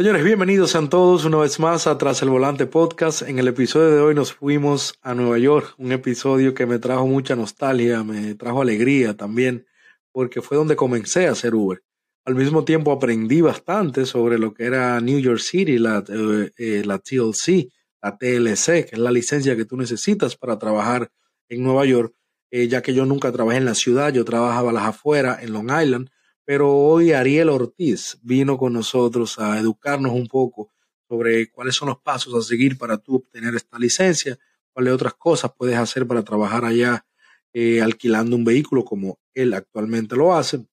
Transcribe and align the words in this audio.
Señores, 0.00 0.24
bienvenidos 0.24 0.70
sean 0.70 0.88
todos 0.88 1.26
una 1.26 1.36
vez 1.36 1.60
más 1.60 1.86
a 1.86 1.98
Tras 1.98 2.22
el 2.22 2.30
Volante 2.30 2.64
Podcast. 2.64 3.20
En 3.20 3.38
el 3.38 3.48
episodio 3.48 3.90
de 3.90 4.00
hoy 4.00 4.14
nos 4.14 4.32
fuimos 4.32 4.94
a 5.02 5.12
Nueva 5.12 5.36
York, 5.36 5.74
un 5.76 5.92
episodio 5.92 6.54
que 6.54 6.64
me 6.64 6.78
trajo 6.78 7.06
mucha 7.06 7.36
nostalgia, 7.36 8.02
me 8.02 8.34
trajo 8.34 8.62
alegría 8.62 9.14
también, 9.14 9.66
porque 10.10 10.40
fue 10.40 10.56
donde 10.56 10.74
comencé 10.74 11.26
a 11.26 11.32
hacer 11.32 11.54
Uber. 11.54 11.82
Al 12.24 12.34
mismo 12.34 12.64
tiempo 12.64 12.92
aprendí 12.92 13.42
bastante 13.42 14.06
sobre 14.06 14.38
lo 14.38 14.54
que 14.54 14.64
era 14.64 14.98
New 15.02 15.18
York 15.18 15.40
City, 15.40 15.76
la, 15.76 16.02
eh, 16.08 16.50
eh, 16.56 16.82
la 16.82 16.98
TLC, 16.98 17.70
la 18.00 18.16
TLC, 18.16 18.86
que 18.86 18.92
es 18.92 18.98
la 18.98 19.10
licencia 19.10 19.54
que 19.54 19.66
tú 19.66 19.76
necesitas 19.76 20.34
para 20.34 20.58
trabajar 20.58 21.10
en 21.50 21.62
Nueva 21.62 21.84
York, 21.84 22.14
eh, 22.50 22.68
ya 22.68 22.80
que 22.80 22.94
yo 22.94 23.04
nunca 23.04 23.30
trabajé 23.32 23.58
en 23.58 23.66
la 23.66 23.74
ciudad, 23.74 24.10
yo 24.14 24.24
trabajaba 24.24 24.70
a 24.70 24.72
las 24.72 24.84
afueras, 24.84 25.42
en 25.42 25.52
Long 25.52 25.70
Island, 25.70 26.08
pero 26.50 26.68
hoy 26.68 27.12
Ariel 27.12 27.48
Ortiz 27.48 28.18
vino 28.22 28.58
con 28.58 28.72
nosotros 28.72 29.38
a 29.38 29.56
educarnos 29.60 30.10
un 30.10 30.26
poco 30.26 30.72
sobre 31.08 31.48
cuáles 31.48 31.76
son 31.76 31.90
los 31.90 32.00
pasos 32.00 32.34
a 32.34 32.42
seguir 32.42 32.76
para 32.76 32.98
tú 32.98 33.14
obtener 33.14 33.54
esta 33.54 33.78
licencia, 33.78 34.36
cuáles 34.72 34.92
otras 34.92 35.14
cosas 35.14 35.52
puedes 35.56 35.76
hacer 35.76 36.08
para 36.08 36.24
trabajar 36.24 36.64
allá 36.64 37.06
eh, 37.52 37.80
alquilando 37.80 38.34
un 38.34 38.42
vehículo 38.42 38.84
como 38.84 39.20
él 39.32 39.54
actualmente 39.54 40.16
lo 40.16 40.34
hace. 40.34 40.66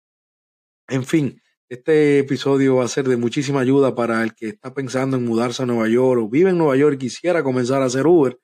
En 0.87 1.05
fin, 1.05 1.39
este 1.69 2.17
episodio 2.17 2.77
va 2.77 2.85
a 2.85 2.87
ser 2.87 3.07
de 3.07 3.17
muchísima 3.17 3.59
ayuda 3.59 3.93
para 3.93 4.23
el 4.23 4.33
que 4.33 4.47
está 4.47 4.73
pensando 4.73 5.17
en 5.17 5.25
mudarse 5.25 5.61
a 5.61 5.67
Nueva 5.67 5.87
York 5.87 6.23
o 6.23 6.27
vive 6.27 6.49
en 6.49 6.57
Nueva 6.57 6.75
York 6.75 6.95
y 6.95 7.05
quisiera 7.05 7.43
comenzar 7.43 7.83
a 7.83 7.85
hacer 7.85 8.07
Uber. 8.07 8.39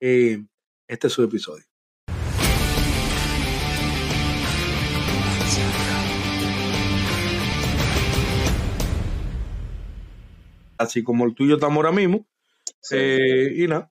Eh, 0.00 0.42
este 0.86 1.08
es 1.08 1.12
su 1.12 1.22
episodio. 1.22 1.66
Así 10.78 11.02
como 11.02 11.24
el 11.24 11.34
tuyo 11.34 11.56
estamos 11.56 11.76
ahora 11.76 11.92
mismo. 11.92 12.26
Eh, 12.90 13.52
y 13.56 13.66
nada. 13.66 13.90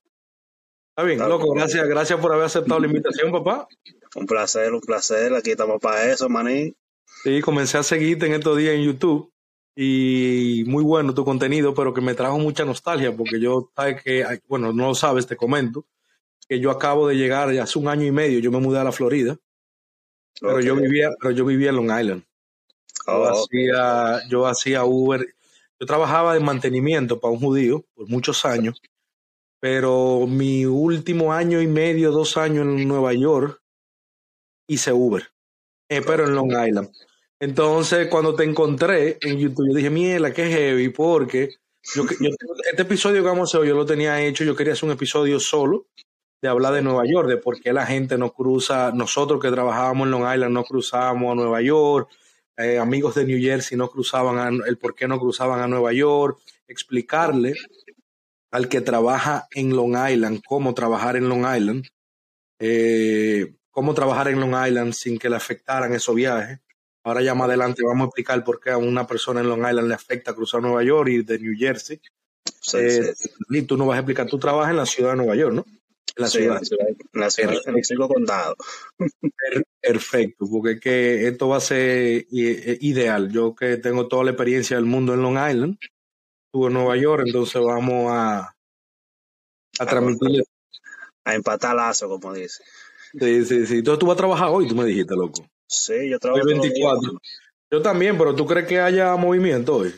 Está 0.89 1.03
bien, 1.03 1.19
loco, 1.19 1.51
gracias, 1.53 1.87
gracias 1.87 2.19
por 2.19 2.33
haber 2.33 2.45
aceptado 2.45 2.79
la 2.79 2.87
invitación, 2.87 3.31
papá. 3.31 3.67
Un 4.15 4.25
placer, 4.25 4.73
un 4.73 4.81
placer. 4.81 5.33
Aquí 5.35 5.51
estamos 5.51 5.79
para 5.79 6.11
eso, 6.11 6.27
maní. 6.27 6.75
Sí, 7.23 7.41
comencé 7.41 7.77
a 7.77 7.83
seguirte 7.83 8.25
en 8.25 8.33
estos 8.33 8.57
días 8.57 8.73
en 8.73 8.83
YouTube 8.83 9.31
y 9.75 10.63
muy 10.65 10.83
bueno 10.83 11.13
tu 11.13 11.23
contenido, 11.23 11.75
pero 11.75 11.93
que 11.93 12.01
me 12.01 12.15
trajo 12.15 12.39
mucha 12.39 12.65
nostalgia 12.65 13.15
porque 13.15 13.39
yo, 13.39 13.71
sabes 13.75 14.01
que, 14.01 14.25
bueno, 14.47 14.73
no 14.73 14.87
lo 14.87 14.95
sabes, 14.95 15.27
te 15.27 15.35
comento, 15.35 15.85
que 16.49 16.59
yo 16.59 16.71
acabo 16.71 17.07
de 17.07 17.15
llegar 17.15 17.49
hace 17.59 17.77
un 17.77 17.87
año 17.87 18.05
y 18.05 18.11
medio, 18.11 18.39
yo 18.39 18.51
me 18.51 18.59
mudé 18.59 18.79
a 18.79 18.83
la 18.83 18.91
Florida, 18.91 19.37
pero 20.41 20.61
yo 20.61 20.75
vivía, 20.75 21.11
pero 21.21 21.31
yo 21.31 21.45
vivía 21.45 21.69
en 21.69 21.75
Long 21.75 21.99
Island. 21.99 22.23
Yo, 23.05 23.13
oh, 23.13 23.27
hacía, 23.27 24.27
yo 24.29 24.47
hacía 24.47 24.83
Uber 24.83 25.23
yo 25.79 25.85
trabajaba 25.85 26.33
de 26.33 26.39
mantenimiento 26.39 27.19
para 27.19 27.33
un 27.33 27.39
judío 27.39 27.85
por 27.95 28.07
muchos 28.09 28.45
años, 28.45 28.81
pero 29.59 30.25
mi 30.27 30.65
último 30.65 31.33
año 31.33 31.61
y 31.61 31.67
medio, 31.67 32.11
dos 32.11 32.37
años 32.37 32.65
en 32.65 32.87
Nueva 32.87 33.13
York, 33.13 33.61
hice 34.67 34.91
Uber, 34.91 35.27
eh, 35.89 36.01
pero 36.05 36.25
en 36.25 36.35
Long 36.35 36.51
Island. 36.51 36.89
Entonces, 37.39 38.07
cuando 38.07 38.35
te 38.35 38.43
encontré 38.43 39.17
en 39.21 39.37
YouTube, 39.37 39.67
yo 39.69 39.75
dije, 39.75 39.89
mierda, 39.89 40.33
qué 40.33 40.47
heavy, 40.47 40.89
porque 40.89 41.49
yo, 41.95 42.03
este 42.03 42.81
episodio 42.81 43.21
que 43.21 43.29
vamos 43.29 43.53
a 43.53 43.57
hacer, 43.57 43.69
yo 43.69 43.75
lo 43.75 43.85
tenía 43.85 44.21
hecho, 44.21 44.43
yo 44.43 44.55
quería 44.55 44.73
hacer 44.73 44.85
un 44.85 44.95
episodio 44.95 45.39
solo 45.39 45.87
de 46.41 46.49
hablar 46.49 46.73
de 46.73 46.81
Nueva 46.81 47.03
York, 47.05 47.29
de 47.29 47.37
por 47.37 47.59
qué 47.61 47.73
la 47.73 47.85
gente 47.85 48.17
no 48.17 48.31
cruza, 48.33 48.91
nosotros 48.91 49.41
que 49.41 49.51
trabajábamos 49.51 50.05
en 50.05 50.11
Long 50.11 50.33
Island 50.33 50.53
no 50.53 50.63
cruzábamos 50.63 51.31
a 51.31 51.35
Nueva 51.35 51.61
York, 51.61 52.09
eh, 52.57 52.79
amigos 52.79 53.15
de 53.15 53.25
New 53.25 53.39
Jersey 53.39 53.77
no 53.77 53.89
cruzaban, 53.89 54.61
el 54.65 54.77
por 54.77 54.95
qué 54.95 55.07
no 55.07 55.19
cruzaban 55.19 55.59
a 55.59 55.67
Nueva 55.67 55.93
York, 55.93 56.39
explicarle 56.67 57.53
al 58.51 58.67
que 58.67 58.81
trabaja 58.81 59.47
en 59.51 59.75
Long 59.75 59.95
Island 60.09 60.41
cómo 60.45 60.73
trabajar 60.73 61.15
en 61.15 61.29
Long 61.29 61.45
Island, 61.55 61.85
eh, 62.59 63.53
cómo 63.69 63.93
trabajar 63.93 64.29
en 64.29 64.39
Long 64.39 64.55
Island 64.67 64.93
sin 64.93 65.19
que 65.19 65.29
le 65.29 65.35
afectaran 65.35 65.93
esos 65.93 66.15
viajes. 66.15 66.59
Ahora 67.03 67.21
ya 67.21 67.35
más 67.35 67.47
adelante 67.47 67.83
vamos 67.85 68.05
a 68.05 68.07
explicar 68.07 68.43
por 68.43 68.59
qué 68.59 68.71
a 68.71 68.77
una 68.77 69.05
persona 69.05 69.41
en 69.41 69.49
Long 69.49 69.67
Island 69.67 69.87
le 69.87 69.93
afecta 69.93 70.33
cruzar 70.33 70.61
Nueva 70.61 70.83
York 70.83 71.09
y 71.09 71.23
de 71.23 71.39
New 71.39 71.53
Jersey. 71.57 72.01
Eh, 72.73 73.13
y 73.49 73.61
tú 73.61 73.77
no 73.77 73.85
vas 73.85 73.97
a 73.97 73.99
explicar, 73.99 74.27
tú 74.27 74.39
trabajas 74.39 74.71
en 74.71 74.77
la 74.77 74.85
ciudad 74.85 75.11
de 75.11 75.17
Nueva 75.17 75.35
York, 75.35 75.53
¿no? 75.53 75.65
La 76.17 76.27
ciudad. 76.27 76.61
En 77.13 77.21
la 77.21 77.29
ciudad, 77.29 77.53
en 77.65 77.75
el 77.77 78.07
condado. 78.07 78.55
Perfecto, 79.81 80.45
porque 80.51 80.71
es 80.73 80.79
que 80.79 81.27
esto 81.27 81.49
va 81.49 81.57
a 81.57 81.61
ser 81.61 82.25
eh, 82.31 82.77
ideal. 82.81 83.31
Yo 83.31 83.55
que 83.55 83.77
tengo 83.77 84.07
toda 84.07 84.23
la 84.23 84.31
experiencia 84.31 84.75
del 84.77 84.85
mundo 84.85 85.13
en 85.13 85.21
Long 85.21 85.37
Island, 85.37 85.77
estuve 86.47 86.67
en 86.67 86.73
Nueva 86.73 86.97
York, 86.97 87.23
entonces 87.25 87.61
vamos 87.61 88.11
a, 88.11 88.55
a 89.79 89.85
transmitirle. 89.85 90.43
A 91.25 91.35
empatar 91.35 91.75
lazo, 91.75 92.07
como 92.07 92.33
dice. 92.33 92.63
Sí, 93.19 93.45
sí, 93.45 93.65
sí. 93.65 93.77
Entonces 93.79 93.99
tú 93.99 94.07
vas 94.07 94.15
a 94.15 94.17
trabajar 94.17 94.49
hoy, 94.49 94.67
tú 94.67 94.75
me 94.75 94.85
dijiste, 94.85 95.15
loco. 95.15 95.45
Sí, 95.67 96.09
yo 96.09 96.19
trabajo. 96.19 96.45
Hoy 96.45 96.53
24. 96.53 97.19
Yo 97.69 97.81
también, 97.81 98.17
pero 98.17 98.33
¿tú 98.33 98.45
crees 98.45 98.65
que 98.65 98.79
haya 98.79 99.15
movimiento 99.15 99.77
hoy? 99.77 99.93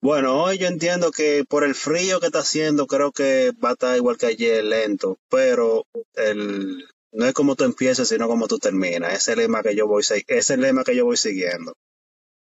Bueno, 0.00 0.44
hoy 0.44 0.58
yo 0.58 0.68
entiendo 0.68 1.10
que 1.10 1.44
por 1.48 1.64
el 1.64 1.74
frío 1.74 2.20
que 2.20 2.26
está 2.26 2.40
haciendo, 2.40 2.86
creo 2.86 3.10
que 3.10 3.52
va 3.62 3.70
a 3.70 3.72
estar 3.72 3.96
igual 3.96 4.16
que 4.16 4.26
ayer, 4.26 4.64
lento, 4.64 5.18
pero 5.28 5.86
el, 6.14 6.84
no 7.12 7.26
es 7.26 7.32
como 7.32 7.56
tú 7.56 7.64
empiezas, 7.64 8.08
sino 8.08 8.28
como 8.28 8.46
tú 8.46 8.58
terminas. 8.58 9.12
Ese 9.12 9.32
es 9.32 9.36
el 9.36 9.38
lema 9.38 9.62
que 9.62 9.74
yo 9.74 9.88
voy, 9.88 10.02
ese 10.02 10.24
es 10.28 10.50
el 10.50 10.60
lema 10.60 10.84
que 10.84 10.94
yo 10.94 11.04
voy 11.04 11.16
siguiendo. 11.16 11.74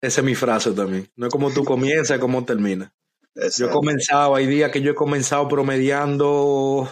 Esa 0.02 0.22
es 0.22 0.26
mi 0.26 0.36
frase 0.36 0.72
también. 0.72 1.08
No 1.16 1.28
es 1.28 1.32
como 1.32 1.52
tú 1.52 1.64
comienzas, 1.64 2.16
es 2.16 2.20
como 2.20 2.46
terminas. 2.46 2.92
Yo 3.58 3.68
he 3.68 3.70
comenzado, 3.70 4.36
hay 4.36 4.48
días 4.48 4.72
que 4.72 4.82
yo 4.82 4.92
he 4.92 4.96
comenzado 4.96 5.48
promediando 5.48 6.90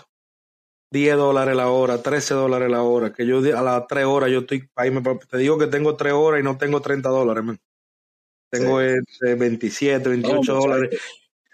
10 0.92 1.16
dólares 1.16 1.56
la 1.56 1.70
hora, 1.70 2.04
13 2.04 2.34
dólares 2.34 2.70
la 2.70 2.84
hora, 2.84 3.14
que 3.14 3.26
yo 3.26 3.40
a 3.58 3.62
las 3.62 3.88
3 3.88 4.06
horas 4.06 4.30
yo 4.30 4.40
estoy, 4.40 4.70
ahí 4.76 4.92
me, 4.92 5.02
te 5.02 5.38
digo 5.38 5.58
que 5.58 5.68
tengo 5.68 5.96
3 5.96 6.14
horas 6.14 6.42
y 6.42 6.44
no 6.44 6.58
tengo 6.58 6.82
30 6.82 7.10
dólares, 7.10 7.44
man. 7.44 7.60
Tengo 8.54 8.76
27, 8.78 10.10
28 10.10 10.54
dólares. 10.54 11.02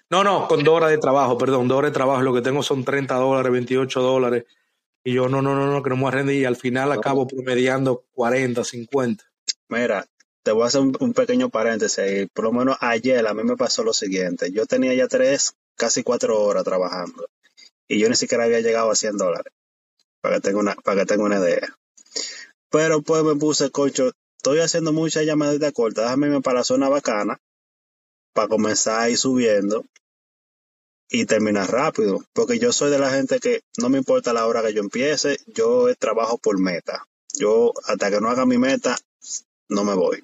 No, 0.10 0.22
no, 0.22 0.50
con 0.50 0.66
dos 0.66 0.76
horas 0.76 0.90
de 0.90 0.98
trabajo, 0.98 1.38
perdón, 1.38 1.70
dos 1.70 1.78
horas 1.78 1.92
de 1.92 1.94
trabajo. 1.94 2.22
Lo 2.24 2.34
que 2.34 2.42
tengo 2.42 2.62
son 2.62 2.84
30 2.84 3.16
dólares, 3.16 3.50
28 3.54 4.02
dólares. 4.02 4.44
Y 5.06 5.14
yo, 5.14 5.30
no, 5.30 5.42
no, 5.42 5.56
no, 5.56 5.72
no, 5.72 5.82
que 5.82 5.90
no 5.90 5.96
me 5.96 6.02
voy 6.02 6.10
a 6.10 6.16
rendir. 6.16 6.42
Y 6.42 6.46
al 6.46 6.58
final 6.58 6.92
acabo 6.92 7.26
promediando 7.26 8.04
40, 8.12 8.66
50. 8.66 9.24
Mira, 9.70 10.06
te 10.44 10.52
voy 10.52 10.64
a 10.64 10.66
hacer 10.66 10.82
un, 10.82 11.14
pequeño 11.14 11.48
paréntesis. 11.48 12.28
Por 12.34 12.44
lo 12.44 12.52
menos 12.52 12.76
ayer 12.82 13.26
a 13.26 13.34
mí 13.34 13.44
me 13.44 13.56
pasó 13.56 13.84
lo 13.86 13.94
siguiente. 13.94 14.52
Yo 14.52 14.66
tenía 14.66 14.94
ya 14.94 15.08
tres, 15.08 15.54
casi 15.76 16.04
cuatro 16.04 16.42
horas 16.42 16.66
trabajando. 16.66 17.30
Y 17.88 17.98
yo 17.98 18.10
ni 18.10 18.16
siquiera 18.16 18.44
había 18.44 18.60
llegado 18.60 18.92
a 18.92 18.96
100 18.96 19.16
dólares. 19.16 19.54
Para 20.20 20.36
que 20.36 20.42
tenga 20.42 20.60
una, 20.60 20.76
para 20.76 21.00
que 21.00 21.06
tenga 21.06 21.24
una 21.24 21.40
idea. 21.40 21.78
Pero 22.70 23.02
pues 23.02 23.24
me 23.24 23.36
puse, 23.36 23.72
cocho, 23.72 24.12
estoy 24.40 24.60
haciendo 24.60 24.94
muchas 24.94 25.26
llamadas 25.26 25.60
de 25.60 25.74
corta, 25.74 26.04
déjame 26.04 26.28
irme 26.28 26.42
para 26.42 26.60
la 26.60 26.64
zona 26.64 26.88
bacana 26.88 27.38
para 28.34 28.48
comenzar 28.48 29.02
a 29.02 29.10
ir 29.10 29.18
subiendo 29.18 29.84
y 31.10 31.26
terminar 31.26 31.70
rápido, 31.70 32.24
porque 32.32 32.58
yo 32.58 32.72
soy 32.72 32.90
de 32.90 33.00
la 33.00 33.10
gente 33.10 33.40
que 33.40 33.64
no 33.78 33.90
me 33.90 33.98
importa 33.98 34.32
la 34.32 34.48
hora 34.48 34.62
que 34.62 34.74
yo 34.74 34.80
empiece, 34.80 35.40
yo 35.48 35.94
trabajo 35.98 36.38
por 36.38 36.58
meta. 36.58 37.06
Yo 37.38 37.74
hasta 37.86 38.10
que 38.10 38.22
no 38.22 38.30
haga 38.30 38.46
mi 38.46 38.58
meta, 38.58 38.98
no 39.68 39.84
me 39.84 39.94
voy. 39.94 40.24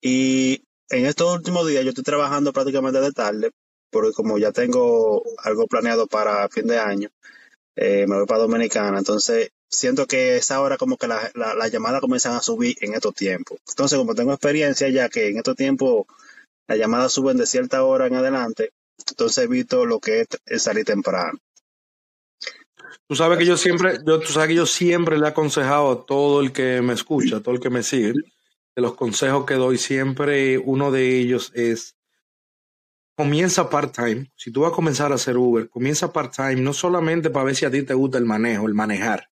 Y 0.00 0.62
en 0.90 1.06
estos 1.06 1.34
últimos 1.34 1.66
días 1.66 1.82
yo 1.82 1.88
estoy 1.88 2.04
trabajando 2.04 2.52
prácticamente 2.52 3.00
de 3.00 3.10
tarde, 3.10 3.50
porque 3.90 4.12
como 4.12 4.38
ya 4.38 4.52
tengo 4.52 5.24
algo 5.38 5.66
planeado 5.66 6.06
para 6.06 6.48
fin 6.48 6.68
de 6.68 6.78
año, 6.78 7.08
eh, 7.74 8.06
me 8.06 8.16
voy 8.16 8.26
para 8.26 8.42
Dominicana, 8.42 8.98
entonces 8.98 9.50
siento 9.70 10.06
que 10.06 10.36
esa 10.36 10.60
hora 10.60 10.76
como 10.76 10.96
que 10.96 11.06
las 11.06 11.34
la, 11.34 11.68
llamadas 11.68 12.00
comienzan 12.00 12.34
a 12.34 12.42
subir 12.42 12.76
en 12.80 12.94
estos 12.94 13.14
tiempos. 13.14 13.58
Entonces, 13.68 13.98
como 13.98 14.14
tengo 14.14 14.32
experiencia 14.32 14.88
ya 14.88 15.08
que 15.08 15.28
en 15.28 15.38
estos 15.38 15.56
tiempos 15.56 16.06
las 16.66 16.78
llamadas 16.78 17.12
suben 17.12 17.36
de 17.36 17.46
cierta 17.46 17.84
hora 17.84 18.06
en 18.06 18.16
adelante, 18.16 18.72
entonces 19.08 19.44
evito 19.44 19.86
lo 19.86 20.00
que 20.00 20.26
es, 20.46 20.62
salir 20.62 20.84
temprano. 20.84 21.38
Tú 23.06 23.16
sabes 23.16 23.38
que 23.38 23.46
yo 23.46 23.56
siempre, 23.56 23.98
yo, 24.06 24.20
tú 24.20 24.32
sabes 24.32 24.48
que 24.48 24.54
yo 24.54 24.66
siempre 24.66 25.18
le 25.18 25.26
he 25.26 25.28
aconsejado 25.28 25.90
a 25.90 26.06
todo 26.06 26.40
el 26.40 26.52
que 26.52 26.80
me 26.82 26.92
escucha, 26.92 27.36
a 27.36 27.40
todo 27.40 27.54
el 27.54 27.60
que 27.60 27.70
me 27.70 27.82
sigue, 27.82 28.12
de 28.12 28.82
los 28.82 28.94
consejos 28.94 29.46
que 29.46 29.54
doy 29.54 29.78
siempre, 29.78 30.58
uno 30.58 30.90
de 30.90 31.18
ellos 31.18 31.52
es 31.54 31.96
comienza 33.16 33.68
part-time. 33.68 34.30
Si 34.36 34.50
tú 34.50 34.62
vas 34.62 34.72
a 34.72 34.74
comenzar 34.74 35.12
a 35.12 35.16
hacer 35.16 35.36
Uber, 35.36 35.68
comienza 35.68 36.12
part-time, 36.12 36.56
no 36.56 36.72
solamente 36.72 37.30
para 37.30 37.44
ver 37.44 37.56
si 37.56 37.66
a 37.66 37.70
ti 37.70 37.82
te 37.82 37.94
gusta 37.94 38.16
el 38.18 38.24
manejo, 38.24 38.66
el 38.66 38.74
manejar, 38.74 39.29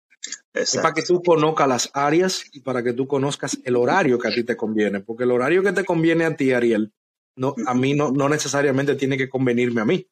es 0.54 0.76
para 0.76 0.92
que 0.92 1.02
tú 1.02 1.22
conozcas 1.22 1.68
las 1.68 1.90
áreas 1.94 2.44
y 2.52 2.60
para 2.60 2.82
que 2.82 2.92
tú 2.92 3.06
conozcas 3.06 3.58
el 3.64 3.76
horario 3.76 4.18
que 4.18 4.28
a 4.28 4.34
ti 4.34 4.44
te 4.44 4.56
conviene. 4.56 5.00
Porque 5.00 5.24
el 5.24 5.30
horario 5.30 5.62
que 5.62 5.72
te 5.72 5.84
conviene 5.84 6.24
a 6.24 6.36
ti, 6.36 6.52
Ariel, 6.52 6.92
no, 7.36 7.54
a 7.66 7.74
mí 7.74 7.94
no, 7.94 8.10
no 8.10 8.28
necesariamente 8.28 8.94
tiene 8.94 9.16
que 9.16 9.28
convenirme 9.28 9.80
a 9.80 9.84
mí. 9.84 10.06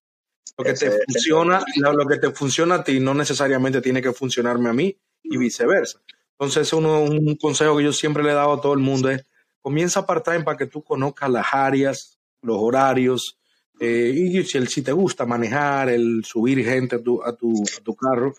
Lo 0.57 0.65
que, 0.65 0.73
te 0.75 0.91
funciona, 0.91 1.63
lo 1.77 2.07
que 2.07 2.19
te 2.19 2.31
funciona 2.31 2.77
a 2.77 2.85
ti 2.85 3.01
no 3.01 3.15
necesariamente 3.15 3.81
tiene 3.81 4.03
que 4.03 4.13
funcionarme 4.13 4.69
a 4.71 4.73
mí 4.73 4.97
y 5.23 5.37
viceversa. 5.37 6.01
Entonces, 6.33 6.73
uno, 6.73 7.03
un 7.03 7.37
consejo 7.37 7.77
que 7.77 7.85
yo 7.85 7.93
siempre 7.93 8.23
le 8.23 8.31
he 8.31 8.35
dado 8.35 8.55
a 8.55 8.61
todo 8.61 8.73
el 8.73 8.81
mundo 8.81 9.11
es, 9.11 9.25
comienza 9.61 10.07
part-time 10.07 10.43
para 10.43 10.57
que 10.57 10.67
tú 10.67 10.83
conozcas 10.83 11.31
las 11.31 11.47
áreas, 11.53 12.19
los 12.43 12.57
horarios, 12.59 13.39
eh, 13.79 14.13
y 14.15 14.45
si, 14.45 14.67
si 14.67 14.83
te 14.83 14.93
gusta 14.93 15.25
manejar, 15.25 15.91
el 15.91 16.25
subir 16.25 16.65
gente 16.65 16.97
a 16.97 17.03
tu, 17.03 17.23
a 17.23 17.35
tu, 17.35 17.53
a 17.53 17.83
tu 17.83 17.95
carro. 17.95 18.35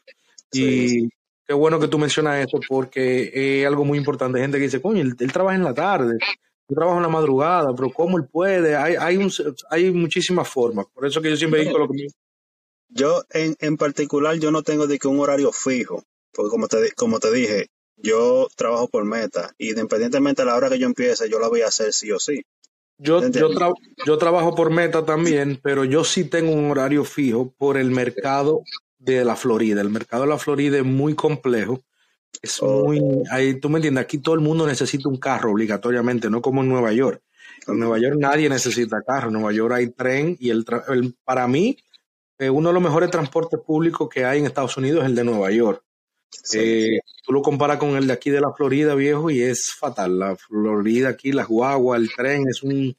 Y 0.52 1.10
qué 1.52 1.56
bueno 1.56 1.82
que 1.82 1.90
tú 1.90 2.00
mencionas 2.00 2.40
esto 2.40 2.62
porque 2.66 3.30
es 3.34 3.68
algo 3.68 3.84
muy 3.84 3.98
importante. 3.98 4.38
Hay 4.38 4.44
gente 4.46 4.58
que 4.58 4.64
dice, 4.64 4.82
coño, 4.82 5.02
él, 5.02 5.14
él 5.20 5.34
trabaja 5.34 5.58
en 5.58 5.66
la 5.66 5.74
tarde, 5.74 6.18
yo 6.70 6.76
trabajo 6.76 6.96
en 6.96 7.04
la 7.04 7.10
madrugada, 7.10 7.76
pero 7.76 7.92
¿cómo 7.92 8.18
él 8.18 8.24
puede? 8.32 8.78
Hay, 8.78 8.96
hay, 8.98 9.18
un, 9.18 9.30
hay 9.70 9.92
muchísimas 9.92 10.48
formas. 10.48 10.86
Por 10.94 11.06
eso 11.06 11.22
que 11.22 11.30
yo 11.30 11.36
siempre 11.36 11.66
digo 11.66 11.78
lo 11.78 11.90
que... 11.90 12.08
Yo 12.88 13.24
en, 13.32 13.58
en 13.60 13.76
particular, 13.76 14.38
yo 14.38 14.50
no 14.50 14.64
tengo 14.64 14.88
de 14.88 14.98
que 14.98 15.10
un 15.10 15.20
horario 15.20 15.52
fijo, 15.52 16.06
porque 16.32 16.50
como 16.50 16.70
te, 16.70 16.94
como 16.94 17.20
te 17.20 17.34
dije, 17.34 17.68
yo 17.98 18.48
trabajo 18.56 18.88
por 18.88 19.04
meta, 19.04 19.52
y 19.58 19.72
independientemente 19.72 20.44
de 20.44 20.46
la 20.46 20.56
hora 20.56 20.70
que 20.70 20.80
yo 20.80 20.88
empiece, 20.88 21.30
yo 21.30 21.40
la 21.40 21.50
voy 21.50 21.64
a 21.64 21.68
hacer 21.68 21.92
sí 21.92 22.14
o 22.14 22.20
sí. 22.20 22.44
Yo, 22.98 23.28
yo, 23.30 23.50
tra 23.50 23.74
yo 24.06 24.18
trabajo 24.18 24.56
por 24.56 24.70
meta 24.70 25.06
también, 25.06 25.60
pero 25.62 25.84
yo 25.84 26.06
sí 26.06 26.24
tengo 26.24 26.54
un 26.54 26.72
horario 26.72 27.04
fijo 27.04 27.54
por 27.58 27.76
el 27.76 27.92
mercado 27.92 28.64
de 29.02 29.26
la 29.26 29.36
Florida. 29.36 29.82
El 29.82 29.90
mercado 29.90 30.24
de 30.24 30.30
la 30.30 30.38
Florida 30.38 30.78
es 30.78 30.86
muy 30.86 31.16
complejo. 31.16 31.82
Es 32.42 32.62
muy, 32.62 33.02
ahí, 33.30 33.60
tú 33.60 33.70
me 33.70 33.78
entiendes, 33.78 34.04
aquí 34.04 34.20
todo 34.20 34.36
el 34.36 34.42
mundo 34.42 34.66
necesita 34.66 35.10
un 35.10 35.18
carro 35.18 35.52
obligatoriamente, 35.52 36.30
no 36.30 36.42
como 36.42 36.62
en 36.62 36.70
Nueva 36.70 36.94
York. 36.94 37.22
En 37.68 37.80
Nueva 37.80 38.00
York 38.00 38.16
nadie 38.18 38.50
necesita 38.50 39.02
carro. 39.06 39.28
En 39.28 39.34
Nueva 39.34 39.52
York 39.52 39.74
hay 39.74 39.90
tren 39.90 40.38
y 40.40 40.50
el, 40.50 40.66
el 40.90 41.16
para 41.24 41.48
mí, 41.48 41.78
eh, 42.40 42.50
uno 42.50 42.70
de 42.70 42.74
los 42.74 42.84
mejores 42.84 43.12
transportes 43.12 43.60
públicos 43.60 44.10
que 44.10 44.26
hay 44.26 44.40
en 44.40 44.46
Estados 44.46 44.78
Unidos 44.78 45.04
es 45.04 45.10
el 45.10 45.16
de 45.16 45.24
Nueva 45.24 45.52
York. 45.52 45.84
Sí, 46.30 46.60
eh, 46.60 47.02
sí. 47.06 47.14
Tú 47.26 47.34
lo 47.34 47.42
comparas 47.42 47.78
con 47.78 47.90
el 47.96 48.08
de 48.08 48.14
aquí 48.14 48.30
de 48.30 48.42
la 48.42 48.54
Florida, 48.54 48.96
viejo, 48.96 49.30
y 49.30 49.42
es 49.42 49.74
fatal. 49.78 50.18
La 50.18 50.36
Florida 50.36 51.10
aquí, 51.10 51.32
las 51.32 51.48
guaguas, 51.48 52.00
el 52.00 52.10
tren, 52.16 52.48
es 52.50 52.64
un 52.64 52.96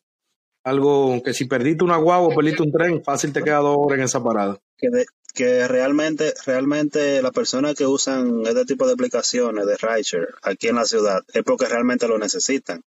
algo 0.65 1.21
que 1.25 1.35
si 1.35 1.47
perdiste 1.47 1.83
una 1.83 1.97
guagua 1.97 2.29
o 2.29 2.37
perdiste 2.37 2.63
un 2.63 2.71
tren, 2.71 3.03
fácil 3.03 3.33
te 3.33 3.43
queda 3.43 3.59
dos 3.59 3.77
horas 3.79 3.99
en 3.99 4.05
esa 4.05 4.23
parada. 4.23 4.59
Que, 4.77 4.89
de, 4.91 5.07
que 5.35 5.67
realmente, 5.67 6.35
realmente 6.47 7.23
las 7.23 7.33
personas 7.33 7.75
que 7.75 7.87
usan 7.87 8.43
este 8.47 8.65
tipo 8.65 8.87
de 8.87 8.93
aplicaciones 8.93 9.67
de 9.67 9.77
rideshare 9.77 10.29
aquí 10.43 10.69
en 10.69 10.77
la 10.77 10.85
ciudad 10.85 11.23
es 11.33 11.43
porque 11.43 11.67
realmente 11.67 12.07
lo 12.09 12.19
necesitan. 12.19 12.83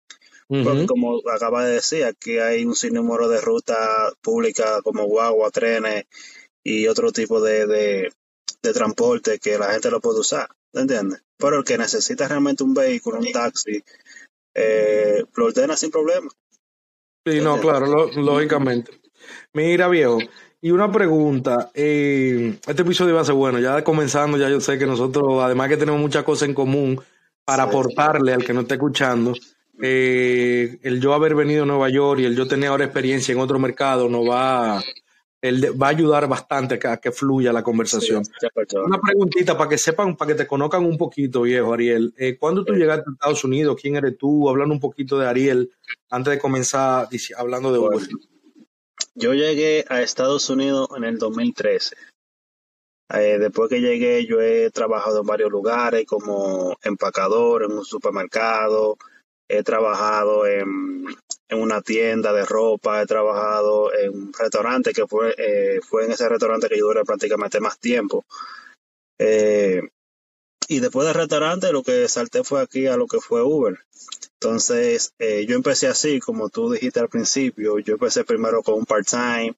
Uh 0.47 0.57
-huh. 0.57 0.63
Porque 0.63 0.87
como 0.87 1.21
acaba 1.29 1.63
de 1.65 1.73
decir, 1.73 2.03
aquí 2.03 2.39
hay 2.39 2.65
un 2.65 2.75
sinnúmero 2.75 3.29
de 3.29 3.39
rutas 3.39 4.13
públicas 4.21 4.81
como 4.83 5.05
guagua, 5.05 5.51
trenes 5.51 6.05
y 6.63 6.87
otro 6.87 7.11
tipo 7.11 7.41
de, 7.41 7.67
de, 7.67 8.11
de 8.61 8.73
transporte 8.73 9.39
que 9.39 9.57
la 9.57 9.71
gente 9.71 9.89
lo 9.89 10.01
puede 10.01 10.19
usar, 10.19 10.49
¿entiendes? 10.73 11.23
Pero 11.37 11.59
el 11.59 11.63
que 11.63 11.77
necesita 11.77 12.27
realmente 12.27 12.63
un 12.63 12.73
vehículo, 12.73 13.19
un 13.19 13.31
taxi, 13.31 13.83
eh, 14.53 15.23
lo 15.35 15.45
ordena 15.45 15.77
sin 15.77 15.91
problema. 15.91 16.29
Sí, 17.25 17.39
no, 17.39 17.59
claro, 17.59 17.85
lo, 17.85 18.11
lógicamente. 18.11 18.99
Mira, 19.53 19.87
viejo, 19.87 20.17
y 20.61 20.71
una 20.71 20.91
pregunta. 20.91 21.71
Eh, 21.73 22.59
este 22.67 22.83
episodio 22.83 23.15
va 23.15 23.21
a 23.21 23.25
ser 23.25 23.35
bueno, 23.35 23.59
ya 23.59 23.83
comenzando, 23.83 24.37
ya 24.37 24.47
yo 24.47 24.61
sé 24.61 24.77
que 24.77 24.85
nosotros, 24.85 25.43
además 25.43 25.69
que 25.69 25.77
tenemos 25.77 25.99
muchas 25.99 26.23
cosas 26.23 26.47
en 26.47 26.53
común 26.53 27.01
para 27.43 27.63
aportarle 27.63 28.33
al 28.33 28.45
que 28.45 28.53
no 28.53 28.61
esté 28.61 28.75
escuchando, 28.75 29.33
eh, 29.81 30.77
el 30.83 31.01
yo 31.01 31.13
haber 31.15 31.33
venido 31.33 31.63
a 31.63 31.65
Nueva 31.65 31.89
York 31.89 32.19
y 32.21 32.25
el 32.25 32.35
yo 32.35 32.47
tener 32.47 32.69
ahora 32.69 32.85
experiencia 32.85 33.33
en 33.33 33.39
otro 33.39 33.57
mercado 33.57 34.07
nos 34.07 34.29
va, 34.29 34.79
el, 35.41 35.81
va 35.81 35.87
a 35.87 35.89
ayudar 35.89 36.27
bastante 36.27 36.79
a 36.87 36.97
que 36.97 37.11
fluya 37.11 37.51
la 37.51 37.63
conversación. 37.63 38.23
Sí, 38.23 38.47
una 38.85 39.01
preguntita 39.01 39.57
para 39.57 39.71
que 39.71 39.79
sepan, 39.79 40.15
para 40.15 40.31
que 40.31 40.37
te 40.37 40.47
conozcan 40.47 40.85
un 40.85 40.99
poquito, 40.99 41.41
viejo 41.41 41.73
Ariel. 41.73 42.13
Eh, 42.15 42.37
¿Cuándo 42.37 42.63
tú 42.63 42.73
llegaste 42.73 43.09
a 43.09 43.13
Estados 43.13 43.43
Unidos? 43.43 43.75
¿Quién 43.81 43.95
eres 43.95 44.15
tú? 44.15 44.47
Hablando 44.47 44.75
un 44.75 44.79
poquito 44.79 45.17
de 45.17 45.27
Ariel 45.27 45.71
antes 46.11 46.33
de 46.33 46.39
comenzar 46.39 47.07
hablando 47.35 47.73
de 47.73 47.79
Uber. 47.79 47.99
Yo 49.15 49.33
llegué 49.33 49.85
a 49.89 50.01
Estados 50.01 50.49
Unidos 50.49 50.89
en 50.95 51.03
el 51.03 51.17
2013. 51.17 51.95
Eh, 53.13 53.37
después 53.39 53.69
que 53.69 53.81
llegué, 53.81 54.25
yo 54.25 54.41
he 54.41 54.69
trabajado 54.71 55.21
en 55.21 55.27
varios 55.27 55.51
lugares 55.51 56.05
como 56.05 56.77
empacador 56.81 57.63
en 57.63 57.73
un 57.73 57.83
supermercado, 57.83 58.97
he 59.49 59.63
trabajado 59.63 60.47
en, 60.47 61.05
una 61.51 61.81
tienda 61.81 62.31
de 62.31 62.45
ropa, 62.45 63.01
he 63.01 63.05
trabajado 63.05 63.93
en 63.93 64.13
un 64.13 64.33
restaurante 64.33 64.93
que 64.93 65.05
fue, 65.05 65.35
eh, 65.37 65.81
fue 65.81 66.05
en 66.05 66.11
ese 66.11 66.29
restaurante 66.29 66.69
que 66.69 66.77
yo 66.77 66.87
duré 66.87 67.03
prácticamente 67.03 67.59
más 67.59 67.77
tiempo. 67.77 68.23
Eh, 69.19 69.81
y 70.69 70.79
después 70.79 71.05
del 71.05 71.15
restaurante 71.15 71.73
lo 71.73 71.83
que 71.83 72.07
salté 72.07 72.45
fue 72.45 72.61
aquí 72.61 72.87
a 72.87 72.95
lo 72.95 73.07
que 73.07 73.19
fue 73.19 73.43
Uber. 73.43 73.77
Entonces 74.43 75.13
eh, 75.19 75.45
yo 75.47 75.55
empecé 75.55 75.85
así, 75.85 76.19
como 76.19 76.49
tú 76.49 76.71
dijiste 76.71 76.99
al 76.99 77.09
principio, 77.09 77.77
yo 77.77 77.93
empecé 77.93 78.23
primero 78.23 78.63
con 78.63 78.73
un 78.73 78.85
part-time, 78.85 79.53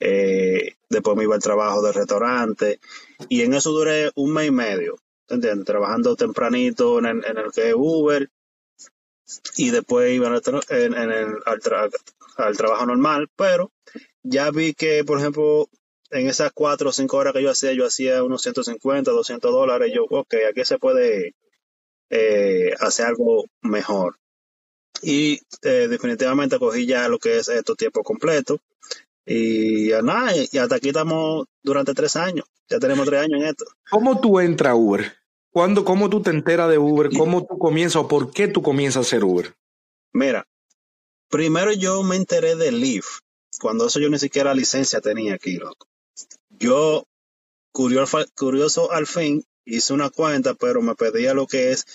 eh, 0.00 0.76
después 0.88 1.14
me 1.14 1.24
iba 1.24 1.34
al 1.34 1.42
trabajo 1.42 1.82
del 1.82 1.92
restaurante 1.92 2.80
y 3.28 3.42
en 3.42 3.52
eso 3.52 3.70
duré 3.72 4.10
un 4.14 4.32
mes 4.32 4.48
y 4.48 4.50
medio, 4.50 4.96
¿entiendes? 5.28 5.66
Trabajando 5.66 6.16
tempranito 6.16 6.98
en 7.00 7.04
el, 7.04 7.24
en 7.26 7.36
el 7.36 7.52
que 7.52 7.74
Uber 7.74 8.30
y 9.58 9.68
después 9.68 10.10
iba 10.14 10.28
en 10.70 10.94
el, 10.94 11.36
al, 11.44 11.60
al, 12.38 12.56
trabajo 12.56 12.86
normal, 12.86 13.28
pero 13.36 13.72
ya 14.22 14.50
vi 14.50 14.72
que, 14.72 15.04
por 15.04 15.18
ejemplo, 15.18 15.68
en 16.10 16.28
esas 16.28 16.50
cuatro 16.54 16.88
o 16.88 16.92
cinco 16.92 17.18
horas 17.18 17.34
que 17.34 17.42
yo 17.42 17.50
hacía, 17.50 17.74
yo 17.74 17.84
hacía 17.84 18.22
unos 18.22 18.40
150, 18.40 19.10
200 19.10 19.52
dólares, 19.52 19.92
yo, 19.94 20.04
ok, 20.08 20.34
aquí 20.48 20.64
se 20.64 20.78
puede 20.78 21.34
eh, 22.10 22.74
hacer 22.80 23.06
algo 23.06 23.44
mejor. 23.62 24.18
Y 25.02 25.40
eh, 25.62 25.88
definitivamente 25.88 26.58
cogí 26.58 26.86
ya 26.86 27.08
lo 27.08 27.18
que 27.18 27.38
es 27.38 27.48
esto 27.48 27.74
tiempo 27.74 28.02
completo. 28.02 28.60
Y 29.26 29.88
ya 29.88 30.02
nada, 30.02 30.32
y 30.36 30.58
hasta 30.58 30.76
aquí 30.76 30.88
estamos 30.88 31.46
durante 31.62 31.94
tres 31.94 32.16
años. 32.16 32.46
Ya 32.68 32.78
tenemos 32.78 33.06
tres 33.06 33.22
años 33.22 33.40
en 33.40 33.48
esto. 33.48 33.64
¿Cómo 33.90 34.20
tú 34.20 34.40
entras 34.40 34.72
a 34.72 34.76
Uber? 34.76 35.12
¿Cuándo, 35.50 35.84
¿Cómo 35.84 36.10
tú 36.10 36.20
te 36.20 36.30
enteras 36.30 36.68
de 36.68 36.78
Uber? 36.78 37.10
¿Cómo 37.16 37.46
tú 37.46 37.58
comienzas 37.58 38.02
o 38.02 38.08
por 38.08 38.32
qué 38.32 38.48
tú 38.48 38.60
comienzas 38.62 38.96
a 38.96 39.06
hacer 39.06 39.24
Uber? 39.24 39.54
Mira, 40.12 40.46
primero 41.28 41.72
yo 41.72 42.02
me 42.02 42.16
enteré 42.16 42.56
de 42.56 42.72
Lyft, 42.72 43.20
cuando 43.60 43.86
eso 43.86 44.00
yo 44.00 44.08
ni 44.10 44.18
siquiera 44.18 44.54
licencia 44.54 45.00
tenía 45.00 45.34
aquí, 45.34 45.56
loco. 45.56 45.86
Yo, 46.50 47.04
curioso, 47.72 48.18
curioso 48.36 48.90
al 48.92 49.06
fin, 49.06 49.44
hice 49.64 49.92
una 49.92 50.10
cuenta, 50.10 50.54
pero 50.54 50.82
me 50.82 50.94
pedía 50.94 51.34
lo 51.34 51.46
que 51.46 51.72
es 51.72 51.86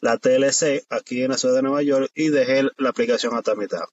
la 0.00 0.16
TLC 0.16 0.84
aquí 0.88 1.22
en 1.22 1.30
la 1.30 1.38
ciudad 1.38 1.56
de 1.56 1.62
Nueva 1.62 1.82
York 1.82 2.10
y 2.14 2.28
dejé 2.28 2.64
la 2.78 2.88
aplicación 2.88 3.34
hasta 3.34 3.54
mitad. 3.54 3.84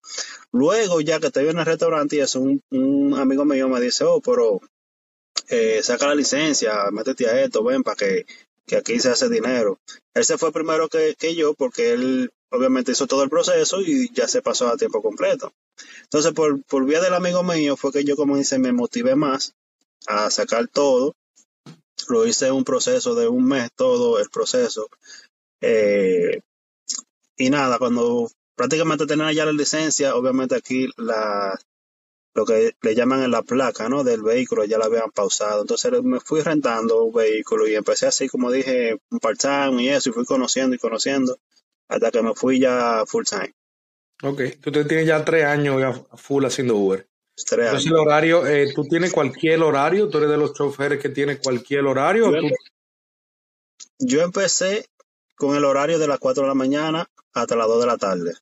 Luego, 0.52 1.02
ya 1.02 1.20
que 1.20 1.28
estoy 1.28 1.50
en 1.50 1.60
el 1.60 1.66
restaurante 1.66 2.16
y 2.16 2.20
eso, 2.20 2.40
un, 2.40 2.64
un 2.72 3.20
amigo 3.20 3.46
mío 3.46 3.68
me 3.68 3.82
dice, 3.82 4.06
oh, 4.06 4.22
pero 4.22 4.62
eh, 5.50 5.81
saca 5.84 6.07
la 6.07 6.16
licencia, 6.16 6.90
métete 6.92 7.28
a 7.28 7.44
esto, 7.44 7.64
ven 7.64 7.84
para 7.84 7.96
que 7.98 8.26
que 8.68 8.76
aquí 8.76 9.00
se 9.00 9.10
hace 9.10 9.30
dinero. 9.30 9.80
Él 10.14 10.26
se 10.26 10.38
fue 10.38 10.52
primero 10.52 10.90
que, 10.90 11.16
que, 11.18 11.36
yo 11.36 11.54
porque 11.54 11.94
él 11.94 12.31
obviamente 12.52 12.92
hizo 12.92 13.07
todo 13.07 13.24
el 13.24 13.30
proceso 13.30 13.81
y 13.81 14.12
ya 14.14 14.28
se 14.28 14.42
pasó 14.42 14.68
a 14.68 14.78
tiempo 14.78 15.02
completo. 15.02 15.54
Entonces, 16.04 16.34
por, 16.34 16.62
por 16.64 16.86
vía 16.86 17.02
del 17.02 17.14
amigo 17.14 17.44
mío 17.44 17.78
fue 17.78 17.94
que 17.94 18.04
yo, 18.04 18.16
como 18.16 18.38
dice, 18.38 18.60
me 18.60 18.74
motivé 18.74 19.16
más 19.16 19.56
a 20.06 20.30
sacar 20.30 20.68
todo. 20.68 21.16
Lo 22.09 22.26
hice 22.26 22.52
un 22.52 22.64
proceso 22.64 23.16
de 23.16 23.28
un 23.28 23.45
mes, 23.47 23.69
todo 23.76 24.19
el 24.19 24.30
proceso. 24.30 24.90
Eh, 25.61 26.42
y 27.35 27.49
nada, 27.49 27.78
cuando 27.78 28.30
prácticamente 28.56 29.06
tenía 29.06 29.31
ya 29.31 29.45
la 29.45 29.52
licencia, 29.52 30.16
obviamente 30.16 30.56
aquí 30.56 30.90
la, 30.97 31.59
lo 32.33 32.45
que 32.45 32.76
le 32.81 32.95
llaman 32.95 33.23
en 33.23 33.31
la 33.31 33.42
placa, 33.42 33.90
¿no? 33.90 34.04
Del 34.04 34.21
vehículo, 34.21 34.64
ya 34.66 34.78
la 34.78 34.85
habían 34.85 35.11
pausado. 35.11 35.61
Entonces 35.61 35.92
me 36.04 36.19
fui 36.19 36.42
rentando 36.42 37.04
un 37.04 37.14
vehículo 37.14 37.68
y 37.68 37.76
empecé 37.76 38.07
así, 38.07 38.30
como 38.30 38.52
dije, 38.52 38.97
un 39.09 39.19
part-time 39.19 39.81
y 39.81 39.90
eso, 39.90 40.09
y 40.09 40.14
fui 40.14 40.26
conociendo 40.26 40.76
y 40.76 40.80
conociendo 40.80 41.37
hasta 41.87 42.11
que 42.11 42.21
me 42.21 42.35
fui 42.35 42.59
ya 42.59 43.04
full-time. 43.06 43.54
Ok, 44.23 44.42
tú 44.61 44.71
tienes 44.71 45.06
ya 45.06 45.23
tres 45.23 45.45
años 45.45 45.80
ya 45.80 45.94
full 46.16 46.45
haciendo 46.45 46.76
Uber. 46.76 47.07
Entonces 47.38 47.86
el 47.86 47.96
horario, 47.96 48.48
eh, 48.48 48.74
¿tú 48.74 48.84
tienes 48.86 49.14
cualquier 49.14 49.62
horario? 49.62 50.10
¿Tú 50.10 50.18
eres 50.18 50.30
de 50.30 50.38
los 50.38 50.54
choferes 50.54 51.00
que 51.00 51.10
tiene 51.10 51.38
cualquier 51.38 51.86
horario? 51.86 52.32
Yo, 52.32 52.42
tú... 52.42 52.48
yo 54.00 54.22
empecé 54.22 54.90
con 55.36 55.56
el 55.56 55.64
horario 55.64 56.00
de 56.00 56.08
las 56.08 56.18
4 56.18 56.44
de 56.44 56.50
la 56.50 56.56
mañana 56.56 57.08
hasta 57.34 57.56
las 57.56 57.68
2 57.68 57.80
de 57.80 57.86
la 57.86 57.98
tarde. 57.98 58.34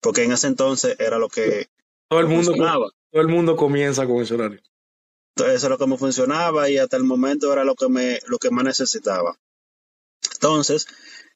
Porque 0.00 0.24
en 0.24 0.32
ese 0.32 0.48
entonces 0.48 0.96
era 0.98 1.18
lo 1.18 1.28
que 1.28 1.68
todo 2.08 2.20
el 2.20 2.26
mundo 2.26 2.52
todo 2.54 3.22
el 3.22 3.28
mundo 3.28 3.56
comienza 3.56 4.06
con 4.06 4.22
ese 4.22 4.34
horario. 4.34 4.60
Entonces, 5.36 5.56
eso 5.56 5.66
era 5.68 5.76
como 5.76 5.96
funcionaba 5.96 6.68
y 6.68 6.78
hasta 6.78 6.96
el 6.96 7.04
momento 7.04 7.52
era 7.52 7.64
lo 7.64 7.74
que 7.76 7.88
me 7.88 8.18
lo 8.26 8.38
que 8.38 8.50
más 8.50 8.64
necesitaba. 8.64 9.38
Entonces, 10.34 10.86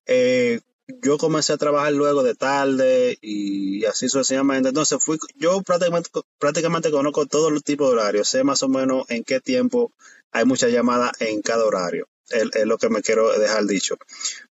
eh, 0.07 0.61
yo 0.87 1.19
comencé 1.19 1.53
a 1.53 1.57
trabajar 1.57 1.93
luego 1.93 2.23
de 2.23 2.35
tarde 2.35 3.19
y 3.21 3.85
así 3.85 4.09
sucesivamente. 4.09 4.69
Entonces 4.69 5.03
fui, 5.03 5.19
yo 5.37 5.63
prácticamente, 5.63 6.11
prácticamente 6.39 6.91
conozco 6.91 7.27
todos 7.27 7.53
los 7.53 7.63
tipos 7.63 7.89
de 7.89 7.95
horarios, 7.95 8.29
sé 8.29 8.45
más 8.45 8.63
o 8.63 8.69
menos 8.69 9.07
en 9.09 9.25
qué 9.25 9.41
tiempo 9.41 9.93
hay 10.33 10.45
muchas 10.45 10.71
llamadas 10.73 11.13
en 11.21 11.43
cada 11.43 11.65
horario. 11.65 12.09
Es, 12.29 12.67
lo 12.67 12.79
que 12.79 12.89
me 12.89 13.03
quiero 13.03 13.39
dejar 13.39 13.65
dicho. 13.65 13.97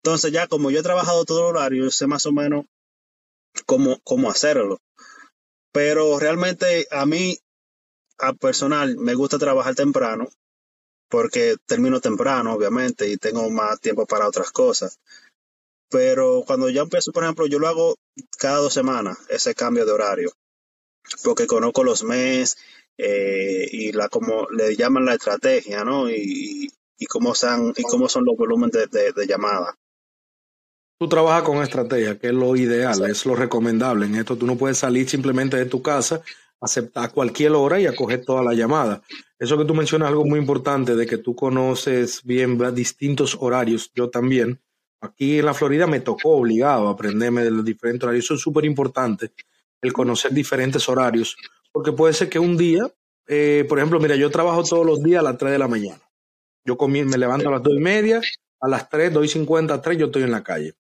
Entonces 0.03 0.33
ya 0.33 0.47
como 0.47 0.71
yo 0.71 0.81
he 0.81 0.85
trabajado 0.85 1.25
todo 1.25 1.51
el 1.51 1.57
horario, 1.57 1.91
sé 1.91 2.07
más 2.07 2.27
o 2.27 2.33
menos 2.33 2.65
cómo, 3.67 4.01
cómo 4.05 4.31
hacerlo. 4.31 4.81
Pero 5.73 6.19
realmente 6.19 6.87
a 6.91 7.07
mí, 7.07 7.39
a 8.19 8.33
personal, 8.33 8.97
me 8.97 9.15
gusta 9.15 9.39
trabajar 9.39 9.75
temprano 9.75 10.29
porque 11.09 11.57
termino 11.67 12.01
temprano, 12.01 12.53
obviamente, 12.55 13.09
y 13.09 13.17
tengo 13.17 13.49
más 13.51 13.81
tiempo 13.81 14.07
para 14.07 14.27
otras 14.27 14.51
cosas. 14.51 14.99
Pero 15.89 16.43
cuando 16.47 16.69
ya 16.69 16.83
empiezo, 16.83 17.13
por 17.13 17.23
ejemplo, 17.23 17.47
yo 17.47 17.59
lo 17.59 17.69
hago 17.69 17.97
cada 18.39 18.59
dos 18.59 18.75
semanas, 18.75 19.19
ese 19.29 19.55
cambio 19.55 19.87
de 19.87 19.93
horario, 19.93 20.33
porque 21.23 21.47
conozco 21.47 21.85
los 21.85 22.03
meses 22.03 22.57
eh, 22.99 23.69
y 23.71 23.93
la 23.93 24.09
como 24.09 24.49
le 24.51 24.75
llaman 24.75 25.05
la 25.05 25.15
estrategia, 25.15 25.85
¿no? 25.85 26.11
Y, 26.11 26.71
y 26.99 27.07
cómo 27.07 27.35
son 27.35 27.73
y 27.77 27.83
cómo 27.83 28.09
son 28.09 28.25
los 28.25 28.37
volúmenes 28.37 28.91
de, 28.91 29.13
de, 29.13 29.27
llamada. 29.27 29.77
Tú 30.99 31.09
trabajas 31.09 31.43
con 31.43 31.63
estrategia, 31.63 32.19
que 32.19 32.29
es 32.29 32.33
lo 32.33 32.57
ideal, 32.57 33.09
es 33.09 33.27
lo 33.27 33.35
recomendable. 33.35 34.07
En 34.07 34.15
esto 34.15 34.37
tú 34.37 34.47
no 34.47 34.57
puedes 34.57 34.79
salir 34.79 35.09
simplemente 35.09 35.59
de 35.59 35.67
tu 35.67 35.83
casa, 35.83 36.23
aceptar 36.61 37.13
cualquier 37.13 37.53
hora 37.53 37.79
y 37.79 37.87
acoger 37.87 38.25
toda 38.25 38.43
la 38.43 38.55
llamada. 38.55 39.03
Eso 39.39 39.59
que 39.59 39.67
tú 39.67 39.75
mencionas 39.75 40.07
es 40.07 40.13
algo 40.13 40.25
muy 40.25 40.41
importante, 40.41 40.97
de 40.97 41.07
que 41.07 41.19
tú 41.19 41.37
conoces 41.37 42.23
bien 42.25 42.59
distintos 42.75 43.37
horarios. 43.39 43.91
Yo 43.95 44.09
también. 44.09 44.59
Aquí 45.01 45.39
en 45.39 45.45
la 45.45 45.55
Florida 45.55 45.87
me 45.87 46.01
tocó 46.01 46.31
obligado 46.31 46.89
a 46.89 46.93
aprenderme 46.93 47.45
de 47.45 47.51
los 47.51 47.65
diferentes 47.65 48.05
horarios. 48.05 48.25
Eso 48.25 48.35
es 48.35 48.41
súper 48.41 48.65
importante, 48.65 49.33
el 49.83 49.93
conocer 49.93 50.33
diferentes 50.33 50.89
horarios, 50.89 51.37
porque 51.73 51.93
puede 51.93 52.15
ser 52.15 52.29
que 52.29 52.39
un 52.39 52.57
día, 52.57 52.91
eh, 53.29 53.65
por 53.69 53.79
ejemplo, 53.79 54.01
mira, 54.01 54.17
yo 54.17 54.31
trabajo 54.31 54.65
todos 54.65 54.87
los 54.87 55.03
días 55.03 55.21
a 55.21 55.25
las 55.25 55.39
3 55.39 55.53
de 55.53 55.59
la 55.59 55.69
mañana. 55.69 56.01
Yo 56.65 56.77
me 56.89 57.19
levanto 57.19 57.49
a 57.49 57.53
las 57.53 57.63
2 57.63 57.75
y 57.77 57.81
media, 57.81 58.21
a 58.61 58.69
las 58.69 58.89
3, 58.89 59.13
2 59.13 59.25
y 59.25 59.29
50, 59.29 59.81
3 59.81 59.99
yo 59.99 60.07
estoy 60.07 60.23
en 60.23 60.33
la 60.33 60.43
calle. 60.43 60.75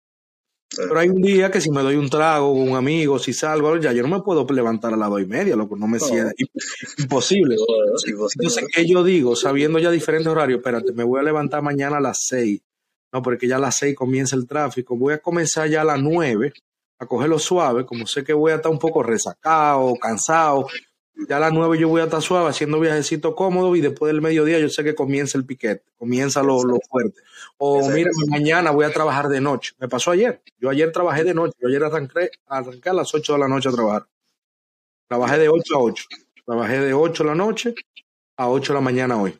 Pero 0.75 0.99
hay 0.99 1.09
un 1.09 1.23
día 1.23 1.51
que 1.51 1.61
si 1.61 1.71
me 1.71 1.83
doy 1.83 1.95
un 1.95 2.11
trago 2.11 2.53
con 2.53 2.69
un 2.69 2.77
amigo, 2.77 3.19
si 3.21 3.33
salgo, 3.33 3.77
ya 3.77 3.93
yo 3.93 4.03
no 4.03 4.09
me 4.09 4.23
puedo 4.23 4.45
levantar 4.53 4.93
a 4.93 4.97
las 4.97 5.09
dos 5.09 5.23
y 5.23 5.27
media, 5.27 5.55
loco, 5.55 5.77
no 5.77 5.87
me 5.87 6.01
siento 6.01 6.35
imposible. 6.99 7.57
Entonces, 8.35 8.65
¿qué 8.73 8.87
yo 8.87 9.05
digo? 9.05 9.37
Sabiendo 9.37 9.79
ya 9.79 9.91
diferentes 9.91 10.27
horarios, 10.27 10.59
espérate, 10.59 10.93
me 10.93 11.05
voy 11.05 11.21
a 11.21 11.23
levantar 11.23 11.63
mañana 11.63 11.99
a 11.99 12.01
las 12.01 12.27
6. 12.27 12.61
No, 13.17 13.23
porque 13.23 13.49
ya 13.49 13.57
a 13.57 13.59
las 13.59 13.77
6 13.77 13.97
comienza 13.97 14.37
el 14.37 14.47
tráfico. 14.47 14.95
Voy 14.95 15.15
a 15.15 15.19
comenzar 15.19 15.71
ya 15.71 15.81
a 15.81 15.85
las 15.85 15.99
9 16.03 16.53
a 16.99 17.07
cogerlo 17.07 17.39
suave, 17.39 17.87
como 17.87 18.07
sé 18.07 18.23
que 18.23 18.35
voy 18.35 18.53
a 18.53 18.57
estar 18.57 18.71
un 18.71 18.79
poco 18.79 19.03
resacado, 19.03 19.95
cansado, 19.97 20.67
ya 21.29 21.39
a 21.39 21.41
las 21.41 21.53
9 21.53 21.79
yo 21.79 21.89
voy 21.89 22.03
a 22.03 22.05
estar 22.05 22.21
suave 22.21 22.51
haciendo 22.51 22.79
viajecito 22.79 23.35
cómodo 23.35 23.75
y 23.75 23.81
después 23.81 24.13
del 24.13 24.21
mediodía 24.21 24.59
yo 24.59 24.69
sé 24.69 24.85
que 24.85 24.95
comienza 24.95 25.39
el 25.39 25.47
piquete, 25.47 25.83
comienza 25.97 26.43
lo, 26.43 26.63
lo 26.63 26.77
fuerte. 26.91 27.23
O 27.57 27.89
mira, 27.89 28.11
mañana 28.29 28.71
voy 28.71 28.85
a 28.85 28.93
trabajar 28.93 29.29
de 29.29 29.41
noche. 29.41 29.73
Me 29.79 29.89
pasó 29.89 30.11
ayer. 30.11 30.43
Yo 30.59 30.69
ayer 30.69 30.93
trabajé 30.93 31.25
de 31.25 31.33
noche. 31.33 31.55
Yo 31.59 31.69
ayer 31.69 31.83
arranqué, 31.83 32.31
arranqué 32.47 32.91
a 32.91 32.93
las 32.93 33.15
8 33.15 33.33
de 33.33 33.39
la 33.39 33.49
noche 33.49 33.71
a 33.71 33.73
trabajar. 33.73 34.07
Trabajé 35.09 35.39
de 35.39 35.49
8 35.49 35.75
a 35.75 35.79
8. 35.79 36.05
Trabajé 36.45 36.81
de 36.81 36.93
8 36.93 37.23
de 37.23 37.29
la 37.31 37.35
noche 37.35 37.75
a 38.37 38.51
8 38.51 38.75
de 38.75 38.79
la 38.79 38.83
mañana 38.83 39.17
hoy. 39.17 39.39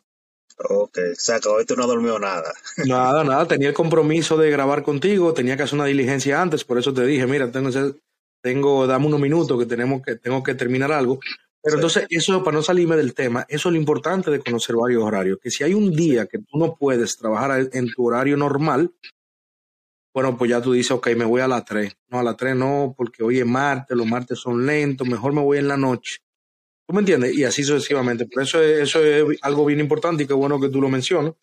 Ok, 0.57 0.97
o 1.11 1.15
sea 1.15 1.39
que 1.39 1.49
hoy 1.49 1.65
tú 1.65 1.75
no 1.75 1.85
dormido 1.85 2.17
nada. 2.17 2.51
Nada, 2.85 3.23
nada. 3.23 3.47
Tenía 3.47 3.69
el 3.69 3.73
compromiso 3.73 4.37
de 4.37 4.49
grabar 4.49 4.83
contigo, 4.83 5.33
tenía 5.33 5.55
que 5.55 5.63
hacer 5.63 5.75
una 5.75 5.85
diligencia 5.85 6.41
antes, 6.41 6.63
por 6.63 6.79
eso 6.79 6.93
te 6.93 7.05
dije, 7.05 7.27
mira, 7.27 7.51
tengo, 7.51 7.69
tengo 8.41 8.87
dame 8.87 9.05
unos 9.05 9.19
minutos 9.19 9.59
que 9.59 9.65
tenemos 9.65 10.01
que 10.01 10.15
tengo 10.15 10.41
que 10.41 10.55
terminar 10.55 10.91
algo. 10.91 11.19
Pero 11.61 11.75
entonces, 11.75 12.07
eso 12.09 12.43
para 12.43 12.55
no 12.55 12.63
salirme 12.63 12.95
del 12.95 13.13
tema, 13.13 13.45
eso 13.49 13.69
es 13.69 13.73
lo 13.73 13.79
importante 13.79 14.31
de 14.31 14.39
conocer 14.39 14.75
varios 14.75 15.03
horarios, 15.03 15.37
que 15.41 15.51
si 15.51 15.63
hay 15.63 15.73
un 15.73 15.91
día 15.91 16.25
que 16.25 16.37
tú 16.37 16.57
no 16.57 16.75
puedes 16.75 17.17
trabajar 17.17 17.69
en 17.71 17.91
tu 17.91 18.07
horario 18.07 18.37
normal, 18.37 18.91
bueno, 20.13 20.35
pues 20.35 20.49
ya 20.49 20.61
tú 20.61 20.73
dices, 20.73 20.91
ok, 20.91 21.09
me 21.15 21.25
voy 21.25 21.41
a 21.41 21.47
las 21.47 21.63
3. 21.63 21.95
No, 22.07 22.19
a 22.19 22.23
las 22.23 22.35
3 22.37 22.55
no, 22.55 22.95
porque 22.97 23.23
hoy 23.23 23.37
es 23.37 23.45
martes, 23.45 23.95
los 23.95 24.07
martes 24.07 24.39
son 24.39 24.65
lentos, 24.65 25.07
mejor 25.07 25.31
me 25.31 25.41
voy 25.41 25.59
en 25.59 25.67
la 25.67 25.77
noche. 25.77 26.17
¿Tú 26.87 26.93
me 26.93 26.99
entiendes? 26.99 27.35
Y 27.35 27.43
así 27.43 27.63
sucesivamente. 27.63 28.25
Por 28.25 28.43
eso 28.43 28.61
es, 28.61 28.79
eso 28.79 29.03
es 29.03 29.37
algo 29.41 29.65
bien 29.65 29.79
importante 29.79 30.23
y 30.23 30.27
qué 30.27 30.33
bueno 30.33 30.59
que 30.59 30.69
tú 30.69 30.81
lo 30.81 30.89
mencionas. 30.89 31.33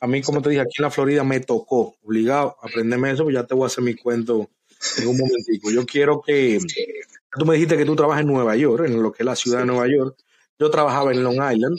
A 0.00 0.06
mí, 0.06 0.22
como 0.22 0.40
te 0.40 0.50
dije, 0.50 0.60
aquí 0.60 0.74
en 0.78 0.84
la 0.84 0.90
Florida 0.90 1.24
me 1.24 1.40
tocó, 1.40 1.96
obligado 2.02 2.56
a 2.62 2.66
aprenderme 2.66 3.10
eso, 3.10 3.24
pues 3.24 3.34
ya 3.34 3.44
te 3.44 3.54
voy 3.54 3.64
a 3.64 3.66
hacer 3.66 3.82
mi 3.82 3.94
cuento 3.94 4.50
en 4.98 5.08
un 5.08 5.16
momentico. 5.16 5.70
Yo 5.70 5.84
quiero 5.84 6.22
que 6.22 6.58
Tú 7.38 7.46
me 7.46 7.54
dijiste 7.54 7.76
que 7.76 7.84
tú 7.84 7.94
trabajas 7.94 8.22
en 8.22 8.26
Nueva 8.28 8.56
York, 8.56 8.86
en 8.86 9.00
lo 9.02 9.12
que 9.12 9.22
es 9.22 9.26
la 9.26 9.36
ciudad 9.36 9.60
de 9.60 9.66
Nueva 9.66 9.86
York. 9.86 10.16
Yo 10.58 10.70
trabajaba 10.70 11.12
en 11.12 11.22
Long 11.22 11.36
Island. 11.36 11.78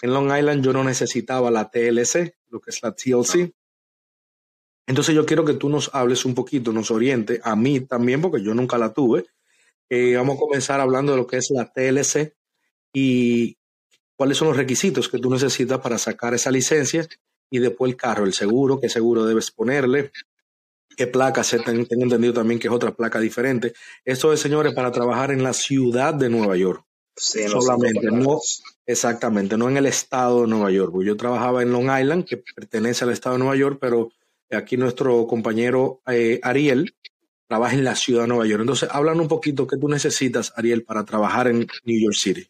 En 0.00 0.12
Long 0.12 0.34
Island 0.36 0.64
yo 0.64 0.72
no 0.72 0.84
necesitaba 0.84 1.50
la 1.50 1.70
TLC, 1.70 2.34
lo 2.48 2.60
que 2.60 2.70
es 2.70 2.82
la 2.82 2.92
TLC. 2.92 3.52
Entonces 4.86 5.14
yo 5.14 5.26
quiero 5.26 5.44
que 5.44 5.54
tú 5.54 5.68
nos 5.68 5.90
hables 5.94 6.24
un 6.24 6.34
poquito, 6.34 6.72
nos 6.72 6.90
oriente, 6.90 7.40
a 7.42 7.56
mí 7.56 7.80
también, 7.80 8.22
porque 8.22 8.42
yo 8.42 8.54
nunca 8.54 8.78
la 8.78 8.92
tuve. 8.92 9.26
Eh, 9.90 10.16
vamos 10.16 10.36
a 10.36 10.40
comenzar 10.40 10.80
hablando 10.80 11.12
de 11.12 11.18
lo 11.18 11.26
que 11.26 11.36
es 11.36 11.50
la 11.50 11.70
TLC 11.70 12.35
y 12.98 13.58
cuáles 14.16 14.38
son 14.38 14.48
los 14.48 14.56
requisitos 14.56 15.10
que 15.10 15.18
tú 15.18 15.28
necesitas 15.28 15.78
para 15.80 15.98
sacar 15.98 16.32
esa 16.32 16.50
licencia 16.50 17.06
y 17.50 17.58
después 17.58 17.90
el 17.90 17.96
carro, 17.96 18.24
el 18.24 18.32
seguro, 18.32 18.80
qué 18.80 18.88
seguro 18.88 19.26
debes 19.26 19.50
ponerle, 19.50 20.12
qué 20.96 21.06
placa 21.06 21.44
se 21.44 21.58
tengo 21.58 21.84
entendido 21.90 22.32
también 22.32 22.58
que 22.58 22.68
es 22.68 22.72
otra 22.72 22.96
placa 22.96 23.20
diferente. 23.20 23.74
Esto 24.02 24.32
es, 24.32 24.40
señores, 24.40 24.72
para 24.72 24.90
trabajar 24.92 25.30
en 25.30 25.42
la 25.42 25.52
ciudad 25.52 26.14
de 26.14 26.30
Nueva 26.30 26.56
York. 26.56 26.86
Sí, 27.14 27.46
solamente, 27.48 28.10
no 28.10 28.40
exactamente, 28.86 29.58
no 29.58 29.68
en 29.68 29.76
el 29.76 29.84
estado 29.84 30.42
de 30.42 30.48
Nueva 30.48 30.70
York. 30.70 30.94
Yo 31.04 31.18
trabajaba 31.18 31.60
en 31.60 31.72
Long 31.72 31.90
Island, 32.00 32.24
que 32.24 32.38
pertenece 32.38 33.04
al 33.04 33.10
estado 33.10 33.34
de 33.34 33.40
Nueva 33.40 33.56
York, 33.56 33.76
pero 33.78 34.10
aquí 34.50 34.78
nuestro 34.78 35.26
compañero 35.26 36.00
eh, 36.06 36.40
Ariel 36.42 36.94
trabaja 37.46 37.74
en 37.74 37.84
la 37.84 37.94
ciudad 37.94 38.22
de 38.22 38.28
Nueva 38.28 38.46
York. 38.46 38.62
Entonces, 38.62 38.88
hablan 38.90 39.20
un 39.20 39.28
poquito 39.28 39.66
qué 39.66 39.76
tú 39.76 39.86
necesitas, 39.86 40.54
Ariel, 40.56 40.82
para 40.82 41.04
trabajar 41.04 41.48
en 41.48 41.66
New 41.84 42.00
York 42.02 42.16
City. 42.16 42.48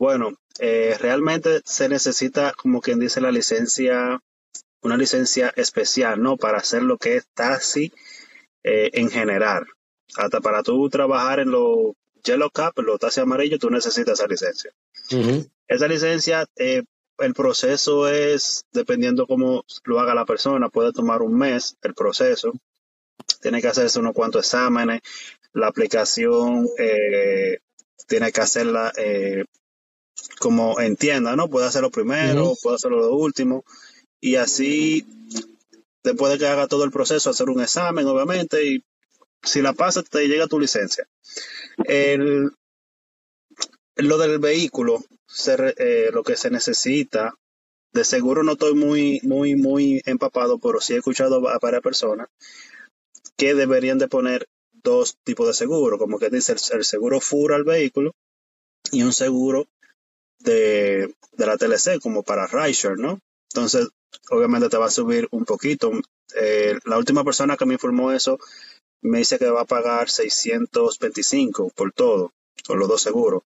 Bueno, 0.00 0.32
eh, 0.58 0.96
realmente 0.98 1.60
se 1.64 1.88
necesita, 1.88 2.54
como 2.54 2.80
quien 2.80 2.98
dice, 2.98 3.20
la 3.20 3.30
licencia 3.30 4.20
una 4.82 4.96
licencia 4.96 5.52
especial, 5.56 6.22
¿no? 6.22 6.36
Para 6.36 6.58
hacer 6.58 6.82
lo 6.82 6.96
que 6.96 7.16
es 7.16 7.26
taxi 7.34 7.92
eh, 8.62 8.90
en 8.94 9.10
general. 9.10 9.66
Hasta 10.16 10.40
para 10.40 10.62
tú 10.62 10.88
trabajar 10.88 11.40
en 11.40 11.50
los 11.50 11.92
Yellow 12.24 12.50
Cap, 12.50 12.78
los 12.78 12.98
taxis 12.98 13.22
amarillos, 13.22 13.60
tú 13.60 13.70
necesitas 13.70 14.18
esa 14.18 14.26
licencia. 14.26 14.72
Esa 15.68 15.86
licencia, 15.86 16.46
eh, 16.56 16.82
el 17.18 17.34
proceso 17.34 18.08
es, 18.08 18.64
dependiendo 18.72 19.26
cómo 19.26 19.64
lo 19.84 20.00
haga 20.00 20.14
la 20.14 20.24
persona, 20.24 20.70
puede 20.70 20.92
tomar 20.92 21.20
un 21.22 21.36
mes 21.36 21.76
el 21.82 21.94
proceso. 21.94 22.52
Tiene 23.42 23.60
que 23.60 23.68
hacerse 23.68 24.00
unos 24.00 24.14
cuantos 24.14 24.46
exámenes. 24.46 25.02
La 25.52 25.66
aplicación 25.66 26.66
eh, 26.78 27.58
tiene 28.08 28.32
que 28.32 28.40
hacerla 28.40 28.92
como 30.38 30.80
entienda, 30.80 31.36
¿no? 31.36 31.48
Puede 31.48 31.66
hacerlo 31.66 31.90
primero, 31.90 32.54
puede 32.62 32.76
hacerlo 32.76 32.98
lo 32.98 33.14
último 33.14 33.64
y 34.20 34.36
así 34.36 35.06
después 36.02 36.32
de 36.32 36.38
que 36.38 36.46
haga 36.46 36.66
todo 36.66 36.84
el 36.84 36.90
proceso, 36.90 37.30
hacer 37.30 37.48
un 37.50 37.60
examen, 37.60 38.06
obviamente, 38.06 38.64
y 38.64 38.84
si 39.42 39.62
la 39.62 39.72
pasa, 39.72 40.02
te 40.02 40.28
llega 40.28 40.46
tu 40.46 40.58
licencia. 40.58 41.06
El, 41.84 42.52
lo 43.96 44.18
del 44.18 44.38
vehículo, 44.38 45.04
eh, 45.46 46.10
lo 46.12 46.22
que 46.22 46.36
se 46.36 46.50
necesita, 46.50 47.34
de 47.92 48.04
seguro 48.04 48.42
no 48.42 48.52
estoy 48.52 48.74
muy, 48.74 49.20
muy, 49.22 49.56
muy 49.56 50.02
empapado, 50.06 50.58
pero 50.58 50.80
sí 50.80 50.94
he 50.94 50.98
escuchado 50.98 51.48
a 51.48 51.58
varias 51.58 51.82
personas 51.82 52.28
que 53.36 53.54
deberían 53.54 53.98
de 53.98 54.08
poner 54.08 54.48
dos 54.82 55.16
tipos 55.24 55.46
de 55.46 55.54
seguro, 55.54 55.98
como 55.98 56.18
que 56.18 56.30
dice 56.30 56.52
el, 56.52 56.84
seguro 56.84 57.20
FUR 57.20 57.52
al 57.52 57.64
vehículo 57.64 58.14
y 58.92 59.02
un 59.02 59.12
seguro 59.12 59.66
de, 60.40 61.14
de 61.32 61.46
la 61.46 61.56
TLC, 61.56 62.00
como 62.00 62.22
para 62.22 62.46
Rideshare, 62.46 62.96
¿no? 62.96 63.20
Entonces, 63.52 63.88
obviamente 64.30 64.68
te 64.68 64.76
va 64.76 64.86
a 64.86 64.90
subir 64.90 65.28
un 65.30 65.44
poquito. 65.44 65.92
Eh, 66.34 66.78
la 66.84 66.98
última 66.98 67.24
persona 67.24 67.56
que 67.56 67.66
me 67.66 67.74
informó 67.74 68.12
eso 68.12 68.38
me 69.02 69.18
dice 69.18 69.38
que 69.38 69.50
va 69.50 69.62
a 69.62 69.66
pagar 69.66 70.10
625 70.10 71.70
por 71.74 71.92
todo, 71.92 72.32
por 72.66 72.78
los 72.78 72.88
dos 72.88 73.02
seguros. 73.02 73.42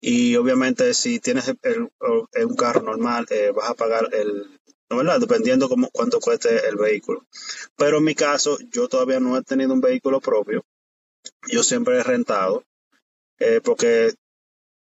Y 0.00 0.34
obviamente 0.36 0.94
si 0.94 1.20
tienes 1.20 1.48
un 1.48 2.56
carro 2.56 2.82
normal, 2.82 3.26
eh, 3.30 3.52
vas 3.54 3.70
a 3.70 3.74
pagar 3.74 4.08
el, 4.12 4.58
¿no 4.90 4.96
verdad? 4.96 5.20
Dependiendo 5.20 5.68
cómo, 5.68 5.90
cuánto 5.92 6.18
cueste 6.18 6.66
el 6.66 6.76
vehículo. 6.76 7.24
Pero 7.76 7.98
en 7.98 8.04
mi 8.04 8.14
caso, 8.14 8.58
yo 8.70 8.88
todavía 8.88 9.20
no 9.20 9.36
he 9.36 9.42
tenido 9.42 9.72
un 9.72 9.80
vehículo 9.80 10.20
propio. 10.20 10.64
Yo 11.48 11.62
siempre 11.62 11.98
he 11.98 12.02
rentado, 12.02 12.64
eh, 13.38 13.60
porque 13.62 14.12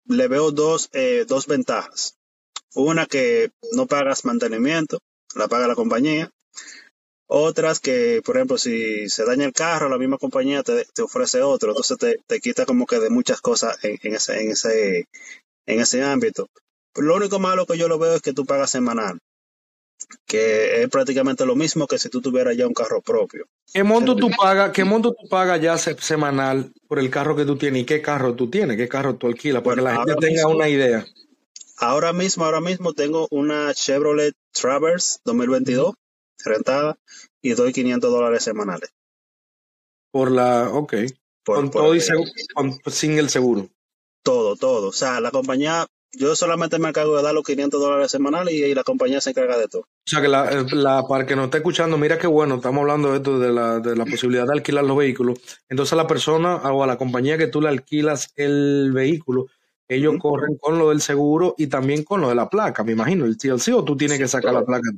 le 0.07 0.27
veo 0.27 0.51
dos, 0.51 0.89
dos 1.27 1.47
ventajas. 1.47 2.15
Una 2.73 3.05
que 3.05 3.51
no 3.73 3.87
pagas 3.87 4.25
mantenimiento, 4.25 4.99
la 5.35 5.47
paga 5.47 5.67
la 5.67 5.75
compañía. 5.75 6.29
Otras 7.29 7.81
que, 7.81 8.21
por 8.23 8.37
ejemplo, 8.37 8.57
si 8.57 9.09
se 9.09 9.25
daña 9.25 9.45
el 9.45 9.53
carro, 9.53 9.89
la 9.89 9.97
misma 9.97 10.17
compañía 10.17 10.63
te, 10.63 10.85
ofrece 11.01 11.41
otro. 11.41 11.71
Entonces 11.71 11.97
te, 12.25 12.39
quita 12.39 12.65
como 12.65 12.85
que 12.85 12.99
de 12.99 13.09
muchas 13.09 13.41
cosas 13.41 13.77
en, 13.83 14.13
ese, 14.13 14.41
en, 14.41 14.51
ese, 14.51 15.07
en 15.65 15.79
ese 15.79 16.03
ámbito. 16.03 16.49
lo 16.95 17.15
único 17.15 17.39
malo 17.39 17.65
que 17.65 17.77
yo 17.77 17.87
lo 17.87 17.99
veo 17.99 18.15
es 18.15 18.21
que 18.21 18.33
tú 18.33 18.45
pagas 18.45 18.71
semanal. 18.71 19.19
Que 20.25 20.83
es 20.83 20.89
prácticamente 20.89 21.45
lo 21.45 21.55
mismo 21.55 21.87
que 21.87 21.97
si 21.97 22.09
tú 22.09 22.21
tuvieras 22.21 22.55
ya 22.55 22.67
un 22.67 22.73
carro 22.73 23.01
propio. 23.01 23.47
¿Qué 23.73 23.83
monto 23.83 24.15
tú 24.15 24.29
pagas, 24.29 24.71
qué 24.71 24.83
monto 24.83 25.13
tú 25.13 25.27
pagas 25.27 25.61
ya 25.61 25.77
semanal 25.77 26.71
por 26.87 26.99
el 26.99 27.09
carro 27.09 27.35
que 27.35 27.45
tú 27.45 27.57
tienes 27.57 27.83
y 27.83 27.85
qué 27.85 28.01
carro 28.01 28.35
tú 28.35 28.49
tienes, 28.49 28.77
qué 28.77 28.87
carro 28.87 29.15
tú 29.15 29.27
alquilas, 29.27 29.63
para 29.63 29.75
que 29.75 29.81
la 29.81 29.95
gente 29.97 30.15
tenga 30.15 30.47
una 30.47 30.69
idea? 30.69 31.05
Ahora 31.77 32.11
mismo, 32.13 32.45
ahora 32.45 32.61
mismo 32.61 32.93
tengo 32.93 33.27
una 33.29 33.73
Chevrolet 33.73 34.33
Traverse 34.51 35.19
2022 35.25 35.93
rentada 36.43 36.97
y 37.41 37.53
doy 37.53 37.73
500 37.73 38.11
dólares 38.11 38.43
semanales. 38.43 38.91
Por 40.11 40.31
la, 40.31 40.69
ok. 40.71 40.95
con 41.45 41.69
todo 41.69 41.93
y 41.93 42.01
sin 42.87 43.19
el 43.19 43.29
seguro. 43.29 43.69
Todo, 44.23 44.55
todo. 44.55 44.87
O 44.87 44.93
sea, 44.93 45.21
la 45.21 45.31
compañía 45.31 45.87
yo 46.13 46.35
solamente 46.35 46.79
me 46.79 46.89
encargo 46.89 47.17
de 47.17 47.23
dar 47.23 47.33
los 47.33 47.43
500 47.43 47.79
dólares 47.79 48.11
semanales 48.11 48.53
y, 48.53 48.73
la 48.73 48.83
compañía 48.83 49.21
se 49.21 49.31
encarga 49.31 49.57
de 49.57 49.67
todo. 49.67 49.81
O 49.81 49.87
sea 50.05 50.21
que 50.21 50.27
la, 50.27 50.49
eh, 50.51 50.65
la, 50.71 51.05
para 51.07 51.25
que 51.25 51.35
nos 51.35 51.45
esté 51.45 51.57
escuchando, 51.57 51.97
mira 51.97 52.17
qué 52.17 52.27
bueno, 52.27 52.55
estamos 52.55 52.81
hablando 52.81 53.11
de 53.11 53.17
esto, 53.17 53.39
de 53.39 53.51
la, 53.51 53.79
de 53.79 53.95
la 53.95 54.05
posibilidad 54.05 54.45
de 54.45 54.53
alquilar 54.53 54.85
los 54.85 54.97
vehículos. 54.97 55.39
Entonces 55.69 55.93
a 55.93 55.97
la 55.97 56.07
persona 56.07 56.55
o 56.55 56.83
a 56.83 56.87
la 56.87 56.97
compañía 56.97 57.37
que 57.37 57.47
tú 57.47 57.61
le 57.61 57.69
alquilas 57.69 58.31
el 58.35 58.91
vehículo, 58.93 59.47
ellos 59.87 60.15
corren 60.19 60.57
con 60.57 60.77
lo 60.77 60.89
del 60.89 61.01
seguro 61.01 61.55
y 61.57 61.67
también 61.67 62.03
con 62.03 62.21
lo 62.21 62.29
de 62.29 62.35
la 62.35 62.49
placa, 62.49 62.83
me 62.83 62.91
imagino, 62.91 63.25
el 63.25 63.37
TLC 63.37 63.73
o 63.73 63.83
tú 63.83 63.95
tienes 63.95 64.17
que 64.17 64.27
sacar 64.27 64.53
la 64.53 64.65
placa. 64.65 64.89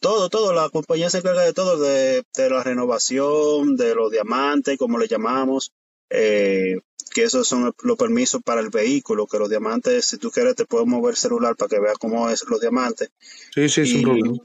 Todo, 0.00 0.28
todo, 0.28 0.52
la 0.52 0.68
compañía 0.68 1.10
se 1.10 1.18
encarga 1.18 1.42
de 1.42 1.52
todo, 1.52 1.78
de, 1.78 2.24
de 2.34 2.50
la 2.50 2.62
renovación, 2.64 3.76
de 3.76 3.94
los 3.94 4.10
diamantes, 4.10 4.76
como 4.76 4.98
le 4.98 5.06
llamamos, 5.06 5.72
eh, 6.14 6.78
que 7.12 7.24
esos 7.24 7.48
son 7.48 7.74
los 7.82 7.96
permisos 7.96 8.42
para 8.42 8.60
el 8.60 8.68
vehículo, 8.68 9.26
que 9.26 9.38
los 9.38 9.48
diamantes, 9.48 10.04
si 10.04 10.18
tú 10.18 10.30
quieres, 10.30 10.54
te 10.54 10.66
puedo 10.66 10.84
mover 10.84 11.16
celular 11.16 11.56
para 11.56 11.70
que 11.70 11.80
veas 11.80 11.98
cómo 11.98 12.28
es 12.28 12.44
los 12.48 12.60
diamantes. 12.60 13.10
Sí, 13.54 13.68
sí, 13.68 13.86
sin 13.86 14.02
problema. 14.02 14.36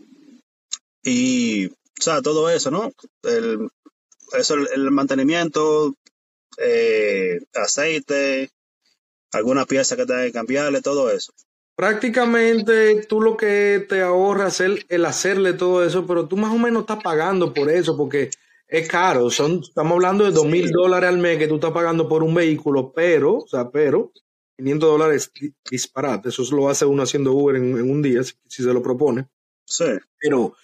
Y, 1.03 1.67
o 1.67 2.01
sea, 2.01 2.21
todo 2.21 2.50
eso, 2.50 2.71
¿no? 2.71 2.91
El, 3.24 3.69
eso, 4.38 4.55
el, 4.55 4.91
mantenimiento, 4.91 5.95
eh, 6.57 7.39
aceite, 7.53 8.50
alguna 9.31 9.65
pieza 9.65 9.95
que 9.95 10.05
tenga 10.05 10.24
que 10.24 10.31
cambiarle, 10.31 10.81
todo 10.81 11.12
eso. 11.12 11.33
Prácticamente 11.75 13.05
tú 13.05 13.21
lo 13.21 13.38
que 13.38 13.86
te 13.88 14.01
ahorras 14.01 14.55
es 14.55 14.62
el, 14.62 14.86
el 14.89 15.05
hacerle 15.05 15.53
todo 15.53 15.86
eso, 15.86 16.07
pero 16.07 16.27
tú 16.27 16.38
más 16.38 16.51
o 16.53 16.57
menos 16.57 16.81
estás 16.81 17.03
pagando 17.03 17.53
por 17.53 17.69
eso, 17.69 17.95
porque 17.95 18.29
es 18.67 18.88
caro. 18.88 19.29
Son, 19.29 19.62
estamos 19.63 19.93
hablando 19.93 20.25
de 20.25 20.31
dos 20.31 20.45
mil 20.45 20.69
dólares 20.71 21.09
al 21.09 21.17
mes 21.17 21.38
que 21.38 21.47
tú 21.47 21.55
estás 21.55 21.71
pagando 21.71 22.07
por 22.07 22.24
un 22.24 22.33
vehículo, 22.33 22.91
pero, 22.93 23.38
o 23.38 23.47
sea, 23.47 23.69
pero 23.69 24.12
500 24.57 24.89
dólares 24.89 25.31
disparate. 25.69 26.29
Eso 26.29 26.43
lo 26.55 26.69
hace 26.69 26.86
uno 26.86 27.03
haciendo 27.03 27.33
Uber 27.33 27.55
en, 27.55 27.89
un 27.89 28.01
día, 28.01 28.24
si, 28.24 28.36
se 28.47 28.74
lo 28.74 28.81
propone. 28.81 29.27
Sí. 29.65 29.86
Pero, 30.19 30.55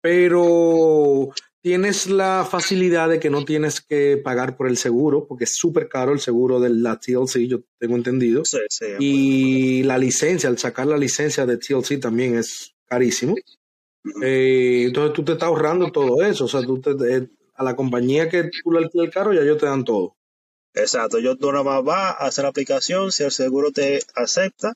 pero 0.00 1.30
tienes 1.62 2.06
la 2.08 2.46
facilidad 2.48 3.08
de 3.08 3.18
que 3.18 3.30
no 3.30 3.44
tienes 3.44 3.80
que 3.80 4.20
pagar 4.22 4.56
por 4.56 4.68
el 4.68 4.76
seguro, 4.76 5.26
porque 5.26 5.44
es 5.44 5.56
súper 5.56 5.88
caro 5.88 6.12
el 6.12 6.20
seguro 6.20 6.60
de 6.60 6.70
la 6.70 6.98
TLC, 6.98 7.46
yo 7.46 7.60
tengo 7.78 7.96
entendido. 7.96 8.44
Sí, 8.44 8.58
sí, 8.68 8.86
y 8.98 9.82
la 9.84 9.98
licencia, 9.98 10.48
al 10.48 10.58
sacar 10.58 10.86
la 10.86 10.96
licencia 10.96 11.46
de 11.46 11.58
TLC 11.58 12.00
también 12.00 12.36
es 12.36 12.74
carísimo. 12.86 13.34
Eh, 14.22 14.84
entonces 14.86 15.12
tú 15.12 15.22
te 15.24 15.32
estás 15.32 15.48
ahorrando 15.48 15.90
todo 15.92 16.22
eso. 16.22 16.46
O 16.46 16.48
sea, 16.48 16.62
tú 16.62 16.80
te, 16.80 16.90
eh, 16.90 17.28
a 17.60 17.64
la 17.64 17.76
compañía 17.76 18.30
que 18.30 18.44
tú 18.44 18.72
le 18.72 18.78
alquilas 18.78 19.06
el 19.06 19.12
carro, 19.12 19.34
ya 19.34 19.42
ellos 19.42 19.58
te 19.58 19.66
dan 19.66 19.84
todo. 19.84 20.16
Exacto, 20.72 21.18
yo 21.18 21.36
tú 21.36 21.52
nada 21.52 21.62
más 21.62 21.84
vas 21.84 22.16
a 22.18 22.26
hacer 22.26 22.44
la 22.44 22.48
aplicación, 22.48 23.12
si 23.12 23.22
el 23.22 23.30
seguro 23.30 23.70
te 23.70 24.00
acepta, 24.14 24.72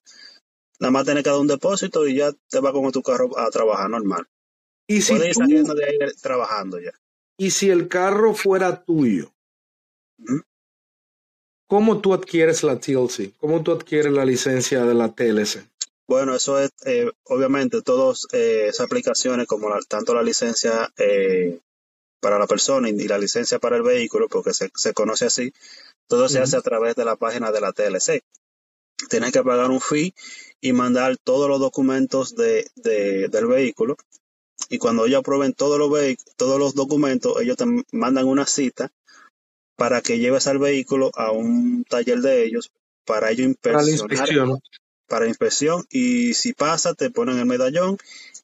nada 0.79 0.91
más 0.91 1.05
tienes 1.05 1.25
que 1.25 1.31
dar 1.31 1.38
un 1.38 1.47
depósito 1.47 2.07
y 2.07 2.17
ya 2.17 2.31
te 2.50 2.61
va 2.61 2.73
con 2.73 2.93
tu 2.93 3.03
carro 3.03 3.38
a 3.38 3.49
trabajar 3.49 3.88
normal. 3.88 4.26
Y 4.87 5.00
si 5.00 5.14
Puedes 5.14 5.29
ir 5.29 5.35
saliendo 5.35 5.75
de 5.75 5.85
ahí 5.85 5.99
trabajando 6.21 6.79
ya. 6.79 6.93
Y 7.38 7.53
si 7.53 7.71
el 7.71 7.88
carro 7.88 8.35
fuera 8.35 8.85
tuyo, 8.85 9.33
¿cómo 11.67 12.03
tú 12.03 12.12
adquieres 12.12 12.62
la 12.64 12.79
TLC? 12.79 13.33
¿Cómo 13.38 13.62
tú 13.62 13.73
adquieres 13.73 14.12
la 14.12 14.26
licencia 14.26 14.85
de 14.85 14.95
la 14.95 15.14
TLC? 15.14 15.67
Bueno, 16.07 16.35
eso 16.35 16.59
es, 16.59 16.71
eh, 16.85 17.11
obviamente, 17.25 17.80
todas 17.80 18.26
eh, 18.32 18.67
esas 18.69 18.87
aplicaciones, 18.87 19.47
como 19.47 19.71
tanto 19.89 20.13
la 20.13 20.23
licencia 20.23 20.93
eh, 20.99 21.61
para 22.25 22.39
la 22.39 22.47
persona 22.47 22.89
y 22.89 23.06
la 23.06 23.19
licencia 23.19 23.58
para 23.58 23.76
el 23.76 23.82
vehículo, 23.82 24.30
porque 24.30 24.52
se, 24.54 24.95
conoce 24.95 25.26
así, 25.26 25.52
todo 26.08 26.26
se 26.30 26.39
hace 26.39 26.56
a 26.56 26.63
través 26.63 26.97
de 26.97 27.04
la 27.04 27.17
página 27.17 27.52
de 27.52 27.60
la 27.60 27.75
TLC. 27.75 28.23
Tienes 29.10 29.30
que 29.30 29.43
pagar 29.43 29.71
un 29.71 29.82
fee 29.82 30.15
y 30.58 30.73
mandar 30.73 31.19
todos 31.19 31.50
los 31.50 31.60
documentos 31.60 32.34
de, 32.34 32.67
del 32.76 33.47
vehículo. 33.47 33.99
Y 34.71 34.78
cuando 34.78 35.04
ellos 35.04 35.21
aprueben 35.21 35.52
todos 35.52 35.78
los, 35.78 35.91
todos 36.37 36.58
los 36.58 36.75
documentos, 36.75 37.39
ellos 37.43 37.58
te 37.58 37.67
mandan 37.93 38.26
una 38.26 38.47
cita 38.47 38.91
para 39.76 40.00
que 40.00 40.19
lleves 40.19 40.47
al 40.47 40.58
vehículo 40.58 41.10
a 41.17 41.30
un 41.30 41.84
taller 41.84 42.21
de 42.21 42.47
ellos 42.47 42.71
para 43.04 43.32
ellos 43.32 43.49
inspeccionar. 43.49 44.60
Para 45.06 45.26
inspección. 45.26 45.84
Y 45.91 46.32
si 46.32 46.54
pasa, 46.54 46.95
te 46.95 47.10
ponen 47.10 47.39
el 47.39 47.45
medallón 47.45 47.99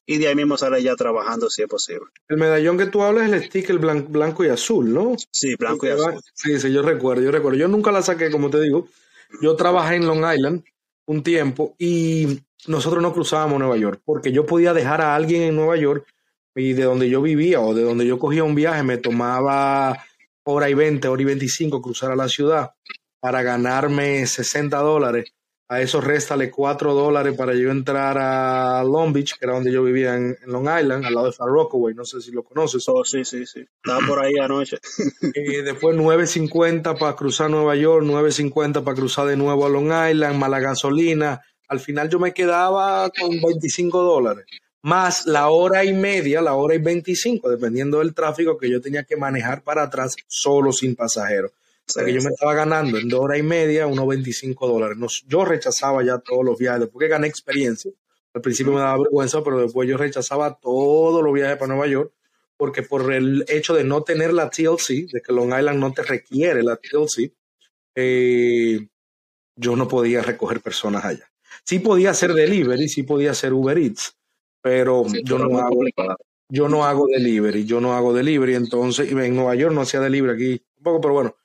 y 0.05 0.17
de 0.17 0.27
ahí 0.27 0.35
mismo 0.35 0.57
sale 0.57 0.81
ya 0.81 0.95
trabajando 0.95 1.49
si 1.49 1.61
es 1.61 1.67
posible. 1.67 2.07
El 2.27 2.37
medallón 2.37 2.77
que 2.77 2.87
tú 2.87 3.03
hablas 3.03 3.27
es 3.27 3.33
el 3.33 3.43
sticker 3.45 3.77
blanco, 3.77 4.43
y 4.43 4.49
azul, 4.49 4.93
¿no? 4.93 5.15
Sí, 5.31 5.55
blanco 5.55 5.85
y 5.85 5.89
azul. 5.89 6.19
Sí, 6.33 6.59
sí, 6.59 6.71
yo 6.71 6.81
recuerdo, 6.81 7.23
yo 7.23 7.31
recuerdo. 7.31 7.57
Yo 7.57 7.67
nunca 7.67 7.91
la 7.91 8.01
saqué, 8.01 8.31
como 8.31 8.49
te 8.49 8.61
digo. 8.61 8.87
Yo 9.41 9.55
trabajé 9.55 9.95
en 9.95 10.07
Long 10.07 10.25
Island 10.33 10.63
un 11.05 11.23
tiempo 11.23 11.75
y 11.77 12.41
nosotros 12.67 13.01
no 13.01 13.13
cruzábamos 13.13 13.59
Nueva 13.59 13.77
York 13.77 14.01
porque 14.05 14.31
yo 14.31 14.45
podía 14.45 14.73
dejar 14.73 15.01
a 15.01 15.15
alguien 15.15 15.43
en 15.43 15.55
Nueva 15.55 15.77
York 15.77 16.05
y 16.55 16.73
de 16.73 16.83
donde 16.83 17.09
yo 17.09 17.21
vivía 17.21 17.61
o 17.61 17.73
de 17.73 17.83
donde 17.83 18.05
yo 18.05 18.19
cogía 18.19 18.43
un 18.43 18.55
viaje 18.55 18.83
me 18.83 18.97
tomaba 18.97 20.03
hora 20.43 20.69
y 20.69 20.73
20, 20.73 21.07
hora 21.07 21.21
y 21.21 21.25
25 21.25 21.81
cruzar 21.81 22.11
a 22.11 22.15
la 22.15 22.27
ciudad 22.27 22.71
para 23.19 23.41
ganarme 23.41 24.25
60 24.25 24.77
dólares 24.77 25.33
a 25.71 25.79
eso 25.79 26.01
réstale 26.01 26.51
4 26.51 26.93
dólares 26.93 27.33
para 27.33 27.55
yo 27.55 27.71
entrar 27.71 28.17
a 28.17 28.83
Long 28.83 29.13
Beach, 29.13 29.37
que 29.39 29.45
era 29.45 29.53
donde 29.53 29.71
yo 29.71 29.81
vivía 29.81 30.15
en, 30.17 30.35
Long 30.47 30.65
Island, 30.65 31.05
al 31.05 31.13
lado 31.13 31.27
de 31.27 31.31
Far 31.31 31.47
Rockaway, 31.47 31.95
no 31.95 32.03
sé 32.03 32.19
si 32.19 32.29
lo 32.31 32.43
conoces. 32.43 32.83
Oh, 32.89 33.05
sí, 33.05 33.23
sí, 33.23 33.45
sí. 33.45 33.61
Estaba 33.61 34.05
por 34.05 34.19
ahí 34.19 34.33
anoche. 34.37 34.79
y 35.33 35.61
después 35.61 35.95
9.50 35.95 36.99
para 36.99 37.15
cruzar 37.15 37.49
Nueva 37.49 37.77
York, 37.77 38.05
9.50 38.05 38.83
para 38.83 38.97
cruzar 38.97 39.27
de 39.27 39.37
nuevo 39.37 39.65
a 39.65 39.69
Long 39.69 39.93
Island, 40.11 40.37
más 40.37 40.49
la 40.49 40.59
gasolina. 40.59 41.41
Al 41.69 41.79
final 41.79 42.09
yo 42.09 42.19
me 42.19 42.33
quedaba 42.33 43.09
con 43.17 43.29
25 43.41 44.01
dólares, 44.01 44.43
más 44.81 45.25
la 45.25 45.47
hora 45.51 45.85
y 45.85 45.93
media, 45.93 46.41
la 46.41 46.55
hora 46.55 46.75
y 46.75 46.79
25, 46.79 47.49
dependiendo 47.49 47.99
del 47.99 48.13
tráfico 48.13 48.57
que 48.57 48.69
yo 48.69 48.81
tenía 48.81 49.05
que 49.05 49.15
manejar 49.15 49.63
para 49.63 49.83
atrás 49.83 50.17
solo 50.27 50.73
sin 50.73 50.97
pasajeros 50.97 51.51
que 51.85 52.13
yo 52.13 52.21
me 52.21 52.29
estaba 52.29 52.53
ganando 52.53 52.97
en 52.97 53.09
dos 53.09 53.19
horas 53.19 53.39
y 53.39 53.43
media 53.43 53.87
unos 53.87 54.07
25 54.07 54.67
dólares. 54.67 54.97
yo 55.27 55.45
rechazaba 55.45 56.03
ya 56.03 56.19
todos 56.19 56.45
los 56.45 56.57
viajes, 56.57 56.81
después 56.81 57.05
que 57.05 57.09
gané 57.09 57.27
experiencia. 57.27 57.91
Al 58.33 58.41
principio 58.41 58.73
me 58.73 58.79
daba 58.79 58.99
vergüenza, 58.99 59.43
pero 59.43 59.59
después 59.59 59.89
yo 59.89 59.97
rechazaba 59.97 60.57
todos 60.57 61.23
los 61.23 61.33
viajes 61.33 61.57
para 61.57 61.73
Nueva 61.73 61.87
York, 61.87 62.13
porque 62.55 62.81
por 62.81 63.11
el 63.11 63.43
hecho 63.47 63.73
de 63.73 63.83
no 63.83 64.03
tener 64.03 64.33
la 64.33 64.49
TLC, 64.49 65.07
de 65.11 65.21
que 65.21 65.33
Long 65.33 65.57
Island 65.57 65.79
no 65.79 65.91
te 65.91 66.03
requiere 66.03 66.63
la 66.63 66.77
TLC, 66.77 67.33
eh, 67.95 68.87
yo 69.55 69.75
no 69.75 69.87
podía 69.87 70.21
recoger 70.21 70.61
personas 70.61 71.03
allá. 71.03 71.29
Sí 71.65 71.79
podía 71.79 72.11
hacer 72.11 72.33
delivery, 72.33 72.87
sí 72.87 73.03
podía 73.03 73.31
hacer 73.31 73.53
Uber 73.53 73.77
Eats, 73.77 74.15
pero 74.61 75.05
yo 75.23 75.37
no 75.37 75.59
hago, 75.59 75.81
yo 76.49 76.69
no 76.69 76.85
hago 76.85 77.07
delivery, 77.07 77.65
yo 77.65 77.81
no 77.81 77.93
hago 77.93 78.13
delivery, 78.13 78.55
entonces, 78.55 79.11
en 79.11 79.35
Nueva 79.35 79.55
York 79.55 79.73
no 79.73 79.81
hacía 79.81 79.99
delivery 79.99 80.33
aquí, 80.33 80.65
un 80.77 80.83
poco, 80.83 81.01
pero 81.01 81.13
bueno, 81.13 81.35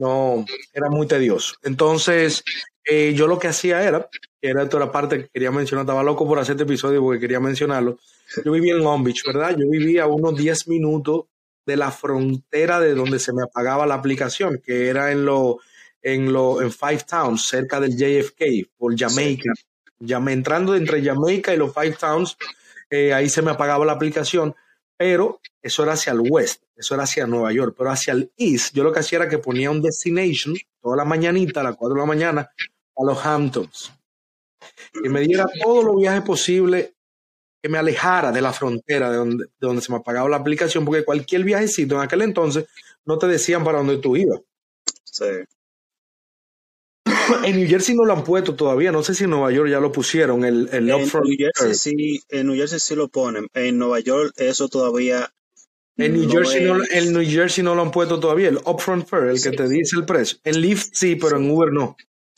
no, 0.00 0.46
era 0.72 0.88
muy 0.88 1.06
tedioso. 1.06 1.54
Entonces, 1.62 2.42
eh, 2.84 3.12
yo 3.14 3.26
lo 3.26 3.38
que 3.38 3.48
hacía 3.48 3.86
era, 3.86 4.08
que 4.40 4.48
era 4.48 4.64
otra 4.64 4.90
parte 4.90 5.18
que 5.18 5.28
quería 5.28 5.50
mencionar, 5.50 5.84
estaba 5.84 6.02
loco 6.02 6.26
por 6.26 6.38
hacer 6.38 6.54
este 6.54 6.64
episodio 6.64 7.02
porque 7.02 7.20
quería 7.20 7.38
mencionarlo. 7.38 7.98
Yo 8.42 8.50
vivía 8.50 8.72
en 8.72 8.80
Long 8.80 9.04
Beach, 9.04 9.22
¿verdad? 9.26 9.54
Yo 9.58 9.68
vivía 9.68 10.04
a 10.04 10.06
unos 10.06 10.34
10 10.36 10.68
minutos 10.68 11.26
de 11.66 11.76
la 11.76 11.90
frontera 11.90 12.80
de 12.80 12.94
donde 12.94 13.18
se 13.18 13.34
me 13.34 13.42
apagaba 13.42 13.86
la 13.86 13.94
aplicación, 13.94 14.58
que 14.64 14.88
era 14.88 15.12
en 15.12 15.26
lo, 15.26 15.58
en 16.00 16.32
lo, 16.32 16.62
en 16.62 16.72
Five 16.72 17.04
Towns, 17.06 17.46
cerca 17.46 17.78
del 17.78 17.94
JFK, 17.94 18.70
por 18.78 18.98
Jamaica. 18.98 19.52
Ya 19.98 20.16
entrando 20.16 20.74
entre 20.74 21.04
Jamaica 21.04 21.52
y 21.52 21.58
los 21.58 21.74
Five 21.74 21.96
Towns, 22.00 22.38
eh, 22.88 23.12
ahí 23.12 23.28
se 23.28 23.42
me 23.42 23.50
apagaba 23.50 23.84
la 23.84 23.92
aplicación 23.92 24.54
pero 25.00 25.40
eso 25.62 25.82
era 25.82 25.94
hacia 25.94 26.12
el 26.12 26.20
west, 26.20 26.62
eso 26.80 26.94
era 26.94 27.04
hacia 27.04 27.26
Nueva 27.26 27.52
York, 27.52 27.74
pero 27.76 27.90
hacia 27.90 28.14
el 28.14 28.32
east, 28.38 28.74
yo 28.74 28.82
lo 28.82 28.90
que 28.90 29.00
hacía 29.00 29.18
era 29.18 29.28
que 29.28 29.36
ponía 29.36 29.70
un 29.70 29.82
destination 29.82 30.56
toda 30.80 30.96
la 30.96 31.04
mañanita, 31.04 31.60
a 31.60 31.64
las 31.64 31.76
4 31.76 31.94
de 31.94 32.00
la 32.00 32.06
mañana, 32.06 32.50
a 32.96 33.04
los 33.04 33.24
Hamptons, 33.24 33.92
que 35.02 35.10
me 35.10 35.20
diera 35.20 35.44
todos 35.62 35.84
los 35.84 35.96
viajes 35.96 36.22
posibles, 36.22 36.94
que 37.62 37.68
me 37.68 37.76
alejara 37.76 38.32
de 38.32 38.40
la 38.40 38.54
frontera 38.54 39.10
de 39.10 39.16
donde, 39.18 39.44
de 39.44 39.50
donde 39.60 39.82
se 39.82 39.92
me 39.92 39.98
apagaba 39.98 40.30
la 40.30 40.38
aplicación, 40.38 40.86
porque 40.86 41.04
cualquier 41.04 41.44
viajecito 41.44 41.96
en 41.96 42.00
aquel 42.00 42.22
entonces 42.22 42.64
no 43.04 43.18
te 43.18 43.26
decían 43.26 43.62
para 43.62 43.78
dónde 43.78 43.98
tú 43.98 44.16
ibas. 44.16 44.40
Sí. 45.04 45.26
en 47.44 47.56
New 47.56 47.68
Jersey 47.68 47.94
no 47.94 48.06
lo 48.06 48.14
han 48.14 48.24
puesto 48.24 48.54
todavía, 48.54 48.90
no 48.90 49.02
sé 49.02 49.14
si 49.14 49.24
en 49.24 49.30
Nueva 49.30 49.52
York 49.52 49.68
ya 49.68 49.80
lo 49.80 49.92
pusieron, 49.92 50.46
el, 50.46 50.70
el 50.72 50.88
En 50.88 50.98
New 50.98 51.36
Jersey 51.38 51.74
sí, 51.74 52.22
en 52.30 52.46
New 52.46 52.56
Jersey 52.56 52.80
sí 52.80 52.94
lo 52.94 53.08
ponen. 53.08 53.48
En 53.52 53.76
Nueva 53.76 54.00
York 54.00 54.32
eso 54.36 54.68
todavía 54.70 55.30
En 56.02 56.12
New, 56.14 56.24
no 56.24 56.30
Jersey 56.30 56.64
no, 56.64 56.78
en 56.90 57.12
New 57.12 57.24
Jersey 57.24 57.64
no 57.64 57.74
lo 57.74 57.82
han 57.82 57.90
puesto 57.90 58.18
todavía, 58.20 58.48
el 58.48 58.58
upfront 58.58 59.06
fare, 59.06 59.30
el 59.32 59.42
que 59.42 59.50
te 59.50 59.68
dice 59.68 59.96
el 59.96 60.04
precio. 60.04 60.38
En 60.44 60.60
Lyft 60.60 60.90
sí, 60.92 61.16
pero 61.16 61.36
en 61.36 61.50
Uber 61.50 61.72
no. 61.72 61.96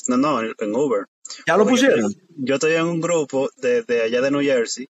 no, 0.09 0.17
no, 0.17 0.41
en, 0.43 0.75
Uber. 0.75 1.07
¿Ya 1.47 1.57
lo 1.57 1.65
Porque 1.65 1.73
pusieron? 1.73 2.15
yo 2.37 2.55
estoy 2.55 2.75
en 2.75 2.85
un 2.85 3.01
grupo 3.01 3.51
de, 3.57 3.83
de 3.83 4.03
allá 4.03 4.21
de 4.21 4.31
New 4.31 4.43
Jersey 4.43 4.89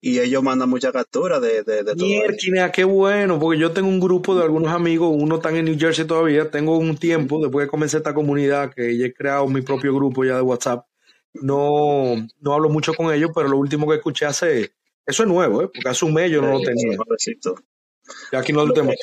y 0.00 0.20
ellos 0.20 0.42
mandan 0.42 0.68
muchas 0.68 0.92
capturas 0.92 1.40
de, 1.40 1.62
de, 1.62 1.82
de 1.82 1.94
todo. 1.94 2.06
Mierda, 2.06 2.70
qué 2.70 2.84
bueno, 2.84 3.38
porque 3.38 3.58
yo 3.58 3.72
tengo 3.72 3.88
un 3.88 4.00
grupo 4.00 4.36
de 4.36 4.44
algunos 4.44 4.72
amigos, 4.72 5.10
uno 5.12 5.36
está 5.36 5.50
en 5.50 5.64
New 5.64 5.78
Jersey 5.78 6.06
todavía, 6.06 6.50
tengo 6.50 6.78
un 6.78 6.96
tiempo, 6.96 7.40
después 7.40 7.66
que 7.66 7.70
comencé 7.70 7.96
esta 7.96 8.14
comunidad, 8.14 8.72
que 8.72 8.96
ya 8.96 9.06
he 9.06 9.12
creado 9.12 9.46
mi 9.48 9.60
propio 9.62 9.94
grupo 9.94 10.24
ya 10.24 10.36
de 10.36 10.42
WhatsApp, 10.42 10.86
no, 11.34 12.14
no 12.40 12.54
hablo 12.54 12.68
mucho 12.68 12.94
con 12.94 13.12
ellos, 13.12 13.30
pero 13.34 13.48
lo 13.48 13.58
último 13.58 13.88
que 13.88 13.96
escuché 13.96 14.26
hace, 14.26 14.72
eso 15.04 15.22
es 15.22 15.28
nuevo, 15.28 15.62
¿eh? 15.62 15.68
porque 15.72 15.88
hace 15.88 16.04
un 16.04 16.14
mes 16.14 16.30
yo 16.30 16.42
no 16.42 16.52
lo 16.52 16.58
Sí, 16.58 16.64
tenía, 16.66 16.96
pobrecito. 16.96 17.56
Ya 18.32 18.38
aquí 18.40 18.52
no 18.52 18.64
lo 18.66 18.72
tenemos. 18.72 18.96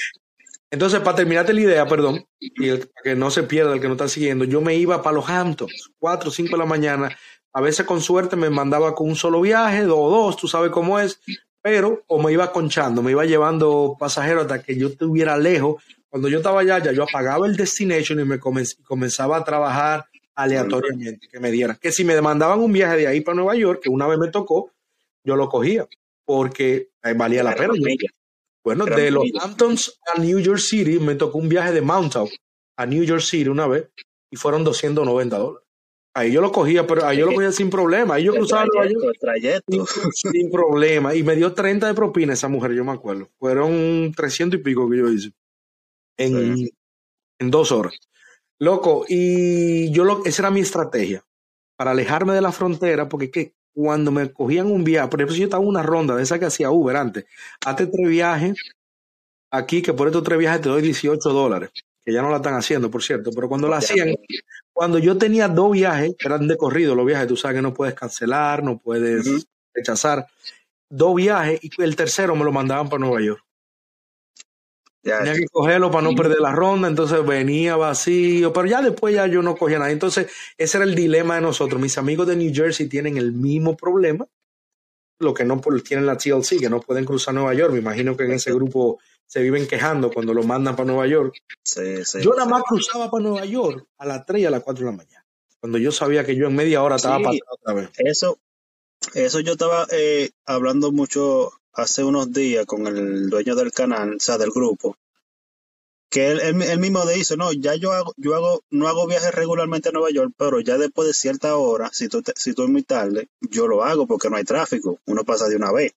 Entonces, 0.71 0.99
para 1.01 1.15
terminarte 1.17 1.53
la 1.53 1.61
idea, 1.61 1.87
perdón, 1.87 2.25
y 2.39 2.67
el- 2.69 2.79
para 2.87 3.03
que 3.03 3.15
no 3.15 3.29
se 3.31 3.43
pierda 3.43 3.73
el 3.73 3.79
que 3.79 3.87
no 3.87 3.93
está 3.93 4.07
siguiendo, 4.07 4.45
yo 4.45 4.61
me 4.61 4.75
iba 4.75 5.01
para 5.01 5.15
los 5.15 5.29
Hamptons, 5.29 5.91
4 5.99 6.29
o 6.29 6.31
5 6.33 6.51
de 6.51 6.57
la 6.57 6.65
mañana, 6.65 7.15
a 7.53 7.61
veces 7.61 7.85
con 7.85 8.01
suerte 8.01 8.35
me 8.35 8.49
mandaba 8.49 8.93
con 8.95 9.07
un 9.07 9.15
solo 9.15 9.39
viaje, 9.41 9.83
dos 9.83 9.97
o 9.99 10.09
dos, 10.09 10.37
tú 10.37 10.47
sabes 10.47 10.71
cómo 10.71 10.99
es, 10.99 11.21
pero 11.61 12.03
o 12.07 12.21
me 12.21 12.31
iba 12.33 12.51
conchando, 12.51 13.01
me 13.01 13.11
iba 13.11 13.25
llevando 13.25 13.95
pasajeros 13.97 14.43
hasta 14.43 14.61
que 14.61 14.75
yo 14.77 14.87
estuviera 14.89 15.37
lejos. 15.37 15.81
Cuando 16.09 16.27
yo 16.29 16.37
estaba 16.37 16.61
allá, 16.61 16.79
ya 16.79 16.91
yo 16.91 17.03
apagaba 17.03 17.45
el 17.47 17.55
destination 17.55 18.19
y 18.19 18.25
me 18.25 18.39
comenz- 18.39 18.77
comenzaba 18.83 19.37
a 19.37 19.43
trabajar 19.43 20.05
aleatoriamente, 20.35 21.27
que 21.27 21.39
me 21.39 21.51
dieran. 21.51 21.77
Que 21.79 21.91
si 21.91 22.03
me 22.03 22.13
demandaban 22.15 22.59
un 22.59 22.71
viaje 22.73 22.97
de 22.97 23.07
ahí 23.07 23.21
para 23.21 23.35
Nueva 23.35 23.55
York, 23.55 23.81
que 23.83 23.89
una 23.89 24.07
vez 24.07 24.17
me 24.19 24.29
tocó, 24.29 24.71
yo 25.23 25.35
lo 25.35 25.47
cogía, 25.49 25.87
porque 26.25 26.89
eh, 27.03 27.13
valía 27.15 27.43
la 27.43 27.55
pena. 27.55 27.73
Yo- 27.75 27.83
bueno, 28.65 28.85
de 28.85 29.11
los. 29.11 29.23
Hamptons 29.41 29.97
a 30.13 30.19
New 30.19 30.39
York 30.39 30.59
City 30.59 30.99
me 30.99 31.15
tocó 31.15 31.37
un 31.37 31.47
viaje 31.47 31.71
de 31.71 31.81
Mountain 31.81 32.27
a 32.77 32.85
New 32.85 33.03
York 33.03 33.21
City 33.21 33.47
una 33.49 33.67
vez 33.67 33.87
y 34.29 34.35
fueron 34.35 34.63
290 34.65 35.37
dólares. 35.37 35.61
Ahí 36.17 36.31
yo 36.31 36.41
lo 36.41 36.51
cogía, 36.51 36.87
pero 36.87 37.05
ahí 37.05 37.17
yo 37.19 37.25
lo 37.25 37.33
cogía 37.33 37.51
sin 37.51 37.69
problema. 37.69 38.15
Ahí 38.15 38.23
yo 38.23 38.31
El 38.33 38.39
cruzaba 38.39 38.65
trayecto, 38.71 39.09
el 39.09 39.19
trayecto. 39.19 39.85
sin, 39.85 40.11
sin 40.31 40.51
problema. 40.51 41.13
Y 41.13 41.23
me 41.23 41.35
dio 41.35 41.53
30 41.53 41.87
de 41.87 41.93
propina 41.93 42.33
esa 42.33 42.47
mujer, 42.47 42.71
yo 42.73 42.83
me 42.85 42.91
acuerdo. 42.93 43.29
Fueron 43.37 44.13
300 44.15 44.59
y 44.59 44.63
pico 44.63 44.89
que 44.89 44.97
yo 44.97 45.09
hice 45.09 45.29
Sí. 46.17 46.23
en, 46.25 46.69
en 47.39 47.51
dos 47.51 47.71
horas. 47.73 47.93
Loco, 48.59 49.05
y 49.09 49.91
yo 49.91 50.05
lo, 50.05 50.23
esa 50.25 50.43
era 50.43 50.51
mi 50.51 50.61
estrategia 50.61 51.25
para 51.77 51.91
alejarme 51.91 52.33
de 52.33 52.41
la 52.41 52.53
frontera, 52.53 53.09
porque 53.09 53.29
que 53.29 53.53
cuando 53.75 54.09
me 54.09 54.31
cogían 54.31 54.67
un 54.67 54.85
viaje, 54.85 55.09
por 55.09 55.19
ejemplo, 55.19 55.33
si 55.33 55.41
yo 55.41 55.45
estaba 55.45 55.61
en 55.61 55.69
una 55.69 55.83
ronda 55.83 56.15
de 56.15 56.23
esa 56.23 56.39
que 56.39 56.45
hacía 56.45 56.71
Uber 56.71 56.95
antes, 56.95 57.25
hazte 57.65 57.87
tres 57.87 58.09
viajes 58.09 58.57
aquí, 59.51 59.81
que 59.81 59.93
por 59.93 60.07
estos 60.07 60.23
tres 60.23 60.39
viajes 60.39 60.61
te 60.61 60.69
doy 60.69 60.81
18 60.81 61.29
dólares, 61.29 61.71
que 62.03 62.13
ya 62.13 62.21
no 62.21 62.29
la 62.29 62.37
están 62.37 62.55
haciendo, 62.55 62.89
por 62.89 63.03
cierto, 63.03 63.31
pero 63.35 63.49
cuando 63.49 63.67
la 63.67 63.77
hacían, 63.77 64.15
cuando 64.71 64.97
yo 64.97 65.17
tenía 65.17 65.49
dos 65.49 65.73
viajes, 65.73 66.15
eran 66.19 66.47
de 66.47 66.55
corrido 66.55 66.95
los 66.95 67.05
viajes, 67.05 67.27
tú 67.27 67.35
sabes 67.35 67.57
que 67.57 67.61
no 67.61 67.73
puedes 67.73 67.95
cancelar, 67.95 68.63
no 68.63 68.79
puedes 68.79 69.45
rechazar, 69.73 70.25
dos 70.89 71.13
viajes 71.15 71.59
y 71.61 71.69
el 71.83 71.97
tercero 71.97 72.33
me 72.35 72.45
lo 72.45 72.53
mandaban 72.53 72.87
para 72.87 73.01
Nueva 73.01 73.21
York. 73.21 73.44
Ya, 75.05 75.19
Tenía 75.19 75.35
que 75.35 75.45
cogerlo 75.51 75.91
para 75.91 76.01
no 76.01 76.15
perder 76.15 76.39
la 76.39 76.51
ronda, 76.51 76.87
entonces 76.87 77.23
venía 77.23 77.75
vacío, 77.75 78.51
pero 78.51 78.65
ya 78.65 78.81
después 78.81 79.13
ya 79.13 79.27
yo 79.27 79.43
no 79.43 79.55
cogía 79.55 79.77
nada. 79.77 79.91
Entonces, 79.91 80.31
ese 80.57 80.77
era 80.77 80.85
el 80.85 80.95
dilema 80.95 81.35
de 81.35 81.41
nosotros. 81.41 81.79
Mis 81.79 81.99
amigos 81.99 82.25
de 82.25 82.35
New 82.35 82.51
Jersey 82.51 82.87
tienen 82.89 83.17
el 83.17 83.31
mismo 83.31 83.77
problema, 83.77 84.27
lo 85.19 85.35
que 85.35 85.45
no 85.45 85.61
tienen 85.83 86.07
la 86.07 86.17
TLC, 86.17 86.59
que 86.59 86.71
no 86.71 86.81
pueden 86.81 87.05
cruzar 87.05 87.35
Nueva 87.35 87.53
York. 87.53 87.71
Me 87.73 87.79
imagino 87.79 88.17
que 88.17 88.23
en 88.23 88.31
ese 88.31 88.51
grupo 88.51 88.99
se 89.27 89.41
viven 89.43 89.67
quejando 89.67 90.11
cuando 90.11 90.33
lo 90.33 90.41
mandan 90.41 90.75
para 90.75 90.87
Nueva 90.87 91.05
York. 91.05 91.35
sí, 91.63 92.03
sí, 92.03 92.21
Yo 92.23 92.31
nada 92.31 92.45
sí. 92.45 92.49
más 92.49 92.63
cruzaba 92.63 93.11
para 93.11 93.23
Nueva 93.23 93.45
York 93.45 93.87
a 93.99 94.07
las 94.07 94.25
3 94.25 94.41
y 94.41 94.45
a 94.45 94.49
las 94.49 94.63
4 94.63 94.85
de 94.85 94.91
la 94.91 94.97
mañana, 94.97 95.25
cuando 95.59 95.77
yo 95.77 95.91
sabía 95.91 96.25
que 96.25 96.35
yo 96.35 96.47
en 96.47 96.55
media 96.55 96.81
hora 96.81 96.95
estaba 96.95 97.19
para 97.19 97.37
otra 97.47 97.73
vez. 97.75 97.89
eso, 97.97 98.39
eso 99.13 99.39
yo 99.39 99.51
estaba 99.51 99.85
eh, 99.91 100.31
hablando 100.47 100.91
mucho 100.91 101.51
hace 101.75 102.03
unos 102.03 102.31
días 102.31 102.65
con 102.65 102.87
el 102.87 103.29
dueño 103.29 103.55
del 103.55 103.71
canal, 103.71 104.15
o 104.15 104.19
sea, 104.19 104.37
del 104.37 104.51
grupo, 104.51 104.97
que 106.09 106.31
él, 106.31 106.39
él, 106.39 106.61
él 106.61 106.79
mismo 106.79 107.05
dice, 107.05 107.35
no, 107.35 107.51
ya 107.51 107.75
yo 107.75 107.91
hago, 107.91 108.13
yo 108.17 108.35
hago, 108.35 108.61
no 108.69 108.87
hago 108.87 109.05
viajes 109.07 109.33
regularmente 109.33 109.89
a 109.89 109.91
Nueva 109.91 110.11
York, 110.11 110.33
pero 110.37 110.59
ya 110.61 110.77
después 110.77 111.07
de 111.07 111.13
cierta 111.13 111.55
hora, 111.57 111.89
si 111.91 112.07
tú, 112.07 112.23
si 112.35 112.53
tú 112.53 112.63
es 112.63 112.69
muy 112.69 112.83
tarde, 112.83 113.27
yo 113.41 113.67
lo 113.67 113.83
hago 113.83 114.07
porque 114.07 114.29
no 114.29 114.37
hay 114.37 114.43
tráfico, 114.45 114.99
uno 115.05 115.23
pasa 115.25 115.47
de 115.49 115.57
una 115.57 115.71
vez. 115.71 115.93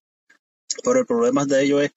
Pero 0.83 0.99
el 0.99 1.05
problema 1.05 1.45
de 1.45 1.63
ello 1.63 1.81
es 1.81 1.91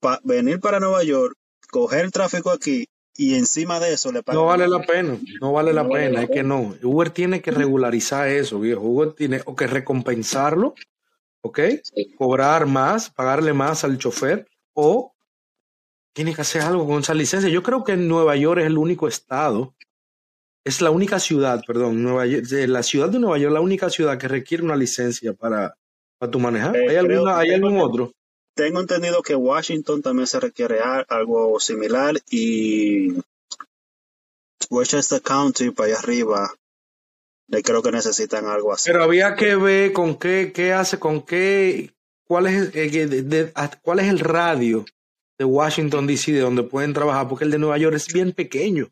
pa- 0.00 0.20
venir 0.24 0.60
para 0.60 0.80
Nueva 0.80 1.02
York, 1.04 1.36
coger 1.70 2.04
el 2.06 2.12
tráfico 2.12 2.50
aquí 2.50 2.86
y 3.16 3.34
encima 3.34 3.78
de 3.78 3.92
eso 3.94 4.10
le 4.10 4.18
No 4.20 4.24
pagan 4.24 4.46
vale 4.46 4.68
más. 4.68 4.80
la 4.80 4.86
pena, 4.86 5.18
no 5.40 5.52
vale 5.52 5.72
la 5.72 5.82
No 5.84 5.88
vale 5.90 6.04
pena, 6.06 6.18
la 6.20 6.24
es 6.24 6.30
que 6.30 6.42
no. 6.42 6.74
Uber 6.82 7.10
tiene 7.10 7.40
que 7.42 7.50
regularizar 7.50 8.28
eso, 8.28 8.58
viejo. 8.58 8.80
Uber 8.82 9.12
tiene 9.12 9.42
o 9.44 9.54
que 9.54 9.66
recompensarlo, 9.66 10.74
¿ok? 11.44 11.60
Sí. 11.82 12.14
Cobrar 12.16 12.66
más, 12.66 13.10
pagarle 13.10 13.52
más 13.52 13.84
al 13.84 13.98
chofer, 13.98 14.48
o 14.72 15.12
tiene 16.14 16.34
que 16.34 16.40
hacer 16.40 16.62
algo 16.62 16.86
con 16.86 17.00
esa 17.00 17.12
licencia. 17.14 17.50
Yo 17.50 17.62
creo 17.62 17.84
que 17.84 17.96
Nueva 17.96 18.34
York 18.36 18.60
es 18.60 18.66
el 18.66 18.78
único 18.78 19.06
estado, 19.08 19.74
es 20.64 20.80
la 20.80 20.90
única 20.90 21.20
ciudad, 21.20 21.62
perdón, 21.66 22.02
Nueva 22.02 22.24
York, 22.26 22.46
la 22.50 22.82
ciudad 22.82 23.08
de 23.10 23.18
Nueva 23.18 23.36
York 23.38 23.50
es 23.50 23.54
la 23.54 23.60
única 23.60 23.90
ciudad 23.90 24.16
que 24.18 24.28
requiere 24.28 24.64
una 24.64 24.76
licencia 24.76 25.34
para, 25.34 25.76
para 26.18 26.30
tu 26.30 26.38
manejar. 26.40 26.74
Eh, 26.76 26.88
¿Hay, 26.90 26.96
alguna, 26.96 27.38
¿Hay 27.38 27.52
algún 27.52 27.78
otro? 27.78 28.12
tengo 28.56 28.80
entendido 28.80 29.20
que 29.20 29.34
Washington 29.34 30.00
también 30.00 30.28
se 30.28 30.38
requiere 30.40 30.78
a- 30.80 31.04
algo 31.08 31.58
similar 31.58 32.14
y 32.30 33.14
Westchester 34.70 35.20
County 35.20 35.70
para 35.70 35.88
allá 35.88 35.98
arriba, 35.98 36.54
creo 37.62 37.82
que 37.82 37.92
necesitan 37.92 38.46
algo 38.46 38.72
así. 38.72 38.90
Pero 38.90 39.04
había 39.04 39.34
que 39.36 39.56
ver 39.56 39.92
con 39.92 40.16
qué, 40.16 40.52
qué 40.54 40.72
hace, 40.72 40.98
con 40.98 41.22
qué, 41.22 41.92
cuál 42.24 42.46
es, 42.46 42.74
eh, 42.74 43.06
de- 43.06 43.22
de- 43.22 43.52
cuál 43.82 44.00
es 44.00 44.08
el 44.08 44.18
radio 44.18 44.84
de 45.38 45.44
Washington 45.44 46.06
DC 46.06 46.32
de 46.32 46.40
donde 46.40 46.62
pueden 46.62 46.92
trabajar, 46.92 47.28
porque 47.28 47.44
el 47.44 47.50
de 47.50 47.58
Nueva 47.58 47.78
York 47.78 47.96
es 47.96 48.12
bien 48.12 48.32
pequeño. 48.32 48.88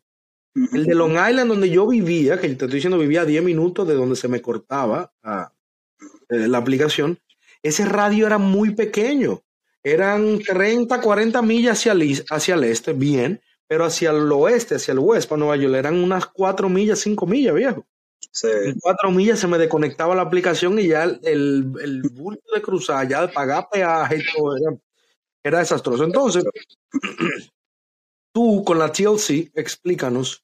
El 0.73 0.85
de 0.85 0.93
Long 0.93 1.13
Island, 1.13 1.49
donde 1.49 1.69
yo 1.69 1.87
vivía, 1.87 2.35
que 2.39 2.47
te 2.47 2.53
estoy 2.53 2.69
diciendo 2.75 2.99
vivía 2.99 3.21
a 3.21 3.25
10 3.25 3.43
minutos 3.43 3.87
de 3.87 3.95
donde 3.95 4.15
se 4.15 4.27
me 4.27 4.39
cortaba 4.41 5.11
ah, 5.23 5.51
eh, 6.29 6.47
la 6.47 6.59
aplicación, 6.59 7.17
ese 7.63 7.85
radio 7.85 8.27
era 8.27 8.37
muy 8.37 8.75
pequeño. 8.75 9.41
Eran 9.83 10.39
30, 10.39 11.01
40 11.01 11.41
millas 11.41 11.79
hacia 11.79 11.93
el, 11.93 12.23
hacia 12.29 12.53
el 12.55 12.63
este, 12.65 12.93
bien, 12.93 13.41
pero 13.67 13.85
hacia 13.85 14.11
el 14.11 14.31
oeste, 14.31 14.75
hacia 14.75 14.91
el 14.91 14.99
oeste, 14.99 15.29
para 15.29 15.39
Nueva 15.39 15.55
York, 15.57 15.73
eran 15.75 15.95
unas 15.95 16.27
4 16.27 16.69
millas, 16.69 16.99
5 16.99 17.25
millas, 17.25 17.55
viejo. 17.55 17.85
Sí, 18.33 18.47
En 18.47 18.79
cuatro 18.79 19.11
millas 19.11 19.39
se 19.39 19.47
me 19.47 19.59
desconectaba 19.59 20.15
la 20.15 20.23
aplicación 20.23 20.79
y 20.79 20.87
ya 20.87 21.03
el, 21.03 21.19
el, 21.23 21.71
el 21.81 22.01
bulto 22.13 22.53
de 22.53 22.61
cruzar, 22.63 23.07
ya 23.07 23.21
de 23.21 23.27
pagar 23.31 23.67
peaje 23.71 24.17
y 24.17 24.35
todo, 24.35 24.57
era, 24.57 24.75
era 25.43 25.59
desastroso. 25.59 26.03
Entonces, 26.03 26.43
tú 28.33 28.63
con 28.65 28.79
la 28.79 28.91
TLC, 28.91 29.51
explícanos. 29.53 30.43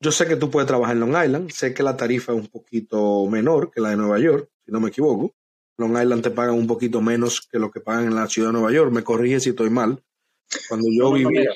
Yo 0.00 0.12
sé 0.12 0.26
que 0.28 0.36
tú 0.36 0.48
puedes 0.48 0.68
trabajar 0.68 0.94
en 0.94 1.00
Long 1.00 1.24
Island, 1.24 1.50
sé 1.50 1.74
que 1.74 1.82
la 1.82 1.96
tarifa 1.96 2.32
es 2.32 2.38
un 2.38 2.46
poquito 2.46 3.26
menor 3.26 3.72
que 3.72 3.80
la 3.80 3.90
de 3.90 3.96
Nueva 3.96 4.20
York, 4.20 4.48
si 4.64 4.70
no 4.70 4.78
me 4.78 4.90
equivoco. 4.90 5.34
Long 5.76 6.00
Island 6.00 6.22
te 6.22 6.30
pagan 6.30 6.54
un 6.54 6.68
poquito 6.68 7.00
menos 7.00 7.40
que 7.40 7.58
lo 7.58 7.72
que 7.72 7.80
pagan 7.80 8.04
en 8.04 8.14
la 8.14 8.28
ciudad 8.28 8.50
de 8.50 8.52
Nueva 8.52 8.70
York. 8.70 8.92
Me 8.92 9.02
corrige 9.02 9.40
si 9.40 9.50
estoy 9.50 9.70
mal. 9.70 10.00
Cuando 10.68 10.86
yo 10.88 11.04
no, 11.04 11.10
no, 11.10 11.10
no, 11.10 11.30
vivía. 11.30 11.50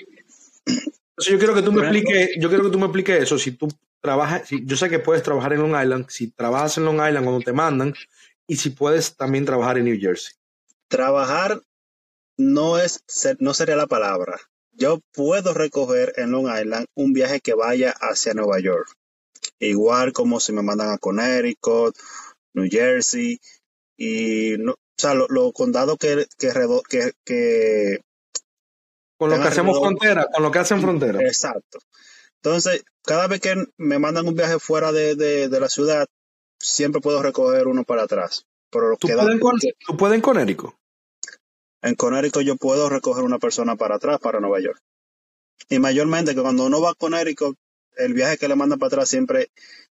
Entonces 0.67 1.33
yo 1.33 1.39
quiero 1.39 1.55
que 1.55 1.63
tú 1.63 1.73
me 1.73 1.83
expliques, 1.83 2.31
yo 2.41 2.49
quiero 2.49 2.65
que 2.65 2.71
tú 2.71 2.79
me 2.79 2.87
expliques 2.87 3.23
eso. 3.23 3.39
Si 3.39 3.53
tú 3.53 3.69
trabajas, 4.03 4.49
si- 4.49 4.65
yo 4.67 4.77
sé 4.77 4.91
que 4.91 4.99
puedes 4.99 5.23
trabajar 5.23 5.53
en 5.55 5.61
Long 5.61 5.81
Island, 5.81 6.07
si 6.11 6.31
trabajas 6.31 6.77
en 6.77 6.85
Long 6.85 6.97
Island 6.97 7.25
cuando 7.25 7.41
te 7.45 7.53
mandan, 7.55 7.95
y 8.47 8.57
si 8.57 8.71
puedes 8.71 9.17
también 9.17 9.47
trabajar 9.47 9.79
en 9.79 9.85
New 9.87 9.99
Jersey. 9.99 10.35
trabajar 10.89 11.63
no 12.37 12.79
es 12.79 13.03
ser- 13.07 13.39
no 13.41 13.55
sería 13.55 13.77
la 13.77 13.87
palabra. 13.87 14.39
Yo 14.73 15.01
puedo 15.13 15.55
recoger 15.55 16.13
en 16.17 16.33
Long 16.33 16.49
Island 16.55 16.87
un 16.95 17.15
viaje 17.15 17.41
que 17.41 17.55
vaya 17.55 17.95
hacia 17.99 18.35
Nueva 18.35 18.61
York. 18.61 18.89
Igual 19.59 20.13
como 20.13 20.39
si 20.39 20.53
me 20.53 20.61
mandan 20.63 20.91
a 20.91 20.99
Connecticut, 20.99 21.97
New 22.55 22.69
Jersey 22.71 23.41
y 23.97 24.57
no, 24.59 24.73
o 24.73 24.79
sea, 24.99 25.15
los 25.15 25.29
lo 25.31 25.51
condados 25.53 25.97
que, 25.99 26.27
que, 26.39 26.53
que, 26.89 27.13
que 27.25 28.01
Con 29.17 29.31
lo 29.31 29.37
que 29.41 29.49
hacemos 29.49 29.79
frontera, 29.79 30.27
con 30.33 30.43
lo 30.43 30.51
que 30.51 30.59
hacen 30.59 30.81
frontera. 30.81 31.21
Exacto. 31.23 31.79
Entonces, 32.45 32.85
cada 33.05 33.29
vez 33.29 33.41
que 33.41 33.55
me 33.77 33.99
mandan 33.99 34.27
un 34.27 34.35
viaje 34.35 34.59
fuera 34.59 34.91
de, 34.93 35.15
de, 35.15 35.49
de 35.49 35.61
la 35.61 35.69
ciudad, 35.69 36.07
siempre 36.59 37.01
puedo 37.01 37.23
recoger 37.23 37.67
uno 37.69 37.85
para 37.85 38.03
atrás. 38.03 38.45
Pero 38.71 38.97
Tú 38.99 39.07
que 39.09 39.15
da- 39.15 39.23
puedes, 39.25 39.41
Con- 39.41 39.59
tú 39.87 39.97
puedes 39.97 40.15
en 40.17 40.21
Connecticut. 40.23 40.75
en 41.83 41.95
Connecticut 41.95 42.43
yo 42.43 42.57
puedo 42.57 42.89
recoger 42.89 43.23
una 43.25 43.39
persona 43.39 43.77
para 43.77 43.97
atrás 43.97 44.19
para 44.21 44.41
Nueva 44.41 44.61
York. 44.61 44.79
Y 45.69 45.79
mayormente 45.79 46.35
que 46.35 46.43
cuando 46.43 46.67
uno 46.67 46.81
va 46.81 46.91
a 46.91 46.95
Connecticut, 46.95 47.57
el 47.97 48.15
viaje 48.15 48.39
que 48.39 48.49
le 48.49 48.57
mandan 48.57 48.79
para 48.79 48.89
atrás 48.89 49.09
siempre, 49.09 49.51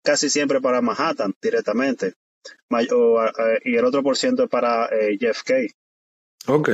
casi 0.02 0.28
siempre 0.28 0.60
para 0.60 0.80
Manhattan 0.82 1.32
directamente. 1.40 2.14
May- 2.68 2.88
o, 2.92 3.18
y 3.64 3.76
el 3.76 3.84
otro 3.86 4.02
por 4.02 4.16
ciento 4.18 4.44
es 4.44 4.50
para 4.50 4.86
eh, 4.86 5.16
JFK. 5.18 5.72
Ok. 6.48 6.68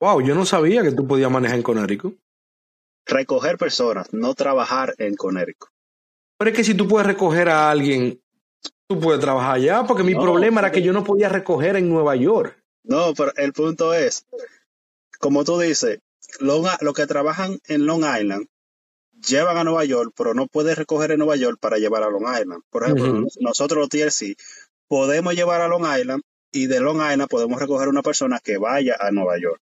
Wow, 0.00 0.20
yo 0.20 0.34
no 0.34 0.44
sabía 0.44 0.82
que 0.82 0.92
tú 0.92 1.06
podías 1.06 1.30
manejar 1.30 1.56
en 1.56 1.62
Connecticut. 1.62 2.18
Recoger 3.06 3.56
personas, 3.56 4.12
no 4.12 4.34
trabajar 4.34 4.94
en 4.98 5.14
Connecticut. 5.14 5.70
Pero 6.38 6.50
es 6.50 6.56
que 6.56 6.64
si 6.64 6.74
tú 6.74 6.86
puedes 6.86 7.06
recoger 7.06 7.48
a 7.48 7.70
alguien, 7.70 8.20
tú 8.88 9.00
puedes 9.00 9.20
trabajar 9.20 9.56
allá, 9.56 9.84
porque 9.86 10.02
mi 10.02 10.12
No, 10.12 10.22
problema 10.22 10.60
era 10.60 10.72
que 10.72 10.82
yo 10.82 10.92
no 10.92 11.04
podía 11.04 11.28
recoger 11.28 11.76
en 11.76 11.88
Nueva 11.88 12.16
York. 12.16 12.62
No, 12.84 13.14
pero 13.14 13.32
el 13.36 13.52
punto 13.52 13.94
es, 13.94 14.26
como 15.18 15.44
tú 15.44 15.58
dices, 15.58 16.00
los 16.40 16.94
que 16.94 17.06
trabajan 17.06 17.58
en 17.68 17.86
Long 17.86 18.04
Island 18.04 18.46
llevan 19.26 19.56
a 19.56 19.64
Nueva 19.64 19.84
York, 19.84 20.12
pero 20.16 20.34
no 20.34 20.46
puedes 20.46 20.76
recoger 20.76 21.12
en 21.12 21.18
Nueva 21.18 21.36
York 21.36 21.58
para 21.60 21.78
llevar 21.78 22.02
a 22.02 22.10
Long 22.10 22.24
Island. 22.24 22.62
Por 22.70 22.84
ejemplo, 22.84 23.24
nosotros 23.40 23.78
los 23.80 23.88
TLC 23.88 24.36
podemos 24.88 25.34
llevar 25.34 25.62
a 25.62 25.68
Long 25.68 25.86
Island 25.98 26.22
y 26.52 26.66
de 26.66 26.80
Long 26.80 26.98
Island 26.98 27.28
podemos 27.28 27.60
recoger 27.60 27.88
una 27.88 28.02
persona 28.02 28.40
que 28.42 28.58
vaya 28.58 28.96
a 29.00 29.10
Nueva 29.10 29.38
York. 29.38 29.60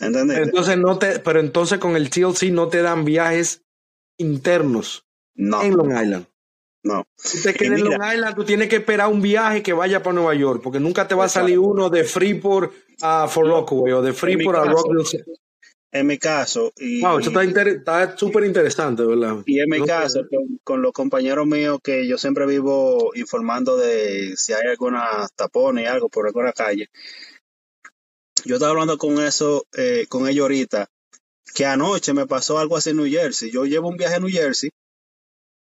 ¿Entendés? 0.00 0.38
Entonces 0.38 0.76
no 0.78 0.98
te, 0.98 1.18
pero 1.20 1.40
entonces 1.40 1.78
con 1.78 1.96
el 1.96 2.10
TLC 2.10 2.50
no 2.50 2.68
te 2.68 2.82
dan 2.82 3.04
viajes 3.04 3.62
internos 4.18 5.04
no, 5.34 5.62
en 5.62 5.76
Long 5.76 5.90
Island. 5.90 6.26
no. 6.82 7.04
Si 7.16 7.42
te 7.42 7.50
Y 7.50 7.54
quedas 7.54 7.78
en 7.80 7.84
Long 7.84 8.12
Island, 8.14 8.36
tú 8.36 8.44
tienes 8.44 8.68
que 8.68 8.76
esperar 8.76 9.08
un 9.08 9.22
viaje 9.22 9.62
que 9.62 9.72
vaya 9.72 10.02
para 10.02 10.14
Nueva 10.14 10.34
York, 10.34 10.60
porque 10.62 10.80
nunca 10.80 11.06
te 11.08 11.14
va 11.14 11.24
a 11.24 11.28
salir 11.28 11.58
uno 11.58 11.90
de 11.90 12.04
Freeport 12.04 12.72
a 13.00 13.26
Fort 13.28 13.48
Rockaway 13.48 13.92
o 13.92 14.02
de 14.02 14.12
Freeport 14.12 14.58
a 14.58 14.64
Rockville. 14.64 15.24
En 15.92 16.08
mi 16.08 16.18
caso, 16.18 16.72
y, 16.76 17.00
Wow, 17.02 17.20
eso 17.20 17.28
está 17.28 17.44
inter- 17.44 17.84
súper 18.16 18.44
interesante, 18.44 19.04
¿verdad? 19.04 19.36
y 19.46 19.60
en 19.60 19.70
mi 19.70 19.78
No 19.78 19.86
caso, 19.86 20.26
con, 20.28 20.58
con 20.64 20.82
los 20.82 20.92
compañeros 20.92 21.46
míos 21.46 21.78
que 21.84 22.08
yo 22.08 22.18
siempre 22.18 22.46
vivo 22.46 23.12
informando 23.14 23.76
de 23.76 24.34
si 24.36 24.52
hay 24.54 24.66
alguna 24.68 25.28
tapón 25.36 25.78
y 25.78 25.86
algo 25.86 26.08
por 26.08 26.26
alguna 26.26 26.52
calle. 26.52 26.88
Yo 28.44 28.56
estaba 28.56 28.70
hablando 28.72 28.98
con 28.98 29.20
eso, 29.22 29.66
eh, 29.76 30.06
con 30.08 30.28
ellos 30.28 30.42
ahorita, 30.42 30.88
que 31.54 31.66
anoche 31.66 32.12
me 32.14 32.26
pasó 32.26 32.58
algo 32.58 32.76
así 32.76 32.90
en 32.90 32.98
New 32.98 33.08
Jersey. 33.10 33.50
Yo 33.50 33.64
llevo 33.64 33.88
un 33.88 33.96
viaje 33.96 34.16
a 34.16 34.20
New 34.20 34.30
Jersey, 34.30 34.70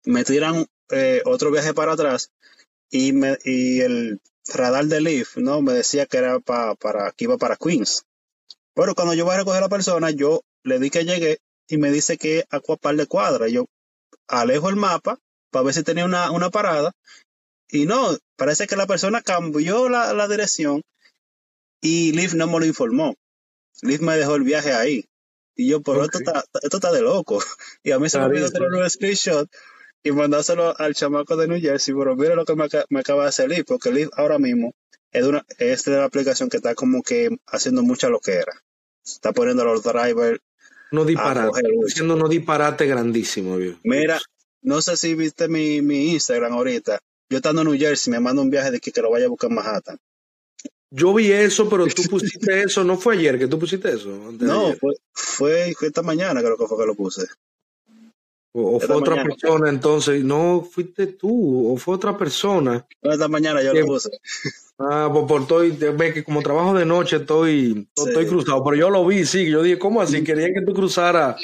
me 0.04 0.24
tiran 0.24 0.66
eh, 0.90 1.22
otro 1.24 1.50
viaje 1.50 1.74
para 1.74 1.92
atrás 1.92 2.30
y, 2.90 3.12
me, 3.12 3.38
y 3.44 3.80
el 3.80 4.20
radar 4.48 4.86
de 4.86 5.00
Leaf, 5.00 5.36
¿no? 5.38 5.62
Me 5.62 5.72
decía 5.72 6.06
que 6.06 6.18
era 6.18 6.40
pa- 6.40 6.74
para, 6.74 7.12
que 7.12 7.24
iba 7.24 7.38
para 7.38 7.56
Queens. 7.56 8.04
Pero 8.74 8.94
cuando 8.94 9.14
yo 9.14 9.24
voy 9.24 9.34
a 9.34 9.38
recoger 9.38 9.58
a 9.58 9.62
la 9.66 9.68
persona, 9.68 10.10
yo 10.10 10.42
le 10.64 10.78
di 10.78 10.90
que 10.90 11.04
llegué 11.04 11.38
y 11.68 11.78
me 11.78 11.90
dice 11.92 12.18
que 12.18 12.44
a 12.50 12.60
par 12.60 12.96
de 12.96 13.06
cuadras. 13.06 13.50
Yo 13.52 13.66
alejo 14.28 14.68
el 14.68 14.76
mapa 14.76 15.18
para 15.50 15.64
ver 15.64 15.74
si 15.74 15.82
tenía 15.82 16.04
una, 16.04 16.30
una 16.30 16.50
parada. 16.50 16.92
Y 17.68 17.86
no, 17.86 18.16
parece 18.36 18.66
que 18.66 18.76
la 18.76 18.86
persona 18.86 19.22
cambió 19.22 19.88
la, 19.88 20.12
la 20.14 20.28
dirección 20.28 20.82
y 21.84 22.12
Leaf 22.12 22.32
no 22.34 22.46
me 22.46 22.58
lo 22.60 22.64
informó. 22.66 23.14
Leaf 23.82 24.00
me 24.00 24.16
dejó 24.16 24.36
el 24.36 24.42
viaje 24.42 24.72
ahí. 24.72 25.04
Y 25.54 25.68
yo, 25.68 25.82
pero 25.82 26.02
esto, 26.04 26.18
Ok. 26.18 26.24
está, 26.26 26.44
esto 26.62 26.76
está 26.78 26.90
de 26.92 27.02
loco. 27.02 27.40
Y 27.84 27.92
a 27.92 27.98
mí 27.98 28.08
se 28.08 28.18
me 28.18 28.24
olvidó 28.24 28.50
tener 28.50 28.70
un 28.70 28.88
screenshot 28.90 29.48
y 30.02 30.10
mandárselo 30.12 30.74
al 30.80 30.94
chamaco 30.94 31.36
de 31.36 31.46
New 31.46 31.60
Jersey. 31.60 31.94
Pero 31.94 32.16
mira 32.16 32.34
lo 32.34 32.44
que 32.44 32.56
me, 32.56 32.64
aca- 32.64 32.86
me 32.88 33.00
acaba 33.00 33.22
de 33.24 33.28
hacer 33.28 33.48
Leaf, 33.50 33.64
porque 33.66 33.92
Leaf 33.92 34.08
ahora 34.14 34.38
mismo 34.38 34.74
es 35.12 35.22
de, 35.22 35.28
una, 35.28 35.46
es 35.58 35.84
de 35.84 35.92
la 35.98 36.04
aplicación 36.04 36.48
que 36.48 36.56
está 36.56 36.74
como 36.74 37.02
que 37.02 37.28
haciendo 37.46 37.82
mucha 37.82 38.08
loquera. 38.08 38.52
Está 39.04 39.32
poniendo 39.32 39.62
a 39.62 39.66
los 39.66 39.82
drivers. 39.84 40.40
No 40.90 41.04
disparate. 41.04 41.50
haciendo 41.86 42.14
unos 42.14 42.30
disparates 42.30 42.88
grandísimos, 42.88 43.58
viejo. 43.58 43.78
Mira, 43.84 44.20
no 44.62 44.80
sé 44.80 44.96
si 44.96 45.14
viste 45.14 45.48
mi, 45.48 45.82
mi 45.82 46.12
Instagram 46.12 46.52
ahorita. 46.54 46.98
Yo 47.28 47.36
estando 47.38 47.62
en 47.62 47.68
New 47.68 47.78
Jersey, 47.78 48.10
me 48.12 48.20
manda 48.20 48.42
un 48.42 48.50
viaje 48.50 48.70
de 48.70 48.76
aquí 48.78 48.90
que 48.92 49.02
lo 49.02 49.10
vaya 49.10 49.26
a 49.26 49.28
buscar 49.28 49.50
en 49.50 49.56
Manhattan. 49.56 49.98
Yo 50.96 51.12
vi 51.12 51.32
eso, 51.32 51.68
pero 51.68 51.86
tú 51.88 52.02
pusiste 52.10 52.62
eso, 52.62 52.84
no 52.84 52.96
fue 52.96 53.16
ayer 53.16 53.36
que 53.36 53.48
tú 53.48 53.58
pusiste 53.58 53.90
eso. 53.90 54.10
No, 54.38 54.72
fue, 54.74 54.94
fue, 55.12 55.74
fue 55.76 55.88
esta 55.88 56.02
mañana 56.02 56.40
creo 56.40 56.56
que 56.56 56.66
fue 56.66 56.78
que 56.78 56.86
lo 56.86 56.94
puse. 56.94 57.26
O, 58.56 58.78
fue 58.78 58.94
otra 58.94 59.16
mañana. 59.16 59.34
persona, 59.34 59.68
entonces, 59.68 60.22
no 60.22 60.62
fuiste 60.62 61.08
tú, 61.08 61.72
o 61.72 61.76
fue 61.76 61.96
otra 61.96 62.16
persona. 62.16 62.86
Esta 63.02 63.26
mañana 63.26 63.60
yo 63.60 63.74
lo 63.74 63.84
puse. 63.86 64.10
Ah, 64.78 65.10
pues 65.12 65.24
por 65.26 65.42
estoy, 65.42 65.72
ve 65.72 66.14
que 66.14 66.22
como 66.22 66.40
trabajo 66.42 66.74
de 66.74 66.86
noche 66.86 67.16
estoy, 67.16 67.88
Sí. 67.96 68.04
estoy 68.06 68.26
cruzado, 68.26 68.62
pero 68.62 68.76
yo 68.76 68.90
lo 68.90 69.04
vi, 69.04 69.24
sí, 69.24 69.50
yo 69.50 69.64
dije, 69.64 69.80
¿cómo 69.80 70.00
así? 70.00 70.22
Querían 70.22 70.54
que 70.54 70.64
tú 70.64 70.72
cruzaras. 70.72 71.40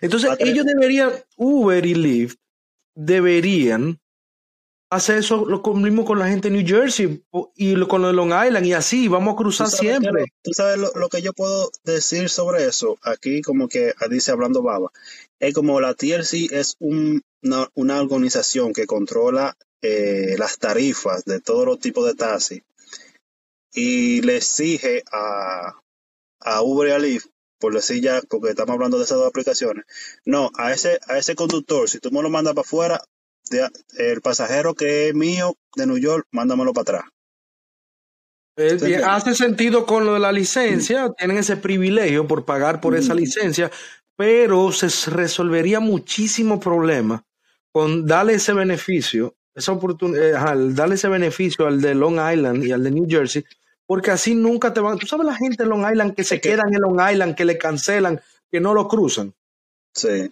Entonces, 0.00 0.30
ellos 0.38 0.64
deberían, 0.64 1.10
Uber 1.36 1.84
y 1.84 1.94
Lyft, 1.96 2.38
deberían 2.94 3.98
hacer 4.90 5.18
eso 5.18 5.44
lo 5.46 5.60
mismo 5.74 6.04
con 6.04 6.18
la 6.18 6.28
gente 6.28 6.48
de 6.50 6.56
New 6.56 6.66
Jersey 6.66 7.22
y 7.56 7.74
lo- 7.74 7.88
con 7.88 8.02
lo 8.02 8.08
de 8.08 8.14
Long 8.14 8.30
Island 8.46 8.66
y 8.66 8.72
así, 8.72 9.08
vamos 9.08 9.32
a 9.32 9.36
¿Tú 9.36 9.42
cruzar 9.42 9.68
siempre. 9.68 10.26
tú 10.42 10.52
sabes 10.54 10.78
lo, 10.78 10.92
lo 10.94 11.08
que 11.08 11.22
yo 11.22 11.32
puedo 11.32 11.70
decir 11.84 12.28
sobre 12.28 12.66
eso? 12.66 12.96
Aquí 13.02 13.42
como 13.42 13.68
que 13.68 13.94
dice 14.10 14.30
hablando 14.30 14.62
baba. 14.62 14.90
Es 15.40 15.54
como 15.54 15.80
la 15.80 15.94
TLC 15.94 16.48
es 16.52 16.76
un- 16.78 17.22
una, 17.42 17.68
una 17.74 18.00
organización 18.00 18.72
que 18.72 18.86
controla 18.86 19.56
eh, 19.82 20.36
las 20.38 20.58
tarifas 20.58 21.24
de 21.24 21.40
todos 21.40 21.66
los 21.66 21.78
tipos 21.78 22.06
de 22.06 22.14
taxis 22.14 22.62
y 23.72 24.22
le 24.22 24.36
exige 24.38 25.02
a, 25.12 25.74
a 26.40 26.62
Uber 26.62 26.88
y 26.88 26.92
a 26.92 26.98
Lyft, 26.98 27.26
por 27.58 27.74
decir 27.74 28.02
ya, 28.02 28.20
porque 28.28 28.50
estamos 28.50 28.74
hablando 28.74 28.98
de 28.98 29.04
esas 29.04 29.18
dos 29.18 29.28
aplicaciones, 29.28 29.84
no, 30.24 30.50
a 30.56 30.72
ese, 30.72 30.98
a 31.08 31.18
ese 31.18 31.34
conductor, 31.34 31.88
si 31.88 31.98
tú 32.00 32.10
me 32.10 32.22
lo 32.22 32.30
mandas 32.30 32.54
para 32.54 32.62
afuera, 32.66 33.02
de- 33.50 33.68
el 33.98 34.20
pasajero 34.20 34.74
que 34.74 35.08
es 35.08 35.14
mío 35.14 35.56
de 35.76 35.86
New 35.86 35.98
York, 35.98 36.26
mándamelo 36.30 36.72
para 36.72 36.82
atrás. 36.82 37.04
Eh, 38.58 39.02
hace 39.04 39.34
sentido 39.34 39.84
con 39.84 40.06
lo 40.06 40.14
de 40.14 40.20
la 40.20 40.32
licencia, 40.32 41.10
tienen 41.18 41.36
ese 41.36 41.58
privilegio 41.58 42.26
por 42.26 42.46
pagar 42.46 42.80
por 42.80 42.96
esa 42.96 43.12
licencia, 43.14 43.70
pero 44.16 44.72
se 44.72 45.10
resolvería 45.10 45.78
muchísimo 45.78 46.58
problema 46.58 47.22
con 47.70 48.06
darle 48.06 48.34
ese 48.34 48.54
beneficio, 48.54 49.34
esa 49.54 49.72
oportunidad, 49.72 50.56
darle 50.70 50.94
ese 50.94 51.08
beneficio 51.08 51.66
al 51.66 51.82
de 51.82 51.94
Long 51.94 52.14
Island 52.32 52.64
y 52.64 52.72
al 52.72 52.82
de 52.82 52.90
New 52.92 53.06
Jersey, 53.06 53.44
porque 53.84 54.10
así 54.10 54.34
nunca 54.34 54.72
te 54.72 54.80
van. 54.80 54.98
Tú 54.98 55.06
sabes 55.06 55.26
la 55.26 55.34
gente 55.36 55.62
de 55.62 55.68
Long 55.68 55.84
Island 55.90 56.14
que 56.14 56.24
se 56.24 56.36
Es 56.36 56.40
que- 56.40 56.48
quedan 56.48 56.72
en 56.72 56.80
Long 56.80 56.98
Island, 57.12 57.34
que 57.34 57.44
le 57.44 57.58
cancelan, 57.58 58.18
que 58.50 58.58
no 58.60 58.72
lo 58.72 58.88
cruzan. 58.88 59.34
Sí. 59.94 60.30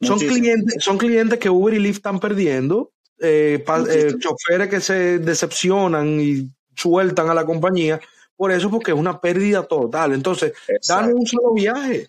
Son 0.00 0.18
clientes, 0.28 0.84
son 0.84 0.98
clientes 0.98 1.38
que 1.38 1.48
Uber 1.50 1.74
y 1.74 1.78
Lyft 1.78 1.96
están 1.98 2.20
perdiendo, 2.20 2.92
eh, 3.18 3.62
pa- 3.64 3.78
eh, 3.88 4.14
choferes 4.18 4.68
que 4.68 4.80
se 4.80 5.18
decepcionan 5.18 6.20
y 6.20 6.50
sueltan 6.74 7.30
a 7.30 7.34
la 7.34 7.46
compañía, 7.46 7.98
por 8.36 8.52
eso 8.52 8.70
porque 8.70 8.90
es 8.92 8.96
una 8.96 9.18
pérdida 9.20 9.62
total. 9.62 10.12
Entonces, 10.12 10.52
dame 10.86 11.14
un 11.14 11.26
solo 11.26 11.54
viaje, 11.54 12.06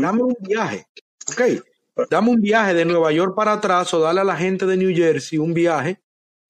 dame 0.00 0.22
un 0.22 0.36
viaje, 0.40 0.86
¿ok? 1.30 1.42
Dame 2.10 2.30
un 2.30 2.40
viaje 2.40 2.72
de 2.74 2.84
Nueva 2.84 3.12
York 3.12 3.34
para 3.34 3.52
atrás 3.54 3.92
o 3.94 4.00
dale 4.00 4.20
a 4.20 4.24
la 4.24 4.36
gente 4.36 4.64
de 4.66 4.76
New 4.76 4.94
Jersey 4.94 5.38
un 5.38 5.52
viaje 5.54 6.00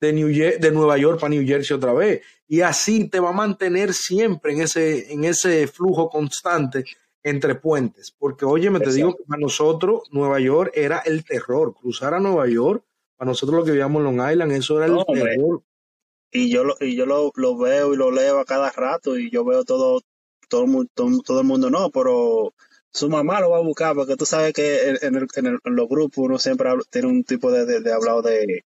de, 0.00 0.12
New 0.12 0.28
Ye- 0.28 0.58
de 0.58 0.70
Nueva 0.70 0.96
York 0.98 1.18
para 1.20 1.30
New 1.30 1.46
Jersey 1.46 1.76
otra 1.76 1.92
vez. 1.92 2.20
Y 2.48 2.60
así 2.60 3.08
te 3.08 3.18
va 3.20 3.30
a 3.30 3.32
mantener 3.32 3.92
siempre 3.94 4.52
en 4.52 4.62
ese, 4.62 5.12
en 5.12 5.24
ese 5.24 5.66
flujo 5.68 6.08
constante 6.08 6.84
entre 7.28 7.54
puentes. 7.56 8.12
Porque, 8.18 8.44
oye, 8.44 8.70
me 8.70 8.80
te 8.80 8.92
digo 8.92 9.14
que 9.16 9.24
para 9.24 9.40
nosotros 9.40 10.02
Nueva 10.12 10.38
York 10.40 10.70
era 10.74 10.98
el 11.00 11.24
terror. 11.24 11.74
Cruzar 11.74 12.14
a 12.14 12.20
Nueva 12.20 12.46
York, 12.48 12.84
para 13.16 13.30
nosotros 13.30 13.58
lo 13.58 13.64
que 13.64 13.72
vivíamos 13.72 14.00
en 14.00 14.04
Long 14.16 14.30
Island, 14.30 14.52
eso 14.52 14.76
era 14.76 14.86
el 14.86 14.92
hombre. 14.92 15.22
terror. 15.36 15.62
y 16.32 16.50
yo 16.50 16.64
lo, 16.64 16.76
y 16.80 16.94
yo 16.96 17.06
lo, 17.06 17.32
lo 17.34 17.56
veo 17.56 17.94
y 17.94 17.96
lo 17.96 18.10
leo 18.10 18.38
a 18.38 18.44
cada 18.44 18.70
rato 18.70 19.18
y 19.18 19.30
yo 19.30 19.44
veo 19.44 19.64
todo 19.64 20.00
todo 20.48 20.62
el 20.62 20.68
mundo 20.70 20.90
todo, 20.94 21.08
todo 21.24 21.40
el 21.40 21.46
mundo 21.46 21.70
no 21.70 21.90
pero 21.90 22.52
su 22.92 23.08
mamá 23.08 23.40
lo 23.40 23.50
va 23.50 23.58
a 23.58 23.62
buscar 23.62 23.94
porque 23.94 24.16
tú 24.16 24.26
sabes 24.26 24.52
que 24.52 24.90
en, 24.90 24.98
en 25.02 25.14
el- 25.16 25.28
en 25.34 25.46
el- 25.46 25.58
en 25.64 25.76
los 25.76 25.88
grupos 25.88 26.18
uno 26.18 26.38
siempre 26.38 26.68
habla- 26.68 26.84
tiene 26.90 27.08
un 27.08 27.24
tipo 27.24 27.50
de, 27.50 27.64
de, 27.66 27.80
de 27.80 27.92
hablado 27.92 28.22
de 28.22 28.64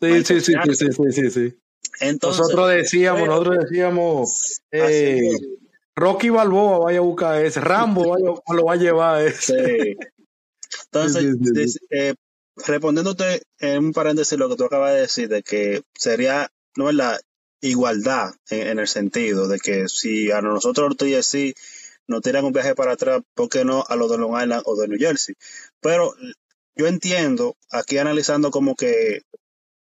Sí, 0.00 0.24
sí, 0.24 0.40
sí, 0.40 0.52
sí, 0.64 0.74
sí, 0.74 0.86
sí, 0.92 1.12
sí, 1.12 1.30
sí. 1.30 1.58
entonces 2.00 2.40
Nosotros 2.40 2.70
decíamos, 2.70 3.20
pero- 3.22 3.32
nosotros 3.32 3.58
decíamos, 3.64 4.60
eh, 4.72 5.30
Rocky 5.96 6.28
Balboa 6.30 6.78
vaya 6.78 6.98
a 6.98 7.02
buscar 7.02 7.44
ese, 7.44 7.60
Rambo 7.60 8.10
vaya- 8.10 8.40
lo 8.56 8.64
va 8.64 8.72
a 8.72 8.76
llevar 8.76 9.22
ese. 9.22 9.94
Sí. 9.94 9.96
Entonces, 10.86 11.22
Sí, 11.22 11.38
sí, 11.44 11.54
sí, 11.54 11.68
sí. 11.68 11.78
eh, 11.90 12.14
respondiéndote 12.66 13.42
en 13.60 13.84
un 13.86 13.92
paréntesis 13.92 14.38
lo 14.38 14.48
que 14.48 14.56
tú 14.56 14.64
acabas 14.64 14.94
de 14.94 15.00
decir, 15.02 15.28
de 15.28 15.42
que 15.42 15.82
sería, 15.94 16.50
no 16.76 16.88
es 16.90 16.94
la 16.96 17.18
igualdad 17.60 18.32
en, 18.50 18.68
en 18.68 18.78
el 18.78 18.88
sentido 18.88 19.48
de 19.48 19.58
que 19.58 19.88
si 19.88 20.30
a 20.30 20.40
nosotros 20.40 20.88
los 20.88 20.96
TSC 20.96 21.54
nos 22.06 22.20
tiran 22.22 22.44
un 22.44 22.52
viaje 22.52 22.74
para 22.74 22.92
atrás, 22.92 23.22
¿por 23.34 23.48
qué 23.48 23.64
no 23.64 23.84
a 23.86 23.96
los 23.96 24.10
de 24.10 24.18
Long 24.18 24.40
Island 24.40 24.62
o 24.66 24.76
de 24.76 24.88
New 24.88 24.98
Jersey? 24.98 25.34
Pero 25.80 26.14
yo 26.76 26.86
entiendo, 26.86 27.56
aquí 27.70 27.98
analizando 27.98 28.50
como 28.50 28.74
que 28.74 29.22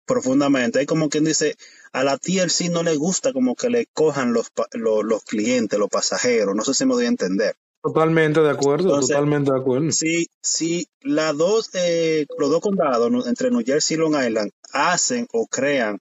profundamente, 0.05 0.79
hay 0.79 0.85
como 0.85 1.09
quien 1.09 1.23
dice, 1.23 1.55
a 1.91 2.03
la 2.03 2.17
TLC 2.17 2.69
no 2.69 2.83
le 2.83 2.95
gusta 2.95 3.33
como 3.33 3.55
que 3.55 3.69
le 3.69 3.87
cojan 3.87 4.33
los, 4.33 4.51
los, 4.73 5.03
los 5.03 5.23
clientes, 5.23 5.79
los 5.79 5.89
pasajeros, 5.89 6.55
no 6.55 6.63
sé 6.63 6.73
si 6.73 6.85
me 6.85 6.93
doy 6.93 7.05
a 7.05 7.09
entender. 7.09 7.55
Totalmente 7.81 8.39
de 8.39 8.49
acuerdo, 8.49 8.97
totalmente 9.01 9.51
de 9.51 9.59
acuerdo. 9.59 9.91
Si, 9.91 10.27
si 10.41 10.87
las 11.01 11.35
dos, 11.37 11.69
eh, 11.73 12.25
los 12.37 12.49
dos 12.49 12.61
condados 12.61 13.27
entre 13.27 13.51
New 13.51 13.63
Jersey 13.65 13.95
y 13.95 13.99
Long 13.99 14.15
Island 14.15 14.51
hacen 14.71 15.27
o 15.33 15.45
crean 15.47 15.99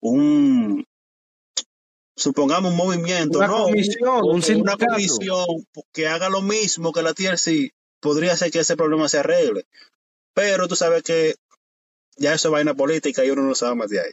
un, 0.00 0.84
supongamos 2.16 2.72
un 2.72 2.76
movimiento, 2.76 3.38
una 3.38 3.46
¿no? 3.46 3.64
comisión, 3.64 4.20
un, 4.24 4.42
un 4.42 4.60
una 4.60 4.76
comisión 4.76 5.46
que 5.92 6.08
haga 6.08 6.28
lo 6.28 6.42
mismo 6.42 6.92
que 6.92 7.02
la 7.02 7.14
TRC, 7.14 7.72
podría 8.00 8.36
ser 8.36 8.50
que 8.50 8.58
ese 8.58 8.76
problema 8.76 9.08
se 9.08 9.18
arregle. 9.18 9.66
Pero 10.34 10.66
tú 10.66 10.74
sabes 10.74 11.04
que 11.04 11.36
ya 12.16 12.34
eso 12.34 12.48
es 12.48 12.52
vaina 12.52 12.74
política 12.74 13.24
y 13.24 13.30
uno 13.30 13.42
no 13.42 13.54
sabe 13.54 13.74
más 13.74 13.90
de 13.90 14.00
ahí. 14.00 14.12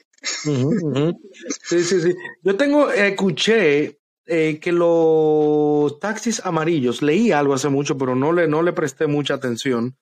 Sí, 1.63 1.83
sí, 1.83 2.01
sí. 2.01 2.15
Yo 2.43 2.55
tengo, 2.57 2.91
escuché 2.91 3.99
eh, 4.25 4.59
que 4.59 4.71
los 4.71 5.99
taxis 5.99 6.41
amarillos, 6.45 7.01
leí 7.01 7.31
algo 7.31 7.53
hace 7.53 7.69
mucho, 7.69 7.97
pero 7.97 8.15
no 8.15 8.31
le, 8.31 8.47
no 8.47 8.61
le 8.61 8.73
presté 8.73 9.07
mucha 9.07 9.33
atención, 9.33 9.97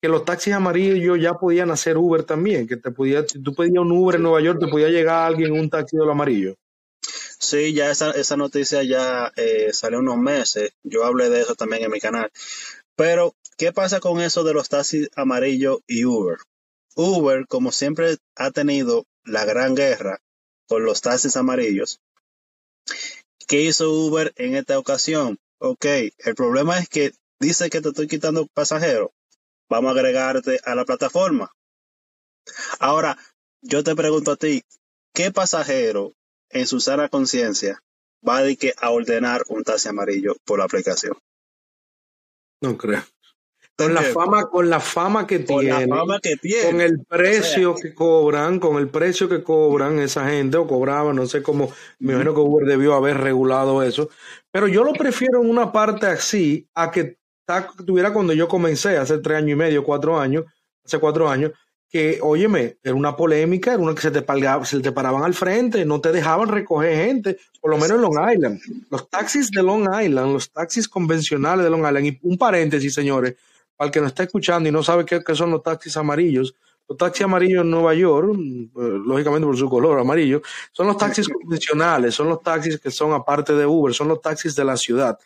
que 0.00 0.08
los 0.08 0.24
taxis 0.24 0.54
amarillos 0.54 1.20
ya 1.20 1.34
podían 1.34 1.70
hacer 1.70 1.98
Uber 1.98 2.24
también, 2.24 2.66
que 2.66 2.76
te 2.76 2.90
podía, 2.90 3.26
si 3.26 3.42
tú 3.42 3.54
pedías 3.54 3.82
un 3.82 3.92
Uber 3.92 4.16
en 4.16 4.22
Nueva 4.22 4.40
York, 4.40 4.58
te 4.60 4.68
podía 4.68 4.88
llegar 4.88 5.26
alguien 5.26 5.54
en 5.54 5.60
un 5.60 5.70
taxi 5.70 5.96
de 5.96 6.04
lo 6.04 6.12
amarillo. 6.12 6.56
Sí, 7.38 7.72
ya 7.72 7.90
esa, 7.90 8.10
esa 8.12 8.36
noticia 8.36 8.82
ya 8.82 9.32
eh, 9.36 9.70
salió 9.72 9.98
unos 9.98 10.18
meses, 10.18 10.72
yo 10.82 11.04
hablé 11.04 11.28
de 11.30 11.40
eso 11.40 11.54
también 11.54 11.82
en 11.82 11.90
mi 11.90 12.00
canal. 12.00 12.30
Pero, 12.96 13.34
¿qué 13.56 13.72
pasa 13.72 14.00
con 14.00 14.20
eso 14.20 14.44
de 14.44 14.54
los 14.54 14.68
taxis 14.68 15.08
amarillos 15.16 15.80
y 15.86 16.04
Uber? 16.04 16.38
Uber, 16.94 17.46
como 17.46 17.72
siempre, 17.72 18.18
ha 18.36 18.50
tenido 18.50 19.06
la 19.24 19.44
gran 19.44 19.74
guerra 19.74 20.20
con 20.68 20.84
los 20.84 21.00
taxis 21.00 21.36
amarillos. 21.36 22.00
¿Qué 23.46 23.62
hizo 23.62 23.90
Uber 23.90 24.32
en 24.36 24.54
esta 24.54 24.78
ocasión? 24.78 25.38
Ok, 25.58 25.84
el 25.84 26.34
problema 26.34 26.78
es 26.78 26.88
que 26.88 27.12
dice 27.40 27.68
que 27.70 27.80
te 27.80 27.88
estoy 27.88 28.06
quitando 28.06 28.46
pasajeros. 28.46 29.10
Vamos 29.68 29.88
a 29.88 29.92
agregarte 29.92 30.60
a 30.64 30.74
la 30.74 30.84
plataforma. 30.84 31.52
Ahora, 32.78 33.16
yo 33.62 33.84
te 33.84 33.94
pregunto 33.94 34.32
a 34.32 34.36
ti, 34.36 34.62
¿qué 35.14 35.30
pasajero 35.30 36.14
en 36.48 36.66
su 36.66 36.80
sana 36.80 37.08
conciencia 37.08 37.82
va 38.26 38.38
a, 38.38 38.44
a 38.78 38.90
ordenar 38.90 39.44
un 39.48 39.64
taxi 39.64 39.88
amarillo 39.88 40.36
por 40.44 40.58
la 40.58 40.64
aplicación? 40.64 41.16
No 42.62 42.76
creo. 42.76 43.02
Con 43.84 43.94
la 43.94 44.02
fama, 44.02 44.46
con 44.48 44.70
la 44.70 44.80
fama 44.80 45.26
que 45.26 45.44
con 45.44 45.60
tiene, 45.60 45.86
la 45.86 45.96
fama 45.96 46.18
que 46.20 46.36
tiene. 46.36 46.70
con 46.70 46.80
el 46.80 47.04
precio 47.04 47.72
O 47.72 47.76
sea, 47.76 47.82
que 47.82 47.94
cobran, 47.94 48.58
con 48.60 48.76
el 48.76 48.88
precio 48.88 49.28
que 49.28 49.42
cobran 49.42 49.98
esa 49.98 50.28
gente 50.28 50.56
o 50.56 50.66
cobraban, 50.66 51.16
no 51.16 51.26
sé 51.26 51.42
cómo, 51.42 51.70
me 51.98 52.12
imagino 52.12 52.34
que 52.34 52.40
Uber 52.40 52.66
debió 52.66 52.94
haber 52.94 53.18
regulado 53.18 53.82
eso, 53.82 54.08
pero 54.50 54.68
yo 54.68 54.84
lo 54.84 54.92
prefiero 54.92 55.42
en 55.42 55.50
una 55.50 55.72
parte 55.72 56.06
así 56.06 56.66
a 56.74 56.90
que 56.90 57.16
tuviera 57.84 58.12
cuando 58.12 58.32
yo 58.32 58.46
comencé 58.46 58.96
hace 58.96 59.18
tres 59.18 59.38
años 59.38 59.50
y 59.50 59.56
medio, 59.56 59.82
cuatro 59.84 60.18
años, 60.18 60.44
hace 60.84 60.98
cuatro 60.98 61.28
años, 61.28 61.52
que, 61.88 62.20
óyeme, 62.22 62.76
era 62.84 62.94
una 62.94 63.16
polémica, 63.16 63.72
era 63.72 63.82
una 63.82 63.96
que 63.96 64.02
se 64.02 64.12
te, 64.12 64.22
palgaba- 64.22 64.64
se 64.64 64.78
te 64.78 64.92
paraban 64.92 65.24
al 65.24 65.34
frente, 65.34 65.84
no 65.84 66.00
te 66.00 66.12
dejaban 66.12 66.48
recoger 66.48 66.94
gente, 67.04 67.38
por 67.60 67.72
lo 67.72 67.78
menos 67.78 67.96
en 67.96 68.02
Long 68.02 68.32
Island. 68.32 68.60
Los 68.90 69.10
taxis 69.10 69.50
de 69.50 69.60
Long 69.60 69.88
Island, 70.00 70.32
los 70.32 70.52
taxis 70.52 70.86
convencionales 70.88 71.64
de 71.64 71.70
Long 71.70 71.84
Island, 71.84 72.06
y 72.06 72.18
un 72.22 72.38
paréntesis, 72.38 72.94
señores, 72.94 73.34
para 73.80 73.86
el 73.86 73.92
que 73.92 74.00
nos 74.02 74.08
está 74.08 74.24
escuchando 74.24 74.68
y 74.68 74.72
no 74.72 74.82
sabe 74.82 75.06
qué, 75.06 75.24
qué 75.24 75.34
son 75.34 75.52
los 75.52 75.62
taxis 75.62 75.96
amarillos, 75.96 76.54
los 76.86 76.98
taxis 76.98 77.24
amarillos 77.24 77.62
en 77.62 77.70
Nueva 77.70 77.94
York, 77.94 78.34
mm, 78.36 78.64
eh, 78.64 79.00
lógicamente 79.06 79.46
por 79.46 79.56
su 79.56 79.70
color 79.70 79.98
amarillo, 79.98 80.42
son 80.70 80.88
los 80.88 80.98
taxis 80.98 81.26
convencionales, 81.26 82.14
son 82.14 82.28
los 82.28 82.42
taxis 82.42 82.78
que 82.78 82.90
son 82.90 83.14
aparte 83.14 83.54
de 83.54 83.64
Uber, 83.64 83.94
son 83.94 84.08
los 84.08 84.20
taxis 84.20 84.54
de 84.54 84.66
la 84.66 84.76
ciudad. 84.76 85.18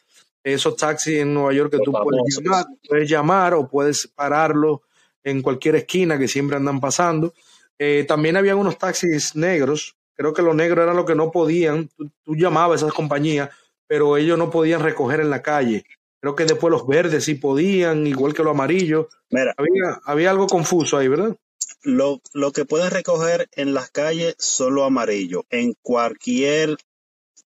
Esos 0.44 0.76
taxis 0.76 1.18
en 1.18 1.34
Nueva 1.34 1.52
York 1.52 1.72
que 1.72 1.80
tú 1.80 1.90
puedes 1.90 2.38
llamar, 2.40 2.66
puedes 2.88 3.10
llamar 3.10 3.54
o 3.54 3.66
puedes 3.66 4.06
pararlo 4.06 4.82
en 5.24 5.42
cualquier 5.42 5.74
esquina 5.74 6.16
que 6.16 6.28
siempre 6.28 6.56
andan 6.56 6.78
pasando. 6.78 7.34
Eh, 7.76 8.04
también 8.06 8.36
había 8.36 8.54
unos 8.54 8.78
taxis 8.78 9.34
negros, 9.34 9.96
creo 10.14 10.32
que 10.32 10.42
los 10.42 10.54
negros 10.54 10.84
eran 10.84 10.94
los 10.94 11.06
que 11.06 11.16
no 11.16 11.32
podían, 11.32 11.88
tú, 11.96 12.08
tú 12.22 12.36
llamabas 12.36 12.84
a 12.84 12.86
esas 12.86 12.94
compañías, 12.94 13.50
pero 13.84 14.16
ellos 14.16 14.38
no 14.38 14.48
podían 14.48 14.80
recoger 14.80 15.18
en 15.18 15.30
la 15.30 15.42
calle. 15.42 15.84
Creo 16.24 16.36
que 16.36 16.46
después 16.46 16.70
los 16.70 16.86
verdes 16.86 17.22
sí 17.22 17.34
podían, 17.34 18.06
igual 18.06 18.32
que 18.32 18.42
los 18.42 18.52
amarillos. 18.52 19.08
Mira, 19.28 19.54
Había, 19.58 20.00
había 20.06 20.30
algo 20.30 20.46
confuso 20.46 20.96
ahí, 20.96 21.06
¿verdad? 21.06 21.36
lo, 21.82 22.22
lo 22.32 22.50
que 22.50 22.64
pueden 22.64 22.90
recoger 22.90 23.50
en 23.52 23.74
las 23.74 23.90
calles 23.90 24.34
son 24.38 24.74
los 24.74 24.86
amarillos, 24.86 25.42
en 25.50 25.74
cualquier, 25.82 26.78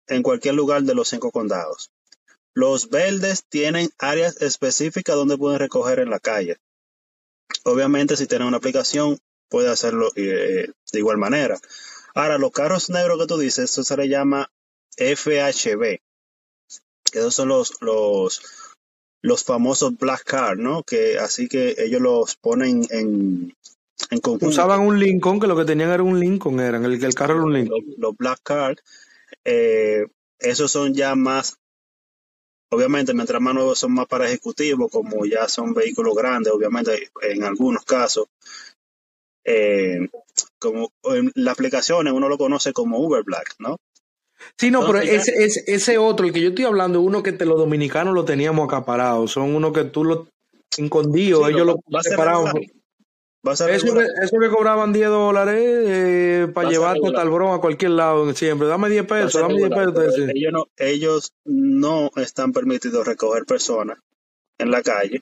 en 0.08 0.24
cualquier 0.24 0.56
lugar 0.56 0.82
de 0.82 0.96
los 0.96 1.10
cinco 1.10 1.30
condados. 1.30 1.92
Los 2.56 2.90
verdes 2.90 3.46
tienen 3.48 3.92
áreas 4.00 4.42
específicas 4.42 5.16
donde 5.16 5.38
pueden 5.38 5.60
recoger 5.60 6.00
en 6.00 6.10
la 6.10 6.20
calle. 6.20 6.58
Obviamente, 7.66 8.18
si 8.18 8.26
tienen 8.26 8.48
una 8.48 8.58
aplicación, 8.58 9.20
puede 9.48 9.70
hacerlo 9.70 10.12
eh, 10.16 10.72
de 10.92 11.00
igual 11.00 11.20
manera. 11.20 11.60
Ahora, 12.16 12.40
los 12.40 12.50
carros 12.50 12.90
negros 12.90 13.20
que 13.20 13.28
tú 13.28 13.38
dices, 13.38 13.66
eso 13.70 13.84
se 13.84 13.96
le 13.96 14.10
llama 14.10 14.50
FHB. 14.98 16.00
Esos 17.16 17.34
son 17.34 17.48
los, 17.50 17.82
los, 17.82 18.42
los 19.22 19.44
famosos 19.44 19.98
black 19.98 20.24
car, 20.24 20.58
¿no? 20.58 20.84
Que 20.84 21.18
así 21.18 21.48
que 21.48 21.76
ellos 21.78 22.02
los 22.02 22.36
ponen 22.36 22.86
en, 22.90 23.56
en 24.10 24.20
conjunto. 24.20 24.48
Usaban 24.48 24.82
un 24.82 25.00
Lincoln, 25.00 25.40
que 25.40 25.48
lo 25.48 25.56
que 25.56 25.66
tenían 25.66 25.92
era 25.92 26.04
un 26.04 26.20
Lincoln, 26.20 26.60
eran 26.60 26.86
el, 26.86 27.04
el 27.04 27.16
carro 27.16 27.36
era 27.36 27.44
un 27.44 27.54
Lincoln. 27.54 27.86
los, 27.88 27.98
los 27.98 28.18
black 28.18 28.40
card, 28.44 28.78
eh, 29.44 30.06
esos 30.40 30.72
son 30.72 30.94
ya 30.94 31.16
más, 31.16 31.58
obviamente, 32.72 33.14
mientras 33.14 33.42
más 33.42 33.54
nuevos 33.54 33.80
son 33.80 33.94
más 33.94 34.08
para 34.08 34.28
ejecutivos, 34.28 34.92
como 34.92 35.26
ya 35.26 35.48
son 35.48 35.74
vehículos 35.74 36.16
grandes, 36.16 36.52
obviamente, 36.54 37.10
en 37.22 37.44
algunos 37.44 37.86
casos. 37.86 38.28
Eh, 39.48 40.10
como 40.60 40.92
en 41.04 41.32
las 41.36 41.54
aplicaciones 41.54 42.12
uno 42.12 42.28
lo 42.28 42.38
conoce 42.38 42.74
como 42.74 43.00
Uber 43.00 43.24
Black, 43.24 43.56
¿no? 43.60 43.78
Sí, 44.58 44.72
no, 44.72 44.86
pero 44.86 45.00
ese, 45.00 45.32
ese, 45.44 45.64
ese 45.68 45.98
otro, 45.98 46.26
el 46.26 46.34
que 46.34 46.42
yo 46.42 46.50
estoy 46.50 46.66
hablando, 46.66 47.02
uno 47.02 47.24
que 47.24 47.32
te, 47.32 47.46
los 47.46 47.58
dominicanos 47.58 48.14
lo 48.14 48.26
teníamos 48.26 48.68
acaparado. 48.68 49.28
Son 49.28 49.54
uno 49.56 49.74
que 49.74 49.84
tú 49.84 50.04
lo 50.04 50.28
escondido, 50.78 51.46
Sí, 51.46 51.52
ellos 51.52 51.66
lo 51.66 52.02
ser 52.02 53.70
Eso 53.70 53.94
que, 53.94 54.08
eso 54.24 54.40
que 54.40 54.50
cobraban 54.50 54.92
10 54.92 55.08
dólares 55.10 55.64
eh, 55.88 56.48
para 56.54 56.70
llevarte 56.70 57.12
tal 57.12 57.30
broma 57.30 57.56
a 57.56 57.62
cualquier 57.62 57.92
lado 57.92 58.34
siempre. 58.34 58.68
Dame 58.68 58.90
10 58.90 59.04
Va 59.04 59.06
a 59.06 59.08
pesos, 59.08 59.42
dame 59.42 59.56
10 59.56 59.70
regular, 59.70 59.94
pesos. 59.94 60.16
sí. 60.16 60.32
ellos, 60.34 60.52
no, 60.52 60.66
ellos 60.78 61.34
no 61.46 62.12
están 62.16 62.54
permitidos 62.54 63.06
recoger 63.06 63.46
personas 63.46 64.00
en 64.58 64.72
la 64.72 64.82
calle, 64.82 65.22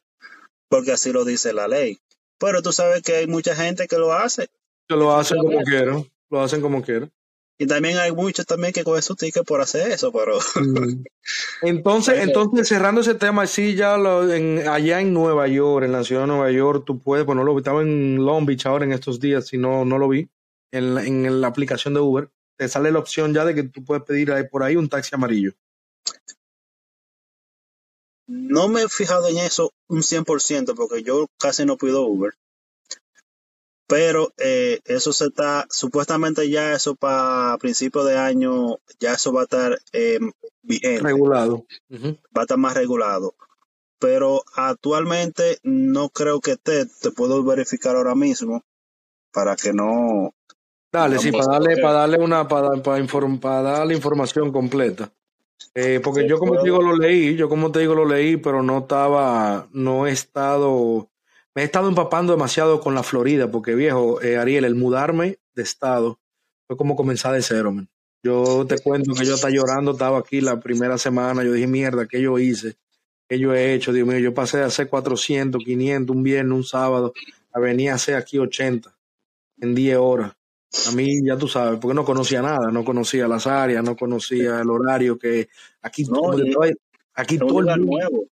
porque 0.69 0.91
así 0.91 1.11
lo 1.11 1.25
dice 1.25 1.53
la 1.53 1.67
ley. 1.67 1.99
Pero 2.39 2.61
tú 2.61 2.71
sabes 2.71 3.01
que 3.01 3.15
hay 3.17 3.27
mucha 3.27 3.55
gente 3.55 3.87
que 3.87 3.97
lo 3.97 4.13
hace. 4.13 4.47
Que 4.87 4.95
lo 4.95 5.15
hacen 5.15 5.37
como 5.39 5.61
quieran. 5.61 6.05
Lo 6.29 6.41
hacen 6.41 6.61
como 6.61 6.81
quieran. 6.81 7.11
Y 7.59 7.67
también 7.67 7.97
hay 7.97 8.11
muchos 8.11 8.45
también 8.45 8.73
que 8.73 8.83
cogen 8.83 9.03
su 9.03 9.15
ticket 9.15 9.45
por 9.45 9.61
hacer 9.61 9.91
eso, 9.91 10.11
pero 10.11 10.39
Mm. 10.55 11.03
Entonces, 11.61 12.19
entonces 12.19 12.67
cerrando 12.67 13.01
ese 13.01 13.15
tema, 13.15 13.47
sí, 13.47 13.75
ya 13.75 13.95
lo, 13.97 14.31
en, 14.33 14.67
allá 14.67 14.99
en 14.99 15.13
Nueva 15.13 15.47
York, 15.47 15.85
en 15.85 15.91
la 15.93 16.03
ciudad 16.03 16.21
de 16.23 16.27
Nueva 16.27 16.51
York, 16.51 16.83
tú 16.85 16.99
puedes, 16.99 17.25
pues 17.25 17.35
no 17.35 17.43
lo 17.43 17.57
estaba 17.57 17.81
en 17.81 18.17
Long 18.17 18.45
Beach 18.45 18.65
ahora 18.65 18.83
en 18.85 18.91
estos 18.91 19.19
días, 19.19 19.47
si 19.47 19.57
no, 19.57 19.85
no 19.85 19.97
lo 19.97 20.09
vi, 20.09 20.27
en, 20.71 20.95
la- 20.95 21.05
en 21.05 21.39
la 21.41 21.47
aplicación 21.47 21.93
de 21.93 22.01
Uber, 22.01 22.29
te 22.57 22.67
sale 22.67 22.91
la 22.91 22.99
opción 22.99 23.33
ya 23.33 23.45
de 23.45 23.55
que 23.55 23.63
tú 23.63 23.85
puedes 23.85 24.03
pedir 24.03 24.31
ahí, 24.31 24.43
por 24.49 24.63
ahí 24.63 24.75
un 24.75 24.89
taxi 24.89 25.15
amarillo. 25.15 25.53
no 28.27 28.67
me 28.67 28.83
he 28.83 28.89
fijado 28.89 29.27
en 29.27 29.37
eso 29.37 29.71
un 29.87 30.01
100% 30.01 30.75
porque 30.75 31.03
yo 31.03 31.27
casi 31.39 31.65
no 31.65 31.77
pido 31.77 32.05
Uber. 32.05 32.33
Pero 33.93 34.33
eh, 34.37 34.79
eso 34.85 35.13
se 35.13 35.25
está, 35.25 35.67
supuestamente 35.69 36.49
ya 36.49 36.73
eso 36.73 36.95
para 36.95 37.55
principio 37.59 38.03
de 38.03 38.17
año, 38.17 38.79
ya 38.99 39.13
eso 39.13 39.31
va 39.31 39.41
a 39.41 39.43
estar 39.43 39.77
eh, 39.91 40.17
bien, 40.63 41.03
Regulado. 41.03 41.63
Ujú. 41.91 42.17
va 42.35 42.41
a 42.41 42.45
estar 42.45 42.57
más 42.57 42.73
regulado. 42.73 43.35
Pero 43.99 44.43
actualmente 44.55 45.59
no 45.61 46.09
creo 46.09 46.39
que 46.41 46.53
esté, 46.53 46.87
te 46.87 47.11
puedo 47.11 47.43
verificar 47.43 47.95
ahora 47.95 48.15
mismo 48.15 48.63
para 49.31 49.55
que 49.55 49.73
no, 49.73 50.33
Dale, 50.91 51.19
sí, 51.19 51.31
para 51.31 51.45
darle, 51.53 51.77
para 51.77 51.93
darle 51.99 52.17
una, 52.17 52.47
para, 52.47 52.81
para, 52.81 52.99
inform- 52.99 53.39
para 53.39 53.61
dar 53.61 53.85
la 53.85 53.93
información 53.93 54.51
completa. 54.51 55.11
Eh, 55.75 55.99
porque 56.03 56.21
Sí, 56.21 56.29
yo 56.29 56.39
como 56.39 56.55
te 56.57 56.63
digo 56.63 56.81
lo 56.81 56.97
leí, 56.97 57.35
yo 57.35 57.47
como 57.47 57.71
te 57.71 57.79
digo 57.79 57.93
lo 57.93 58.05
leí, 58.05 58.37
pero 58.37 58.63
no 58.63 58.79
estaba, 58.79 59.67
no 59.71 60.07
he 60.07 60.11
estado, 60.11 61.09
me 61.55 61.61
he 61.61 61.65
estado 61.65 61.87
empapando 61.89 62.33
demasiado 62.33 62.79
con 62.81 62.95
la 62.95 63.03
Florida, 63.03 63.49
porque 63.51 63.75
viejo, 63.75 64.21
eh, 64.21 64.37
Ariel, 64.37 64.65
el 64.65 64.75
mudarme 64.75 65.39
de 65.53 65.63
estado 65.63 66.19
fue 66.67 66.77
como 66.77 66.95
comenzar 66.95 67.33
de 67.33 67.41
cero, 67.41 67.71
man. 67.71 67.87
Yo 68.23 68.65
te 68.65 68.79
cuento 68.79 69.13
que 69.13 69.25
yo 69.25 69.33
hasta 69.35 69.49
llorando 69.49 69.91
estaba 69.91 70.17
aquí 70.19 70.39
la 70.41 70.59
primera 70.59 70.97
semana, 70.97 71.43
yo 71.43 71.51
dije, 71.51 71.67
mierda, 71.67 72.07
¿qué 72.07 72.21
yo 72.21 72.39
hice? 72.39 72.75
¿Qué 73.27 73.37
yo 73.37 73.53
he 73.53 73.73
hecho? 73.73 73.91
Dios 73.91 74.07
mío, 74.07 74.17
yo 74.19 74.33
pasé 74.33 74.59
de 74.59 74.63
hacer 74.63 74.87
400, 74.89 75.61
500, 75.63 76.15
un 76.15 76.23
viernes, 76.23 76.53
un 76.55 76.63
sábado, 76.63 77.13
a 77.51 77.59
venir 77.59 77.91
a 77.91 77.95
hacer 77.95 78.15
aquí 78.15 78.39
80 78.39 78.95
en 79.59 79.75
10 79.75 79.97
horas. 79.97 80.33
A 80.87 80.91
mí, 80.93 81.23
ya 81.23 81.37
tú 81.37 81.47
sabes, 81.47 81.79
porque 81.79 81.93
no 81.93 82.03
conocía 82.05 82.41
nada, 82.41 82.71
no 82.71 82.83
conocía 82.83 83.27
las 83.27 83.45
áreas, 83.45 83.83
no 83.83 83.95
conocía 83.95 84.59
el 84.61 84.69
horario 84.69 85.19
que 85.19 85.49
aquí, 85.81 86.05
No, 86.05 86.35
te 86.35 86.43
y- 86.43 86.49
estaba, 86.49 86.65
Aquí 87.15 87.37
todo 87.37 87.59
el 87.59 87.65
mundo. 87.65 87.77
nuevo. 87.77 88.25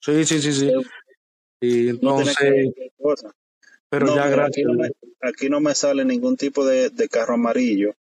Sí, 0.00 0.24
sí, 0.24 0.40
sí, 0.40 0.52
sí. 0.52 0.72
Y 1.62 1.88
entonces, 1.90 2.36
pero 3.88 4.06
No, 4.06 4.16
ya 4.16 4.24
mira, 4.26 4.46
aquí 4.46 4.62
gracias. 4.62 4.66
no, 4.66 4.74
me, 4.74 4.90
aquí 5.22 5.48
no 5.48 5.60
me 5.60 5.74
sale 5.74 6.04
ningún 6.04 6.36
tipo 6.36 6.66
de, 6.66 6.90
de 6.90 7.08
carro 7.08 7.34
amarillo 7.34 7.94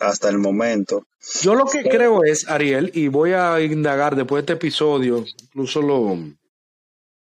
hasta 0.00 0.28
el 0.30 0.38
momento. 0.38 1.06
Yo 1.42 1.54
lo 1.54 1.66
que 1.66 1.82
Pero- 1.82 1.90
creo 1.90 2.24
es, 2.24 2.48
Ariel, 2.48 2.90
y 2.94 3.08
voy 3.08 3.32
a 3.32 3.60
indagar 3.60 4.16
después 4.16 4.40
de 4.46 4.52
este 4.54 4.66
episodio, 4.66 5.24
incluso 5.42 5.82
lo, 5.82 6.16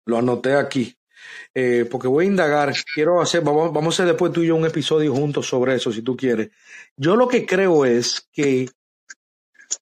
lo 0.06 0.18
anoté 0.18 0.54
aquí, 0.54 0.96
eh, 1.54 1.86
porque 1.90 2.08
voy 2.08 2.24
a 2.24 2.28
indagar, 2.28 2.72
quiero 2.94 3.20
hacer, 3.20 3.42
vamos, 3.42 3.72
vamos 3.72 3.94
a 3.94 4.02
hacer 4.02 4.06
después 4.12 4.32
tú 4.32 4.42
y 4.42 4.46
yo 4.48 4.56
un 4.56 4.66
episodio 4.66 5.14
juntos 5.14 5.46
sobre 5.46 5.74
eso, 5.74 5.92
si 5.92 6.02
tú 6.02 6.16
quieres. 6.16 6.50
Yo 6.96 7.16
lo 7.16 7.28
que 7.28 7.44
creo 7.46 7.84
es 7.84 8.26
que 8.32 8.68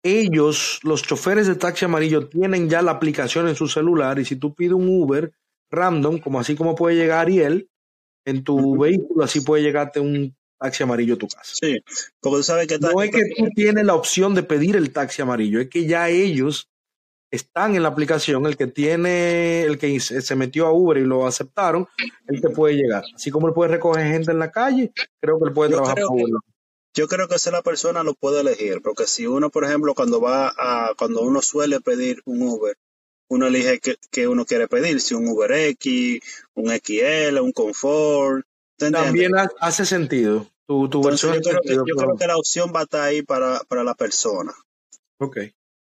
ellos, 0.05 0.79
los 0.85 1.03
choferes 1.03 1.47
de 1.49 1.57
taxi 1.57 1.87
amarillo, 1.87 2.29
tienen 2.29 2.69
ya 2.69 2.83
la 2.83 2.93
aplicación 2.93 3.49
en 3.49 3.57
su 3.57 3.67
celular 3.67 4.19
y 4.19 4.25
si 4.25 4.37
tú 4.37 4.55
pides 4.55 4.75
un 4.75 4.87
Uber 4.89 5.33
random, 5.71 6.19
como 6.19 6.39
así 6.39 6.55
como 6.55 6.75
puede 6.77 6.95
llegar 6.97 7.21
Ariel, 7.27 7.69
en 8.27 8.45
tu 8.45 8.79
vehículo, 8.79 9.25
así 9.25 9.41
puede 9.41 9.63
llegarte 9.63 9.99
un 10.01 10.37
taxi 10.61 10.83
amarillo 10.83 11.15
a 11.15 11.19
tu 11.19 11.27
casa. 11.27 11.53
Sí, 11.55 11.79
porque 12.21 12.37
tú 12.39 12.43
sabes 12.43 12.67
que 12.69 12.79
No 12.79 13.03
es 13.03 13.11
que 13.11 13.23
tú 13.37 13.49
tienes 13.55 13.85
la 13.85 13.95
opción 13.95 14.35
de 14.35 14.43
pedir 14.43 14.77
el 14.77 14.93
taxi 14.93 15.23
amarillo, 15.23 15.59
es 15.61 15.69
que 15.69 15.87
ya 15.87 16.09
ellos 16.11 16.69
están 17.31 17.75
en 17.75 17.83
la 17.83 17.89
aplicación, 17.89 18.47
el 18.47 18.57
que 18.57 18.67
tiene, 18.69 19.63
el 19.63 19.77
que 19.79 19.99
se 19.99 20.37
metió 20.37 20.67
a 20.67 20.73
Uber 20.73 20.99
y 20.99 21.05
lo 21.05 21.27
aceptaron, 21.27 21.89
él 22.29 22.41
te 22.41 22.49
puede 22.51 22.77
llegar. 22.77 23.03
Así 23.15 23.31
como 23.31 23.49
él 23.49 23.55
puede 23.55 23.73
recoger 23.73 24.07
gente 24.07 24.31
en 24.31 24.39
la 24.39 24.53
calle, 24.53 24.93
creo 25.21 25.39
que 25.41 25.49
él 25.49 25.53
puede 25.53 25.71
Yo 25.71 25.77
trabajar 25.79 25.97
que- 25.97 26.05
Uber. 26.05 26.41
Yo 26.95 27.09
creo 27.09 27.29
que 27.29 27.35
esa 27.35 27.51
la 27.51 27.63
persona 27.63 28.03
lo 28.03 28.15
puede 28.15 28.41
elegir, 28.41 28.81
porque 28.81 29.07
si 29.07 29.27
uno, 29.27 29.51
por 29.51 29.65
ejemplo, 29.65 29.95
cuando 29.95 30.21
va 30.21 30.55
a, 30.57 30.95
cuando 30.97 31.23
uno 31.23 31.43
suele 31.43 31.81
pedir 31.81 32.23
un 32.25 32.43
Uber, 32.43 32.77
uno 33.29 33.47
elige 33.49 33.81
que, 33.81 33.97
que 34.11 34.29
uno 34.29 34.45
quiere 34.45 34.69
pedir, 34.69 35.01
si 35.01 35.15
un 35.15 35.27
Uber 35.27 35.51
X, 35.51 36.21
un 36.55 36.71
XL, 36.71 37.41
un 37.41 37.53
Comfort. 37.53 38.47
También 38.79 39.37
ha- 39.37 39.51
hace 39.61 39.85
sentido. 39.85 40.47
Tu, 40.67 40.89
tu 40.89 40.99
Entonces, 40.99 41.31
versión 41.31 41.35
yo, 41.35 41.41
creo 41.43 41.63
que, 41.63 41.69
sentido, 41.69 41.87
yo 41.87 41.97
creo 41.97 42.17
que 42.17 42.27
la 42.27 42.37
opción 42.37 42.73
va 42.75 42.81
a 42.81 42.85
estar 42.85 43.01
ahí 43.03 43.23
para, 43.23 43.61
para 43.69 43.83
la 43.83 43.95
persona. 43.95 44.53
Ok. 45.19 45.39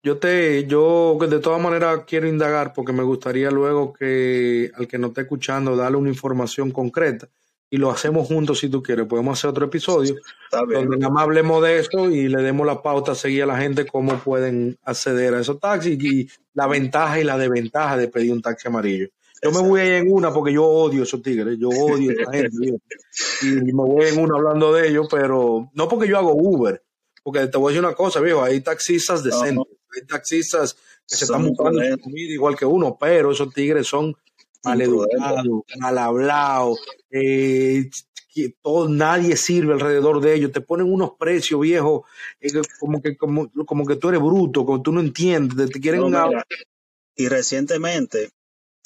Yo 0.02 0.18
te, 0.18 0.66
yo 0.66 1.18
de 1.20 1.40
todas 1.40 1.60
maneras 1.60 2.04
quiero 2.06 2.28
indagar 2.28 2.72
porque 2.72 2.92
me 2.92 3.02
gustaría 3.02 3.50
luego 3.50 3.92
que 3.92 4.70
al 4.74 4.86
que 4.86 4.98
nos 4.98 5.10
esté 5.10 5.22
escuchando 5.22 5.76
darle 5.76 5.98
una 5.98 6.10
información 6.10 6.70
concreta 6.70 7.28
y 7.68 7.78
lo 7.78 7.90
hacemos 7.90 8.28
juntos 8.28 8.60
si 8.60 8.68
tú 8.68 8.82
quieres. 8.82 9.06
Podemos 9.06 9.38
hacer 9.38 9.50
otro 9.50 9.66
episodio 9.66 10.16
donde 10.50 10.96
nada 10.96 11.12
más 11.12 11.24
hablemos 11.24 11.62
de 11.62 11.78
esto 11.78 12.10
y 12.10 12.28
le 12.28 12.42
demos 12.42 12.66
la 12.66 12.82
pauta 12.82 13.12
a 13.12 13.14
seguir 13.14 13.42
a 13.42 13.46
la 13.46 13.58
gente 13.58 13.86
cómo 13.86 14.18
pueden 14.18 14.78
acceder 14.84 15.34
a 15.34 15.40
esos 15.40 15.58
taxis 15.58 16.02
y 16.02 16.28
la 16.54 16.66
ventaja 16.66 17.20
y 17.20 17.24
la 17.24 17.36
desventaja 17.36 17.96
de 17.96 18.08
pedir 18.08 18.32
un 18.32 18.42
taxi 18.42 18.68
amarillo. 18.68 19.08
Yo 19.42 19.52
me 19.52 19.60
voy 19.60 19.80
a 19.80 19.86
ir 19.86 19.92
en 19.92 20.12
una 20.12 20.32
porque 20.32 20.52
yo 20.52 20.64
odio 20.64 21.02
esos 21.02 21.22
tigres, 21.22 21.58
yo 21.58 21.68
odio 21.68 22.10
a 22.10 22.14
esa 22.14 22.32
gente. 22.32 22.78
Y 23.42 23.46
me 23.46 23.72
voy 23.72 24.06
en 24.06 24.18
una 24.18 24.36
hablando 24.36 24.72
de 24.72 24.88
ellos, 24.88 25.08
pero 25.10 25.70
no 25.74 25.88
porque 25.88 26.08
yo 26.08 26.18
hago 26.18 26.34
Uber, 26.34 26.82
porque 27.22 27.46
te 27.46 27.58
voy 27.58 27.70
a 27.70 27.72
decir 27.72 27.84
una 27.84 27.94
cosa, 27.94 28.20
viejo, 28.20 28.42
hay 28.42 28.60
taxistas 28.60 29.22
decentes, 29.22 29.64
hay 29.94 30.06
taxistas 30.06 30.74
que 31.06 31.16
se 31.16 31.24
están 31.24 31.46
buscando 31.46 31.82
igual 32.14 32.56
que 32.56 32.64
uno, 32.64 32.96
pero 32.98 33.32
esos 33.32 33.52
tigres 33.52 33.86
son 33.86 34.16
maleducados, 34.66 35.62
mal 35.78 35.98
hablados, 35.98 36.78
eh, 37.10 37.88
que 38.34 38.54
todo, 38.62 38.88
nadie 38.88 39.36
sirve 39.36 39.72
alrededor 39.72 40.20
de 40.20 40.34
ellos, 40.34 40.52
te 40.52 40.60
ponen 40.60 40.92
unos 40.92 41.12
precios 41.18 41.60
viejos, 41.60 42.02
eh, 42.40 42.50
como 42.78 43.00
que 43.00 43.16
como, 43.16 43.50
como 43.64 43.86
que 43.86 43.96
tú 43.96 44.08
eres 44.10 44.20
bruto, 44.20 44.66
como 44.66 44.82
tú 44.82 44.92
no 44.92 45.00
entiendes, 45.00 45.70
te, 45.70 45.80
quieren 45.80 46.00
No, 46.02 46.06
una- 46.08 46.44
y 47.16 47.28
recientemente 47.28 48.30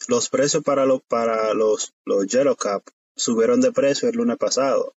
los 0.09 0.29
precios 0.29 0.63
para 0.63 0.87
los 0.87 1.03
para 1.03 1.53
los 1.53 1.93
los 2.05 2.27
Yellow 2.27 2.55
Cap 2.57 2.83
subieron 3.17 3.61
de 3.61 3.73
precio 3.73 4.09
el 4.09 4.17
lunes 4.17 4.37
pasado. 4.39 4.95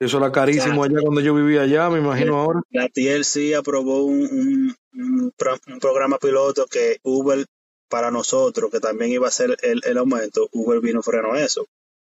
eso 0.00 0.18
era 0.18 0.32
carísimo 0.32 0.82
allá 0.84 1.00
cuando 1.02 1.20
yo 1.20 1.34
vivía 1.34 1.62
allá, 1.62 1.90
me 1.90 1.98
imagino 1.98 2.36
ahora. 2.38 2.60
La 2.70 2.88
TLC 2.88 3.54
aprobó 3.56 4.04
un, 4.04 4.20
un, 4.22 4.76
un 4.94 5.32
pro- 5.36 5.58
un 5.66 5.78
programa 5.80 6.18
piloto 6.18 6.66
que 6.66 6.98
Uber 7.02 7.44
para 7.88 8.10
nosotros, 8.10 8.70
que 8.70 8.80
también 8.80 9.10
iba 9.12 9.28
a 9.28 9.30
ser 9.32 9.56
el, 9.62 9.80
el 9.84 9.98
aumento, 9.98 10.48
Uber 10.52 10.80
vino 10.80 11.02
frenó 11.02 11.36
eso, 11.36 11.66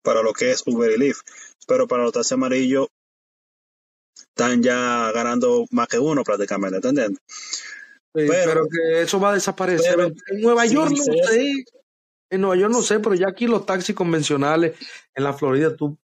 para 0.02 0.22
lo 0.22 0.32
que 0.32 0.50
es 0.50 0.62
Uber 0.66 0.90
y 0.90 0.98
Lyft. 0.98 1.22
Pero 1.66 1.86
para 1.88 2.02
los 2.04 2.12
taxis 2.12 2.32
amarillos 2.32 2.88
están 4.14 4.62
ya 4.62 5.10
ganando 5.12 5.66
más 5.70 5.88
que 5.88 5.98
uno 5.98 6.22
prácticamente, 6.24 6.76
¿entiendes? 6.76 7.18
Sí, 8.14 8.26
Pero- 8.28 8.44
pero, 8.44 8.68
que 8.68 9.02
eso 9.02 9.18
va 9.18 9.30
a 9.30 9.34
desaparecer. 9.34 9.94
pero- 9.96 10.08
en 10.28 10.40
Nueva 10.40 10.66
York 10.66 10.90
no 10.90 11.02
sé. 11.26 11.64
En 12.30 12.40
Nueva 12.40 12.56
York 12.56 12.72
no 12.72 12.82
sé, 12.82 12.98
pero 13.00 13.14
ya 13.14 13.28
aquí 13.28 13.46
los 13.46 13.66
taxis 13.66 13.94
convencionales 13.94 14.76
en 15.14 15.24
la 15.24 15.32
Florida 15.34 15.76
tú 15.76 15.98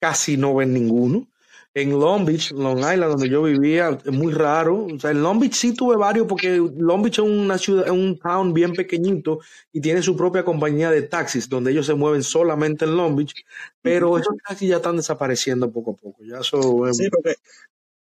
casi 0.00 0.36
no 0.36 0.54
ves 0.54 0.68
ninguno. 0.68 1.28
En 1.74 1.90
Long 1.98 2.26
Beach, 2.26 2.50
Long 2.52 2.78
Island, 2.80 3.12
donde 3.12 3.30
yo 3.30 3.42
vivía, 3.44 3.98
es 4.04 4.12
muy 4.12 4.30
raro. 4.32 4.84
O 4.94 4.98
sea, 5.00 5.10
en 5.10 5.22
Long 5.22 5.40
Beach 5.40 5.54
sí 5.54 5.74
tuve 5.74 5.96
varios 5.96 6.26
porque 6.26 6.56
Long 6.76 7.02
Beach 7.02 7.14
es 7.18 7.24
una 7.24 7.56
ciudad, 7.56 7.86
es 7.86 7.90
un 7.92 8.18
town 8.18 8.52
bien 8.52 8.74
pequeñito 8.74 9.38
y 9.72 9.80
tiene 9.80 10.02
su 10.02 10.14
propia 10.14 10.44
compañía 10.44 10.90
de 10.90 11.00
taxis 11.02 11.48
donde 11.48 11.70
ellos 11.70 11.86
se 11.86 11.94
mueven 11.94 12.22
solamente 12.22 12.84
en 12.84 12.94
Long 12.96 13.16
Beach. 13.16 13.32
Pero 13.80 14.18
esos 14.18 14.36
taxis 14.46 14.68
ya 14.68 14.76
están 14.76 14.98
desapareciendo 14.98 15.70
poco 15.72 15.92
a 15.92 15.96
poco. 15.96 16.22
Ya 16.24 16.40
eso 16.40 16.60
Sí, 16.92 17.08
porque 17.08 17.36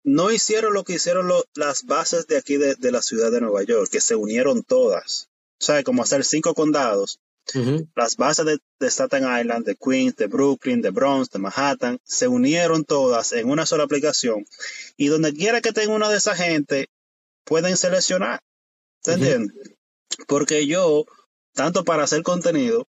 no 0.02 0.30
hicieron 0.30 0.72
lo 0.72 0.82
que 0.84 0.94
hicieron 0.94 1.28
lo- 1.28 1.44
las 1.54 1.84
bases 1.84 2.26
de 2.26 2.38
aquí 2.38 2.56
de, 2.56 2.74
de 2.74 2.90
la 2.90 3.02
ciudad 3.02 3.30
de 3.30 3.42
Nueva 3.42 3.62
York, 3.64 3.90
que 3.90 4.00
se 4.00 4.16
unieron 4.16 4.62
todas. 4.62 5.28
O 5.60 5.64
sea, 5.64 5.82
como 5.82 6.02
hacer 6.02 6.24
cinco 6.24 6.54
condados. 6.54 7.20
Las 7.94 8.16
bases 8.16 8.44
de, 8.46 8.58
de 8.78 8.90
Staten 8.90 9.24
Island, 9.24 9.64
de 9.64 9.76
Queens, 9.76 10.16
de 10.16 10.26
Brooklyn, 10.26 10.82
de 10.82 10.90
Bronx, 10.90 11.30
de 11.30 11.38
Manhattan, 11.38 11.98
se 12.04 12.28
unieron 12.28 12.84
todas 12.84 13.32
en 13.32 13.48
una 13.48 13.64
sola 13.66 13.84
aplicación. 13.84 14.44
Y 14.96 15.08
donde 15.08 15.32
quiera 15.32 15.60
que 15.60 15.72
tenga 15.72 15.94
una 15.94 16.08
de 16.08 16.18
esa 16.18 16.34
gente, 16.36 16.88
pueden 17.44 17.76
seleccionar. 17.76 18.40
¿Te 19.02 19.12
entiendes? 19.12 19.76
Porque 20.26 20.66
yo, 20.66 21.04
tanto 21.54 21.84
para 21.84 22.02
hacer 22.04 22.22
contenido 22.22 22.86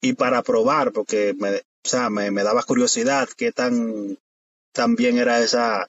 y 0.00 0.12
para 0.14 0.42
probar, 0.42 0.92
porque 0.92 1.34
me, 1.38 1.56
o 1.56 1.88
sea, 1.88 2.10
me, 2.10 2.30
me 2.30 2.42
daba 2.44 2.62
curiosidad 2.62 3.28
qué 3.36 3.52
tan, 3.52 4.18
tan 4.72 4.94
bien 4.94 5.18
era 5.18 5.40
esa, 5.42 5.88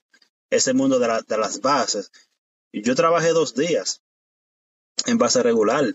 ese 0.50 0.74
mundo 0.74 1.00
de, 1.00 1.08
la- 1.08 1.22
de 1.22 1.38
las 1.38 1.62
bases. 1.62 2.12
Y 2.72 2.82
yo 2.82 2.96
trabajé 2.96 3.30
dos 3.30 3.54
días 3.54 4.02
en 5.06 5.18
base 5.18 5.44
regular. 5.44 5.86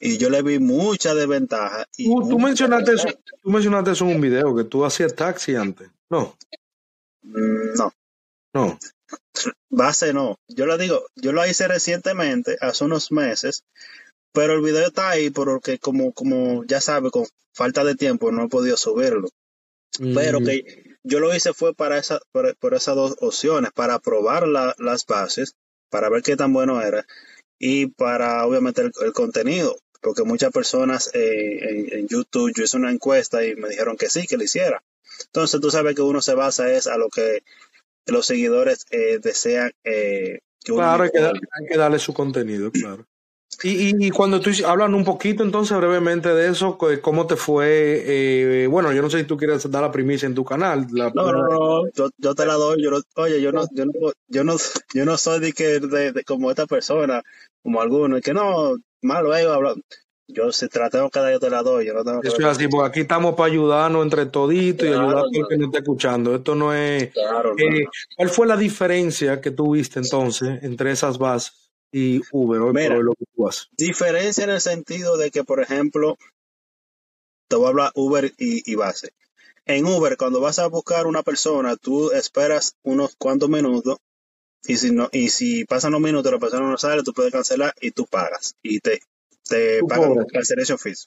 Y 0.00 0.16
yo 0.16 0.30
le 0.30 0.42
vi 0.42 0.58
mucha 0.58 1.14
desventaja. 1.14 1.86
Y 1.98 2.06
Tú, 2.08 2.38
mencionaste 2.38 2.94
eso, 2.94 3.08
tú 3.42 3.50
mencionaste 3.50 3.90
eso 3.92 4.06
en 4.06 4.16
un 4.16 4.20
video, 4.22 4.56
que 4.56 4.64
tú 4.64 4.84
hacías 4.84 5.14
taxi 5.14 5.54
antes. 5.54 5.90
No, 6.10 6.36
No, 7.22 7.92
no. 8.54 8.78
base 9.68 10.12
no. 10.12 10.36
Yo 10.48 10.66
lo 10.66 10.78
digo, 10.78 11.04
yo 11.16 11.32
lo 11.32 11.46
hice 11.46 11.68
recientemente, 11.68 12.56
hace 12.60 12.84
unos 12.84 13.12
meses, 13.12 13.62
pero 14.32 14.54
el 14.54 14.62
video 14.62 14.86
está 14.86 15.10
ahí 15.10 15.30
porque 15.30 15.78
como, 15.78 16.12
como 16.12 16.64
ya 16.64 16.80
sabe, 16.80 17.10
con 17.10 17.26
falta 17.54 17.84
de 17.84 17.94
tiempo 17.94 18.32
no 18.32 18.44
he 18.44 18.48
podido 18.48 18.76
subirlo. 18.76 19.28
Pero 20.14 20.40
Mm, 20.40 20.44
que 20.44 20.84
yo 21.02 21.20
lo 21.20 21.34
hice 21.34 21.52
fue 21.52 21.74
para 21.74 21.98
esa, 21.98 22.20
por, 22.32 22.56
por 22.56 22.74
esas 22.74 22.94
dos 22.96 23.16
opciones, 23.20 23.70
para 23.72 23.98
probar 23.98 24.48
la- 24.48 24.74
las 24.78 25.04
bases, 25.04 25.54
para 25.90 26.08
ver 26.08 26.22
qué 26.22 26.36
tan 26.36 26.52
bueno 26.52 26.80
era 26.80 27.04
y 27.58 27.86
para 27.88 28.46
obviamente 28.46 28.80
el, 28.82 28.92
el 29.04 29.12
contenido, 29.12 29.76
porque 30.00 30.22
muchas 30.24 30.52
personas 30.52 31.10
eh, 31.14 31.58
en, 31.90 31.98
en 32.00 32.08
YouTube 32.08 32.52
yo 32.56 32.64
hice 32.64 32.76
una 32.76 32.90
encuesta 32.90 33.44
y 33.44 33.54
me 33.56 33.68
dijeron 33.68 33.96
que 33.96 34.08
sí, 34.08 34.26
que 34.26 34.36
lo 34.36 34.44
hiciera. 34.44 34.82
Entonces 35.26 35.60
tú 35.60 35.70
sabes 35.70 35.94
que 35.94 36.02
uno 36.02 36.22
se 36.22 36.34
basa 36.34 36.70
es 36.72 36.86
a 36.86 36.96
lo 36.96 37.08
que 37.08 37.42
los 38.06 38.26
seguidores 38.26 38.86
eh, 38.90 39.18
desean 39.22 39.70
eh, 39.84 40.40
que 40.64 40.72
uno 40.72 40.82
Claro, 40.82 41.04
hay 41.04 41.10
que, 41.10 41.20
dar- 41.20 41.34
informe. 41.36 41.48
hay 41.60 41.66
que 41.68 41.76
darle 41.78 41.98
su 41.98 42.14
contenido, 42.14 42.70
claro. 42.70 43.04
Y, 43.62 43.90
y, 43.90 44.06
y 44.06 44.10
cuando 44.10 44.40
tú 44.40 44.50
hablan 44.64 44.94
un 44.94 45.04
poquito 45.04 45.42
entonces 45.42 45.76
brevemente 45.76 46.32
de 46.32 46.48
eso, 46.50 46.78
cómo 47.02 47.26
te 47.26 47.36
fue, 47.36 48.04
eh, 48.06 48.66
bueno, 48.68 48.92
yo 48.92 49.02
no 49.02 49.10
sé 49.10 49.18
si 49.18 49.24
tú 49.24 49.36
quieres 49.36 49.68
dar 49.70 49.82
la 49.82 49.90
primicia 49.92 50.26
en 50.26 50.34
tu 50.34 50.44
canal. 50.44 50.86
La, 50.92 51.10
No, 51.10 51.30
no, 51.32 51.42
no, 51.48 51.90
yo, 51.92 52.08
yo 52.16 52.34
te 52.34 52.46
la 52.46 52.54
doy. 52.54 52.82
Yo 52.82 52.90
no- 52.90 53.00
oye, 53.16 53.42
yo 53.42 53.52
no, 53.52 53.66
yo 53.72 53.84
no, 53.86 53.92
yo 54.28 54.44
no, 54.44 54.56
yo 54.94 55.04
no 55.04 55.16
soy 55.18 55.40
de 55.40 55.52
que 55.52 55.80
de, 55.80 56.12
de 56.12 56.24
como 56.24 56.48
esta 56.50 56.66
persona, 56.66 57.22
como 57.62 57.82
algunos, 57.82 58.20
que 58.22 58.32
no, 58.32 58.76
más 59.02 59.22
luego 59.22 59.52
habla. 59.52 59.74
Yo 60.32 60.52
si 60.52 60.68
te 60.68 60.78
la 60.78 60.90
tengo 60.90 61.10
que 61.10 61.18
dar, 61.18 61.32
yo 61.32 61.40
te 61.40 61.50
la 61.50 61.62
doy. 61.62 61.86
Yo 61.86 61.94
no 61.94 62.04
tengo 62.04 62.20
que 62.20 62.28
Eso 62.28 62.36
ver 62.38 62.46
es 62.46 62.56
así, 62.56 62.68
porque 62.68 62.88
aquí 62.88 63.00
estamos 63.00 63.34
para 63.34 63.50
ayudarnos 63.50 64.02
entre 64.04 64.26
toditos 64.26 64.86
y 64.86 64.90
ayudar 64.90 65.08
a 65.08 65.20
todo 65.20 65.26
el 65.26 65.32
claro. 65.32 65.48
que 65.48 65.56
nos 65.56 65.66
está 65.66 65.78
escuchando. 65.78 66.34
Esto 66.36 66.54
no 66.54 66.74
es... 66.74 67.12
Claro, 67.12 67.54
eh, 67.58 67.84
no. 67.84 67.90
¿Cuál 68.16 68.30
fue 68.30 68.46
la 68.46 68.56
diferencia 68.56 69.40
que 69.40 69.50
tú 69.50 69.72
viste 69.72 69.98
entonces 69.98 70.62
entre 70.62 70.92
esas 70.92 71.18
bases 71.18 71.72
y 71.92 72.20
Uber 72.30 72.60
hoy 72.60 72.72
por 72.72 72.80
Mira. 72.80 72.96
hoy 72.96 73.02
lo 73.02 73.14
que 73.14 73.24
tú 73.34 73.48
haces? 73.48 73.68
Diferencia 73.76 74.44
en 74.44 74.50
el 74.50 74.60
sentido 74.60 75.16
de 75.16 75.30
que, 75.30 75.42
por 75.42 75.60
ejemplo, 75.60 76.16
te 77.48 77.56
voy 77.56 77.66
a 77.66 77.68
hablar 77.70 77.92
Uber 77.94 78.32
y, 78.38 78.70
y 78.70 78.74
base. 78.76 79.12
En 79.66 79.86
Uber, 79.86 80.16
cuando 80.16 80.40
vas 80.40 80.58
a 80.58 80.68
buscar 80.68 81.06
una 81.06 81.22
persona, 81.22 81.76
tú 81.76 82.12
esperas 82.12 82.76
unos 82.82 83.16
cuantos 83.16 83.48
minutos 83.48 83.98
y 84.64 84.76
si 84.76 84.92
no, 84.92 85.08
y 85.12 85.30
si 85.30 85.64
pasan 85.64 85.92
los 85.92 86.00
minutos, 86.00 86.30
la 86.32 86.38
persona 86.38 86.68
no 86.68 86.76
sale, 86.78 87.02
tú 87.02 87.12
puedes 87.12 87.32
cancelar 87.32 87.74
y 87.80 87.90
tú 87.92 88.06
pagas. 88.06 88.54
Y 88.62 88.80
te, 88.80 89.00
te 89.48 89.80
pagan 89.88 90.12
el 90.18 90.26
cancellation 90.26 90.78
fees. 90.78 91.06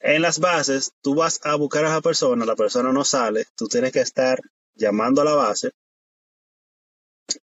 En 0.00 0.22
las 0.22 0.38
bases, 0.38 0.92
tú 1.02 1.14
vas 1.14 1.40
a 1.42 1.54
buscar 1.56 1.84
a 1.84 1.88
esa 1.88 2.00
persona, 2.00 2.44
la 2.44 2.54
persona 2.56 2.92
no 2.92 3.04
sale, 3.04 3.46
tú 3.56 3.66
tienes 3.66 3.92
que 3.92 4.00
estar 4.00 4.40
llamando 4.74 5.22
a 5.22 5.24
la 5.24 5.34
base 5.34 5.72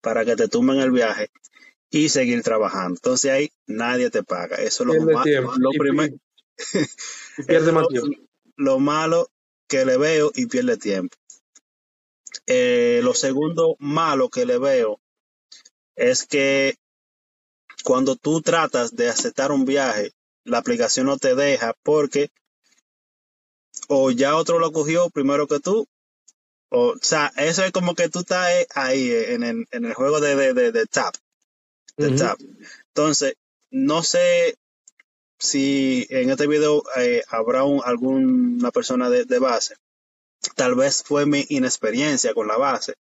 para 0.01 0.24
que 0.24 0.36
te 0.36 0.47
tumben 0.47 0.80
el 0.80 0.91
viaje 0.91 1.30
y 1.89 2.09
seguir 2.09 2.41
trabajando. 2.43 2.95
Entonces 2.95 3.32
ahí 3.32 3.51
nadie 3.68 4.09
te 4.09 4.24
paga. 4.24 4.55
Eso 4.57 4.84
es 4.84 4.88
lo, 4.88 4.93
Pierde 4.93 5.14
ma- 5.14 5.24
tiempo. 5.24 5.53
lo 5.57 5.72
Y- 5.72 5.78
primer- 5.78 6.14
y 7.38 7.43
pierde 7.43 7.72
más 7.74 7.88
tiempo. 7.88 8.07
lo, 8.55 8.66
lo 8.74 8.80
malo 8.80 9.30
que 9.68 9.86
le 9.86 9.97
veo 9.97 10.32
y 10.36 10.45
pierde 10.45 10.78
tiempo. 10.78 11.18
Eh, 12.47 13.01
lo 13.03 13.13
segundo 13.13 13.75
malo 13.79 14.29
que 14.29 14.45
le 14.45 14.57
veo 14.59 14.99
es 15.95 16.25
que 16.25 16.75
cuando 17.84 18.15
tú 18.15 18.41
tratas 18.41 18.95
de 18.95 19.09
aceptar 19.09 19.51
un 19.51 19.63
viaje, 19.63 20.11
la 20.43 20.57
aplicación 20.57 21.05
no 21.05 21.17
te 21.17 21.36
deja 21.36 21.75
porque 21.84 22.31
o 23.89 24.11
ya 24.11 24.36
otro 24.36 24.59
lo 24.59 24.71
cogió 24.71 25.09
primero 25.09 25.47
que 25.47 25.59
tú, 25.59 25.88
o, 26.69 26.89
o 26.91 26.95
sea, 27.01 27.31
eso 27.38 27.63
es 27.63 27.71
como 27.71 27.95
que 27.95 28.09
tú 28.09 28.19
estás 28.19 28.49
eh, 28.51 28.67
ahí 28.75 29.09
eh, 29.11 29.34
en 29.34 29.43
el, 29.43 29.65
en 29.71 29.86
el 29.86 29.93
juego 29.93 30.19
de, 30.19 30.36
de, 30.36 30.53
de, 30.53 30.71
de 30.71 30.86
tap, 30.88 31.15
de 31.97 32.07
Ujú. 32.07 32.15
tap. 32.15 32.39
Entonces, 32.89 33.36
no 33.71 34.03
sé 34.03 34.55
si 35.39 36.07
en 36.09 36.29
este 36.31 36.47
video 36.47 36.84
eh, 36.97 37.23
habrá 37.29 37.63
un- 37.65 37.81
alguna 37.86 38.71
persona 38.71 39.09
de, 39.09 39.25
de 39.25 39.39
base. 39.39 39.75
Tal 40.55 40.75
vez 40.75 41.03
fue 41.03 41.25
mi 41.25 41.45
inexperiencia 41.49 42.33
con 42.33 42.47
la 42.47 42.57
base, 42.57 42.95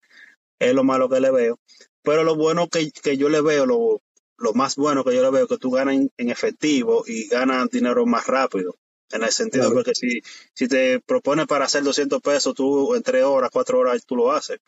es 0.59 0.75
lo 0.75 0.85
malo 0.85 1.09
que 1.09 1.21
le 1.21 1.31
veo. 1.31 1.59
Pero 2.03 2.25
lo 2.25 2.37
bueno 2.37 2.69
que, 2.69 2.91
que 2.91 3.17
yo 3.17 3.29
le 3.29 3.41
veo, 3.41 3.67
lo, 3.67 4.03
lo 4.37 4.55
más 4.55 4.77
bueno 4.77 5.05
que 5.05 5.15
yo 5.15 5.23
le 5.23 5.31
veo, 5.31 5.43
es 5.45 5.49
que 5.49 5.59
tú 5.59 5.71
ganas 5.71 5.95
en, 5.95 6.11
en 6.17 6.31
efectivo 6.31 7.05
y 7.07 7.29
ganas 7.29 7.69
dinero 7.71 8.07
más 8.07 8.27
rápido. 8.27 8.77
En 9.11 9.23
el 9.23 9.33
sentido 9.33 9.65
Claro. 9.65 9.77
porque 9.77 9.95
si, 9.95 10.21
si 10.53 10.69
te 10.69 11.01
propones 11.01 11.47
para 11.47 11.65
hacer 11.65 11.83
200 11.83 12.21
pesos, 12.21 12.55
tú 12.55 12.95
en 12.95 13.03
3 13.03 13.25
horas, 13.25 13.51
4 13.51 13.79
horas, 13.79 14.05
tú 14.05 14.17
lo 14.17 14.33
haces. 14.33 14.59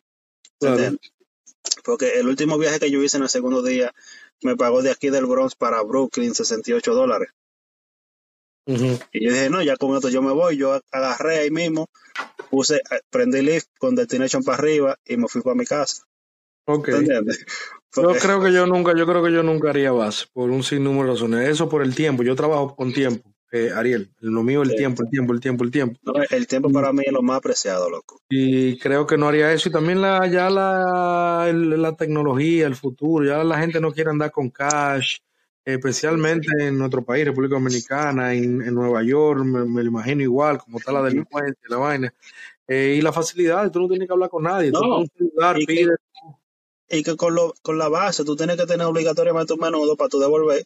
Porque 1.84 2.18
el 2.18 2.26
último 2.26 2.56
viaje 2.56 2.80
que 2.80 2.90
yo 2.90 3.02
hice 3.02 3.18
en 3.18 3.24
el 3.24 3.28
segundo 3.28 3.62
día 3.62 3.92
me 4.42 4.56
pagó 4.56 4.82
de 4.82 4.90
aquí 4.90 5.10
del 5.10 5.26
Bronx 5.26 5.54
para 5.54 5.82
Brooklyn 5.82 6.34
68 6.34 6.94
dólares. 6.94 7.30
Ujú. 8.66 8.98
Y 9.12 9.24
yo 9.24 9.32
dije, 9.32 9.50
no, 9.50 9.62
ya 9.62 9.76
con 9.76 9.94
esto 9.94 10.08
yo 10.08 10.22
me 10.22 10.32
voy. 10.32 10.56
Yo 10.56 10.80
agarré 10.90 11.40
ahí 11.40 11.50
mismo, 11.50 11.88
puse, 12.50 12.76
eh, 12.76 13.00
prendí 13.10 13.42
lift 13.42 13.68
con 13.78 13.94
destination 13.94 14.42
para 14.42 14.58
arriba 14.58 14.96
y 15.06 15.16
me 15.16 15.28
fui 15.28 15.40
para 15.42 15.54
mi 15.56 15.64
casa. 15.64 16.02
Ok. 16.66 16.88
Yo 17.96 18.14
creo 18.20 18.40
que 18.40 18.52
yo 18.52 18.66
nunca, 18.68 18.92
yo 18.96 19.04
creo 19.04 19.20
que 19.24 19.32
yo 19.32 19.42
nunca 19.42 19.70
haría 19.70 19.90
base 19.90 20.26
por 20.32 20.48
un 20.50 20.62
sinnúmero 20.62 21.06
de 21.06 21.12
razones. 21.14 21.48
Eso 21.48 21.68
por 21.68 21.82
el 21.82 21.92
tiempo. 21.92 22.22
Yo 22.22 22.36
trabajo 22.36 22.76
con 22.76 22.92
tiempo, 22.92 23.28
eh, 23.50 23.72
Ariel. 23.74 24.12
Lo 24.20 24.44
mío 24.44 24.62
es 24.62 24.68
el 24.68 24.72
Sí. 24.74 24.78
tiempo, 24.78 25.02
el 25.02 25.10
tiempo, 25.10 25.32
el 25.32 25.40
tiempo, 25.40 25.64
el 25.64 25.70
tiempo. 25.72 25.98
no, 26.04 26.12
el 26.30 26.46
tiempo 26.46 26.70
para 26.70 26.92
mí 26.92 27.02
es 27.04 27.12
lo 27.12 27.20
más 27.20 27.38
apreciado, 27.38 27.90
loco. 27.90 28.20
Y 28.28 28.78
creo 28.78 29.08
que 29.08 29.16
no 29.18 29.26
haría 29.26 29.52
eso. 29.52 29.68
Y 29.68 29.72
también 29.72 30.00
la, 30.00 30.24
ya 30.28 30.48
la, 30.50 31.46
el- 31.48 31.82
la 31.82 31.96
tecnología, 31.96 32.68
el 32.68 32.76
futuro, 32.76 33.24
ya 33.26 33.42
la 33.42 33.58
gente 33.58 33.80
no 33.80 33.90
quiere 33.92 34.10
andar 34.10 34.30
con 34.30 34.50
cash, 34.50 35.16
especialmente 35.64 36.48
en 36.58 36.78
nuestro 36.78 37.04
país, 37.04 37.24
República 37.24 37.54
Dominicana, 37.54 38.34
en, 38.34 38.62
en 38.62 38.74
Nueva 38.74 39.02
York, 39.02 39.44
me, 39.44 39.64
me 39.64 39.82
lo 39.82 39.88
imagino 39.88 40.22
igual, 40.22 40.58
como 40.58 40.78
está 40.78 40.92
la 40.92 41.02
delincuencia, 41.02 41.62
la 41.68 41.76
vaina. 41.76 42.14
Eh, 42.66 42.94
y 42.98 43.02
la 43.02 43.12
facilidad, 43.12 43.70
tú 43.70 43.80
no 43.80 43.88
tienes 43.88 44.06
que 44.06 44.12
hablar 44.12 44.30
con 44.30 44.44
nadie, 44.44 44.70
tú 44.70 44.80
No, 44.80 44.98
un 45.00 45.04
y 45.04 45.66
que, 45.66 45.74
pides. 45.74 45.96
y 46.88 47.02
que 47.02 47.16
con, 47.16 47.34
lo, 47.34 47.52
con 47.62 47.78
la 47.78 47.88
base 47.88 48.24
tú 48.24 48.36
tienes 48.36 48.56
que 48.56 48.66
tener 48.66 48.86
obligatoriamente 48.86 49.54
un 49.54 49.60
menudo 49.60 49.96
para 49.96 50.08
tu 50.08 50.20
devolver. 50.20 50.64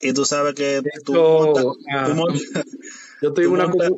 Y 0.00 0.14
tú 0.14 0.24
sabes 0.24 0.54
que 0.54 0.80
tú 1.04 1.12
montas, 1.12 1.62
tú 1.62 1.76
ah, 1.90 2.08
montas, 2.14 2.42
yo 3.20 3.32
te 3.34 3.42
digo 3.42 3.52
tú 3.56 3.62
una 3.62 3.68
montas. 3.68 3.92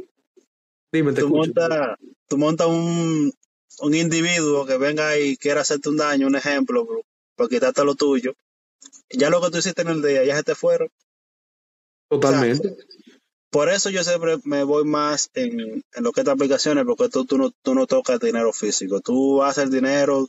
Dime, 0.90 1.12
te 1.12 1.20
tú 1.20 1.28
montas, 1.28 1.98
tú 2.26 2.36
montas 2.36 2.66
un, 2.66 3.32
un 3.80 3.94
individuo 3.94 4.66
que 4.66 4.76
venga 4.76 5.16
y 5.16 5.36
quiera 5.36 5.60
hacerte 5.60 5.88
un 5.88 5.96
daño, 5.96 6.26
un 6.26 6.34
ejemplo, 6.34 6.84
por, 6.84 7.04
por 7.36 7.48
quitarte 7.48 7.84
lo 7.84 7.94
tuyo. 7.94 8.34
Ya 9.10 9.30
lo 9.30 9.40
que 9.40 9.50
tú 9.50 9.58
hiciste 9.58 9.82
en 9.82 9.88
el 9.88 10.02
día, 10.02 10.24
ya 10.24 10.36
se 10.36 10.42
te 10.42 10.54
fueron. 10.54 10.88
O 12.14 12.24
sea, 12.24 12.38
Totalmente. 12.40 12.76
por 13.50 13.68
eso 13.68 13.90
yo 13.90 14.02
siempre 14.04 14.38
me 14.44 14.64
voy 14.64 14.84
más 14.84 15.30
en, 15.34 15.60
en 15.60 16.02
lo 16.02 16.12
que 16.12 16.22
es 16.22 16.28
aplicaciones, 16.28 16.84
porque 16.84 17.08
tú, 17.08 17.24
tú, 17.26 17.38
no, 17.38 17.50
tú 17.62 17.74
no 17.74 17.86
tocas 17.86 18.20
dinero 18.20 18.52
físico. 18.52 19.00
Tú 19.00 19.42
haces 19.42 19.64
el 19.64 19.70
dinero 19.70 20.28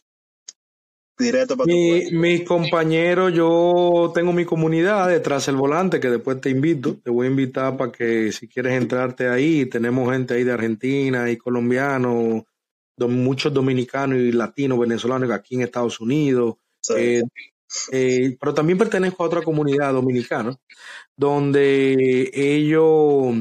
directo 1.18 1.56
para 1.58 1.70
tu 1.70 1.72
Mi, 1.72 1.88
cuenta. 1.88 2.12
mis 2.12 2.44
compañeros, 2.44 3.34
yo 3.34 4.12
tengo 4.14 4.34
mi 4.34 4.44
comunidad 4.46 5.08
detrás 5.10 5.46
del 5.46 5.56
volante 5.56 6.00
que 6.00 6.10
después 6.10 6.42
te 6.42 6.50
invito, 6.50 6.98
te 7.00 7.10
voy 7.10 7.28
a 7.28 7.30
invitar 7.30 7.78
para 7.78 7.92
que 7.92 8.32
si 8.34 8.48
quieres 8.50 8.74
entrarte 8.74 9.30
ahí, 9.30 9.66
tenemos 9.68 10.12
gente 10.12 10.34
ahí 10.34 10.44
de 10.44 10.52
Argentina 10.52 11.32
y 11.32 11.38
colombianos, 11.38 12.44
muchos 12.98 13.54
dominicanos 13.54 14.20
y 14.20 14.32
latinos, 14.34 14.78
venezolanos 14.80 15.32
aquí 15.32 15.56
en 15.56 15.62
Estados 15.62 16.00
Unidos, 16.02 16.56
Sí. 16.82 16.94
eh, 16.98 17.22
eh, 17.92 18.38
pero 18.40 18.54
también 18.54 18.78
pertenezco 18.78 19.24
a 19.24 19.28
otra 19.28 19.42
comunidad 19.42 19.94
dominicana 19.94 20.56
donde 21.16 22.30
ellos 22.34 23.36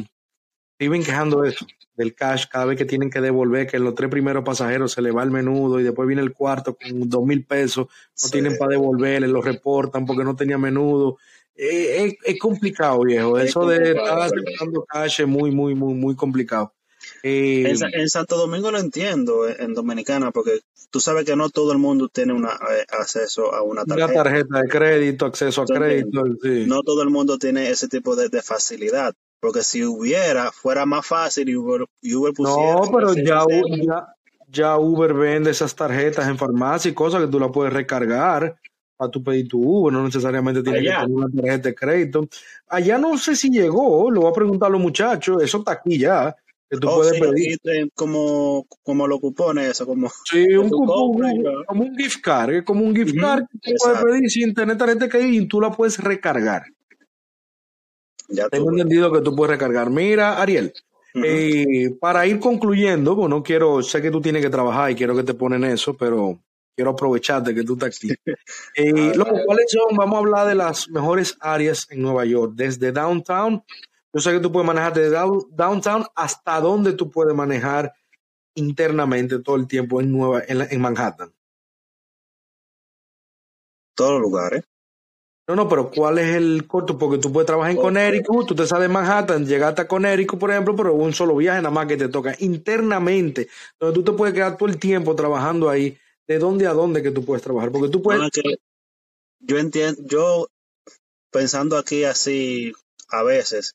viven 0.78 1.03
quejando 1.05 1.43
de 1.43 1.51
eso, 1.51 1.66
del 1.95 2.14
cash, 2.14 2.47
cada 2.51 2.64
vez 2.64 2.76
que 2.76 2.85
tienen 2.85 3.11
que 3.11 3.20
devolver, 3.20 3.66
que 3.66 3.76
en 3.76 3.85
los 3.85 3.95
tres 3.95 4.11
primeros 4.11 4.45
pasajeros 4.45 4.93
se 4.93 5.03
le 5.03 5.11
va 5.12 5.22
el 5.22 5.30
menudo 5.30 5.78
y 5.78 5.85
después 5.85 6.07
viene 6.07 6.22
el 6.22 6.33
cuarto 6.33 6.76
con 6.76 7.09
dos 7.09 7.24
mil 7.24 7.45
pesos, 7.45 7.87
no 7.87 7.93
Sí. 8.14 8.30
tienen 8.33 8.57
para 8.59 8.72
devolverle, 8.72 9.28
lo 9.28 9.43
reportan 9.43 10.05
porque 10.07 10.24
no 10.24 10.35
tenía 10.35 10.59
menudo. 10.59 11.18
Eh, 11.55 12.05
es, 12.05 12.14
es 12.24 12.39
complicado, 12.39 13.03
viejo. 13.03 13.39
Es 13.39 13.51
Eso 13.51 13.66
de 13.66 13.93
estar 13.93 14.18
aceptando 14.20 14.85
cash 14.87 15.20
es 15.20 15.28
muy, 15.28 15.51
muy, 15.51 15.74
muy, 15.74 15.95
muy 15.95 16.16
complicado. 16.16 16.74
Eh, 17.23 17.64
En, 17.68 17.77
Sa- 17.79 17.89
en 17.93 18.09
Santo 18.09 18.37
Domingo 18.37 18.70
lo 18.70 18.79
entiendo, 18.79 19.49
en, 19.49 19.61
en 19.61 19.75
Dominicana, 19.75 20.31
porque 20.33 20.61
tú 20.91 21.01
sabes 21.01 21.25
que 21.25 21.37
no 21.37 21.49
todo 21.51 21.73
el 21.73 21.79
mundo 21.79 22.09
tiene 22.09 22.33
una, 22.33 22.51
eh, 22.51 22.85
acceso 22.91 23.55
a 23.55 23.62
una 23.62 23.83
una 23.83 23.97
tarjeta. 23.97 24.23
tarjeta 24.25 24.61
de 24.61 24.68
crédito, 24.68 25.27
acceso 25.27 25.62
a 25.62 25.66
crédito, 25.66 26.23
sí. 26.43 26.64
No 26.66 26.83
todo 26.83 27.03
el 27.03 27.11
mundo 27.11 27.39
tiene 27.39 27.70
ese 27.70 27.89
tipo 27.89 28.16
de, 28.16 28.29
de 28.29 28.43
facilidad, 28.43 29.14
porque 29.41 29.62
si 29.62 29.85
hubiera, 29.85 30.51
fuera 30.53 30.85
más 30.87 31.07
fácil 31.07 31.49
y 31.49 31.57
Uber, 31.57 31.87
y 32.01 32.14
Uber 32.14 32.33
pusiera 32.33 32.75
No, 32.75 32.83
pero 32.93 33.14
ya, 33.14 33.45
ya, 33.85 34.14
ya 34.49 34.77
Uber 34.79 35.14
vende 35.14 35.51
esas 35.51 35.75
tarjetas 35.75 36.29
en 36.29 36.37
farmacia 36.39 36.91
y 36.91 36.95
cosas 36.95 37.23
que 37.23 37.29
tú 37.29 37.39
las 37.41 37.51
puedes 37.53 37.73
recargar 37.73 38.57
para 38.97 39.11
tu 39.11 39.23
pedir 39.25 39.49
tu 39.49 39.61
Uber, 39.61 39.93
no 39.93 40.05
necesariamente 40.05 40.62
tienes 40.62 40.83
que 40.83 40.89
tener 40.89 41.07
una 41.09 41.29
tarjeta 41.29 41.68
de 41.70 41.75
crédito. 41.75 42.29
Allá 42.68 42.99
no 42.99 43.16
sé 43.18 43.35
si 43.35 43.49
llegó, 43.51 44.11
lo 44.11 44.20
voy 44.23 44.31
a 44.31 44.35
preguntar 44.35 44.68
a 44.68 44.73
los 44.73 44.81
muchachos, 44.81 45.43
eso 45.43 45.59
está 45.59 45.73
aquí 45.73 45.99
ya, 45.99 46.37
que 46.73 46.79
tú 46.79 46.89
oh 46.89 46.97
puedes 46.97 47.14
sí, 47.14 47.20
pedir. 47.20 47.91
como, 47.95 48.66
como 48.83 49.07
los 49.07 49.20
cupones, 49.20 49.70
eso, 49.73 49.85
como 49.87 50.09
Sí, 50.25 50.47
que 50.49 50.59
un 50.59 50.70
cupón, 50.70 51.12
compras 51.12 51.35
como 51.66 51.83
un 51.85 51.95
gift 51.97 52.20
card, 52.23 52.55
es 52.55 52.62
como 52.64 52.83
un 52.85 52.97
gift 52.97 53.14
card 53.20 53.43
que 53.43 53.59
tú 53.59 53.59
puedes 53.61 53.83
Exacto, 53.83 54.07
pedir 54.07 54.31
sin 54.31 54.55
tener 54.55 54.79
tarjeta 54.79 55.05
de 55.05 55.11
crédito 55.11 55.43
y 55.45 55.49
tú 55.49 55.61
la 55.61 55.70
puedes 55.70 55.99
recargar. 55.99 56.62
ya 58.29 58.49
Tengo 58.49 58.70
entendido 58.70 59.12
que 59.12 59.20
tú 59.20 59.37
puedes 59.37 59.51
recargar. 59.51 59.91
Mira, 59.91 60.41
Ariel, 60.41 60.73
eh, 61.23 61.91
para 62.01 62.27
ir 62.27 62.41
concluyendo, 62.41 63.14
bueno, 63.14 63.43
quiero, 63.43 63.83
sé 63.83 64.01
que 64.01 64.11
tú 64.11 64.23
tienes 64.23 64.41
que 64.43 64.49
trabajar 64.49 64.91
y 64.91 64.95
quiero 64.95 65.14
que 65.14 65.25
te 65.25 65.35
ponen 65.35 65.64
eso, 65.64 65.95
pero 65.95 66.41
quiero 66.75 66.93
aprovecharte 66.93 67.55
que 67.55 67.64
tú 67.64 67.75
estás 67.75 67.97
aquí. 67.99 68.09
Eh, 68.77 69.11
A 69.12 69.14
loco, 69.14 69.35
ver, 69.35 69.45
¿cuáles 69.45 69.66
son? 69.70 69.95
Vamos 69.95 70.14
a 70.14 70.18
hablar 70.20 70.47
de 70.49 70.55
las 70.55 70.89
mejores 70.89 71.37
áreas 71.41 71.87
en 71.91 72.01
Nueva 72.01 72.25
York, 72.25 72.53
desde 72.55 72.93
downtown. 72.93 73.62
Yo 74.14 74.20
sé 74.20 74.32
que 74.32 74.40
tú 74.40 74.52
puedes 74.52 74.66
manejar 74.66 74.92
desde 74.94 75.10
down- 75.16 75.46
downtown 75.50 76.04
hasta 76.14 76.60
dónde 76.60 76.92
tú 76.92 77.10
puedes 77.10 77.34
manejar 77.34 77.92
internamente 78.54 79.38
todo 79.38 79.56
el 79.56 79.66
tiempo 79.66 80.00
en 80.00 80.12
Nueva, 80.12 80.42
en, 80.46 80.58
la- 80.58 80.66
en 80.66 80.80
Manhattan. 80.80 81.32
todos 83.94 84.12
los 84.12 84.22
lugares. 84.22 84.64
No, 85.48 85.56
no, 85.56 85.68
pero 85.68 85.90
¿cuál 85.90 86.18
es 86.18 86.34
el 86.34 86.66
corto? 86.66 86.96
Porque 86.96 87.18
tú 87.18 87.32
puedes 87.32 87.46
trabajar 87.46 87.72
en 87.72 87.78
Ok. 87.78 87.84
Connecticut, 87.84 88.46
tú 88.46 88.54
te 88.54 88.66
sales 88.66 88.88
de 88.88 88.94
Manhattan, 88.94 89.44
llegaste 89.44 89.82
a 89.82 89.88
Connecticut, 89.88 90.38
por 90.38 90.50
ejemplo, 90.50 90.74
pero 90.76 90.94
un 90.94 91.12
solo 91.12 91.36
viaje 91.36 91.60
nada 91.60 91.74
más 91.74 91.86
que 91.86 91.96
te 91.96 92.08
toca 92.08 92.34
internamente, 92.38 93.48
donde 93.78 93.94
tú 93.94 94.04
te 94.04 94.16
puedes 94.16 94.34
quedar 94.34 94.56
todo 94.56 94.68
el 94.68 94.78
tiempo 94.78 95.14
trabajando 95.16 95.68
ahí, 95.68 95.98
de 96.26 96.38
dónde 96.38 96.66
a 96.66 96.72
dónde 96.72 97.02
que 97.02 97.10
tú 97.10 97.24
puedes 97.24 97.42
trabajar, 97.42 97.70
porque 97.72 97.88
tú 97.88 98.00
puedes, 98.00 98.30
yo 99.40 99.58
entiendo, 99.58 100.00
yo 100.06 100.46
pensando 101.30 101.76
aquí 101.76 102.04
así 102.04 102.72
a 103.08 103.22
veces, 103.24 103.74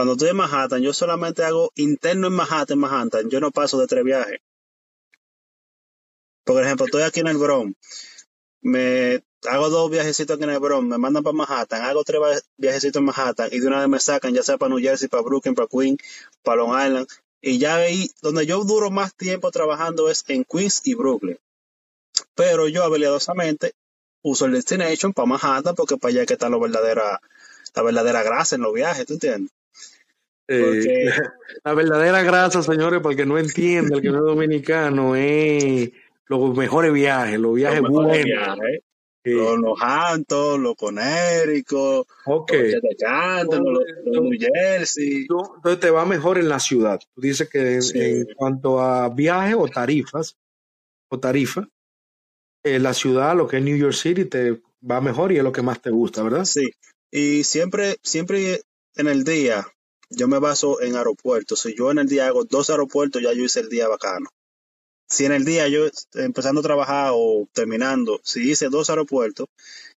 cuando 0.00 0.14
estoy 0.14 0.30
en 0.30 0.36
Manhattan, 0.36 0.80
yo 0.80 0.94
solamente 0.94 1.44
hago 1.44 1.72
interno 1.74 2.28
en 2.28 2.32
Manhattan, 2.32 2.78
Manhattan, 2.78 3.28
yo 3.28 3.38
no 3.38 3.50
paso 3.50 3.78
de 3.78 3.86
tres 3.86 4.02
viajes. 4.02 4.40
Por 6.42 6.64
ejemplo, 6.64 6.86
estoy 6.86 7.02
aquí 7.02 7.20
en 7.20 7.26
el 7.26 7.36
Bronx, 7.36 7.76
me 8.62 9.22
hago 9.46 9.68
dos 9.68 9.90
viajecitos 9.90 10.36
aquí 10.36 10.44
en 10.44 10.50
el 10.52 10.58
Bronx, 10.58 10.88
me 10.88 10.96
mandan 10.96 11.22
para 11.22 11.36
Manhattan, 11.36 11.82
hago 11.82 12.02
tres 12.02 12.18
viajecitos 12.56 12.98
en 12.98 13.04
Manhattan 13.04 13.50
y 13.52 13.60
de 13.60 13.66
una 13.66 13.80
vez 13.80 13.88
me 13.90 14.00
sacan, 14.00 14.32
ya 14.32 14.42
sea 14.42 14.56
para 14.56 14.70
New 14.70 14.82
Jersey, 14.82 15.06
para 15.06 15.22
Brooklyn, 15.22 15.54
para 15.54 15.68
Queens, 15.68 15.98
para 16.42 16.62
Long 16.62 16.70
Island. 16.70 17.06
Y 17.42 17.58
ya 17.58 17.76
ahí, 17.76 18.10
donde 18.22 18.46
yo 18.46 18.64
duro 18.64 18.90
más 18.90 19.14
tiempo 19.14 19.50
trabajando 19.50 20.08
es 20.08 20.24
en 20.28 20.44
Queens 20.44 20.80
y 20.84 20.94
Brooklyn. 20.94 21.38
Pero 22.34 22.68
yo 22.68 22.84
habilidosamente 22.84 23.74
uso 24.22 24.46
el 24.46 24.52
destination 24.52 25.12
para 25.12 25.26
Manhattan 25.26 25.74
porque 25.74 25.98
para 25.98 26.12
allá 26.12 26.24
que 26.24 26.32
está 26.32 26.48
la 26.48 26.56
verdadera, 26.56 27.20
la 27.74 27.82
verdadera 27.82 28.22
grasa 28.22 28.56
en 28.56 28.62
los 28.62 28.72
viajes, 28.72 29.04
¿tú 29.04 29.12
entiendes? 29.12 29.52
Eh, 30.52 31.06
la 31.64 31.74
verdadera 31.74 32.22
grasa, 32.22 32.62
señores, 32.62 33.00
para 33.00 33.12
el 33.12 33.16
que 33.16 33.26
no 33.26 33.38
entiende, 33.38 33.94
el 33.96 34.02
que 34.02 34.08
no 34.10 34.16
es 34.18 34.24
dominicano, 34.24 35.14
es 35.14 35.90
los 36.26 36.56
mejores 36.56 36.92
viajes, 36.92 37.38
los 37.38 37.54
viajes 37.54 37.80
Los 37.82 37.90
buenos. 37.90 38.24
viajes, 38.24 38.80
Sí. 39.22 39.32
Los 39.32 39.58
Nojantos, 39.60 40.58
los 40.58 40.74
Conéricos, 40.76 42.06
Ok. 42.24 42.52
los 42.52 42.80
de 42.82 42.96
Canton, 42.98 43.62
los, 43.64 43.84
los 44.06 44.22
New 44.22 44.32
Jersey. 44.40 45.26
Entonces 45.28 45.78
te 45.78 45.90
va 45.90 46.06
mejor 46.06 46.38
en 46.38 46.48
la 46.48 46.58
ciudad. 46.58 46.98
Tú 47.14 47.20
dices 47.20 47.46
que 47.50 47.74
en, 47.74 47.82
Sí. 47.82 47.98
en 48.00 48.26
cuanto 48.34 48.80
a 48.80 49.10
viajes 49.10 49.56
o 49.58 49.68
tarifas, 49.68 50.38
o 51.10 51.20
tarifa, 51.20 51.68
en 52.64 52.82
la 52.82 52.94
ciudad, 52.94 53.36
lo 53.36 53.46
que 53.46 53.58
es 53.58 53.62
New 53.62 53.76
York 53.76 53.92
City, 53.92 54.24
te 54.24 54.62
va 54.90 55.02
mejor 55.02 55.32
y 55.32 55.36
es 55.36 55.44
lo 55.44 55.52
que 55.52 55.60
más 55.60 55.82
te 55.82 55.90
gusta, 55.90 56.22
¿verdad? 56.22 56.46
Sí, 56.46 56.70
y 57.10 57.44
siempre, 57.44 57.96
siempre 58.02 58.62
en 58.96 59.06
el 59.06 59.22
día 59.24 59.66
yo 60.10 60.28
me 60.28 60.38
baso 60.38 60.80
en 60.82 60.96
aeropuertos. 60.96 61.60
Si 61.60 61.74
yo 61.74 61.90
en 61.90 61.98
el 61.98 62.08
día 62.08 62.26
hago 62.26 62.44
dos 62.44 62.68
aeropuertos, 62.70 63.22
ya 63.22 63.32
yo 63.32 63.44
hice 63.44 63.60
el 63.60 63.68
día 63.68 63.88
bacano. 63.88 64.28
Si 65.08 65.24
en 65.24 65.32
el 65.32 65.44
día 65.44 65.66
yo 65.68 65.86
empezando 66.14 66.60
a 66.60 66.64
trabajar 66.64 67.12
o 67.14 67.48
terminando, 67.52 68.20
si 68.22 68.50
hice 68.50 68.68
dos 68.68 68.90
aeropuertos, 68.90 69.48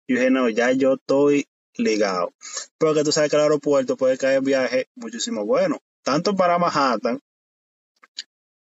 yo 0.08 0.16
dije, 0.16 0.30
no, 0.30 0.48
ya 0.48 0.72
yo 0.72 0.94
estoy 0.94 1.46
ligado. 1.74 2.32
Porque 2.78 3.04
tú 3.04 3.12
sabes 3.12 3.30
que 3.30 3.36
el 3.36 3.42
aeropuerto 3.42 3.96
puede 3.96 4.18
caer 4.18 4.40
viaje 4.42 4.88
muchísimo 4.94 5.44
bueno, 5.44 5.80
tanto 6.02 6.34
para 6.34 6.58
Manhattan 6.58 7.20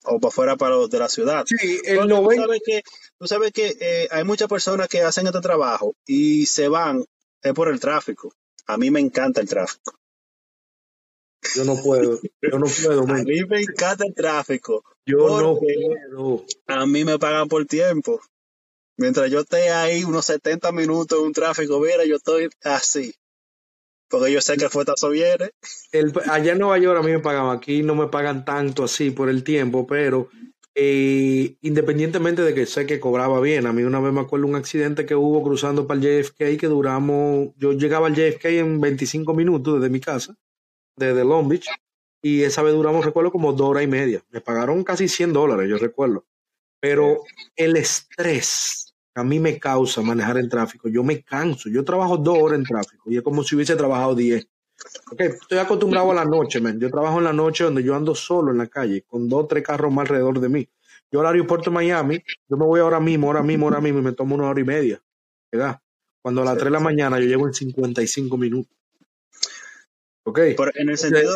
o 0.05 0.19
para 0.19 0.33
fuera 0.33 0.57
para 0.57 0.77
los 0.77 0.91
de 0.91 0.99
la 0.99 1.09
ciudad. 1.09 1.45
Sí, 1.47 1.81
el 1.85 1.97
Porque 1.99 2.15
tú 2.15 2.23
90, 2.23 2.43
sabes 2.43 2.63
que, 2.65 2.83
tú 3.19 3.27
sabes 3.27 3.53
que 3.53 3.77
eh, 3.81 4.09
hay 4.11 4.25
muchas 4.25 4.49
personas 4.49 4.89
que 4.89 5.03
hacen 5.03 5.27
este 5.27 5.41
trabajo 5.41 5.95
y 6.07 6.47
se 6.47 6.69
van 6.69 7.05
es 7.43 7.53
por 7.53 7.69
el 7.69 7.81
tráfico. 7.81 8.35
A 8.67 8.77
mí 8.77 8.91
me 8.91 9.01
encanta 9.01 9.41
el 9.41 9.49
tráfico. 9.49 9.99
Yo 11.55 11.65
no 11.65 11.77
puedo, 11.77 12.21
yo 12.41 12.59
no 12.59 12.67
puedo, 12.67 13.03
A 13.03 13.25
mí 13.25 13.45
me 13.49 13.61
encanta 13.61 14.05
el 14.07 14.15
tráfico. 14.15 14.85
yo 15.05 15.41
no 15.41 15.59
puedo. 15.59 16.45
a 16.67 16.87
mí 16.87 17.05
me 17.05 17.19
pagan 17.19 17.49
por 17.49 17.67
tiempo. 17.67 18.21
Mientras 18.97 19.31
yo 19.31 19.41
esté 19.41 19.71
ahí 19.71 20.05
unos 20.05 20.27
70 20.27 20.71
minutos 20.73 21.19
en 21.19 21.27
un 21.27 21.33
tráfico, 21.33 21.81
mira, 21.81 22.05
yo 22.05 22.17
estoy 22.17 22.49
así. 22.63 23.15
Porque 24.09 24.31
yo 24.31 24.41
sé 24.43 24.57
que 24.57 24.65
el 24.65 24.71
fuetazo 24.71 25.09
viene. 25.09 25.51
El, 25.91 26.13
allá 26.31 26.53
en 26.53 26.59
Nueva 26.59 26.79
York 26.79 27.01
a 27.01 27.03
mí 27.03 27.13
me 27.13 27.19
pagaban, 27.19 27.57
aquí 27.57 27.83
no 27.83 27.95
me 27.95 28.09
pagan 28.09 28.45
tanto 28.45 28.85
así 28.85 29.11
por 29.11 29.31
el 29.31 29.43
tiempo, 29.43 29.87
pero 29.87 30.29
eh, 30.75 31.57
independientemente 31.63 32.43
de 32.43 32.55
que 32.55 32.67
sé 32.67 32.87
que 32.87 33.01
cobraba 33.01 33.41
bien, 33.41 33.67
a 33.67 33.73
mí 33.73 33.83
una 33.83 34.01
vez 34.01 34.13
me 34.13 34.21
acuerdo 34.21 34.47
un 34.47 34.55
accidente 34.55 35.05
que 35.05 35.15
hubo 35.15 35.43
cruzando 35.43 35.87
para 35.87 36.01
el 36.01 36.25
JFK 36.25 36.59
que 36.59 36.67
duramos, 36.67 37.49
yo 37.57 37.73
llegaba 37.73 38.07
al 38.07 38.15
JFK 38.15 38.45
en 38.47 38.81
25 38.81 39.35
minutos 39.35 39.81
desde 39.81 39.91
mi 39.91 40.01
casa, 40.01 40.35
desde 41.07 41.25
Long 41.25 41.49
Beach, 41.49 41.67
y 42.23 42.43
esa 42.43 42.63
vez 42.63 42.75
duramos, 42.75 43.05
recuerdo, 43.05 43.33
como 43.33 43.53
dos 43.53 43.69
horas 43.71 43.85
y 43.85 43.89
media. 43.89 44.23
Me 44.31 44.41
pagaron 44.41 44.85
casi 44.85 45.09
100 45.09 45.33
dólares, 45.33 45.69
yo 45.69 45.77
recuerdo. 45.79 46.25
Pero 46.81 47.23
el 47.57 47.77
estrés 47.77 48.95
que 49.15 49.21
a 49.21 49.25
mí 49.25 49.39
me 49.41 49.59
causa 49.59 50.03
manejar 50.03 50.39
en 50.39 50.49
tráfico, 50.49 50.89
yo 50.89 51.03
me 51.05 51.23
canso, 51.23 51.69
yo 51.69 51.85
trabajo 51.85 52.17
dos 52.17 52.39
horas 52.41 52.59
en 52.59 52.65
tráfico 52.65 53.11
y 53.11 53.17
es 53.17 53.23
como 53.23 53.43
si 53.45 53.55
hubiese 53.55 53.77
trabajado 53.77 54.15
10. 54.15 54.47
Ok, 55.13 55.21
estoy 55.21 55.59
acostumbrado 55.59 56.11
a 56.11 56.15
la 56.15 56.25
noche, 56.25 56.61
man. 56.61 56.81
Yo 56.81 56.91
trabajo 56.91 57.19
en 57.19 57.25
la 57.25 57.33
noche 57.33 57.65
donde 57.65 57.83
yo 57.85 57.95
ando 57.95 58.15
solo 58.15 58.51
en 58.51 58.59
la 58.59 58.67
calle, 58.67 59.03
con 59.07 59.29
dos 59.29 59.47
tres 59.49 59.63
carros 59.63 59.93
más 59.93 60.03
alrededor 60.09 60.41
de 60.41 60.49
mí. 60.49 60.69
Yo 61.11 61.21
al 61.21 61.27
aeropuerto 61.27 61.71
de 61.71 61.75
Miami, 61.75 62.23
yo 62.49 62.57
me 62.57 62.65
voy 62.65 62.81
ahora 62.81 62.99
mismo, 62.99 63.27
ahora 63.29 63.43
mismo, 63.43 63.67
ahora 63.67 63.81
mismo 63.81 63.99
y 64.01 64.03
me 64.03 64.13
tomo 64.13 64.35
una 64.35 64.49
hora 64.49 64.61
y 64.61 64.65
media. 64.65 65.01
¿verdad? 65.53 65.79
Cuando 66.23 66.41
a 66.43 66.45
las 66.47 66.55
Sí. 66.55 66.61
3 66.61 66.65
de 66.65 66.71
la 66.79 66.81
mañana 66.81 67.21
yo 67.21 67.27
llego 67.27 67.47
en 67.47 67.53
55 67.53 68.37
minutos. 68.39 68.73
Ok, 70.25 70.39
en 70.39 70.89
el 70.91 70.99
sentido, 70.99 71.35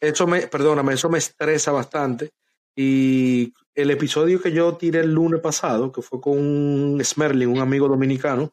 eso 0.00 0.26
me, 0.26 0.46
perdóname, 0.46 0.94
eso 0.94 1.08
me 1.08 1.18
estresa 1.18 1.72
bastante. 1.72 2.30
Y 2.76 3.52
el 3.74 3.90
episodio 3.90 4.40
que 4.40 4.52
yo 4.52 4.76
tiré 4.76 5.00
el 5.00 5.12
lunes 5.12 5.40
pasado, 5.40 5.92
que 5.92 6.02
fue 6.02 6.20
con 6.20 6.38
un 6.38 7.00
Smerling, 7.04 7.48
un 7.48 7.60
amigo 7.60 7.88
dominicano, 7.88 8.52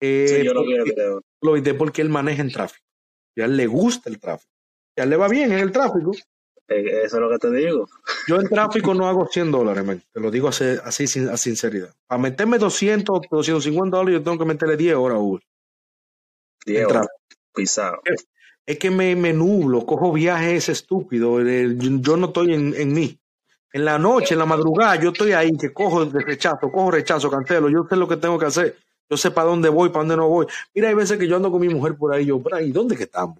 eh, 0.00 0.26
sí, 0.40 0.44
yo 0.44 0.52
lo 0.54 0.60
porque- 0.62 0.82
video. 0.84 1.22
lo 1.42 1.56
evité 1.56 1.74
porque 1.74 2.02
él 2.02 2.08
maneja 2.08 2.42
en 2.42 2.50
tráfico. 2.52 2.84
Y 3.34 3.42
a 3.42 3.44
él 3.44 3.56
le 3.56 3.66
gusta 3.66 4.08
el 4.10 4.18
tráfico. 4.18 4.50
Y 4.96 5.00
a 5.00 5.04
él 5.04 5.10
le 5.10 5.16
va 5.16 5.28
bien 5.28 5.52
en 5.52 5.58
el 5.60 5.72
tráfico. 5.72 6.12
Eh, 6.68 7.02
Eso 7.04 7.16
es 7.16 7.20
lo 7.20 7.28
que 7.30 7.38
te 7.38 7.50
digo. 7.50 7.88
Yo 8.28 8.40
en 8.40 8.48
tráfico 8.48 8.94
no 8.94 9.06
hago 9.08 9.26
100 9.30 9.50
dólares, 9.50 9.84
man. 9.84 10.02
Te 10.12 10.20
lo 10.20 10.30
digo 10.30 10.48
así, 10.48 10.64
así 10.84 11.06
sin, 11.06 11.28
a 11.28 11.36
sinceridad. 11.36 11.92
Para 12.06 12.20
meterme 12.22 12.58
200, 12.58 13.20
250 13.30 13.96
dólares, 13.96 14.20
yo 14.20 14.24
tengo 14.24 14.38
que 14.38 14.44
meterle 14.44 14.76
10 14.76 14.94
horas 14.96 15.16
a 15.16 15.20
Uber. 15.20 15.42
en 16.66 16.72
Diego, 16.74 16.88
tráfico. 16.90 17.14
pisado. 17.54 18.00
Es 18.70 18.78
que 18.78 18.88
me, 18.88 19.16
me 19.16 19.32
nublo, 19.32 19.84
cojo 19.84 20.12
viajes 20.12 20.68
estúpidos. 20.68 21.40
el- 21.40 21.76
Yo, 22.00 22.16
no 22.16 22.28
estoy 22.28 22.54
en, 22.54 22.72
en 22.76 22.92
mí. 22.92 23.18
En 23.72 23.84
la 23.84 23.98
noche, 23.98 24.34
en 24.34 24.38
la 24.38 24.46
madrugada, 24.46 24.94
yo 24.94 25.10
estoy 25.10 25.32
ahí, 25.32 25.50
que 25.58 25.72
cojo 25.72 26.04
de 26.06 26.20
rechazo, 26.20 26.70
cojo 26.70 26.92
rechazo, 26.92 27.28
cancelo. 27.28 27.68
Yo 27.68 27.84
sé 27.90 27.96
lo 27.96 28.06
que 28.06 28.16
tengo 28.16 28.38
que 28.38 28.46
hacer. 28.46 28.76
Yo 29.10 29.16
sé 29.16 29.32
para 29.32 29.48
dónde 29.48 29.68
voy, 29.68 29.88
para 29.88 30.00
dónde 30.02 30.16
no 30.16 30.28
voy. 30.28 30.46
Mira, 30.72 30.88
hay 30.88 30.94
veces 30.94 31.18
que 31.18 31.26
yo 31.26 31.34
ando 31.34 31.50
con 31.50 31.60
mi 31.60 31.68
mujer 31.68 31.96
por 31.96 32.14
ahí, 32.14 32.26
yo, 32.26 32.40
por 32.40 32.54
ahí, 32.54 32.70
¿dónde 32.70 32.96
que 32.96 33.02
estamos? 33.04 33.38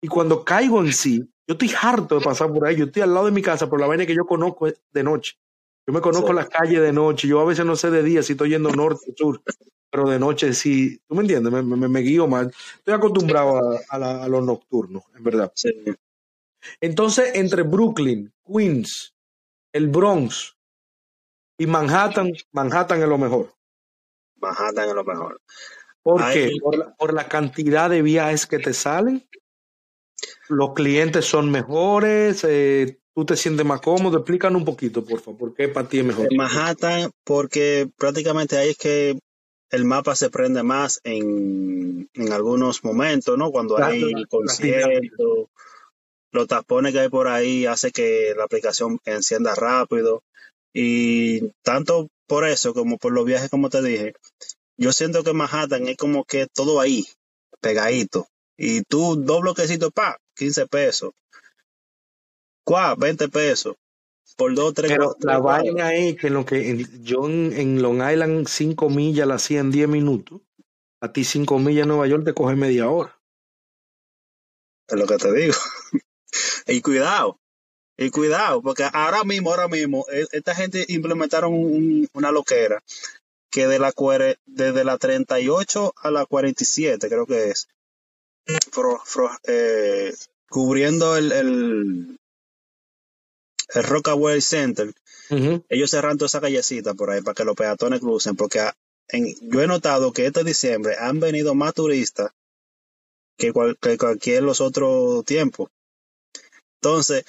Y 0.00 0.06
cuando 0.06 0.44
caigo 0.44 0.80
en 0.80 0.92
sí, 0.92 1.18
yo 1.46 1.54
estoy 1.54 1.72
harto 1.82 2.18
de 2.18 2.24
pasar 2.24 2.52
por 2.52 2.66
ahí. 2.66 2.76
Yo 2.76 2.84
estoy 2.84 3.02
al 3.02 3.12
lado 3.12 3.26
de 3.26 3.32
mi 3.32 3.42
casa, 3.42 3.66
pero 3.66 3.78
la 3.78 3.88
vaina 3.88 4.06
que 4.06 4.14
yo 4.14 4.24
conozco 4.26 4.68
de 4.92 5.02
noche. 5.02 5.34
Yo 5.90 5.94
me 5.94 6.00
conozco 6.00 6.28
Sí. 6.28 6.34
las 6.34 6.48
calles 6.48 6.80
de 6.80 6.92
noche. 6.92 7.26
Yo 7.26 7.40
a 7.40 7.44
veces 7.44 7.66
no 7.66 7.74
sé 7.74 7.90
de 7.90 8.04
día 8.04 8.22
si 8.22 8.34
estoy 8.34 8.50
yendo 8.50 8.70
norte 8.70 9.10
o 9.10 9.14
sur, 9.16 9.42
pero 9.90 10.08
de 10.08 10.20
noche 10.20 10.54
sí. 10.54 11.00
¿Tú 11.08 11.16
me 11.16 11.22
entiendes? 11.22 11.52
Me, 11.52 11.62
me, 11.64 11.88
me 11.88 12.00
guío 12.00 12.28
mal. 12.28 12.54
Estoy 12.78 12.94
acostumbrado 12.94 13.56
a, 13.56 13.80
a 13.88 13.98
la- 13.98 14.22
a 14.22 14.28
los 14.28 14.44
nocturnos, 14.46 15.02
en 15.16 15.24
verdad. 15.24 15.50
Sí. 15.56 15.68
Entonces, 16.80 17.32
entre 17.34 17.62
Brooklyn, 17.62 18.32
Queens, 18.46 19.16
el 19.72 19.88
Bronx 19.88 20.56
y 21.58 21.66
Manhattan, 21.66 22.30
Manhattan 22.52 23.02
es 23.02 23.08
lo 23.08 23.18
mejor. 23.18 23.52
Manhattan 24.36 24.88
es 24.90 24.94
lo 24.94 25.02
mejor. 25.04 25.40
¿Por 26.04 26.22
Ay. 26.22 26.34
qué? 26.34 26.52
Por 26.62 26.78
la, 26.78 26.94
por 26.94 27.12
la 27.14 27.26
cantidad 27.28 27.90
de 27.90 28.02
viajes 28.02 28.46
que 28.46 28.60
te 28.60 28.72
salen. 28.72 29.28
Los 30.48 30.72
clientes 30.74 31.24
son 31.24 31.50
mejores, 31.50 32.44
eh, 32.44 33.00
tú 33.20 33.26
te 33.26 33.36
sientes 33.36 33.66
más 33.66 33.82
cómodo. 33.82 34.16
Explícanos 34.18 34.60
un 34.60 34.64
poquito, 34.64 35.04
por 35.04 35.20
favor, 35.20 35.38
¿por 35.38 35.54
qué 35.54 35.68
para 35.68 35.86
ti 35.86 35.98
es 35.98 36.04
mejor? 36.06 36.26
En 36.30 36.38
Manhattan, 36.38 37.10
porque 37.22 37.86
prácticamente 37.98 38.56
ahí 38.56 38.70
es 38.70 38.78
que 38.78 39.18
el 39.70 39.84
mapa 39.84 40.16
se 40.16 40.30
prende 40.30 40.62
más 40.62 41.00
en, 41.04 42.08
en 42.14 42.32
algunos 42.32 42.82
momentos, 42.82 43.36
¿no? 43.36 43.50
Cuando 43.50 43.76
hay 43.76 44.00
la- 44.00 44.20
la 44.20 44.26
conciertos, 44.26 45.48
los 46.32 46.46
tapones 46.48 46.92
que 46.94 47.00
hay 47.00 47.08
por 47.10 47.28
ahí 47.28 47.66
hace 47.66 47.90
que 47.90 48.32
la 48.34 48.44
aplicación 48.44 48.98
encienda 49.04 49.54
rápido. 49.54 50.22
Y 50.72 51.50
tanto 51.62 52.08
por 52.26 52.48
eso 52.48 52.72
como 52.72 52.96
por 52.96 53.12
los 53.12 53.26
viajes, 53.26 53.50
como 53.50 53.68
te 53.68 53.82
dije, 53.82 54.14
yo 54.78 54.92
siento 54.92 55.22
que 55.24 55.34
Manhattan 55.34 55.88
es 55.88 55.96
como 55.98 56.24
que 56.24 56.46
todo 56.46 56.80
ahí, 56.80 57.06
pegadito. 57.60 58.28
Y 58.56 58.80
tú, 58.82 59.16
dos 59.16 59.42
bloquecitos, 59.42 59.92
pa, 59.92 60.16
15 60.36 60.66
pesos. 60.66 61.10
¿Cuá? 62.70 62.94
20 62.94 63.28
pesos. 63.28 63.74
Por 64.36 64.54
dos, 64.54 64.72
tres, 64.74 64.92
Pero 64.92 65.06
cuatro, 65.06 65.28
la 65.28 65.38
vaina 65.40 65.92
es 65.92 66.14
que, 66.14 66.30
lo 66.30 66.46
que 66.46 66.86
yo 67.00 67.26
en, 67.26 67.52
en 67.52 67.82
Long 67.82 67.96
Island 67.96 68.46
5 68.46 68.88
millas 68.88 69.26
la 69.26 69.34
hacía 69.34 69.58
en 69.58 69.72
10 69.72 69.88
minutos. 69.88 70.40
A 71.00 71.12
ti 71.12 71.24
5 71.24 71.58
millas 71.58 71.82
en 71.82 71.88
Nueva 71.88 72.06
York 72.06 72.24
te 72.24 72.32
coge 72.32 72.54
media 72.54 72.88
hora. 72.88 73.20
Es 74.86 74.96
lo 74.96 75.04
que 75.04 75.16
te 75.16 75.32
digo. 75.32 75.54
y 76.68 76.80
cuidado, 76.80 77.40
y 77.98 78.10
cuidado, 78.10 78.62
porque 78.62 78.84
ahora 78.92 79.24
mismo, 79.24 79.50
ahora 79.50 79.66
mismo, 79.66 80.06
e- 80.12 80.28
esta 80.30 80.54
gente 80.54 80.84
implementaron 80.90 81.52
un- 81.52 82.08
una 82.12 82.30
loquera 82.30 82.80
que 83.50 83.66
de 83.66 83.80
la 83.80 83.92
desde 84.46 84.84
la 84.84 84.96
38 84.96 85.92
a 85.96 86.12
la 86.12 86.24
47, 86.24 87.08
creo 87.08 87.26
que 87.26 87.50
es, 87.50 87.66
eh, 89.48 90.14
cubriendo 90.48 91.16
el, 91.16 91.32
el, 91.32 92.19
el 93.74 93.82
Rockaway 93.84 94.40
Center, 94.40 94.92
Ujú. 95.30 95.64
ellos 95.68 95.90
cerran 95.90 96.18
toda 96.18 96.26
esa 96.26 96.40
callecita 96.40 96.94
por 96.94 97.10
ahí 97.10 97.20
para 97.22 97.34
que 97.34 97.44
los 97.44 97.54
peatones 97.56 98.00
crucen, 98.00 98.36
porque 98.36 98.60
a- 98.60 98.74
en- 99.08 99.34
yo 99.50 99.62
he 99.62 99.66
notado 99.66 100.12
que 100.12 100.26
este 100.26 100.44
diciembre 100.44 100.94
han 100.98 101.20
venido 101.20 101.54
más 101.54 101.74
turistas 101.74 102.30
que, 103.38 103.52
cual- 103.52 103.76
que 103.80 103.96
cualquier 103.96 104.42
los 104.42 104.60
otros 104.60 105.24
tiempos. 105.24 105.68
Entonces, 106.82 107.24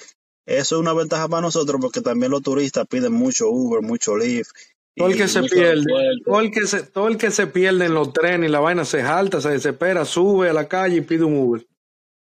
eso 0.46 0.76
es 0.76 0.80
una 0.80 0.92
ventaja 0.92 1.28
para 1.28 1.42
nosotros 1.42 1.80
porque 1.80 2.00
también 2.00 2.30
los 2.32 2.42
turistas 2.42 2.86
piden 2.88 3.12
mucho 3.12 3.48
Uber, 3.50 3.82
mucho 3.82 4.16
Lyft. 4.16 4.50
Todo 4.96 5.08
el 5.08 5.16
que 5.16 5.28
se 5.28 5.42
pierde, 5.44 5.84
todo 6.24 6.40
el 6.40 6.50
que 6.50 6.66
se, 6.66 6.82
todo 6.82 7.08
el 7.08 7.16
que 7.16 7.30
se 7.30 7.46
pierde 7.46 7.86
en 7.86 7.94
los 7.94 8.12
trenes 8.12 8.48
y 8.48 8.52
la 8.52 8.60
vaina 8.60 8.84
se 8.84 9.02
jalta, 9.02 9.40
se 9.40 9.48
desespera, 9.50 10.04
sube 10.04 10.50
a 10.50 10.52
la 10.52 10.68
calle 10.68 10.96
y 10.96 11.00
pide 11.00 11.24
un 11.24 11.36
Uber. 11.36 11.66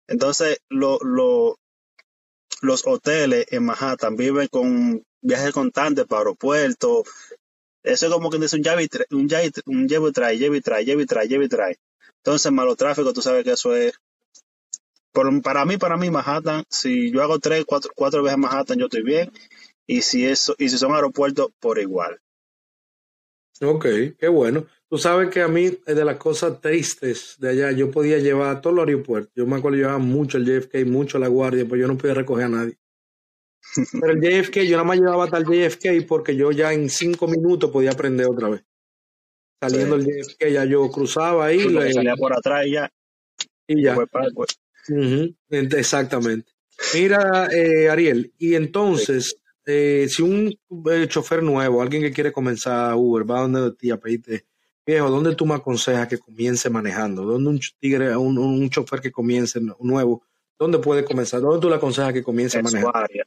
Entonces, 0.08 0.58
lo, 0.68 0.98
lo- 1.00 1.58
los 2.62 2.86
hoteles 2.86 3.46
en 3.50 3.64
Manhattan 3.66 4.16
viven 4.16 4.48
con 4.48 5.04
viajes 5.22 5.52
constantes 5.52 6.06
para 6.06 6.20
aeropuertos, 6.20 7.04
Eso 7.84 8.06
es 8.06 8.12
como 8.12 8.30
que 8.30 8.38
dice 8.38 8.56
un 8.56 8.62
tra- 8.64 9.06
un 9.10 9.28
lleve, 9.28 9.52
un 9.66 9.88
lleve 9.88 10.12
trae, 10.12 10.38
lleve 10.38 10.58
y 10.58 10.60
trae, 10.62 10.84
lleve 10.84 11.06
trae, 11.06 11.28
lleve 11.28 11.48
trae. 11.48 11.76
Entonces, 12.18 12.52
malo 12.52 12.76
tráfico, 12.76 13.12
tú 13.12 13.22
sabes 13.22 13.44
que 13.44 13.52
eso 13.52 13.76
es. 13.76 13.94
por- 15.12 15.42
para 15.42 15.64
mí, 15.64 15.76
para 15.78 15.96
mí, 15.96 16.10
Manhattan, 16.10 16.64
si 16.70 17.10
yo 17.12 17.22
hago 17.22 17.38
tres, 17.38 17.64
cuatro, 17.66 17.92
cuatro 17.94 18.22
veces 18.22 18.38
Manhattan, 18.38 18.78
yo 18.78 18.86
estoy 18.86 19.02
bien. 19.02 19.30
Y 19.86 20.02
si 20.02 20.26
eso, 20.26 20.54
y 20.58 20.68
si 20.68 20.78
son 20.78 20.94
aeropuertos, 20.94 21.48
por 21.60 21.78
igual. 21.78 22.20
Ok, 23.62 23.86
qué 24.18 24.28
bueno. 24.28 24.66
Tú 24.92 24.98
sabes 24.98 25.30
que 25.30 25.40
a 25.40 25.48
mí 25.48 25.64
es 25.86 25.96
de 25.96 26.04
las 26.04 26.18
cosas 26.18 26.60
tristes 26.60 27.36
de 27.38 27.48
allá. 27.48 27.72
Yo 27.72 27.90
podía 27.90 28.18
llevar 28.18 28.54
a 28.54 28.60
todos 28.60 28.76
los 28.76 28.86
aeropuertos. 28.86 29.32
Yo 29.34 29.46
me 29.46 29.56
acuerdo 29.56 29.78
llevaba 29.78 29.96
mucho 29.96 30.36
el 30.36 30.44
JFK, 30.44 30.84
mucho 30.84 31.18
la 31.18 31.28
guardia, 31.28 31.64
pero 31.64 31.76
yo 31.80 31.88
no 31.88 31.96
podía 31.96 32.12
recoger 32.12 32.44
a 32.44 32.48
nadie. 32.50 32.76
Pero 34.02 34.12
el 34.12 34.20
JFK, 34.20 34.64
yo 34.64 34.72
nada 34.72 34.84
más 34.84 34.98
llevaba 34.98 35.24
hasta 35.24 35.38
el 35.38 35.46
JFK 35.46 36.06
porque 36.06 36.36
yo 36.36 36.52
ya 36.52 36.74
en 36.74 36.90
cinco 36.90 37.26
minutos 37.26 37.70
podía 37.70 37.92
aprender 37.92 38.26
otra 38.26 38.50
vez. 38.50 38.64
Saliendo 39.62 39.98
Sí. 39.98 40.10
el 40.10 40.24
JFK, 40.26 40.50
ya 40.52 40.64
yo 40.66 40.90
cruzaba 40.90 41.46
ahí 41.46 41.66
le- 41.68 41.90
salía 41.94 42.14
por 42.16 42.34
atrás 42.34 42.66
y 42.66 42.72
ya, 42.72 42.92
y 43.68 43.82
ya. 43.82 43.94
pues, 44.34 44.58
Exactamente. 45.48 46.52
Mira, 46.92 47.48
eh, 47.50 47.88
Ariel, 47.88 48.30
y 48.36 48.56
entonces, 48.56 49.36
eh, 49.64 50.06
si 50.10 50.20
un 50.22 50.52
eh, 50.90 51.06
chofer 51.08 51.42
nuevo, 51.42 51.80
alguien 51.80 52.02
que 52.02 52.12
quiere 52.12 52.30
comenzar 52.30 52.94
Uber, 52.94 53.24
va 53.30 53.40
donde 53.40 53.72
ti 53.76 53.90
a 53.90 53.96
pedirte, 53.96 54.44
viejo, 54.86 55.10
¿dónde 55.10 55.34
tú 55.34 55.46
me 55.46 55.54
aconsejas 55.54 56.08
que 56.08 56.18
comience 56.18 56.68
manejando? 56.70 57.22
¿Dónde 57.24 57.50
un 57.50 57.60
tigre, 57.80 58.16
un, 58.16 58.38
un 58.38 58.70
chofer 58.70 59.00
que 59.00 59.12
comience 59.12 59.60
nuevo, 59.78 60.24
dónde 60.58 60.78
puede 60.78 61.04
comenzar? 61.04 61.40
¿Dónde 61.40 61.60
tú 61.60 61.68
le 61.68 61.76
aconsejas 61.76 62.12
que 62.12 62.22
comience 62.22 62.58
en 62.58 62.66
su 62.68 62.76
área. 62.94 63.24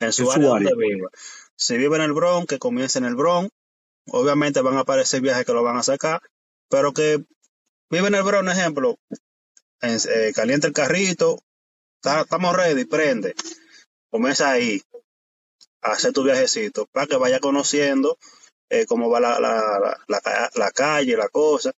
En 0.00 0.12
su 0.12 0.22
En 0.22 0.26
su 0.26 0.32
área 0.32 0.48
donde 0.48 0.70
viva. 0.76 1.08
Si 1.56 1.76
vive 1.76 1.96
en 1.96 2.02
el 2.02 2.12
Bronx, 2.12 2.46
que 2.48 2.58
comience 2.58 2.98
en 2.98 3.04
el 3.04 3.14
Bronx. 3.14 3.50
Obviamente 4.08 4.60
van 4.60 4.76
a 4.76 4.80
aparecer 4.80 5.20
viajes 5.22 5.46
que 5.46 5.52
lo 5.52 5.62
van 5.62 5.76
a 5.78 5.82
sacar, 5.82 6.20
pero 6.68 6.92
que 6.92 7.24
vive 7.90 8.08
en 8.08 8.14
el 8.14 8.22
Bronx, 8.22 8.52
ejemplo, 8.52 8.98
en- 9.80 9.96
eh, 10.10 10.32
calienta 10.34 10.66
el 10.66 10.72
carrito, 10.74 11.38
está- 12.02 12.22
estamos 12.22 12.54
ready, 12.54 12.84
prende. 12.84 13.34
Comienza 14.10 14.50
ahí 14.50 14.82
a 15.80 15.92
hacer 15.92 16.12
tu 16.12 16.22
viajecito 16.22 16.86
para 16.92 17.06
que 17.06 17.16
vaya 17.16 17.40
conociendo 17.40 18.18
eh, 18.80 18.86
cómo 18.86 19.08
va 19.10 19.20
la, 19.20 19.40
la, 19.40 19.78
la, 19.80 19.96
la 20.08 20.20
ca- 20.20 20.50
la 20.54 20.70
calle, 20.70 21.16
la 21.16 21.28
cosa. 21.28 21.72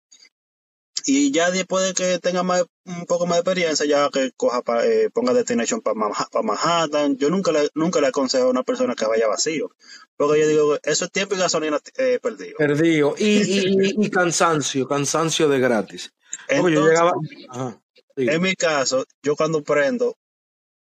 Y 1.08 1.32
ya 1.32 1.52
después 1.52 1.86
de 1.86 1.94
que 1.94 2.20
tenga 2.20 2.42
más, 2.42 2.66
un 2.86 3.06
poco 3.06 3.28
más 3.28 3.36
de 3.36 3.42
experiencia, 3.42 3.86
ya 3.86 4.10
que 4.10 4.32
coja 4.36 4.62
pa- 4.64 4.86
eh, 4.86 5.10
ponga 5.14 5.34
destination 5.34 5.82
para 5.82 5.96
Manhattan. 6.42 7.18
Yo 7.18 7.30
nunca 7.30 7.52
le, 7.52 7.70
nunca 7.76 8.02
le 8.02 8.08
aconsejo 8.08 8.46
a 8.46 8.50
una 8.50 8.64
persona 8.64 8.96
que 8.96 9.06
vaya 9.06 9.28
vacío. 9.28 9.70
Porque 10.18 10.40
yo 10.42 10.48
digo, 10.48 10.78
eso 10.82 11.06
es 11.06 11.12
tiempo 11.12 11.36
y 11.36 11.38
gasolina 11.38 11.80
eh, 11.98 12.18
perdido. 12.22 12.58
Perdido. 12.58 13.14
Y, 13.20 13.38
y, 13.44 14.06
y- 14.06 14.10
cansancio, 14.10 14.88
cansancio 14.88 15.48
de 15.48 15.60
gratis. 15.60 16.12
Yo 16.50 16.56
Entonces, 16.68 16.84
llegaba. 16.90 17.14
Ajá, 17.50 17.80
sí. 18.16 18.28
en 18.28 18.42
mi 18.42 18.56
caso, 18.56 19.06
yo 19.22 19.36
cuando 19.36 19.62
prendo, 19.64 20.16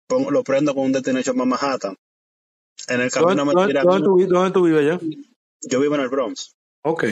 pongo- 0.08 0.30
lo 0.30 0.44
prendo 0.44 0.76
con 0.76 0.84
un 0.86 0.92
destination 0.92 1.36
para 1.36 1.46
Manhattan. 1.50 1.98
En 2.88 3.02
el 3.02 3.12
camino 3.12 3.44
¿Dónde, 3.46 3.56
me 3.56 3.68
tiran, 3.68 3.86
dónde 3.86 4.06
tú, 4.06 4.28
dónde 4.28 4.52
tú 4.52 4.64
vives 4.66 4.86
ya? 4.86 5.00
Yo 5.62 5.80
vivo 5.80 5.96
en 5.96 6.02
el 6.02 6.10
Bronx. 6.10 6.56
Ok. 6.84 7.06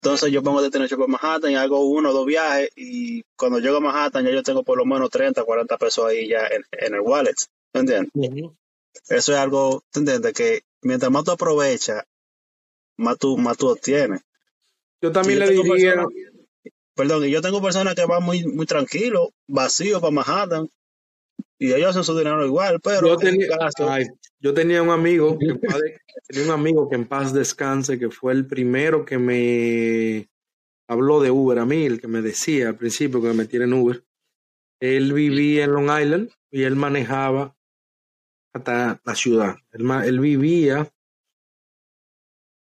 Entonces 0.00 0.30
yo 0.30 0.42
pongo 0.42 0.62
destination 0.62 1.00
para 1.00 1.10
Manhattan 1.10 1.50
y 1.52 1.56
hago 1.56 1.84
uno 1.84 2.10
o 2.10 2.12
dos 2.12 2.26
viajes 2.26 2.70
y 2.76 3.22
cuando 3.36 3.58
llego 3.58 3.78
a 3.78 3.80
Manhattan 3.80 4.24
ya 4.24 4.30
yo 4.30 4.42
tengo 4.42 4.62
por 4.62 4.78
lo 4.78 4.84
menos 4.84 5.10
30, 5.10 5.42
40 5.42 5.76
pesos 5.76 6.06
ahí 6.06 6.28
ya 6.28 6.46
en, 6.46 6.62
en 6.72 6.94
el 6.94 7.00
wallet. 7.00 7.34
¿Me 7.72 7.80
entiendes? 7.80 8.12
Eso 9.08 9.32
es 9.32 9.38
algo, 9.38 9.82
¿te 9.90 10.00
entiendes? 10.00 10.32
Que 10.32 10.62
mientras 10.82 11.10
más 11.10 11.24
tú 11.24 11.32
aprovechas, 11.32 12.04
más 12.96 13.18
tú, 13.18 13.36
más 13.36 13.56
tú 13.56 13.68
obtienes. 13.68 14.20
Yo 15.00 15.12
también 15.12 15.38
yo 15.38 15.46
le 15.46 15.52
diría. 15.52 15.94
personas, 15.94 16.06
perdón, 16.94 17.24
y 17.24 17.30
yo 17.30 17.40
tengo 17.40 17.62
personas 17.62 17.94
que 17.94 18.04
van 18.04 18.22
muy, 18.22 18.44
muy 18.44 18.66
tranquilos, 18.66 19.28
vacíos 19.46 20.00
para 20.00 20.12
Manhattan 20.12 20.70
y 21.58 21.72
ellos 21.72 21.90
hacen 21.90 22.04
su 22.04 22.16
dinero 22.16 22.44
igual, 22.44 22.80
pero 22.82 23.08
Yo 23.08 23.18
caso, 23.58 23.90
ay, 23.90 24.06
yo 24.40 24.54
tenía 24.54 24.82
un 24.82 24.90
amigo 24.90 25.36
que 25.38 25.46
en 25.46 25.60
paz 25.60 25.78
de- 25.80 25.98
tenía 26.28 26.44
un 26.44 26.50
amigo 26.52 26.88
que 26.88 26.96
en 26.96 27.06
paz 27.06 27.32
descanse, 27.32 27.98
que 27.98 28.10
fue 28.10 28.32
el 28.32 28.46
primero 28.46 29.04
que 29.04 29.18
me 29.18 30.28
habló 30.88 31.20
de 31.20 31.30
Uber 31.30 31.58
a 31.58 31.66
mí, 31.66 31.84
el 31.86 32.00
que 32.00 32.08
me 32.08 32.22
decía 32.22 32.68
al 32.68 32.76
principio 32.76 33.20
que 33.20 33.28
me 33.28 33.34
metiera 33.34 33.64
en 33.64 33.72
Uber. 33.74 34.04
Él 34.80 35.12
vivía 35.12 35.64
en 35.64 35.72
Long 35.72 35.90
Island 36.00 36.30
y 36.52 36.62
él 36.62 36.76
manejaba 36.76 37.56
hasta 38.54 39.00
la 39.04 39.14
ciudad. 39.14 39.56
Él, 39.72 39.90
él 40.04 40.20
vivía 40.20 40.88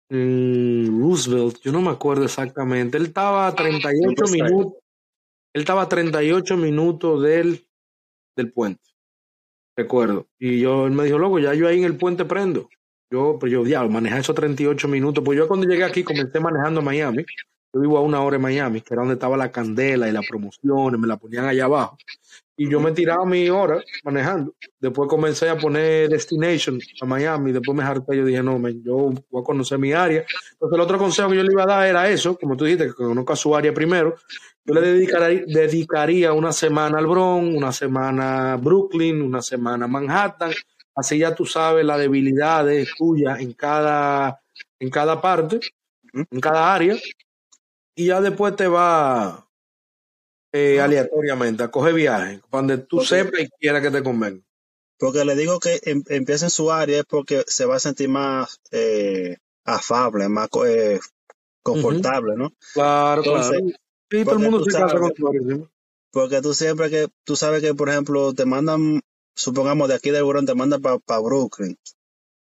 en 0.09 0.99
Roosevelt, 0.99 1.59
yo 1.61 1.71
no 1.71 1.81
me 1.81 1.91
acuerdo 1.91 2.25
exactamente. 2.25 2.97
Él 2.97 3.05
estaba 3.05 3.47
a 3.47 3.55
38 3.55 4.23
Riverside. 4.25 4.43
minutos, 4.43 4.73
él 5.53 5.61
estaba 5.61 5.81
a 5.83 5.89
38 5.89 6.57
minutos 6.57 7.21
del, 7.21 7.67
del 8.41 8.51
puente 8.51 8.89
recuerdo. 9.79 10.27
Y 10.37 10.59
yo, 10.59 10.85
él 10.85 10.91
me 10.91 11.05
dijo, 11.05 11.17
loco, 11.17 11.39
ya 11.39 11.53
yo 11.53 11.67
ahí 11.67 11.79
en 11.79 11.85
el 11.85 11.97
puente 11.97 12.25
prendo. 12.25 12.69
Yo, 13.11 13.37
pues 13.39 13.51
yo, 13.51 13.65
ya, 13.65 13.83
manejar 13.87 14.19
esos 14.19 14.35
38 14.35 14.87
minutos. 14.87 15.23
Pues 15.23 15.37
yo 15.37 15.47
cuando 15.47 15.67
llegué 15.67 15.83
aquí 15.83 16.03
comencé 16.03 16.39
manejando 16.39 16.81
Miami. 16.81 17.25
Yo 17.73 17.81
vivo 17.81 17.97
a 17.97 18.01
una 18.01 18.21
hora 18.21 18.35
en 18.37 18.41
Miami, 18.41 18.81
que 18.81 18.93
era 18.93 19.01
donde 19.01 19.13
estaba 19.13 19.37
la 19.37 19.51
candela 19.51 20.09
y 20.09 20.11
las 20.11 20.27
promociones, 20.27 20.99
me 20.99 21.07
la 21.07 21.17
ponían 21.17 21.45
allá 21.45 21.65
abajo. 21.65 21.97
Y 22.57 22.69
yo 22.69 22.79
me 22.79 22.91
tiraba 22.91 23.23
mi 23.25 23.47
hora 23.49 23.81
manejando. 24.03 24.53
Después 24.79 25.07
comencé 25.07 25.47
a 25.49 25.57
poner 25.57 26.09
Destination 26.09 26.79
a 26.99 27.05
Miami. 27.05 27.51
Después 27.51 27.77
me 27.77 27.83
harté. 27.83 28.17
Yo 28.17 28.25
dije, 28.25 28.43
no, 28.43 28.59
men, 28.59 28.83
yo 28.83 29.11
voy 29.29 29.41
a 29.41 29.45
conocer 29.45 29.77
mi 29.77 29.93
área. 29.93 30.25
Entonces, 30.53 30.75
el 30.75 30.81
otro 30.81 30.97
consejo 30.97 31.29
que 31.29 31.37
yo 31.37 31.43
le 31.43 31.53
iba 31.53 31.63
a 31.63 31.67
dar 31.67 31.87
era 31.87 32.09
eso, 32.09 32.37
como 32.37 32.57
tú 32.57 32.65
dijiste, 32.65 32.87
que 32.87 32.93
conozca 32.93 33.35
su 33.35 33.55
área 33.55 33.73
primero. 33.73 34.15
Yo 34.65 34.73
le 34.75 34.81
dedicaría, 34.81 35.43
dedicaría 35.47 36.33
una 36.33 36.51
semana 36.51 36.99
al 36.99 37.07
Bronx, 37.07 37.55
una 37.55 37.71
semana 37.71 38.53
a 38.53 38.57
Brooklyn, 38.57 39.21
una 39.21 39.41
semana 39.41 39.85
a 39.85 39.87
Manhattan. 39.87 40.51
Así 40.95 41.17
ya 41.17 41.33
tú 41.33 41.45
sabes 41.45 41.85
las 41.85 41.97
debilidades 41.99 42.89
tuyas 42.97 43.39
en 43.39 43.53
cada, 43.53 44.41
en 44.79 44.89
cada 44.89 45.21
parte, 45.21 45.59
en 46.13 46.39
cada 46.39 46.73
área. 46.73 46.97
Y 47.95 48.07
ya 48.07 48.21
después 48.21 48.55
te 48.55 48.67
va 48.67 49.47
eh, 50.51 50.75
No, 50.77 50.83
aleatoriamente 50.83 51.63
a 51.63 51.71
coger 51.71 51.93
viaje, 51.93 52.41
donde 52.51 52.77
tú 52.79 52.97
porque, 52.97 53.07
sepas 53.07 53.41
y 53.41 53.49
quieras 53.59 53.81
que 53.81 53.91
te 53.91 54.03
convenga. 54.03 54.41
porque 54.97 55.23
le 55.25 55.35
digo 55.35 55.59
que 55.59 55.79
em- 55.83 56.03
empiece 56.07 56.45
en 56.45 56.51
su 56.51 56.71
área 56.71 56.99
es 56.99 57.05
porque 57.05 57.43
se 57.47 57.65
va 57.65 57.75
a 57.75 57.79
sentir 57.79 58.09
más 58.09 58.59
eh, 58.71 59.37
afable, 59.63 60.27
más 60.27 60.49
eh, 60.65 60.99
confortable, 61.61 62.33
¿no? 62.35 62.51
Claro, 62.73 63.23
claro. 63.23 63.51
Sí, 64.09 64.23
todo 64.23 64.35
el 64.35 64.39
porque 64.39 64.43
mundo 64.43 64.57
tú 64.59 64.71
se 64.71 64.77
casa 64.77 64.97
porque 66.11 66.41
tú 66.41 66.53
siempre 66.53 66.89
que, 66.89 67.07
tú 67.23 67.35
sabes 67.35 67.61
que, 67.61 67.73
por 67.75 67.89
ejemplo, 67.89 68.33
te 68.33 68.45
mandan, 68.45 69.01
supongamos 69.35 69.87
de 69.89 69.95
aquí 69.95 70.09
del 70.09 70.23
Bronx, 70.23 70.47
te 70.47 70.55
mandan 70.55 70.81
para 70.81 71.19
Brooklyn. 71.19 71.77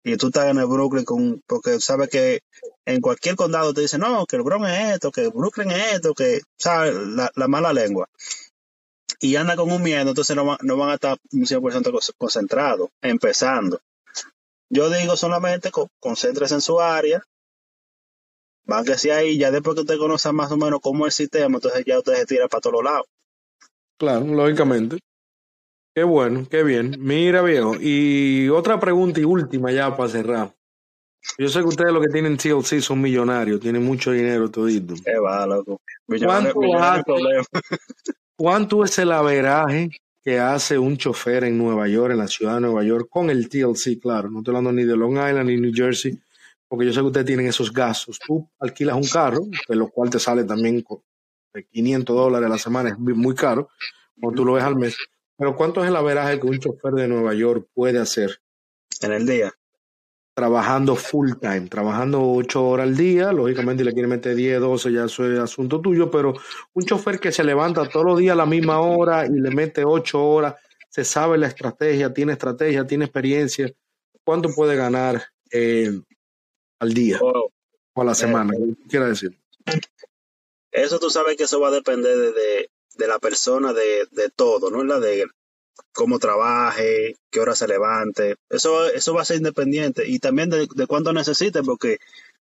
y 0.02 0.16
tú 0.16 0.28
estás 0.28 0.46
en 0.46 0.58
el 0.58 0.66
Brooklyn 0.66 1.04
con, 1.04 1.42
porque 1.46 1.78
sabes 1.80 2.08
que 2.08 2.40
en 2.86 3.00
cualquier 3.02 3.36
condado 3.36 3.74
te 3.74 3.82
dicen, 3.82 4.00
no, 4.00 4.24
que 4.26 4.36
el 4.36 4.42
Bronx 4.42 4.68
es 4.70 4.94
esto, 4.94 5.10
que 5.10 5.28
Brooklyn 5.28 5.70
es 5.72 5.94
esto, 5.94 6.14
que, 6.14 6.40
sabes, 6.58 6.94
la, 6.94 7.30
la 7.34 7.48
mala 7.48 7.72
lengua. 7.72 8.08
Y 9.20 9.36
anda 9.36 9.56
con 9.56 9.70
un 9.70 9.82
miedo, 9.82 10.08
entonces 10.08 10.34
no, 10.34 10.44
van- 10.46 10.58
no 10.62 10.76
van 10.78 10.90
a 10.90 10.94
estar 10.94 11.18
un 11.32 11.46
100% 11.46 11.92
cos- 11.92 12.14
concentrados, 12.16 12.88
empezando. 13.02 13.80
Yo 14.70 14.88
digo 14.88 15.16
solamente, 15.16 15.70
co- 15.70 15.90
concéntrese 16.00 16.54
en 16.54 16.60
su 16.62 16.80
área, 16.80 17.22
van 18.70 18.84
que 18.84 18.96
sea 18.96 19.16
ahí, 19.16 19.36
ya 19.36 19.50
después 19.50 19.74
que 19.74 19.82
usted 19.82 19.98
conoce 19.98 20.32
más 20.32 20.50
o 20.52 20.56
menos 20.56 20.80
cómo 20.80 21.06
es 21.06 21.18
el 21.18 21.24
sistema, 21.24 21.56
entonces 21.56 21.84
ya 21.84 21.98
usted 21.98 22.14
se 22.14 22.26
tira 22.26 22.48
para 22.48 22.60
todos 22.60 22.82
lados. 22.82 23.06
Claro, 23.98 24.24
lógicamente. 24.24 24.98
Qué 25.94 26.04
bueno, 26.04 26.46
qué 26.48 26.62
bien. 26.62 26.96
Mira, 27.00 27.42
viejo. 27.42 27.74
Y 27.78 28.48
otra 28.48 28.78
pregunta 28.78 29.20
y 29.20 29.24
última 29.24 29.72
ya 29.72 29.94
para 29.96 30.08
cerrar. 30.08 30.54
Yo 31.36 31.48
sé 31.48 31.60
que 31.60 31.66
ustedes 31.66 31.92
los 31.92 32.02
que 32.02 32.12
tienen 32.12 32.36
TLC 32.36 32.80
son 32.80 33.00
millonarios, 33.00 33.60
tienen 33.60 33.84
mucho 33.84 34.12
dinero 34.12 34.50
todito. 34.50 34.94
Qué 35.04 35.18
va, 35.18 35.46
loco. 35.46 35.80
Millonario, 36.06 36.54
¿Cuánto 36.54 36.60
millonario 36.60 36.92
hace, 36.92 37.02
problema. 37.02 37.44
cuánto 38.36 38.84
es 38.84 38.98
el 38.98 39.12
averaje 39.12 39.90
que 40.22 40.38
hace 40.38 40.78
un 40.78 40.96
chofer 40.96 41.44
en 41.44 41.58
Nueva 41.58 41.88
York, 41.88 42.12
en 42.12 42.18
la 42.18 42.28
ciudad 42.28 42.54
de 42.54 42.60
Nueva 42.60 42.84
York, 42.84 43.08
con 43.10 43.28
el 43.28 43.48
TLC, 43.48 44.00
claro? 44.00 44.30
No 44.30 44.38
estoy 44.38 44.52
hablando 44.54 44.72
ni 44.72 44.84
de 44.84 44.96
Long 44.96 45.16
Island 45.16 45.50
ni 45.50 45.56
New 45.56 45.72
Jersey, 45.74 46.18
porque 46.70 46.86
yo 46.86 46.92
sé 46.92 47.00
que 47.00 47.06
ustedes 47.06 47.26
tienen 47.26 47.48
esos 47.48 47.72
gastos. 47.72 48.20
Tú 48.24 48.48
alquilas 48.60 48.94
un 48.94 49.08
carro, 49.08 49.40
de 49.68 49.74
lo 49.74 49.88
cual 49.88 50.08
te 50.08 50.20
sale 50.20 50.44
también 50.44 50.84
de 51.52 51.64
500 51.64 52.14
dólares 52.14 52.46
a 52.46 52.50
la 52.50 52.58
semana, 52.58 52.90
es 52.90 52.98
muy 52.98 53.34
caro, 53.34 53.70
cuando 54.20 54.36
tú 54.36 54.44
lo 54.44 54.52
ves 54.52 54.62
al 54.62 54.76
mes. 54.76 54.96
Pero 55.36 55.56
¿cuánto 55.56 55.82
es 55.82 55.88
el 55.88 55.96
averaje 55.96 56.38
que 56.38 56.46
un 56.46 56.60
chofer 56.60 56.92
de 56.92 57.08
Nueva 57.08 57.34
York 57.34 57.66
puede 57.74 57.98
hacer 57.98 58.40
En 59.00 59.10
el 59.10 59.26
día. 59.26 59.52
trabajando 60.32 60.94
full 60.94 61.32
time, 61.40 61.62
trabajando 61.62 62.22
8 62.22 62.64
horas 62.64 62.86
al 62.86 62.96
día? 62.96 63.32
Lógicamente, 63.32 63.82
le 63.82 63.92
quiere 63.92 64.06
meter 64.06 64.36
10, 64.36 64.60
12, 64.60 64.92
ya 64.92 65.06
eso 65.06 65.26
es 65.26 65.40
asunto 65.40 65.80
tuyo, 65.80 66.08
pero 66.08 66.34
un 66.72 66.84
chofer 66.84 67.18
que 67.18 67.32
se 67.32 67.42
levanta 67.42 67.88
todos 67.88 68.06
los 68.06 68.18
días 68.20 68.34
a 68.34 68.36
la 68.36 68.46
misma 68.46 68.78
hora 68.78 69.26
y 69.26 69.30
le 69.30 69.50
mete 69.50 69.84
8 69.84 70.24
horas, 70.24 70.54
se 70.88 71.04
sabe 71.04 71.36
la 71.36 71.48
estrategia, 71.48 72.14
tiene 72.14 72.34
estrategia, 72.34 72.86
tiene 72.86 73.06
experiencia, 73.06 73.68
¿cuánto 74.22 74.54
puede 74.54 74.76
ganar 74.76 75.20
eh, 75.50 76.00
al 76.80 76.92
día? 76.94 77.18
Oh, 77.20 77.52
O 77.94 78.02
a 78.02 78.04
la 78.04 78.14
semana, 78.14 78.54
¿qué 78.54 78.88
quiere 78.88 79.06
decir? 79.06 79.38
Eso 80.72 80.98
tú 80.98 81.10
sabes 81.10 81.36
que 81.36 81.44
eso 81.44 81.60
va 81.60 81.68
a 81.68 81.72
depender 81.72 82.16
de, 82.16 82.32
de, 82.32 82.70
de 82.96 83.08
la 83.08 83.18
persona, 83.18 83.72
de, 83.72 84.06
de 84.10 84.30
todo, 84.30 84.70
¿no? 84.70 84.84
La 84.84 85.00
de 85.00 85.26
cómo 85.92 86.18
trabaje, 86.18 87.16
qué 87.30 87.40
hora 87.40 87.54
se 87.56 87.66
levante. 87.66 88.36
Eso, 88.48 88.86
eso 88.86 89.14
va 89.14 89.22
a 89.22 89.24
ser 89.24 89.38
independiente 89.38 90.06
y 90.06 90.18
también 90.18 90.50
de, 90.50 90.68
de 90.74 90.86
cuánto 90.86 91.12
necesite, 91.12 91.62
porque 91.62 91.98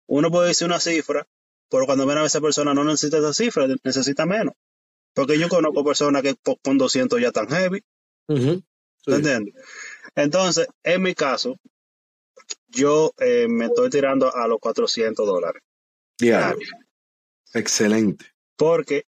uno 0.06 0.30
puede 0.30 0.48
decir 0.48 0.66
una 0.66 0.80
cifra, 0.80 1.26
pero 1.68 1.86
cuando 1.86 2.06
ven 2.06 2.18
a 2.18 2.24
esa 2.24 2.40
persona 2.40 2.72
no 2.74 2.84
necesita 2.84 3.18
esa 3.18 3.34
cifra, 3.34 3.66
necesita 3.82 4.24
menos. 4.24 4.54
Porque 5.14 5.38
yo 5.38 5.48
conozco 5.48 5.84
personas 5.84 6.22
que 6.22 6.36
con 6.62 6.78
200 6.78 7.20
ya 7.20 7.28
están 7.28 7.48
heavy. 7.48 7.82
Sí. 8.28 8.62
¿entiendes? 9.06 9.54
Entonces, 10.14 10.68
en 10.82 11.02
mi 11.02 11.14
caso, 11.14 11.56
yo 12.68 13.12
eh, 13.18 13.46
me 13.48 13.66
estoy 13.66 13.90
tirando 13.90 14.34
a 14.34 14.46
los 14.46 14.58
400 14.60 15.26
dólares. 15.26 15.62
Diario. 16.18 16.66
Excelente. 17.54 18.26
Porque, 18.56 19.06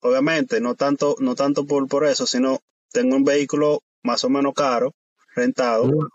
obviamente, 0.00 0.60
no 0.60 0.74
tanto, 0.74 1.16
no 1.18 1.34
tanto 1.34 1.66
por, 1.66 1.86
por 1.88 2.06
eso, 2.06 2.26
sino 2.26 2.60
tengo 2.90 3.16
un 3.16 3.24
vehículo 3.24 3.82
más 4.02 4.24
o 4.24 4.30
menos 4.30 4.54
caro, 4.54 4.94
rentado, 5.34 5.84
Ujú. 5.84 6.08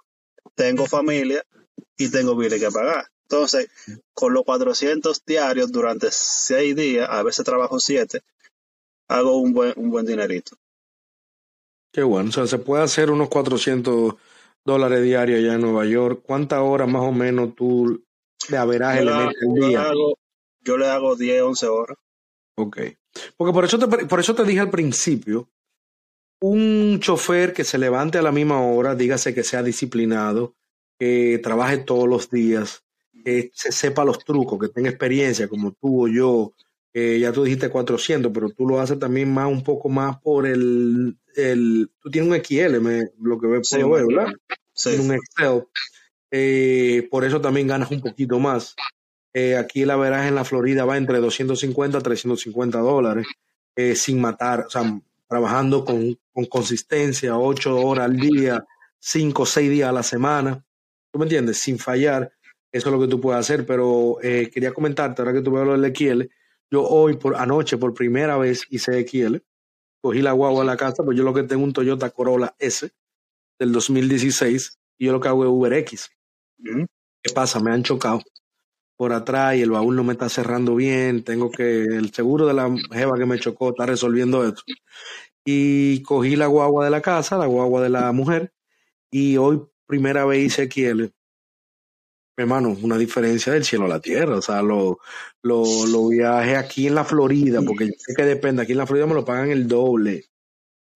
tengo 0.55 0.85
familia 0.85 1.43
y 1.97 2.09
tengo 2.09 2.35
biles 2.35 2.59
que 2.59 2.71
pagar. 2.71 3.07
Entonces, 3.23 3.69
con 4.13 4.33
los 4.33 4.43
400 4.43 5.23
diarios 5.25 5.71
durante 5.71 6.09
6 6.11 6.75
días, 6.75 7.07
a 7.09 7.23
veces 7.23 7.45
trabajo 7.45 7.79
7, 7.79 8.21
hago 9.07 9.37
un 9.37 9.53
buen, 9.53 9.73
un 9.77 9.89
buen 9.89 10.05
dinerito. 10.05 10.57
Qué 11.93 12.03
bueno. 12.03 12.29
O 12.29 12.31
sea, 12.31 12.47
se 12.47 12.57
puede 12.57 12.83
hacer 12.83 13.11
unos 13.11 13.29
400 13.29 14.15
dólares 14.65 15.03
diarios 15.03 15.39
allá 15.39 15.55
en 15.55 15.61
Nueva 15.61 15.85
York. 15.85 16.21
¿Cuántas 16.25 16.59
horas 16.59 16.87
más 16.87 17.03
o 17.03 17.11
menos 17.11 17.55
tú 17.55 18.03
de 18.49 18.57
averaje 18.57 19.03
le 19.03 19.11
metes 19.11 19.41
al 19.41 19.55
yo 19.55 19.61
le 19.61 19.67
día? 19.67 19.83
hago, 19.83 20.17
yo 20.61 20.77
le 20.77 20.87
hago 20.87 21.15
10, 21.15 21.41
11 21.41 21.67
horas. 21.67 21.97
Ok. 22.55 22.77
Porque 23.37 23.53
por 23.53 23.65
eso 23.65 23.79
te, 23.79 24.05
por 24.05 24.19
eso 24.19 24.35
te 24.35 24.43
dije 24.43 24.59
al 24.59 24.69
principio, 24.69 25.49
un 26.39 26.99
chofer 26.99 27.53
que 27.53 27.63
se 27.63 27.77
levante 27.77 28.17
a 28.17 28.21
la 28.21 28.31
misma 28.31 28.61
hora, 28.61 28.95
dígase 28.95 29.33
que 29.33 29.43
sea 29.43 29.63
disciplinado, 29.63 30.55
que 30.97 31.39
trabaje 31.43 31.77
todos 31.79 32.07
los 32.07 32.29
días, 32.29 32.83
que 33.23 33.51
se 33.53 33.71
sepa 33.71 34.05
los 34.05 34.23
trucos, 34.23 34.59
que 34.59 34.69
tenga 34.69 34.89
experiencia 34.89 35.47
como 35.47 35.71
tú 35.73 36.05
o 36.05 36.07
yo, 36.07 36.53
que 36.93 37.19
ya 37.19 37.31
tú 37.31 37.43
dijiste 37.43 37.69
400, 37.69 38.31
pero 38.33 38.49
tú 38.49 38.67
lo 38.67 38.79
haces 38.79 38.99
también 38.99 39.33
más 39.33 39.47
un 39.47 39.63
poco 39.63 39.87
más 39.89 40.19
por 40.21 40.45
el, 40.45 41.17
el 41.35 41.89
tú 42.01 42.09
tienes 42.09 42.29
un 42.29 42.35
XL, 42.35 42.79
me, 42.81 43.03
lo 43.21 43.39
que 43.39 43.47
ve- 43.47 43.63
Sí, 43.63 43.77
puedo 43.77 43.91
ver, 43.91 44.05
¿verdad? 44.07 44.33
sí. 44.73 44.89
Tienes 44.89 45.05
un 45.07 45.15
Excel, 45.15 45.63
eh, 46.31 47.07
por 47.09 47.23
eso 47.25 47.41
también 47.41 47.67
ganas 47.67 47.91
un 47.91 48.01
poquito 48.01 48.39
más. 48.39 48.75
Eh, 49.33 49.55
aquí 49.55 49.85
la 49.85 49.95
veraje 49.95 50.27
en 50.27 50.35
la 50.35 50.43
Florida 50.43 50.83
va 50.85 50.97
entre 50.97 51.19
250 51.19 51.97
a 51.97 52.01
350 52.01 52.79
dólares, 52.79 53.25
eh, 53.75 53.95
sin 53.95 54.19
matar, 54.19 54.65
o 54.67 54.69
sea, 54.69 54.99
trabajando 55.29 55.85
con, 55.85 56.17
con 56.33 56.45
consistencia, 56.45 57.37
8 57.37 57.77
horas 57.79 58.05
al 58.05 58.17
día, 58.17 58.65
5 58.99 59.43
o 59.43 59.45
6 59.45 59.69
días 59.69 59.87
a 59.89 59.93
la 59.93 60.03
semana. 60.03 60.65
¿Tú 61.11 61.19
me 61.19 61.25
entiendes? 61.25 61.57
Sin 61.59 61.79
fallar. 61.79 62.33
Eso 62.71 62.89
es 62.89 62.93
lo 62.93 62.99
que 63.01 63.07
tú 63.07 63.19
puedes 63.21 63.39
hacer. 63.39 63.65
Pero 63.65 64.17
eh, 64.21 64.49
quería 64.53 64.73
comentarte, 64.73 65.21
ahora 65.21 65.33
que 65.33 65.41
tú 65.41 65.51
ves 65.51 65.65
lo 65.65 65.77
del 65.79 65.93
XL, 65.95 66.23
yo 66.71 66.83
hoy, 66.83 67.17
por 67.17 67.35
anoche, 67.35 67.77
por 67.77 67.93
primera 67.93 68.37
vez 68.37 68.65
hice 68.69 69.05
XL. 69.05 69.37
Cogí 70.01 70.21
la 70.21 70.31
guagua 70.31 70.63
a 70.63 70.65
la 70.65 70.77
casa, 70.77 71.03
pues 71.03 71.17
yo 71.17 71.23
lo 71.23 71.33
que 71.33 71.43
tengo 71.43 71.63
un 71.63 71.73
Toyota 71.73 72.09
Corolla 72.09 72.55
S 72.57 72.89
del 73.59 73.71
2016 73.71 74.79
y 74.97 75.05
yo 75.05 75.11
lo 75.11 75.19
que 75.19 75.27
hago 75.27 75.43
es 75.43 75.49
UberX. 75.49 76.09
Ujú. 76.59 76.87
¿Qué 77.21 77.33
pasa? 77.33 77.59
Me 77.59 77.71
han 77.71 77.83
chocado 77.83 78.21
por 78.97 79.13
atrás 79.13 79.55
y 79.55 79.61
el 79.61 79.71
baúl 79.71 79.95
no 79.95 80.03
me 80.03 80.13
está 80.13 80.29
cerrando 80.29 80.75
bien. 80.75 81.23
Tengo 81.23 81.51
que, 81.51 81.83
el 81.83 82.13
seguro 82.13 82.47
de 82.47 82.53
la 82.53 82.73
jeva 82.91 83.17
que 83.17 83.25
me 83.25 83.39
chocó 83.39 83.71
está 83.71 83.85
resolviendo 83.85 84.47
esto. 84.47 84.63
Y 85.45 86.01
cogí 86.03 86.35
la 86.35 86.47
guagua 86.47 86.85
de 86.85 86.91
la 86.91 87.01
casa, 87.01 87.37
la 87.37 87.47
guagua 87.47 87.81
de 87.81 87.89
la 87.89 88.11
mujer, 88.11 88.53
y 89.11 89.37
hoy 89.37 89.61
primera 89.87 90.25
vez 90.25 90.45
hice 90.45 90.69
XL. 90.69 91.11
Hermano, 92.37 92.75
una 92.81 92.97
diferencia 92.97 93.53
del 93.53 93.65
cielo 93.65 93.85
a 93.85 93.89
la 93.89 93.99
tierra. 93.99 94.37
O 94.37 94.41
sea, 94.41 94.61
lo, 94.61 94.99
lo, 95.43 95.63
lo 95.87 96.07
viajé 96.09 96.55
aquí 96.55 96.87
en 96.87 96.95
la 96.95 97.03
Florida, 97.03 97.61
porque 97.61 97.87
yo 97.87 97.93
sé 97.97 98.13
que 98.15 98.23
depende. 98.23 98.63
Aquí 98.63 98.71
en 98.71 98.79
la 98.79 98.87
Florida 98.87 99.07
me 99.07 99.13
lo 99.13 99.25
pagan 99.25 99.51
el 99.51 99.67
doble. 99.67 100.25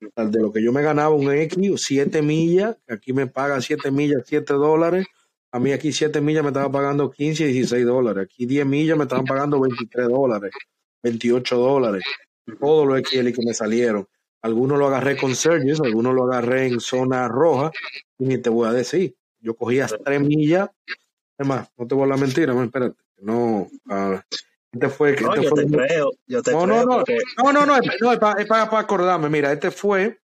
O 0.01 0.09
sea, 0.15 0.25
de 0.25 0.39
lo 0.39 0.51
que 0.51 0.63
yo 0.63 0.71
me 0.71 0.81
ganaba 0.81 1.13
un 1.15 1.31
X, 1.31 1.57
siete 1.83 2.21
millas, 2.21 2.77
que 2.87 2.95
aquí 2.95 3.13
me 3.13 3.27
paga 3.27 3.61
siete 3.61 3.91
millas, 3.91 4.23
siete 4.25 4.53
dólares. 4.53 5.07
A 5.55 5.59
mí 5.59 5.71
aquí 5.71 5.93
7 5.93 6.19
millas 6.19 6.43
me 6.43 6.49
estaban 6.49 6.69
pagando 6.69 7.09
15 7.09 7.45
y 7.45 7.53
16 7.53 7.85
dólares. 7.85 8.25
Aquí 8.25 8.45
10 8.45 8.65
millas 8.65 8.97
me 8.97 9.03
estaban 9.03 9.23
pagando 9.23 9.61
23 9.61 10.09
dólares, 10.09 10.51
28 11.01 11.57
dólares. 11.57 12.03
Todos 12.59 12.85
los 12.85 12.99
XL 12.99 13.31
que 13.31 13.41
me 13.41 13.53
salieron. 13.53 14.05
Algunos 14.41 14.77
lo 14.77 14.87
agarré 14.87 15.15
con 15.15 15.33
Sergis, 15.33 15.79
algunos 15.79 16.13
lo 16.13 16.25
agarré 16.25 16.67
en 16.67 16.81
zona 16.81 17.29
roja. 17.29 17.71
Y 18.19 18.25
ni 18.25 18.37
te 18.37 18.49
voy 18.49 18.67
a 18.67 18.73
decir. 18.73 19.15
Yo 19.39 19.55
cogía 19.55 19.87
3 19.87 20.19
millas. 20.19 20.71
Es 21.37 21.47
más, 21.47 21.69
no 21.77 21.87
te 21.87 21.95
voy 21.95 22.05
a 22.05 22.07
la 22.07 22.17
mentira, 22.17 22.53
man, 22.53 22.65
espérate. 22.65 22.95
No, 23.17 23.67
ah, 23.89 24.23
este 24.71 24.89
fue, 24.89 25.15
No, 25.21 25.33
este 25.33 25.43
yo 25.43 25.49
fue 25.49 25.65
te 25.65 25.71
creo, 25.71 26.11
yo 26.27 26.43
te 26.43 26.51
no, 26.51 26.65
no, 26.65 26.73
creo 26.73 26.85
no, 26.85 26.95
porque 26.97 27.17
no, 27.37 27.53
no, 27.53 27.65
no, 27.65 27.75
es, 27.77 27.81
no, 28.01 28.11
es 28.11 28.19
para, 28.19 28.79
acordarme. 28.79 29.29
Mira, 29.29 29.51
este 29.51 29.71
fue 29.71 30.19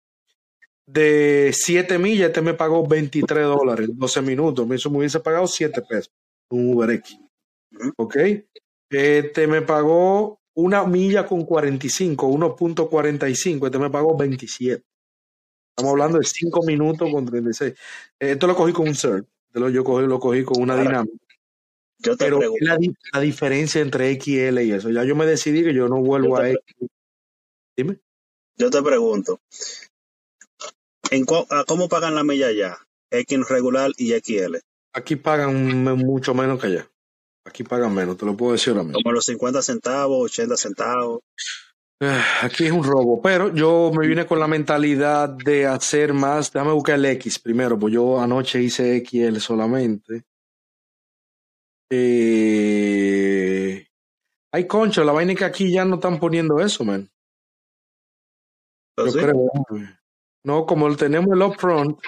de 0.85 1.51
7 1.53 1.97
millas, 1.97 2.27
este 2.27 2.41
me 2.41 2.53
pagó 2.53 2.85
23 2.85 3.45
dólares, 3.45 3.89
12 3.93 4.21
minutos. 4.21 4.67
Me 4.67 4.75
hizo, 4.75 4.89
me 4.89 4.99
hubiese 4.99 5.19
pagado 5.19 5.47
7 5.47 5.81
pesos, 5.81 6.11
un 6.49 6.73
UberX. 6.75 7.17
Ujú. 7.71 7.93
¿Ok? 7.97 8.15
Este 8.89 9.47
me 9.47 9.61
pagó 9.61 10.41
una 10.53 10.83
milla 10.83 11.25
con 11.25 11.45
45, 11.45 12.27
1.45. 12.27 13.65
Este 13.65 13.79
me 13.79 13.89
pagó 13.89 14.17
27. 14.17 14.83
Estamos 15.69 15.91
hablando 15.91 16.17
de 16.17 16.25
5 16.25 16.63
minutos 16.63 17.09
con 17.09 17.25
36. 17.25 17.73
Eh, 18.19 18.31
Esto 18.31 18.47
lo 18.47 18.55
cogí 18.55 18.73
con 18.73 18.87
un 18.87 18.95
CERT. 18.95 19.25
Yo 19.53 19.83
cogí, 19.83 20.07
lo 20.07 20.19
cogí 20.19 20.43
con 20.43 20.61
una 20.61 20.73
Ahora, 20.73 20.89
dinámica. 20.89 21.25
yo 21.99 22.17
te 22.17 22.25
Pero 22.25 22.39
pregunto, 22.39 22.65
la, 22.65 22.77
la 23.13 23.19
diferencia 23.19 23.81
entre 23.81 24.13
XL 24.19 24.59
y 24.61 24.71
eso. 24.71 24.89
Ya 24.89 25.03
yo 25.03 25.15
me 25.15 25.25
decidí 25.25 25.63
que 25.63 25.73
yo 25.73 25.87
no 25.87 25.97
vuelvo 26.01 26.37
yo 26.37 26.43
a 26.43 26.49
X. 26.49 26.59
Dime. 27.75 27.99
yo 28.57 28.69
te 28.69 28.81
pregunto, 28.81 29.39
¿en 31.09 31.25
a 31.49 31.63
¿cómo 31.65 31.89
pagan 31.89 32.15
la 32.15 32.23
milla 32.23 32.47
allá? 32.47 32.77
X 33.09 33.49
regular 33.49 33.91
y 33.97 34.13
XL. 34.13 34.57
Aquí 34.93 35.15
pagan 35.15 35.83
mucho 35.97 36.33
menos 36.33 36.59
que 36.59 36.67
allá. 36.67 36.87
Aquí 37.43 37.63
pagan 37.63 37.93
menos, 37.93 38.17
te 38.17 38.25
lo 38.25 38.37
puedo 38.37 38.53
decir 38.53 38.71
ahora 38.71 38.83
mismo. 38.83 38.99
Como 39.01 39.13
los 39.13 39.25
50 39.25 39.61
centavos, 39.61 40.25
80 40.25 40.57
centavos. 40.57 41.21
Eh, 42.03 42.19
Aquí 42.41 42.65
es 42.65 42.71
un 42.71 42.83
robo, 42.83 43.21
pero 43.21 43.53
yo 43.53 43.91
me 43.95 44.07
vine 44.07 44.25
con 44.25 44.39
la 44.39 44.47
mentalidad 44.47 45.29
de 45.29 45.67
hacer 45.67 46.13
más. 46.13 46.51
Déjame 46.51 46.73
buscar 46.73 46.95
el 46.95 47.05
X 47.05 47.37
primero, 47.37 47.77
pues 47.77 47.93
yo 47.93 48.19
anoche 48.19 48.59
hice 48.59 49.05
XL 49.05 49.37
solamente. 49.37 50.23
Eh, 51.91 53.85
ay, 54.51 54.65
concho, 54.65 55.03
la 55.03 55.11
vaina 55.11 55.33
es 55.33 55.37
que 55.37 55.45
aquí 55.45 55.71
ya 55.71 55.85
no 55.85 55.95
están 55.95 56.19
poniendo 56.19 56.59
eso, 56.59 56.83
man. 56.83 57.07
¿Pero 58.95 59.07
Yo 59.07 59.13
sí? 59.13 59.19
creo. 59.19 59.51
No, 60.43 60.65
como 60.65 60.95
tenemos 60.95 61.31
el 61.35 61.43
upfront, 61.43 61.99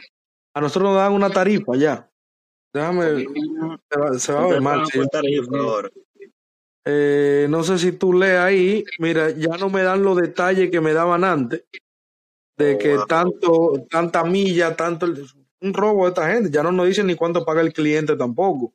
a 0.56 0.62
nosotros 0.62 0.92
nos 0.92 0.98
dan 1.02 1.14
una 1.14 1.30
tarifa 1.30 1.76
ya. 1.78 2.10
Déjame, 2.74 3.26
se 3.92 4.00
va, 4.00 4.18
se 4.18 4.34
va 4.34 4.44
a 4.44 4.48
ver 4.48 4.62
mal. 4.62 4.88
tarifa 5.12 5.56
ahora. 5.56 5.90
Eh, 6.86 7.48
no 7.50 7.64
sé 7.64 7.78
si 7.78 7.94
tú 7.94 8.14
lees 8.14 8.40
ahí, 8.40 8.84
mira, 9.00 9.30
ya 9.30 9.58
no 9.58 9.70
me 9.70 9.84
dan 9.84 10.04
los 10.04 10.18
detalles 10.18 10.70
que 10.70 10.82
me 10.82 10.94
daban 10.94 11.24
antes, 11.24 11.64
de 12.58 12.76
Oh, 12.76 12.78
que 12.78 12.98
tanto, 13.08 13.74
tanta 13.90 14.24
milla, 14.24 14.76
tanto, 14.76 15.08
un 15.62 15.74
robo 15.74 16.04
de 16.04 16.10
esta 16.10 16.30
gente, 16.30 16.52
ya 16.52 16.62
no 16.62 16.72
nos 16.72 16.88
dicen 16.88 17.08
ni 17.08 17.16
cuánto 17.16 17.46
paga 17.46 17.62
el 17.62 17.72
cliente 17.72 18.16
tampoco. 18.18 18.74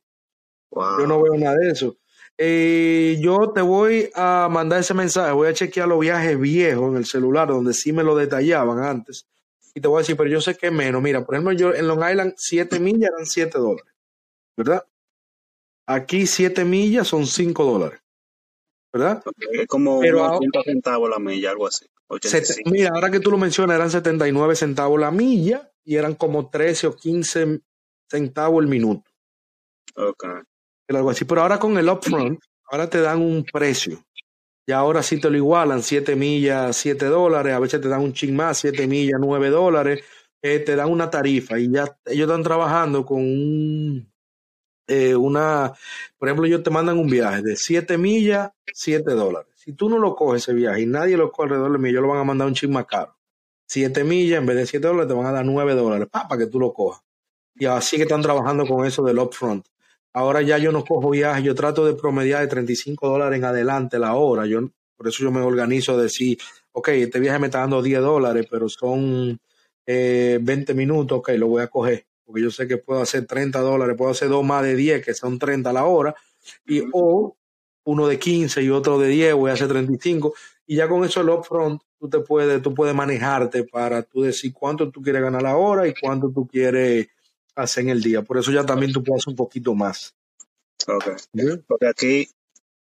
Yo 0.71 1.07
no 1.07 1.21
veo 1.21 1.35
nada 1.35 1.55
de 1.57 1.71
eso. 1.71 1.97
Eh, 2.37 3.17
yo 3.19 3.51
te 3.53 3.61
voy 3.61 4.09
a 4.15 4.47
mandar 4.49 4.79
ese 4.79 4.93
mensaje, 4.93 5.31
voy 5.33 5.49
a 5.49 5.53
chequear 5.53 5.87
los 5.87 5.99
viajes 5.99 6.39
viejos 6.39 6.89
en 6.91 6.97
el 6.97 7.05
celular, 7.05 7.49
donde 7.49 7.73
sí 7.73 7.91
me 7.91 8.03
lo 8.03 8.15
detallaban 8.15 8.79
antes, 8.79 9.27
y 9.75 9.81
te 9.81 9.87
voy 9.87 9.97
a 9.97 10.01
decir, 10.01 10.15
pero 10.15 10.29
yo 10.29 10.39
sé 10.41 10.55
que 10.55 10.71
menos. 10.71 11.01
Mira, 11.01 11.25
por 11.25 11.35
ejemplo, 11.35 11.53
yo 11.53 11.73
en 11.73 11.87
Long 11.87 12.09
Island, 12.09 12.33
7 12.37 12.79
millas 12.79 13.11
eran 13.13 13.25
7 13.25 13.57
dólares, 13.57 13.93
¿verdad? 14.55 14.85
Aquí 15.91 16.27
7 16.27 16.65
millas 16.65 17.07
son 17.07 17.25
5 17.25 17.65
dólares, 17.65 17.99
¿verdad? 18.93 19.23
Es 19.53 19.65
como 19.67 19.99
Pero 19.99 20.17
unos 20.17 20.27
ahora, 20.33 20.37
80 20.37 20.63
centavos 20.63 21.09
la 21.09 21.17
milla, 21.19 21.49
algo 21.49 21.65
así. 21.67 21.85
Sete- 22.21 22.53
85. 22.53 22.69
mira, 22.71 22.89
ahora 22.93 23.09
que 23.09 23.19
tú 23.19 23.31
lo 23.31 23.37
mencionas, 23.37 23.75
eran 23.75 23.89
79 23.89 24.55
centavos 24.55 24.99
la 24.99 25.09
milla 25.09 25.71
y 25.83 25.95
eran 25.95 26.13
como 26.15 26.49
13 26.49 26.87
o 26.87 26.95
15 26.95 27.61
centavos 28.09 28.61
el 28.63 28.69
minuto, 28.69 29.09
Ok. 29.95 30.23
era 30.87 30.99
algo 30.99 31.09
así. 31.09 31.25
Pero 31.25 31.41
ahora 31.41 31.57
con 31.59 31.75
el 31.77 31.89
upfront, 31.89 32.39
ahora 32.71 32.87
te 32.89 33.01
dan 33.01 33.21
un 33.21 33.43
precio. 33.51 34.03
Y 34.67 34.71
ahora 34.71 35.01
sí 35.01 35.19
te 35.19 35.29
lo 35.31 35.37
igualan, 35.37 35.81
7 35.81 36.15
millas, 36.15 36.77
7 36.77 37.05
dólares, 37.07 37.53
a 37.53 37.59
veces 37.59 37.81
te 37.81 37.87
dan 37.87 38.01
un 38.01 38.13
ching 38.13 38.35
más, 38.35 38.59
7 38.59 38.85
millas, 38.85 39.19
9 39.19 39.49
dólares, 39.49 40.03
eh, 40.43 40.59
te 40.59 40.75
dan 40.75 40.89
una 40.91 41.09
tarifa 41.09 41.57
y 41.59 41.71
ya 41.71 41.97
ellos 42.05 42.27
están 42.29 42.43
trabajando 42.43 43.03
con 43.05 43.17
un 43.23 44.11
eh, 44.89 45.15
una, 45.15 45.71
por 46.17 46.27
ejemplo, 46.27 46.47
ellos 46.47 46.63
te 46.63 46.71
mandan 46.71 46.97
un 46.97 47.07
viaje 47.07 47.43
de 47.43 47.55
7 47.55 47.97
millas, 47.99 48.49
7 48.73 49.11
dólares. 49.11 49.51
Si 49.55 49.73
tú 49.73 49.87
no 49.87 49.99
lo 49.99 50.15
coges 50.15 50.41
ese 50.41 50.53
viaje 50.53 50.81
y 50.81 50.85
nadie 50.87 51.15
lo 51.15 51.31
coge 51.31 51.43
alrededor 51.43 51.73
de 51.73 51.77
mí, 51.77 51.89
ellos 51.89 52.01
lo 52.01 52.07
van 52.07 52.17
a 52.17 52.23
mandar 52.23 52.47
un 52.47 52.55
chisme 52.55 52.73
más 52.73 52.87
caro. 52.87 53.15
7 53.67 54.03
millas, 54.03 54.39
en 54.39 54.47
vez 54.47 54.57
de 54.57 54.65
7 54.65 54.87
dólares, 54.87 55.07
te 55.07 55.13
van 55.13 55.27
a 55.27 55.31
dar 55.31 55.45
9 55.45 55.75
dólares 55.75 56.07
para 56.11 56.37
que 56.39 56.47
tú 56.47 56.59
lo 56.59 56.73
cojas. 56.73 57.03
Y 57.55 57.65
así 57.65 57.97
que 57.97 58.03
están 58.03 58.23
trabajando 58.23 58.65
con 58.65 58.83
eso 58.83 59.03
del 59.03 59.19
upfront. 59.19 59.67
Ahora 60.11 60.41
ya 60.41 60.57
yo 60.57 60.71
no 60.71 60.83
cojo 60.83 61.11
viajes, 61.11 61.43
yo 61.43 61.53
trato 61.53 61.85
de 61.85 61.93
promediar 61.93 62.41
de 62.41 62.47
35 62.47 63.07
dólares 63.07 63.37
en 63.37 63.45
adelante 63.45 63.99
la 63.99 64.15
hora. 64.15 64.47
Yo, 64.47 64.61
por 64.97 65.07
eso 65.07 65.23
yo 65.23 65.31
me 65.31 65.41
organizo 65.41 65.95
de 65.97 66.03
decir, 66.03 66.39
ok, 66.71 66.87
este 66.89 67.19
viaje 67.19 67.37
me 67.37 67.47
está 67.47 67.59
dando 67.59 67.83
10 67.83 68.01
dólares, 68.01 68.47
pero 68.49 68.67
son 68.69 69.39
eh, 69.85 70.39
20 70.41 70.73
minutos, 70.73 71.19
ok, 71.19 71.29
lo 71.37 71.47
voy 71.47 71.61
a 71.61 71.67
coger 71.67 72.08
porque 72.29 72.43
yo 72.43 72.51
sé 72.51 72.67
que 72.67 72.77
puedo 72.77 73.01
hacer 73.01 73.25
30 73.25 73.59
dólares, 73.59 73.95
puedo 73.97 74.11
hacer 74.11 74.29
dos 74.29 74.45
más 74.45 74.61
de 74.61 74.75
10, 74.75 75.03
que 75.03 75.15
son 75.15 75.39
30 75.39 75.71
a 75.71 75.73
la 75.73 75.85
hora, 75.85 76.13
y 76.63 76.83
o 76.93 77.35
uno 77.85 78.07
de 78.07 78.19
15 78.19 78.61
y 78.61 78.69
otro 78.69 78.99
de 78.99 79.07
10, 79.07 79.33
voy 79.33 79.49
a 79.49 79.55
hacer 79.55 79.67
35, 79.67 80.35
y 80.67 80.75
ya 80.75 80.87
con 80.87 81.03
eso 81.03 81.21
el 81.21 81.29
upfront, 81.29 81.81
tú 81.99 82.07
te 82.07 82.19
puedes, 82.19 82.61
tú 82.61 82.75
puedes 82.75 82.93
manejarte 82.93 83.63
para 83.63 84.03
tú 84.03 84.21
decir 84.21 84.53
cuánto 84.53 84.91
tú 84.91 85.01
quieres 85.01 85.23
ganar 85.23 85.41
la 85.41 85.57
hora 85.57 85.87
y 85.87 85.93
cuánto 85.99 86.29
tú 86.29 86.45
quieres 86.45 87.07
hacer 87.55 87.85
en 87.85 87.89
el 87.89 88.03
día. 88.03 88.21
Por 88.21 88.37
eso 88.37 88.51
ya 88.51 88.63
también 88.63 88.93
tú 88.93 89.03
puedes 89.03 89.25
un 89.25 89.35
poquito 89.35 89.73
más. 89.73 90.15
Ok. 90.85 91.05
Porque 91.67 91.87
aquí, 91.87 92.29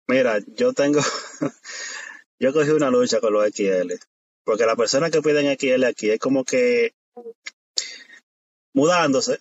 mira, 0.08 0.40
yo 0.56 0.72
tengo, 0.72 0.98
yo 2.40 2.52
cogí 2.52 2.70
una 2.70 2.90
lucha 2.90 3.20
con 3.20 3.32
los 3.32 3.48
XL. 3.48 3.92
Porque 4.42 4.66
la 4.66 4.74
persona 4.74 5.08
que 5.08 5.22
piden 5.22 5.56
XL 5.56 5.84
aquí 5.84 6.10
es 6.10 6.18
como 6.18 6.44
que 6.44 6.94
mudándose. 8.72 9.40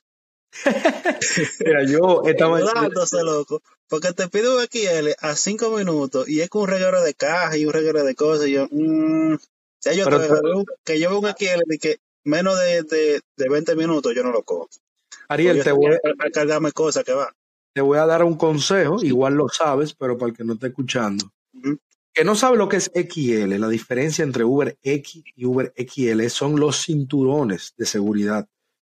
Mira, 1.65 1.83
yo 1.85 2.23
estaba 2.25 2.59
mudándose, 2.59 3.23
loco. 3.23 3.61
Porque 3.87 4.13
te 4.13 4.27
pido 4.27 4.57
un 4.57 4.63
XL 4.63 5.09
a 5.19 5.35
cinco 5.35 5.71
minutos 5.71 6.29
y 6.29 6.41
es 6.41 6.49
con 6.49 6.63
un 6.63 6.67
reguero 6.67 7.01
de 7.01 7.13
caja 7.13 7.57
y 7.57 7.65
un 7.65 7.73
reguero 7.73 8.03
de 8.03 8.15
cosas. 8.15 8.47
Y 8.47 8.53
yo, 8.53 8.67
mmm, 8.69 9.35
ya 9.81 9.93
yo 9.93 10.05
que 10.83 10.99
yo 10.99 11.09
veo 11.09 11.19
un 11.19 11.27
XL 11.27 11.61
de 11.65 11.77
que 11.79 11.99
menos 12.23 12.59
de, 12.59 12.83
de, 12.83 13.21
de 13.35 13.49
20 13.49 13.75
minutos 13.75 14.13
yo 14.15 14.23
no 14.23 14.31
lo 14.31 14.43
cojo. 14.43 14.69
Ariel, 15.29 15.63
te 15.63 15.71
voy 15.71 15.93
a, 15.93 16.29
cargarme 16.31 16.71
cosas 16.71 17.03
que 17.03 17.13
va. 17.13 17.33
Te 17.73 17.81
voy 17.81 17.97
a 17.97 18.05
dar 18.05 18.23
un 18.23 18.35
consejo, 18.35 19.03
igual 19.03 19.35
lo 19.35 19.47
sabes, 19.47 19.93
pero 19.93 20.17
para 20.17 20.31
el 20.31 20.37
que 20.37 20.43
no 20.43 20.53
esté 20.53 20.67
escuchando. 20.67 21.31
Que 22.11 22.23
no 22.23 22.35
sabe 22.35 22.57
lo 22.57 22.67
que 22.67 22.77
es 22.77 22.91
XL, 22.93 23.55
la 23.59 23.69
diferencia 23.69 24.23
entre 24.23 24.43
Uber 24.43 24.77
X 24.81 25.23
y 25.35 25.45
Uber 25.45 25.71
XL 25.77 26.27
son 26.27 26.59
los 26.59 26.83
cinturones 26.83 27.73
de 27.77 27.85
seguridad 27.85 28.47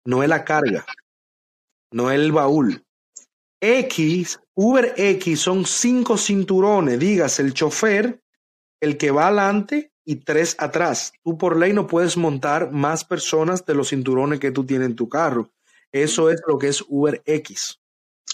no 0.05 0.23
es 0.23 0.29
la 0.29 0.45
carga, 0.45 0.85
no 1.91 2.11
es 2.11 2.19
el 2.19 2.31
baúl. 2.31 2.83
X, 3.59 4.39
Uber 4.53 4.93
X 4.95 5.39
son 5.39 5.65
cinco 5.65 6.17
cinturones, 6.17 6.99
digas, 6.99 7.39
el 7.39 7.53
chofer, 7.53 8.21
el 8.79 8.97
que 8.97 9.11
va 9.11 9.27
adelante 9.27 9.91
y 10.05 10.17
tres 10.17 10.55
atrás. 10.59 11.13
Tú 11.23 11.37
por 11.37 11.57
ley 11.57 11.73
no 11.73 11.87
puedes 11.87 12.15
montar 12.15 12.71
más 12.71 13.03
personas 13.03 13.65
de 13.65 13.73
los 13.73 13.89
cinturones 13.89 14.39
que 14.39 14.51
tú 14.51 14.65
tienes 14.65 14.87
en 14.87 14.95
tu 14.95 15.09
carro. 15.09 15.51
Eso 15.91 16.29
es 16.29 16.41
lo 16.47 16.59
que 16.59 16.67
es 16.67 16.83
Uber 16.87 17.21
X. 17.25 17.79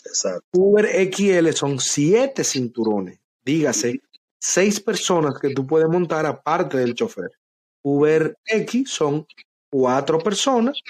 Exacto. 0.05 0.45
Uber 0.53 0.85
XL 1.13 1.51
son 1.51 1.79
siete 1.79 2.43
cinturones, 2.43 3.19
dígase, 3.45 4.01
seis 4.39 4.79
personas 4.79 5.35
que 5.39 5.53
tú 5.53 5.65
puedes 5.65 5.87
montar 5.87 6.25
aparte 6.25 6.77
del 6.77 6.95
chofer. 6.95 7.29
Uber 7.83 8.35
X 8.45 8.89
son 8.89 9.25
cuatro 9.69 10.19
personas 10.19 10.81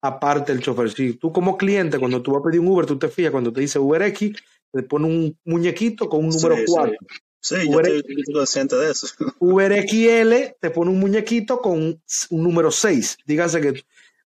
aparte 0.00 0.52
el 0.52 0.60
chofer. 0.60 0.90
Si 0.90 1.14
tú 1.14 1.32
como 1.32 1.56
cliente, 1.56 1.98
cuando 1.98 2.22
tú 2.22 2.32
vas 2.32 2.40
a 2.40 2.44
pedir 2.44 2.60
un 2.60 2.68
Uber, 2.68 2.86
tú 2.86 2.98
te 2.98 3.08
fijas, 3.08 3.32
cuando 3.32 3.52
te 3.52 3.60
dice 3.60 3.78
Uber 3.78 4.02
X, 4.02 4.36
te 4.72 4.82
pone 4.82 5.06
un 5.06 5.38
muñequito 5.44 6.08
con 6.08 6.24
un 6.24 6.30
número 6.30 6.56
4. 6.66 6.96
Sí, 7.40 7.54
yo 7.70 7.80
estoy, 7.80 8.24
consciente 8.32 8.76
de 8.76 8.90
eso. 8.90 9.06
Uber 9.38 9.88
XL 9.88 10.56
te 10.60 10.70
pone 10.70 10.90
un 10.90 11.00
muñequito 11.00 11.60
con 11.60 11.80
un, 11.82 12.02
número 12.30 12.70
6. 12.70 13.18
Dígase 13.24 13.60
que 13.60 13.84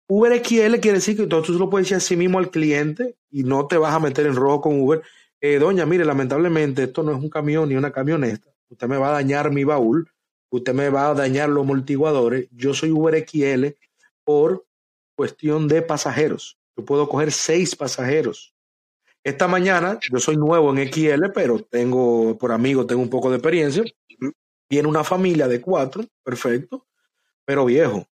Uber 0.07 0.43
XL 0.43 0.79
quiere 0.79 0.97
decir 0.97 1.15
que 1.15 1.23
entonces 1.23 1.53
tú 1.53 1.59
lo 1.59 1.69
puedes 1.69 1.85
decir 1.85 1.97
así 1.97 2.15
mismo 2.15 2.39
al 2.39 2.49
cliente 2.49 3.15
y 3.29 3.43
no 3.43 3.67
te 3.67 3.77
vas 3.77 3.93
a 3.93 3.99
meter 3.99 4.25
en 4.25 4.35
rojo 4.35 4.61
con 4.61 4.81
Uber. 4.81 5.01
Eh, 5.39 5.59
doña, 5.59 5.85
mire, 5.85 6.05
lamentablemente 6.05 6.83
esto 6.83 7.03
no 7.03 7.11
es 7.11 7.17
un 7.17 7.29
camión 7.29 7.69
ni 7.69 7.75
una 7.75 7.91
camioneta. 7.91 8.49
Usted 8.69 8.87
me 8.87 8.97
va 8.97 9.09
a 9.09 9.13
dañar 9.13 9.51
mi 9.51 9.63
baúl, 9.63 10.09
usted 10.49 10.73
me 10.73 10.89
va 10.89 11.09
a 11.09 11.13
dañar 11.13 11.49
los 11.49 11.63
amortiguadores. 11.63 12.47
Yo 12.51 12.73
soy 12.73 12.91
Uber 12.91 13.25
XL 13.27 13.67
por 14.23 14.65
cuestión 15.21 15.67
de 15.67 15.83
pasajeros. 15.83 16.57
Yo 16.75 16.83
puedo 16.83 17.07
coger 17.07 17.31
seis 17.31 17.75
pasajeros. 17.75 18.55
Esta 19.23 19.47
mañana, 19.47 19.99
yo 20.11 20.17
soy 20.17 20.35
nuevo 20.35 20.75
en 20.75 20.91
XL, 20.91 21.29
pero 21.31 21.59
tengo, 21.59 22.35
por 22.39 22.51
amigo, 22.51 22.87
tengo 22.87 23.03
un 23.03 23.09
poco 23.11 23.29
de 23.29 23.35
experiencia. 23.35 23.83
Viene 24.67 24.87
una 24.87 25.03
familia 25.03 25.47
de 25.47 25.61
cuatro, 25.61 26.03
perfecto, 26.23 26.87
pero 27.45 27.65
viejo. 27.65 28.07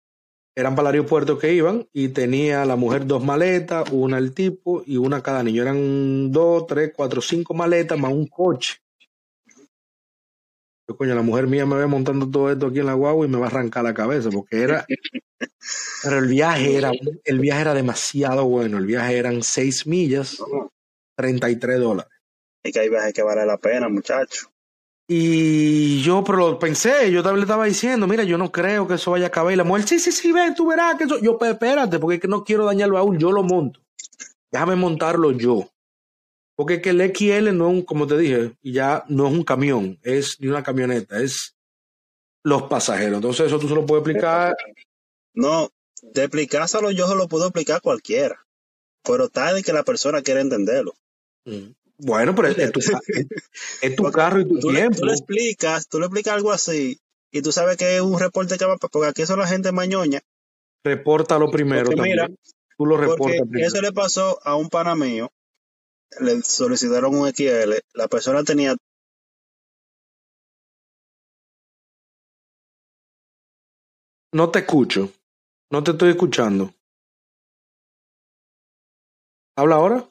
Eran 0.56 0.74
para 0.74 0.88
el 0.88 0.96
aeropuerto 0.96 1.38
que 1.38 1.52
iban 1.52 1.88
y 1.92 2.08
tenía 2.08 2.64
la 2.64 2.74
mujer 2.74 3.06
dos 3.06 3.22
maletas, 3.22 3.88
una 3.92 4.18
el 4.18 4.34
tipo 4.34 4.82
y 4.84 4.96
una 4.96 5.22
cada 5.22 5.44
niño. 5.44 5.62
Eran 5.62 6.32
dos, 6.32 6.66
tres, 6.66 6.90
cuatro, 6.92 7.20
cinco 7.20 7.54
maletas 7.54 7.96
más 8.00 8.12
un 8.12 8.26
coche. 8.26 8.78
Yo, 10.88 10.96
coño, 10.96 11.14
la 11.14 11.22
mujer 11.22 11.46
mía 11.46 11.66
me 11.66 11.76
ve 11.76 11.86
montando 11.86 12.30
todo 12.30 12.50
esto 12.50 12.68
aquí 12.68 12.78
en 12.78 12.86
la 12.86 12.94
guagua 12.94 13.26
y 13.26 13.28
me 13.28 13.38
va 13.38 13.46
a 13.46 13.48
arrancar 13.48 13.82
la 13.82 13.94
cabeza 13.94 14.30
porque 14.30 14.62
era 14.62 14.86
pero 16.02 16.18
el 16.18 16.28
viaje 16.28 16.76
era, 16.76 16.92
el 17.24 17.40
viaje 17.40 17.60
era 17.60 17.74
demasiado 17.74 18.44
bueno. 18.46 18.78
El 18.78 18.86
viaje 18.86 19.16
eran 19.16 19.42
seis 19.42 19.86
millas, 19.86 20.42
33 21.16 21.80
dólares. 21.80 22.12
Y 22.62 22.72
que 22.72 22.80
hay 22.80 22.88
viajes 22.88 23.12
que 23.12 23.22
vale 23.22 23.44
la 23.44 23.58
pena, 23.58 23.88
muchacho. 23.88 24.50
Y 25.08 26.02
yo, 26.02 26.24
pero 26.24 26.58
pensé, 26.58 27.12
yo 27.12 27.22
también 27.22 27.40
le 27.40 27.44
estaba 27.44 27.64
diciendo, 27.64 28.08
mira, 28.08 28.24
yo 28.24 28.38
no 28.38 28.50
creo 28.50 28.88
que 28.88 28.94
eso 28.94 29.12
vaya 29.12 29.26
a 29.26 29.28
acabar. 29.28 29.52
Y 29.52 29.56
la 29.56 29.62
mujer, 29.64 29.86
sí, 29.86 30.00
sí, 30.00 30.10
sí, 30.10 30.32
ven, 30.32 30.54
tú 30.54 30.66
verás 30.66 30.96
que 30.96 31.04
eso. 31.04 31.18
Yo, 31.20 31.38
espérate, 31.40 31.98
porque 31.98 32.16
es 32.16 32.20
que 32.20 32.28
no 32.28 32.42
quiero 32.42 32.64
dañar 32.64 32.86
el 32.86 32.92
baúl, 32.92 33.16
yo 33.16 33.30
lo 33.30 33.44
monto. 33.44 33.80
Déjame 34.50 34.74
montarlo 34.74 35.30
yo. 35.32 35.68
Porque 36.56 36.74
es 36.74 36.82
que 36.82 36.90
el 36.90 37.14
XL 37.14 37.56
no 37.56 37.68
es 37.68 37.74
un, 37.74 37.82
como 37.82 38.06
te 38.06 38.16
dije, 38.16 38.56
ya 38.62 39.04
no 39.08 39.28
es 39.28 39.32
un 39.32 39.44
camión, 39.44 39.98
es 40.02 40.40
ni 40.40 40.48
una 40.48 40.62
camioneta, 40.62 41.20
es 41.20 41.54
los 42.42 42.62
pasajeros. 42.64 43.16
Entonces, 43.16 43.46
eso 43.46 43.58
tú 43.58 43.68
se 43.68 43.74
lo 43.74 43.84
puedes 43.84 44.02
explicar 44.02 44.56
no, 45.36 45.70
de 46.02 46.24
explicárselo 46.24 46.90
yo 46.90 47.06
se 47.06 47.14
lo 47.14 47.28
puedo 47.28 47.44
explicar 47.44 47.80
cualquiera. 47.80 48.44
Pero 49.04 49.28
de 49.28 49.62
que 49.62 49.72
la 49.72 49.84
persona 49.84 50.22
quiera 50.22 50.40
entenderlo. 50.40 50.94
Mm. 51.44 51.72
Bueno, 51.98 52.34
pero 52.34 52.48
es, 52.48 52.72
tu, 52.72 52.80
es, 52.80 53.96
tu 53.96 54.02
carro 54.12 54.40
y 54.40 54.48
tu 54.48 54.58
tiempo. 54.58 54.98
tú 54.98 55.06
le 55.06 55.12
explicas, 55.12 55.88
tú 55.88 56.00
le 56.00 56.06
explicas 56.06 56.34
algo 56.34 56.52
así 56.52 56.98
y 57.30 57.42
tú 57.42 57.52
sabes 57.52 57.76
que 57.76 57.96
es 57.96 58.02
un 58.02 58.18
reporte 58.18 58.58
que 58.58 58.64
va, 58.64 58.76
porque 58.76 59.06
aquí 59.06 59.24
son 59.24 59.38
la 59.38 59.46
gente 59.46 59.72
mañoña. 59.72 60.20
lo 61.38 61.50
primero. 61.50 61.90
Mira, 61.96 62.28
tú 62.76 62.86
lo 62.86 62.96
reportas 62.96 63.42
primero. 63.42 63.66
Eso 63.66 63.80
le 63.80 63.92
pasó 63.92 64.40
a 64.42 64.56
un 64.56 64.68
pana 64.68 64.94
mío. 64.94 65.30
Le 66.20 66.42
solicitaron 66.42 67.14
un 67.14 67.28
XL. 67.28 67.74
La 67.94 68.08
persona 68.08 68.42
tenía 68.42 68.74
No 74.32 74.50
te 74.50 74.58
escucho. 74.58 75.10
No 75.70 75.82
te 75.82 75.92
estoy 75.92 76.10
escuchando. 76.10 76.74
¿Habla 79.56 79.76
ahora? 79.76 80.10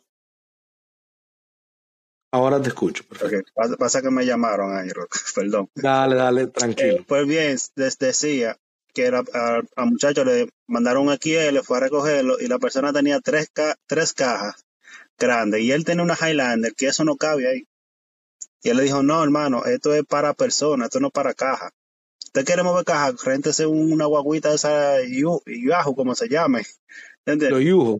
Ahora 2.34 2.60
te 2.60 2.70
escucho. 2.70 3.04
Okay. 3.10 3.42
Pasa 3.78 4.02
que 4.02 4.10
me 4.10 4.26
llamaron 4.26 4.76
ahí, 4.76 4.90
Perdón. 5.36 5.70
Dale, 5.76 6.16
dale, 6.16 6.48
tranquilo. 6.48 6.96
Eh, 6.96 7.06
pues 7.08 7.28
bien, 7.28 7.56
les 7.76 7.98
decía 8.00 8.58
que 8.94 9.08
al 9.08 9.68
muchacho 9.86 10.26
le 10.26 10.50
mandaron 10.68 11.10
aquí, 11.12 11.36
él 11.36 11.62
fue 11.64 11.78
a 11.78 11.82
recogerlo 11.82 12.40
y 12.40 12.48
la 12.48 12.58
persona 12.58 12.92
tenía 12.92 13.20
tres, 13.20 13.52
tres 13.86 14.14
cajas 14.14 14.65
grandes 15.18 15.62
y 15.62 15.72
él 15.72 15.86
tenía 15.86 16.04
una 16.04 16.18
Highlander 16.20 16.74
que 16.74 16.88
eso 16.88 17.04
no 17.04 17.16
cabe 17.16 17.48
ahí. 17.48 17.68
Y 18.64 18.70
él 18.70 18.78
le 18.78 18.84
dijo, 18.84 19.04
no, 19.04 19.24
hermano, 19.24 19.66
esto 19.66 19.94
es 19.94 20.04
para 20.06 20.34
personas, 20.34 20.88
esto 20.88 21.00
no 21.00 21.08
es 21.08 21.14
para 21.14 21.34
caja 21.34 21.72
usted 22.36 22.46
quiere 22.46 22.64
mover 22.64 22.84
caja, 22.84 23.14
réntese 23.24 23.66
una 23.66 24.06
guaguita 24.08 24.54
esa 24.54 24.98
Yahoo, 25.02 25.96
como 25.96 26.16
se 26.16 26.28
llame. 26.28 26.64
Los 27.26 27.62
Yujo. 27.62 28.00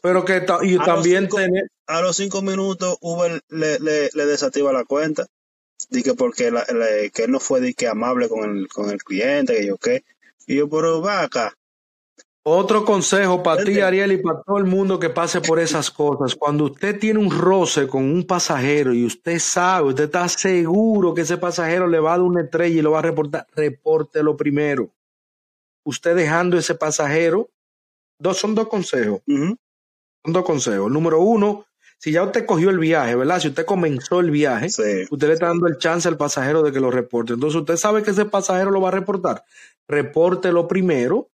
Pero 0.00 0.24
que 0.24 0.46
y 0.62 0.78
también 0.78 1.28
A 1.88 2.00
los 2.00 2.16
cinco 2.16 2.42
minutos 2.42 2.96
Uber 3.00 3.40
le, 3.48 3.80
le, 3.80 4.08
le 4.12 4.26
desactiva 4.26 4.72
la 4.72 4.84
cuenta. 4.84 5.26
Dice 5.90 6.14
porque 6.14 6.52
la, 6.52 6.64
que 7.12 7.24
él 7.24 7.32
no 7.32 7.40
fue 7.40 7.74
que 7.74 7.88
amable 7.88 8.28
con 8.28 8.48
el, 8.48 8.68
con 8.68 8.90
el 8.90 9.02
cliente, 9.02 9.56
que 9.56 9.66
yo 9.66 9.76
qué. 9.78 10.04
Y 10.46 10.56
yo, 10.56 10.68
pero 10.70 11.02
va 11.02 11.22
acá. 11.22 11.52
Otro 12.48 12.84
consejo 12.84 13.42
para 13.42 13.64
ti, 13.64 13.80
Ariel, 13.80 14.12
y 14.12 14.18
para 14.18 14.40
todo 14.40 14.58
el 14.58 14.66
mundo 14.66 15.00
que 15.00 15.10
pase 15.10 15.40
por 15.40 15.58
esas 15.58 15.90
cosas. 15.90 16.36
Cuando 16.36 16.66
usted 16.66 16.96
tiene 16.96 17.18
un 17.18 17.28
roce 17.28 17.88
con 17.88 18.04
un 18.04 18.24
pasajero 18.24 18.94
y 18.94 19.04
usted 19.04 19.40
sabe, 19.40 19.88
usted 19.88 20.04
está 20.04 20.28
seguro 20.28 21.12
que 21.12 21.22
ese 21.22 21.38
pasajero 21.38 21.88
le 21.88 21.98
va 21.98 22.10
a 22.10 22.18
dar 22.18 22.22
una 22.24 22.42
estrella 22.42 22.78
y 22.78 22.82
lo 22.82 22.92
va 22.92 23.00
a 23.00 23.02
reportar, 23.02 23.48
repórtelo 23.52 24.36
primero. 24.36 24.92
Usted 25.84 26.14
dejando 26.14 26.56
ese 26.56 26.76
pasajero, 26.76 27.50
dos, 28.16 28.38
son 28.38 28.54
dos 28.54 28.68
consejos. 28.68 29.22
Son 29.26 29.58
dos 30.32 30.44
consejos. 30.44 30.88
Número 30.88 31.20
uno, 31.20 31.66
si 31.98 32.12
ya 32.12 32.22
usted 32.22 32.46
cogió 32.46 32.70
el 32.70 32.78
viaje, 32.78 33.16
¿verdad? 33.16 33.40
Si 33.40 33.48
usted 33.48 33.66
comenzó 33.66 34.20
el 34.20 34.30
viaje, 34.30 34.66
usted 34.66 35.26
le 35.26 35.32
está 35.32 35.48
dando 35.48 35.66
el 35.66 35.78
chance 35.78 36.06
al 36.06 36.16
pasajero 36.16 36.62
de 36.62 36.70
que 36.70 36.78
lo 36.78 36.92
reporte. 36.92 37.32
Entonces 37.32 37.58
usted 37.58 37.76
sabe 37.76 38.04
que 38.04 38.12
ese 38.12 38.24
pasajero 38.24 38.70
lo 38.70 38.80
va 38.80 38.90
a 38.90 38.92
reportar. 38.92 39.42
Repórtelo 39.88 40.68
primero, 40.68 41.28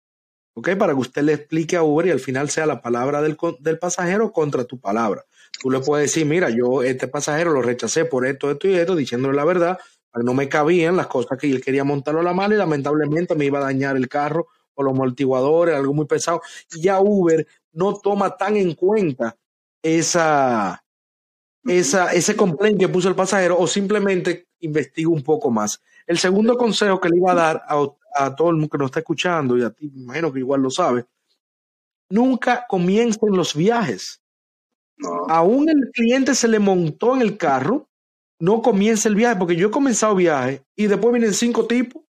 ¿ok? 0.55 0.77
Para 0.77 0.93
que 0.93 1.01
usted 1.01 1.23
le 1.23 1.35
explique 1.35 1.77
a 1.77 1.83
Uber 1.83 2.07
y 2.07 2.11
al 2.11 2.21
final 2.21 2.51
sea 2.51 2.67
la 2.67 2.83
palabra 2.83 3.23
del, 3.23 3.37
del 3.61 3.79
pasajero 3.79 4.33
contra 4.33 4.65
tu 4.65 4.79
palabra. 4.81 5.25
Tú 5.61 5.71
le 5.71 5.81
puedes 5.81 6.11
decir, 6.11 6.27
mira, 6.27 6.51
yo 6.51 6.83
este 6.83 7.09
pasajero 7.09 7.53
lo 7.53 7.63
rechacé 7.63 8.05
por 8.05 8.27
esto, 8.27 8.51
esto 8.51 8.69
y 8.69 8.75
esto, 8.75 8.97
diciéndole 8.97 9.37
la 9.37 9.45
verdad, 9.45 9.79
no 10.15 10.35
me 10.35 10.49
cabían 10.49 10.97
las 10.97 11.07
cosas 11.07 11.39
que 11.39 11.51
él 11.51 11.63
quería 11.63 11.85
montarlo 11.85 12.21
a 12.21 12.25
la 12.25 12.35
mano 12.35 12.55
y 12.55 12.59
lamentablemente 12.59 13.35
me 13.35 13.47
iba 13.47 13.59
a 13.59 13.65
dañar 13.65 13.97
el 13.97 14.09
carro 14.09 14.49
o 14.75 14.83
los 14.83 14.93
amortiguadores, 14.93 15.75
algo 15.75 15.95
muy 15.95 16.07
pesado. 16.07 16.43
Y 16.73 16.83
ya 16.83 17.01
Uber 17.01 17.47
no 17.73 17.95
toma 17.95 18.37
tan 18.37 18.57
en 18.57 18.75
cuenta 18.75 19.37
esa, 19.83 20.85
esa, 21.65 22.13
ese 22.13 22.37
complaint 22.37 22.79
que 22.79 22.89
puso 22.89 23.09
el 23.09 23.15
pasajero 23.15 23.59
o 23.59 23.67
simplemente 23.67 24.49
investiga 24.61 25.09
un 25.09 25.23
poco 25.23 25.51
más. 25.51 25.81
El 26.07 26.19
segundo 26.19 26.57
consejo 26.57 27.01
que 27.01 27.09
le 27.09 27.17
iba 27.17 27.33
a 27.33 27.37
dar 27.37 27.63
a, 27.67 27.87
a 28.15 28.35
todo 28.35 28.51
el 28.51 28.57
mundo 28.57 28.71
que 28.71 28.79
nos 28.79 28.87
está 28.87 29.01
escuchando 29.01 29.57
y 29.57 29.63
a 29.63 29.71
ti, 29.71 29.91
imagino 29.95 30.33
que 30.33 30.41
igual 30.41 30.63
lo 30.63 30.71
sabe, 30.71 31.05
nunca 32.09 32.67
comiencen 32.69 33.35
los 33.37 33.55
viajes. 33.55 34.21
Aún 35.29 35.69
el 35.69 35.91
cliente 35.93 36.35
se 36.35 36.47
le 36.47 36.59
montó 36.59 37.17
en 37.17 37.23
el 37.23 37.37
carro, 37.37 37.89
no 38.39 38.63
comienza 38.63 39.09
el 39.09 39.15
viaje, 39.15 39.37
porque 39.37 39.57
yo 39.57 39.69
he 39.69 39.71
comenzado 39.71 40.15
viaje 40.15 40.63
y 40.77 40.87
después 40.87 41.13
vienen 41.13 41.33
cinco 41.33 41.67
tipos, 41.67 42.03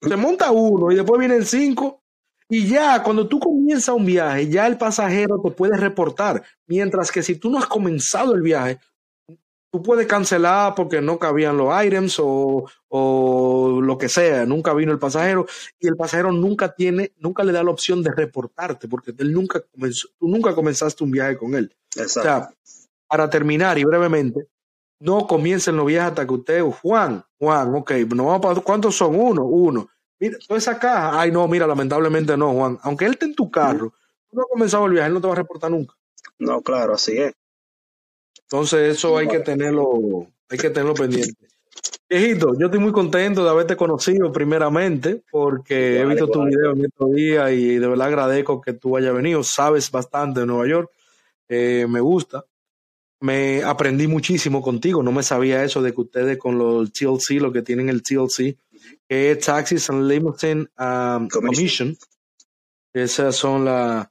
se 0.00 0.16
monta 0.16 0.50
uno 0.50 0.90
y 0.92 0.94
después 0.94 1.18
vienen 1.18 1.44
cinco 1.44 2.02
y 2.50 2.66
ya, 2.66 3.02
cuando 3.02 3.28
tú 3.28 3.38
comienzas 3.38 3.94
un 3.94 4.06
viaje, 4.06 4.48
ya 4.48 4.66
el 4.66 4.78
pasajero 4.78 5.40
te 5.42 5.50
puede 5.50 5.76
reportar. 5.76 6.42
Mientras 6.66 7.12
que 7.12 7.22
si 7.22 7.34
tú 7.36 7.50
no 7.50 7.58
has 7.58 7.66
comenzado 7.66 8.34
el 8.34 8.40
viaje, 8.40 8.78
tú 9.70 9.82
puedes 9.82 10.06
cancelar 10.06 10.74
porque 10.74 11.00
no 11.00 11.18
cabían 11.18 11.56
los 11.56 11.72
items 11.84 12.18
o, 12.20 12.68
o, 12.88 13.80
lo 13.80 13.98
que 13.98 14.08
sea, 14.08 14.46
nunca 14.46 14.72
vino 14.74 14.92
el 14.92 14.98
pasajero 14.98 15.46
y 15.78 15.88
el 15.88 15.96
pasajero 15.96 16.32
nunca 16.32 16.74
tiene, 16.74 17.12
nunca 17.18 17.44
le 17.44 17.52
da 17.52 17.62
la 17.62 17.70
opción 17.70 18.02
de 18.02 18.12
reportarte 18.12 18.88
porque 18.88 19.14
él 19.18 19.32
nunca 19.32 19.60
comenzó, 19.60 20.08
tú 20.18 20.28
nunca 20.28 20.54
comenzaste 20.54 21.04
un 21.04 21.10
viaje 21.10 21.36
con 21.36 21.54
él. 21.54 21.74
Exacto. 21.96 22.20
O 22.20 22.22
sea, 22.22 22.50
para 23.06 23.30
terminar 23.30 23.78
y 23.78 23.84
brevemente, 23.84 24.48
no 25.00 25.26
comiencen 25.26 25.76
los 25.76 25.86
viajes 25.86 26.10
hasta 26.10 26.26
que 26.26 26.34
usted, 26.34 26.62
Juan, 26.62 27.24
Juan, 27.38 27.74
ok, 27.74 27.92
no, 28.14 28.40
¿cuántos 28.64 28.96
son? 28.96 29.14
Uno, 29.14 29.44
uno. 29.44 29.88
Mira, 30.20 30.36
toda 30.46 30.58
esa 30.58 30.78
caja, 30.78 31.20
ay 31.20 31.30
no, 31.30 31.46
mira, 31.46 31.66
lamentablemente 31.66 32.36
no, 32.36 32.52
Juan. 32.52 32.78
Aunque 32.82 33.04
él 33.04 33.12
esté 33.12 33.26
en 33.26 33.34
tu 33.34 33.50
carro, 33.50 33.92
tú 34.28 34.36
no 34.36 34.42
has 34.42 34.48
comenzado 34.48 34.86
el 34.86 34.92
viaje, 34.92 35.06
él 35.06 35.14
no 35.14 35.20
te 35.20 35.28
va 35.28 35.34
a 35.34 35.36
reportar 35.36 35.70
nunca. 35.70 35.94
No, 36.38 36.60
claro, 36.62 36.94
así 36.94 37.16
es. 37.16 37.34
Entonces 38.50 38.96
eso 38.96 39.18
hay 39.18 39.28
que 39.28 39.40
tenerlo, 39.40 40.26
hay 40.48 40.58
que 40.58 40.70
tenerlo 40.70 40.94
pendiente. 40.94 41.48
Viejito, 42.08 42.58
yo 42.58 42.66
estoy 42.66 42.80
muy 42.80 42.92
contento 42.92 43.44
de 43.44 43.50
haberte 43.50 43.76
conocido 43.76 44.32
primeramente, 44.32 45.22
porque 45.30 46.00
he 46.00 46.06
visto 46.06 46.26
tu 46.28 46.42
video 46.44 46.72
en 46.72 46.86
estos 46.86 47.12
días 47.12 47.52
y 47.52 47.76
de 47.76 47.86
verdad 47.86 48.06
agradezco 48.06 48.62
que 48.62 48.72
tú 48.72 48.96
hayas 48.96 49.12
venido. 49.12 49.44
Sabes 49.44 49.90
bastante 49.90 50.40
de 50.40 50.46
Nueva 50.46 50.66
York, 50.66 50.90
eh, 51.50 51.86
me 51.86 52.00
gusta. 52.00 52.46
Me 53.20 53.62
aprendí 53.62 54.06
muchísimo 54.06 54.62
contigo, 54.62 55.02
no 55.02 55.12
me 55.12 55.22
sabía 55.22 55.62
eso 55.62 55.82
de 55.82 55.92
que 55.92 56.00
ustedes 56.00 56.38
con 56.38 56.56
los 56.56 56.90
TLC, 56.90 57.40
lo 57.40 57.52
que 57.52 57.62
tienen 57.62 57.90
el 57.90 58.02
TLC, 58.02 58.56
que 59.06 59.32
es 59.32 59.44
Taxis 59.44 59.90
and 59.90 60.08
Limousine 60.08 60.68
um, 60.78 61.28
Commission. 61.28 61.94
Esas 62.94 63.36
son 63.36 63.66
las 63.66 64.08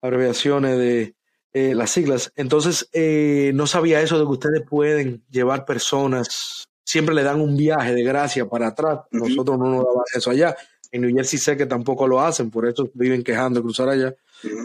abreviaciones 0.00 0.78
de 0.78 1.14
eh, 1.52 1.74
las 1.74 1.90
siglas. 1.90 2.32
Entonces, 2.36 2.88
eh, 2.92 3.52
no 3.54 3.66
sabía 3.66 4.00
eso 4.00 4.18
de 4.18 4.24
que 4.24 4.30
ustedes 4.30 4.62
pueden 4.68 5.22
llevar 5.30 5.64
personas, 5.64 6.66
siempre 6.84 7.14
le 7.14 7.22
dan 7.22 7.40
un 7.40 7.56
viaje 7.56 7.94
de 7.94 8.02
gracia 8.02 8.48
para 8.48 8.68
atrás. 8.68 9.00
Nosotros 9.10 9.58
no 9.58 9.66
nos 9.66 9.84
daban 9.84 10.04
eso 10.14 10.30
allá. 10.30 10.56
En 10.90 11.02
New 11.02 11.14
Jersey 11.14 11.38
sé 11.38 11.56
que 11.56 11.66
tampoco 11.66 12.06
lo 12.06 12.20
hacen, 12.20 12.50
por 12.50 12.66
eso 12.66 12.90
viven 12.94 13.22
quejando 13.22 13.60
de 13.60 13.64
cruzar 13.64 13.88
allá. 13.88 14.14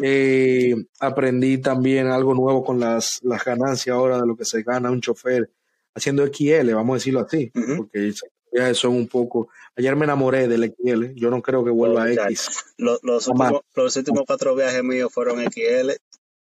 Eh, 0.01 0.75
aprendí 0.99 1.59
también 1.59 2.07
algo 2.07 2.33
nuevo 2.33 2.63
con 2.63 2.79
las, 2.79 3.19
las 3.23 3.43
ganancias 3.45 3.95
ahora 3.95 4.19
de 4.19 4.27
lo 4.27 4.35
que 4.35 4.43
se 4.43 4.63
gana 4.63 4.91
un 4.91 5.01
chofer 5.01 5.49
haciendo 5.93 6.25
XL, 6.27 6.73
vamos 6.73 6.93
a 6.93 6.97
decirlo 6.97 7.21
así, 7.21 7.51
porque 7.75 8.13
viajes 8.51 8.77
son 8.77 8.93
un 8.93 9.07
poco. 9.07 9.49
Ayer 9.75 9.95
me 9.95 10.05
enamoré 10.05 10.47
del 10.47 10.73
XL, 10.75 11.13
yo 11.15 11.29
no 11.29 11.41
creo 11.41 11.63
que 11.63 11.71
vuelva 11.71 12.03
a 12.03 12.11
X. 12.11 12.65
Los, 12.77 12.99
los, 13.03 13.27
últimos, 13.27 14.23
cuatro 14.25 14.55
viajes 14.55 14.83
míos 14.83 15.11
fueron 15.11 15.39
XL. 15.43 15.91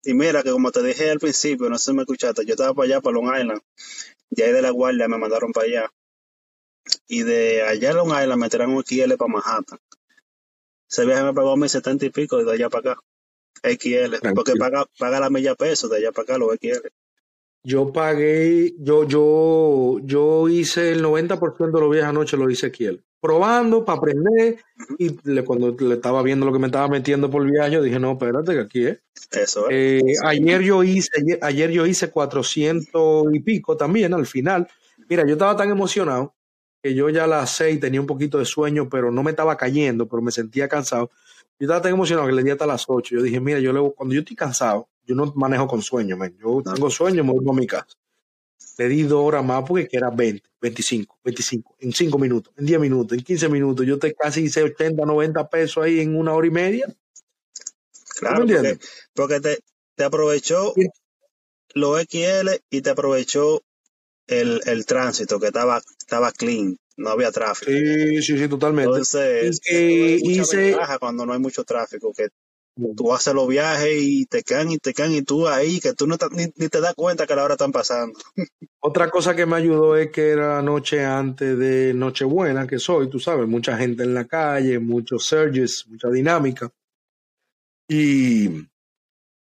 Y 0.04 0.14
mira 0.14 0.42
que 0.42 0.50
como 0.50 0.70
te 0.70 0.82
dije 0.82 1.10
al 1.10 1.18
principio, 1.18 1.68
no 1.68 1.78
sé 1.78 1.90
si 1.90 1.96
me 1.96 2.02
escuchaste, 2.02 2.44
yo 2.44 2.52
estaba 2.52 2.74
para 2.74 2.86
allá, 2.86 3.00
para 3.00 3.14
Long 3.14 3.36
Island. 3.36 3.60
Y 4.30 4.42
ahí 4.42 4.52
de 4.52 4.62
la 4.62 4.70
guardia 4.70 5.08
me 5.08 5.18
mandaron 5.18 5.52
para 5.52 5.66
allá. 5.66 5.92
Y 7.08 7.22
de 7.22 7.62
allá 7.62 7.90
a 7.90 7.94
Long 7.94 8.08
Island 8.08 8.36
me 8.36 8.48
tiraron 8.48 8.74
un 8.74 8.84
XL 8.84 9.14
para 9.14 9.32
Manhattan. 9.32 9.78
Ese 10.90 11.06
viaje 11.06 11.22
me 11.22 11.32
pagó 11.32 11.56
mí 11.56 11.68
setenta 11.68 12.04
y 12.04 12.10
pico 12.10 12.40
y 12.40 12.44
de 12.44 12.52
allá 12.52 12.68
para 12.68 12.92
acá. 12.92 13.02
XL. 13.62 14.16
Porque 14.34 14.54
paga, 14.56 14.84
paga 14.98 15.20
la 15.20 15.30
milla 15.30 15.54
peso 15.54 15.88
de 15.88 15.98
allá 15.98 16.12
para 16.12 16.24
acá 16.24 16.38
los 16.38 16.54
XL. 16.54 16.88
Yo 17.66 17.92
pagué, 17.92 18.74
yo, 18.78 19.04
yo, 19.04 19.98
yo 20.02 20.48
hice 20.50 20.92
el 20.92 21.02
90% 21.02 21.72
de 21.72 21.80
los 21.80 21.90
viajes 21.90 22.10
anoche, 22.10 22.36
lo 22.36 22.50
hice 22.50 22.66
aquí 22.66 22.86
Probando 23.24 23.86
para 23.86 23.96
aprender 23.96 24.58
y 24.98 25.16
cuando 25.44 25.74
le 25.78 25.94
estaba 25.94 26.22
viendo 26.22 26.44
lo 26.44 26.52
que 26.52 26.58
me 26.58 26.66
estaba 26.66 26.88
metiendo 26.88 27.30
por 27.30 27.40
el 27.40 27.52
viaje, 27.52 27.80
dije, 27.80 27.98
no, 27.98 28.12
espérate 28.12 28.52
que 28.52 28.60
aquí 28.60 28.86
es. 28.86 28.98
Eso 29.30 29.70
es. 29.70 30.02
Eh, 30.02 30.14
ayer 30.26 30.60
yo 30.60 30.84
hice, 30.84 31.38
ayer, 31.40 31.70
yo 31.70 31.86
hice 31.86 32.10
400 32.10 33.24
y 33.32 33.40
pico 33.40 33.78
también 33.78 34.12
al 34.12 34.26
final. 34.26 34.68
Mira, 35.08 35.24
yo 35.26 35.32
estaba 35.32 35.56
tan 35.56 35.70
emocionado 35.70 36.34
que 36.82 36.94
yo 36.94 37.08
ya 37.08 37.24
a 37.24 37.26
las 37.26 37.48
6 37.56 37.80
tenía 37.80 37.98
un 37.98 38.06
poquito 38.06 38.38
de 38.38 38.44
sueño, 38.44 38.90
pero 38.90 39.10
no 39.10 39.22
me 39.22 39.30
estaba 39.30 39.56
cayendo, 39.56 40.06
pero 40.06 40.20
me 40.20 40.30
sentía 40.30 40.68
cansado. 40.68 41.10
Yo 41.58 41.64
estaba 41.64 41.80
tan 41.80 41.94
emocionado 41.94 42.28
que 42.28 42.34
le 42.34 42.42
di 42.42 42.50
hasta 42.50 42.66
las 42.66 42.84
8. 42.86 43.14
Yo 43.14 43.22
dije, 43.22 43.40
mira, 43.40 43.58
yo 43.58 43.72
le, 43.72 43.90
cuando 43.92 44.14
yo 44.14 44.20
estoy 44.20 44.36
cansado, 44.36 44.90
yo 45.06 45.14
no 45.14 45.32
manejo 45.34 45.66
con 45.66 45.80
sueño, 45.80 46.18
man. 46.18 46.36
Yo 46.38 46.60
tengo 46.62 46.90
sueño, 46.90 47.24
me 47.24 47.32
voy 47.32 47.42
a 47.48 47.58
mi 47.58 47.66
casa. 47.66 47.96
Le 48.76 48.88
di 48.88 49.02
dos 49.02 49.24
horas 49.24 49.44
más 49.44 49.64
porque 49.66 49.88
era 49.92 50.10
20, 50.10 50.42
25, 50.60 51.18
25, 51.24 51.76
en 51.80 51.92
5 51.92 52.18
minutos, 52.18 52.52
en 52.56 52.66
10 52.66 52.80
minutos, 52.80 53.16
en 53.16 53.24
15 53.24 53.48
minutos. 53.48 53.86
Yo 53.86 53.98
te 53.98 54.14
casi 54.14 54.42
hice 54.42 54.62
80, 54.62 55.04
90 55.04 55.48
pesos 55.48 55.84
ahí 55.84 56.00
en 56.00 56.16
una 56.16 56.32
hora 56.32 56.46
y 56.46 56.50
media. 56.50 56.86
Claro, 58.18 58.46
porque, 58.46 58.78
porque, 59.12 59.40
te, 59.40 59.58
te 59.94 60.04
aprovechó 60.04 60.74
los 61.74 62.00
XL 62.02 62.50
y 62.70 62.80
te 62.80 62.90
aprovechó 62.90 63.62
el, 64.26 64.60
el 64.66 64.86
tránsito 64.86 65.38
que 65.38 65.48
estaba, 65.48 65.82
estaba 65.98 66.32
clean, 66.32 66.76
no 66.96 67.10
había 67.10 67.30
tráfico. 67.30 67.70
Sí, 67.70 68.22
sí, 68.22 68.38
sí, 68.38 68.48
totalmente. 68.48 68.90
Entonces, 68.90 69.60
y, 69.70 70.38
hice, 70.38 70.76
cuando 70.98 71.26
no 71.26 71.32
hay 71.32 71.40
mucho 71.40 71.64
tráfico, 71.64 72.12
que 72.12 72.28
tú 72.96 73.12
haces 73.12 73.34
los 73.34 73.48
viajes 73.48 73.96
y 74.00 74.26
te 74.26 74.42
caen 74.42 74.72
y 74.72 74.78
te 74.78 74.92
caen 74.92 75.12
y 75.12 75.22
tú 75.22 75.46
ahí, 75.46 75.80
que 75.80 75.92
tú 75.94 76.06
no 76.06 76.18
te, 76.18 76.26
ni, 76.30 76.48
te 76.48 76.80
das 76.80 76.94
cuenta 76.94 77.26
que 77.26 77.34
la 77.34 77.44
hora 77.44 77.54
están 77.54 77.72
pasando. 77.72 78.18
Otra 78.80 79.10
cosa 79.10 79.34
que 79.34 79.46
me 79.46 79.56
ayudó 79.56 79.96
es 79.96 80.10
que 80.10 80.30
era 80.30 80.60
noche 80.62 81.04
antes 81.04 81.58
de 81.58 81.94
Nochebuena, 81.94 82.66
que 82.66 82.78
soy, 82.78 83.08
tú 83.08 83.18
sabes, 83.18 83.48
mucha 83.48 83.76
gente 83.76 84.02
en 84.02 84.14
la 84.14 84.24
calle, 84.24 84.78
muchos 84.78 85.24
surges, 85.24 85.86
mucha 85.88 86.08
dinámica. 86.10 86.70
Y, 87.88 88.66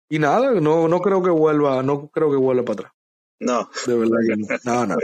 y 0.10 0.20
nada, 0.20 0.52
no, 0.60 0.88
no 0.88 1.00
creo 1.00 1.24
que 1.24 1.30
vuelva, 1.30 1.82
no 1.84 2.10
creo 2.10 2.30
que 2.30 2.38
vuelva 2.38 2.64
para 2.64 2.74
atrás. 2.74 2.94
No. 3.40 3.70
De 3.86 3.96
verdad 3.96 4.18
que 4.28 4.36
no. 4.38 4.48
No, 4.64 4.86
no. 4.88 4.96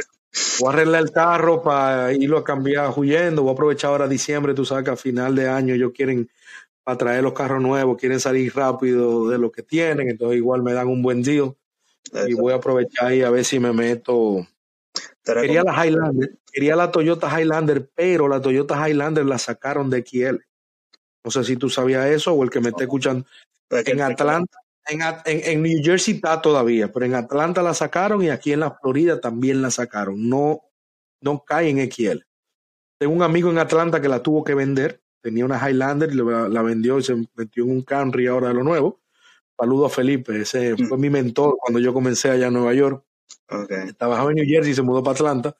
Voy 0.59 0.69
a 0.69 0.73
arreglar 0.73 1.01
el 1.01 1.11
carro 1.11 1.61
para 1.61 2.13
irlo 2.13 2.37
a 2.37 2.43
cambiar 2.43 2.93
huyendo. 2.95 3.43
Voy 3.43 3.51
a 3.51 3.53
aprovechar 3.53 3.91
ahora 3.91 4.07
diciembre. 4.07 4.53
Tú 4.53 4.65
sabes 4.65 4.85
que 4.85 4.91
a 4.91 4.95
final 4.95 5.35
de 5.35 5.49
año 5.49 5.73
ellos 5.73 5.91
quieren 5.93 6.29
para 6.83 6.97
traer 6.97 7.23
los 7.23 7.33
carros 7.33 7.61
nuevos, 7.61 7.97
quieren 7.97 8.19
salir 8.19 8.53
rápido 8.55 9.29
de 9.29 9.37
lo 9.37 9.51
que 9.51 9.63
tienen, 9.63 10.09
entonces 10.09 10.37
igual 10.37 10.63
me 10.63 10.73
dan 10.73 10.87
un 10.87 11.01
buen 11.01 11.21
deal. 11.21 11.55
Y 12.27 12.33
voy 12.33 12.53
a 12.53 12.55
aprovechar 12.55 13.13
y 13.13 13.21
a 13.21 13.29
ver 13.29 13.45
si 13.45 13.59
me 13.59 13.71
meto. 13.71 14.45
Quería 15.23 15.63
la 15.63 15.85
Highlander, 15.85 16.37
quería 16.51 16.75
la 16.75 16.91
Toyota 16.91 17.39
Highlander, 17.39 17.89
pero 17.93 18.27
la 18.27 18.41
Toyota 18.41 18.87
Highlander 18.87 19.25
la 19.25 19.37
sacaron 19.37 19.89
de 19.89 20.03
XL. 20.03 20.37
No 21.23 21.31
sé 21.31 21.43
si 21.43 21.55
tú 21.55 21.69
sabías 21.69 22.07
eso 22.07 22.33
o 22.33 22.43
el 22.43 22.49
que 22.49 22.59
me 22.59 22.69
esté 22.69 22.83
escuchando. 22.83 23.25
En 23.69 24.01
Atlanta, 24.01 24.57
en, 24.87 25.01
en, 25.25 25.61
New 25.61 25.79
Jersey 25.83 26.15
está 26.15 26.41
todavía, 26.41 26.91
pero 26.91 27.05
en 27.05 27.13
Atlanta 27.13 27.61
la 27.61 27.73
sacaron 27.75 28.23
y 28.23 28.29
aquí 28.29 28.51
en 28.51 28.61
la 28.61 28.71
Florida 28.71 29.21
también 29.21 29.61
la 29.61 29.69
sacaron. 29.69 30.27
No, 30.27 30.63
no 31.21 31.43
cae 31.45 31.69
en 31.69 31.89
XL. 31.89 32.23
Tengo 32.99 33.13
un 33.13 33.23
amigo 33.23 33.49
en 33.51 33.59
Atlanta 33.59 34.01
que 34.01 34.09
la 34.09 34.21
tuvo 34.21 34.43
que 34.43 34.55
vender 34.55 35.01
tenía 35.21 35.45
una 35.45 35.57
Highlander 35.57 36.11
y 36.11 36.15
la, 36.15 36.61
vendió 36.61 36.99
y 36.99 37.03
se 37.03 37.15
metió 37.35 37.63
en 37.63 37.71
un 37.71 37.81
Camry 37.83 38.27
ahora 38.27 38.49
de 38.49 38.53
lo 38.55 38.63
nuevo. 38.63 38.99
Saludo 39.57 39.85
a 39.85 39.89
Felipe, 39.89 40.41
ese 40.41 40.75
fue 40.87 40.97
mi 40.97 41.09
mentor 41.09 41.57
cuando 41.59 41.79
yo 41.79 41.93
comencé 41.93 42.29
allá 42.29 42.47
en 42.47 42.53
Nueva 42.53 42.73
York. 42.73 43.05
Okay. 43.47 43.93
Trabajaba 43.93 44.31
en 44.31 44.37
New 44.37 44.45
Jersey 44.47 44.71
y 44.71 44.75
se 44.75 44.81
mudó 44.81 45.03
para 45.03 45.13
Atlanta. 45.13 45.55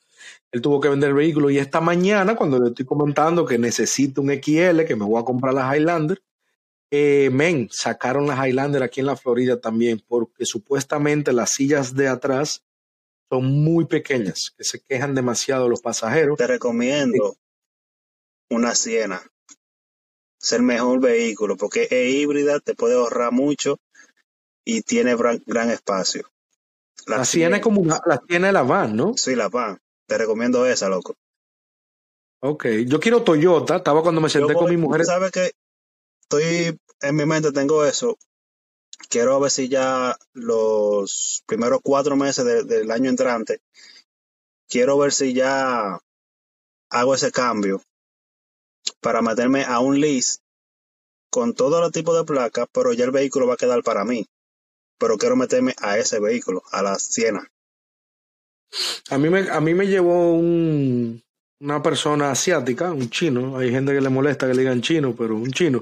Él 0.51 0.61
tuvo 0.61 0.79
que 0.81 0.89
vender 0.89 1.09
el 1.09 1.15
vehículo 1.15 1.49
y 1.49 1.57
esta 1.57 1.81
mañana, 1.81 2.35
cuando 2.35 2.59
le 2.59 2.69
estoy 2.69 2.85
comentando 2.85 3.45
que 3.45 3.57
necesito 3.57 4.21
un 4.21 4.29
XL, 4.29 4.85
que 4.85 4.95
me 4.95 5.05
voy 5.05 5.21
a 5.21 5.25
comprar 5.25 5.53
la 5.53 5.75
Highlander, 5.75 6.21
Eh, 6.93 7.29
men, 7.31 7.69
sacaron 7.71 8.27
las 8.27 8.45
Highlander 8.45 8.83
aquí 8.83 8.99
en 8.99 9.05
la 9.05 9.15
Florida 9.15 9.61
también, 9.61 10.03
porque 10.05 10.45
supuestamente 10.45 11.31
las 11.31 11.51
sillas 11.51 11.95
de 11.95 12.09
atrás 12.09 12.65
son 13.29 13.45
muy 13.45 13.85
pequeñas, 13.85 14.53
que 14.57 14.65
se 14.65 14.81
quejan 14.81 15.15
demasiado 15.15 15.69
los 15.69 15.81
pasajeros. 15.81 16.37
Te 16.37 16.47
recomiendo 16.47 17.37
una 18.49 18.75
Siena. 18.75 19.21
Es 20.41 20.53
el 20.53 20.63
mejor 20.63 20.99
vehículo 20.99 21.55
porque 21.57 21.87
es 21.89 22.15
híbrida, 22.15 22.59
te 22.59 22.73
puede 22.73 22.95
ahorrar 22.95 23.31
mucho 23.31 23.79
y 24.65 24.81
tiene 24.81 25.15
gran, 25.15 25.41
gran 25.45 25.69
espacio. 25.69 26.29
La, 27.05 27.25
Siena 27.25 27.57
es 27.57 27.63
como 27.63 27.83
la 27.83 28.17
tiene 28.27 28.51
la 28.51 28.63
van, 28.63 28.95
¿no? 28.95 29.13
Sí, 29.15 29.35
la 29.35 29.49
van. 29.49 29.79
Te 30.07 30.17
recomiendo 30.17 30.65
esa, 30.65 30.89
loco. 30.89 31.15
Ok, 32.41 32.67
yo 32.85 32.99
quiero 32.99 33.23
Toyota. 33.23 33.77
Estaba 33.77 34.01
cuando 34.01 34.21
me 34.21 34.29
senté 34.29 34.53
con 34.53 34.69
mi 34.69 34.77
mujer. 34.77 35.05
¿Sabes 35.05 35.31
que 35.31 35.51
Estoy 36.31 36.79
en 37.01 37.15
mi 37.17 37.25
mente, 37.25 37.51
tengo 37.51 37.83
eso. 37.83 38.17
Quiero 39.09 39.37
ver 39.41 39.51
si 39.51 39.67
ya 39.67 40.17
los 40.31 41.43
primeros 41.45 41.81
cuatro 41.83 42.15
meses 42.15 42.45
del 42.67 42.89
año 42.89 43.09
entrante, 43.09 43.59
quiero 44.69 44.97
ver 44.97 45.11
si 45.11 45.33
ya 45.33 45.99
hago 46.89 47.15
ese 47.15 47.33
cambio 47.33 47.81
para 49.01 49.21
meterme 49.21 49.63
a 49.63 49.79
un 49.79 49.99
lease 49.99 50.39
con 51.29 51.53
todos 51.53 51.81
los 51.81 51.91
tipos 51.91 52.15
de 52.17 52.25
placas, 52.25 52.67
pero 52.71 52.93
ya 52.93 53.05
el 53.05 53.11
vehículo 53.11 53.47
va 53.47 53.55
a 53.55 53.57
quedar 53.57 53.83
para 53.83 54.05
mí. 54.05 54.27
Pero 54.99 55.17
quiero 55.17 55.35
meterme 55.35 55.73
a 55.81 55.97
ese 55.97 56.19
vehículo, 56.19 56.61
a 56.71 56.83
la 56.83 56.99
Siena. 56.99 57.47
A 59.09 59.17
mí 59.17 59.29
me, 59.29 59.49
a 59.49 59.59
mí 59.59 59.73
me 59.73 59.87
llevó 59.87 60.33
un, 60.33 61.23
una 61.59 61.81
persona 61.81 62.31
asiática, 62.31 62.91
un 62.91 63.09
chino. 63.09 63.57
Hay 63.57 63.71
gente 63.71 63.93
que 63.93 64.01
le 64.01 64.09
molesta 64.09 64.47
que 64.47 64.53
le 64.53 64.61
digan 64.61 64.81
chino, 64.81 65.15
pero 65.17 65.35
un 65.35 65.51
chino. 65.51 65.81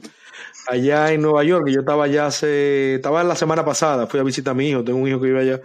Allá 0.68 1.12
en 1.12 1.22
Nueva 1.22 1.44
York, 1.44 1.68
yo 1.70 1.82
estaba 1.82 2.06
allá 2.06 2.28
hace, 2.28 2.96
estaba 2.96 3.24
la 3.24 3.36
semana 3.36 3.66
pasada, 3.66 4.08
fui 4.08 4.20
a 4.20 4.24
visitar 4.24 4.52
a 4.52 4.56
mi 4.56 4.70
hijo, 4.70 4.84
tengo 4.84 5.00
un 5.00 5.08
hijo 5.08 5.20
que 5.20 5.28
vive 5.28 5.42
allá. 5.42 5.62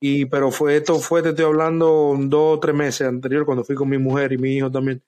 Y, 0.00 0.26
pero 0.26 0.50
fue, 0.50 0.76
esto 0.76 0.98
fue, 1.00 1.22
te 1.22 1.30
estoy 1.30 1.44
hablando, 1.44 2.14
dos 2.18 2.56
o 2.56 2.60
tres 2.60 2.74
meses 2.74 3.08
anterior, 3.08 3.44
cuando 3.44 3.64
fui 3.64 3.74
con 3.74 3.88
mi 3.88 3.98
mujer 3.98 4.32
y 4.32 4.38
mi 4.38 4.56
hijo 4.56 4.70
también. 4.70 5.02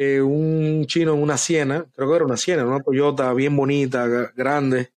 Eh, 0.00 0.20
un 0.20 0.86
chino 0.86 1.14
en 1.14 1.20
una 1.20 1.36
Siena, 1.36 1.84
creo 1.96 2.08
que 2.08 2.16
era 2.16 2.24
una 2.24 2.36
Siena, 2.36 2.64
una 2.64 2.80
Toyota 2.80 3.34
bien 3.34 3.56
bonita, 3.56 4.06
grande 4.36 4.92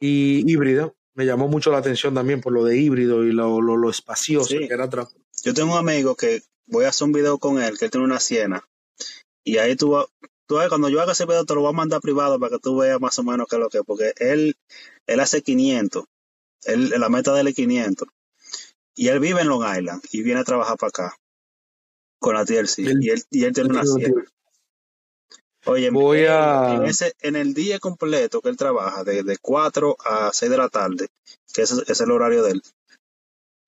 y 0.00 0.50
híbrida. 0.50 0.90
Me 1.14 1.26
llamó 1.26 1.46
mucho 1.46 1.70
la 1.70 1.78
atención 1.78 2.14
también 2.14 2.40
por 2.40 2.54
lo 2.54 2.64
de 2.64 2.78
híbrido 2.78 3.22
y 3.24 3.32
lo, 3.32 3.60
lo, 3.60 3.76
lo 3.76 3.90
espacioso 3.90 4.56
que 4.56 4.64
era 4.64 4.84
atrás. 4.84 5.14
Yo 5.44 5.52
tengo 5.52 5.72
un 5.72 5.78
amigo 5.78 6.14
que 6.14 6.42
voy 6.66 6.86
a 6.86 6.88
hacer 6.88 7.04
un 7.04 7.12
video 7.12 7.38
con 7.38 7.60
él, 7.60 7.78
que 7.78 7.84
él 7.84 7.90
tiene 7.90 8.06
una 8.06 8.18
Siena. 8.18 8.66
Y 9.44 9.58
ahí 9.58 9.76
tú, 9.76 9.94
tú 10.46 10.56
cuando 10.70 10.88
yo 10.88 11.02
haga 11.02 11.12
ese 11.12 11.26
video 11.26 11.44
te 11.44 11.54
lo 11.54 11.60
voy 11.60 11.70
a 11.70 11.76
mandar 11.76 12.00
privado 12.00 12.38
para 12.40 12.56
que 12.56 12.60
tú 12.60 12.78
veas 12.78 12.98
más 12.98 13.18
o 13.18 13.22
menos 13.22 13.46
qué 13.46 13.56
es 13.56 13.60
lo 13.60 13.68
que 13.68 13.78
es, 13.78 13.84
porque 13.84 14.14
él, 14.16 14.56
él 15.06 15.20
hace 15.20 15.42
500. 15.42 16.04
Él, 16.64 16.90
la 16.90 17.10
meta 17.10 17.34
de 17.34 17.42
él 17.42 17.48
es 17.48 17.54
500. 17.54 18.08
Y 18.94 19.08
él 19.08 19.20
vive 19.20 19.42
en 19.42 19.48
Long 19.48 19.64
Island 19.64 20.02
y 20.10 20.22
viene 20.22 20.40
a 20.40 20.44
trabajar 20.44 20.78
para 20.78 20.88
acá 20.88 21.19
con 22.20 22.34
la 22.34 22.44
TLC. 22.44 22.78
y, 22.78 23.10
él, 23.10 23.22
y 23.30 23.44
él 23.44 23.52
tiene 23.52 23.70
una 23.70 23.84
Siena. 23.84 24.24
Oye, 25.66 25.90
Voy 25.90 26.24
a... 26.24 26.74
en, 26.76 26.84
ese, 26.84 27.14
en 27.20 27.36
el 27.36 27.52
día 27.52 27.78
completo 27.78 28.40
que 28.40 28.48
él 28.48 28.56
trabaja, 28.56 29.04
de, 29.04 29.22
de 29.22 29.36
4 29.38 29.96
a 30.04 30.30
6 30.32 30.50
de 30.50 30.56
la 30.56 30.68
tarde, 30.68 31.08
que 31.52 31.62
ese 31.62 31.82
es 31.86 32.00
el 32.00 32.10
horario 32.10 32.42
de 32.42 32.52
él, 32.52 32.62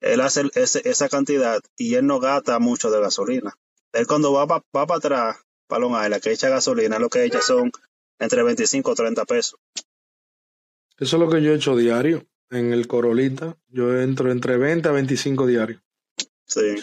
él 0.01 0.21
hace 0.21 0.43
ese, 0.55 0.83
esa 0.89 1.09
cantidad 1.09 1.61
y 1.77 1.95
él 1.95 2.07
no 2.07 2.19
gasta 2.19 2.59
mucho 2.59 2.91
de 2.91 3.01
gasolina. 3.01 3.55
Él 3.93 4.07
cuando 4.07 4.33
va 4.33 4.47
para 4.47 4.65
va 4.75 4.97
atrás, 4.97 5.37
para 5.69 5.81
Long 5.81 5.93
Island, 5.93 6.23
que 6.23 6.33
echa 6.33 6.49
gasolina, 6.49 6.99
lo 6.99 7.09
que 7.09 7.25
echa 7.25 7.41
son 7.41 7.71
entre 8.19 8.43
25 8.43 8.91
o 8.91 8.95
30 8.95 9.25
pesos. 9.25 9.61
Eso 10.99 11.17
es 11.17 11.21
lo 11.21 11.29
que 11.29 11.43
yo 11.43 11.53
he 11.53 11.57
hecho 11.57 11.77
diario 11.77 12.27
en 12.51 12.73
el 12.73 12.87
Corolita. 12.87 13.57
Yo 13.69 14.01
entro 14.01 14.31
entre 14.31 14.57
20 14.57 14.89
a 14.89 14.93
25 14.93 15.47
diarios. 15.47 15.81
Sí. 16.47 16.77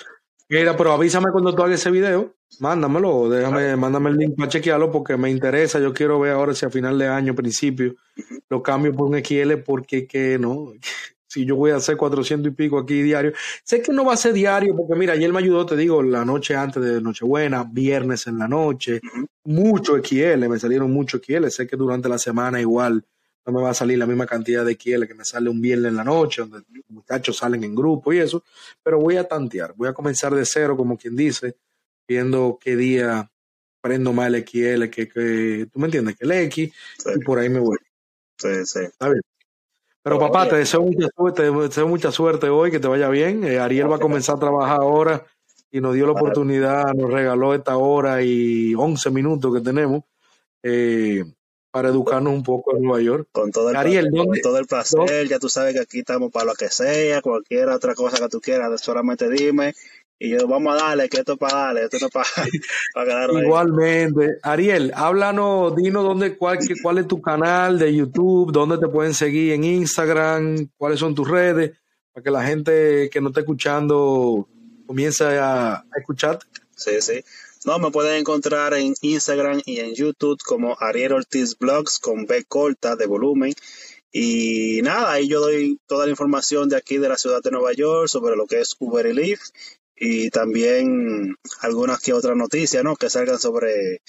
Mira, 0.49 0.75
pero 0.75 0.91
avísame 0.93 1.31
cuando 1.31 1.53
tú 1.53 1.61
hagas 1.61 1.79
ese 1.79 1.91
video. 1.91 2.33
Mándamelo, 2.59 3.29
déjame, 3.29 3.75
mándame 3.75 4.09
el 4.09 4.17
link 4.17 4.35
para 4.35 4.49
chequearlo 4.49 4.91
porque 4.91 5.15
me 5.15 5.29
interesa. 5.29 5.79
Yo 5.79 5.93
quiero 5.93 6.19
ver 6.19 6.31
ahora 6.31 6.55
si 6.55 6.65
a 6.65 6.71
final 6.71 6.97
de 6.97 7.07
año, 7.07 7.35
principio, 7.35 7.95
lo 8.49 8.63
cambio 8.63 8.91
por 8.91 9.07
un 9.07 9.23
XL 9.23 9.57
porque 9.63 10.07
que 10.07 10.39
no, 10.39 10.73
si 11.27 11.45
yo 11.45 11.55
voy 11.55 11.69
a 11.69 11.75
hacer 11.75 11.97
400 11.97 12.51
y 12.51 12.55
pico 12.55 12.79
aquí 12.79 13.03
diario. 13.03 13.31
Sé 13.63 13.83
que 13.83 13.93
no 13.93 14.03
va 14.03 14.13
a 14.13 14.17
ser 14.17 14.33
diario, 14.33 14.75
porque 14.75 14.95
mira, 14.95 15.13
ayer 15.13 15.31
me 15.31 15.37
ayudó, 15.37 15.67
te 15.67 15.75
digo, 15.75 16.01
la 16.01 16.25
noche 16.25 16.55
antes 16.55 16.81
de 16.81 16.99
Nochebuena, 16.99 17.63
viernes 17.63 18.25
en 18.25 18.39
la 18.39 18.47
noche, 18.47 19.01
mucho 19.43 19.97
XL, 20.03 20.47
me 20.49 20.57
salieron 20.57 20.91
mucho 20.91 21.19
XL. 21.19 21.47
Sé 21.49 21.67
que 21.67 21.77
durante 21.77 22.09
la 22.09 22.17
semana 22.17 22.59
igual 22.59 23.05
no 23.45 23.53
me 23.53 23.61
va 23.61 23.71
a 23.71 23.73
salir 23.73 23.97
la 23.97 24.05
misma 24.05 24.25
cantidad 24.25 24.65
de 24.65 24.73
XL 24.73 25.05
que 25.05 25.15
me 25.15 25.25
sale 25.25 25.49
un 25.49 25.61
viernes 25.61 25.89
en 25.89 25.95
la 25.95 26.03
noche, 26.03 26.41
donde 26.41 26.59
los 26.69 26.89
muchachos 26.89 27.37
salen 27.37 27.63
en 27.63 27.75
grupo 27.75 28.13
y 28.13 28.19
eso, 28.19 28.43
pero 28.83 28.99
voy 28.99 29.17
a 29.17 29.27
tantear, 29.27 29.73
voy 29.75 29.87
a 29.87 29.93
comenzar 29.93 30.33
de 30.33 30.45
cero, 30.45 30.77
como 30.77 30.97
quien 30.97 31.15
dice, 31.15 31.55
viendo 32.07 32.57
qué 32.61 32.75
día 32.75 33.31
prendo 33.81 34.13
más 34.13 34.27
el 34.27 34.45
XL, 34.45 34.89
que, 34.89 35.07
que 35.07 35.67
tú 35.71 35.79
me 35.79 35.85
entiendes, 35.85 36.17
que 36.17 36.25
el 36.25 36.31
X, 36.31 36.71
y 37.15 37.19
por 37.23 37.39
ahí 37.39 37.49
me 37.49 37.59
voy. 37.59 37.77
Sí, 38.37 38.65
sí. 38.65 38.79
Está 38.79 39.09
bien. 39.09 39.21
Pero 40.01 40.17
papá, 40.17 40.47
te 40.47 40.55
deseo, 40.55 40.81
mucha 40.81 41.07
suerte, 41.15 41.43
te 41.43 41.51
deseo 41.51 41.87
mucha 41.87 42.11
suerte 42.11 42.49
hoy, 42.49 42.71
que 42.71 42.79
te 42.79 42.87
vaya 42.87 43.09
bien. 43.09 43.43
Eh, 43.43 43.59
Ariel 43.59 43.91
va 43.91 43.97
a 43.97 43.99
comenzar 43.99 44.37
a 44.37 44.39
trabajar 44.39 44.79
ahora 44.81 45.25
y 45.71 45.81
nos 45.81 45.93
dio 45.93 46.05
la 46.05 46.13
oportunidad, 46.13 46.93
nos 46.93 47.11
regaló 47.11 47.53
esta 47.53 47.77
hora 47.77 48.21
y 48.21 48.73
11 48.75 49.11
minutos 49.11 49.53
que 49.53 49.61
tenemos 49.61 50.03
eh, 50.63 51.23
para 51.71 51.89
educarnos 51.89 52.33
un 52.33 52.43
poco 52.43 52.75
en 52.75 52.83
Nueva 52.83 53.01
York. 53.01 53.27
Con 53.31 53.51
todo 53.51 53.69
el, 53.69 53.75
Ariel, 53.75 54.09
placer, 54.09 54.27
con 54.27 54.41
todo 54.41 54.57
el 54.57 54.65
placer, 54.65 55.27
ya 55.27 55.39
tú 55.39 55.49
sabes 55.49 55.73
que 55.73 55.81
aquí 55.81 55.99
estamos 55.99 56.31
para 56.31 56.45
lo 56.45 56.53
que 56.53 56.69
sea, 56.69 57.21
cualquier 57.21 57.69
otra 57.69 57.95
cosa 57.95 58.17
que 58.17 58.29
tú 58.29 58.41
quieras, 58.41 58.81
solamente 58.81 59.29
dime 59.29 59.73
y 60.21 60.29
yo, 60.29 60.47
vamos 60.49 60.73
a 60.73 60.85
darle, 60.85 61.07
que 61.07 61.19
esto 61.19 61.33
es 61.33 61.39
para 61.39 61.57
darle, 61.57 61.83
esto 61.85 61.95
es 61.95 62.11
para, 62.11 62.27
para 62.93 63.41
Igualmente. 63.41 64.37
Ariel, 64.43 64.91
háblanos, 64.93 65.73
dinos 65.77 66.03
dónde, 66.03 66.35
cuál, 66.35 66.59
cuál 66.83 66.97
es 66.97 67.07
tu 67.07 67.21
canal 67.21 67.79
de 67.79 67.95
YouTube, 67.95 68.51
dónde 68.51 68.77
te 68.77 68.89
pueden 68.89 69.13
seguir 69.13 69.53
en 69.53 69.63
Instagram, 69.63 70.67
cuáles 70.75 70.99
son 70.99 71.15
tus 71.15 71.25
redes, 71.25 71.71
para 72.11 72.21
que 72.21 72.31
la 72.31 72.43
gente 72.43 73.09
que 73.09 73.21
no 73.21 73.29
está 73.29 73.39
escuchando 73.39 74.45
comience 74.85 75.23
a, 75.23 75.75
a 75.75 75.85
escucharte. 75.97 76.45
Sí, 76.75 76.99
sí. 76.99 77.23
No, 77.65 77.77
me 77.79 77.91
pueden 77.91 78.19
encontrar 78.19 78.73
en 78.73 78.93
Instagram 79.01 79.61
y 79.65 79.79
en 79.79 79.93
YouTube 79.93 80.39
como 80.45 80.77
Ariel 80.79 81.13
Ortiz 81.13 81.57
Blogs 81.57 81.99
con 81.99 82.25
B 82.25 82.45
corta 82.45 82.95
de 82.95 83.05
volumen. 83.05 83.53
Y 84.11 84.81
nada, 84.81 85.11
ahí 85.11 85.27
yo 85.27 85.41
doy 85.41 85.79
toda 85.85 86.05
la 86.05 86.11
información 86.11 86.69
de 86.69 86.77
aquí 86.77 86.97
de 86.97 87.09
la 87.09 87.17
ciudad 87.17 87.41
de 87.43 87.51
Nueva 87.51 87.73
York 87.73 88.07
sobre 88.07 88.35
lo 88.35 88.47
que 88.47 88.59
es 88.59 88.75
Uber 88.79 89.05
y 89.05 89.13
Lyft 89.13 89.51
y 89.99 90.29
también 90.29 91.35
algunas 91.61 91.99
que 91.99 92.13
otras 92.13 92.35
noticias, 92.35 92.83
¿no? 92.83 92.95
Que 92.95 93.09
salgan 93.09 93.37
sobre 93.37 94.01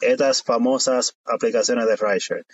estas 0.00 0.42
famosas 0.42 1.16
aplicaciones 1.24 1.86
de 1.86 1.96
rideshare. 1.96 2.44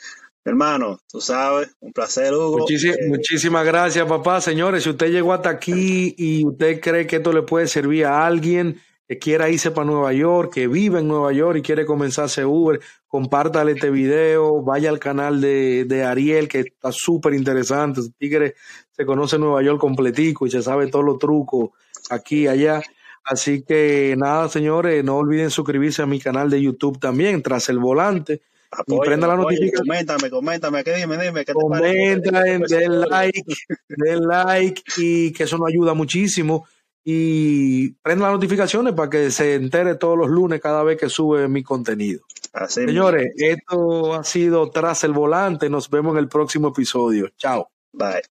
Hermano, 0.44 1.00
tú 1.08 1.20
sabes, 1.20 1.70
un 1.80 1.92
placer, 1.92 2.32
Hugo. 2.32 2.66
Eh, 2.68 3.08
muchísimas 3.08 3.64
gracias, 3.64 4.06
papá. 4.06 4.40
Señores, 4.40 4.84
si 4.84 4.90
usted 4.90 5.10
llegó 5.10 5.32
hasta 5.32 5.48
aquí 5.48 6.14
y 6.16 6.46
usted 6.46 6.80
cree 6.80 7.06
que 7.06 7.16
esto 7.16 7.32
le 7.32 7.42
puede 7.42 7.66
servir 7.66 8.04
a 8.06 8.26
alguien 8.26 8.80
que 9.06 9.18
quiera 9.18 9.50
irse 9.50 9.70
para 9.70 9.86
Nueva 9.86 10.12
York, 10.12 10.54
que 10.54 10.66
vive 10.66 11.00
en 11.00 11.08
Nueva 11.08 11.32
York 11.32 11.58
y 11.58 11.62
quiere 11.62 11.84
comenzar 11.84 12.22
a 12.22 12.26
hacer 12.26 12.46
Uber, 12.46 12.80
compártale 13.06 13.72
este 13.72 13.90
video, 13.90 14.62
vaya 14.62 14.88
al 14.88 14.98
canal 14.98 15.40
de, 15.40 15.84
de 15.84 16.04
Ariel, 16.04 16.48
que 16.48 16.60
está 16.60 16.90
súper 16.90 17.34
interesante. 17.34 18.00
Tigre 18.18 18.54
se 18.90 19.04
conoce 19.04 19.38
Nueva 19.38 19.62
York 19.62 19.78
completico 19.78 20.46
y 20.46 20.50
se 20.50 20.62
sabe 20.62 20.86
todos 20.86 21.04
los 21.04 21.18
trucos 21.18 21.70
aquí, 22.10 22.46
allá. 22.46 22.82
Así 23.24 23.62
que 23.62 24.14
nada, 24.18 24.48
señores, 24.48 25.02
no 25.04 25.16
olviden 25.16 25.50
suscribirse 25.50 26.02
a 26.02 26.06
mi 26.06 26.20
canal 26.20 26.50
de 26.50 26.60
YouTube 26.60 26.98
también, 26.98 27.42
tras 27.42 27.68
el 27.68 27.78
volante. 27.78 28.42
y 28.86 28.98
prenda 29.00 29.26
la 29.26 29.36
notificación. 29.36 29.86
Coméntame, 29.86 30.30
coméntame, 30.30 30.84
¿qué 30.84 30.94
dime, 30.96 31.16
dime? 31.18 31.44
¿qué 31.44 31.52
Comenta, 31.52 32.42
den 32.42 33.00
like, 33.00 33.42
den 33.88 34.26
like 34.26 34.82
y 34.96 35.32
que 35.32 35.44
eso 35.44 35.56
nos 35.56 35.68
ayuda 35.68 35.94
muchísimo. 35.94 36.66
Y 37.04 37.90
prenda 38.02 38.26
las 38.26 38.34
notificaciones 38.34 38.94
para 38.94 39.10
que 39.10 39.30
se 39.30 39.54
entere 39.54 39.96
todos 39.96 40.16
los 40.16 40.28
lunes 40.30 40.60
cada 40.60 40.82
vez 40.82 40.98
que 40.98 41.10
sube 41.10 41.46
mi 41.48 41.62
contenido. 41.62 42.22
Señores, 42.68 43.32
esto 43.36 44.14
ha 44.14 44.24
sido 44.24 44.70
Tras 44.70 45.04
el 45.04 45.12
Volante. 45.12 45.68
Nos 45.68 45.90
vemos 45.90 46.12
en 46.12 46.20
el 46.20 46.28
próximo 46.28 46.68
episodio. 46.68 47.28
Chao. 47.36 47.68
Bye. 47.92 48.22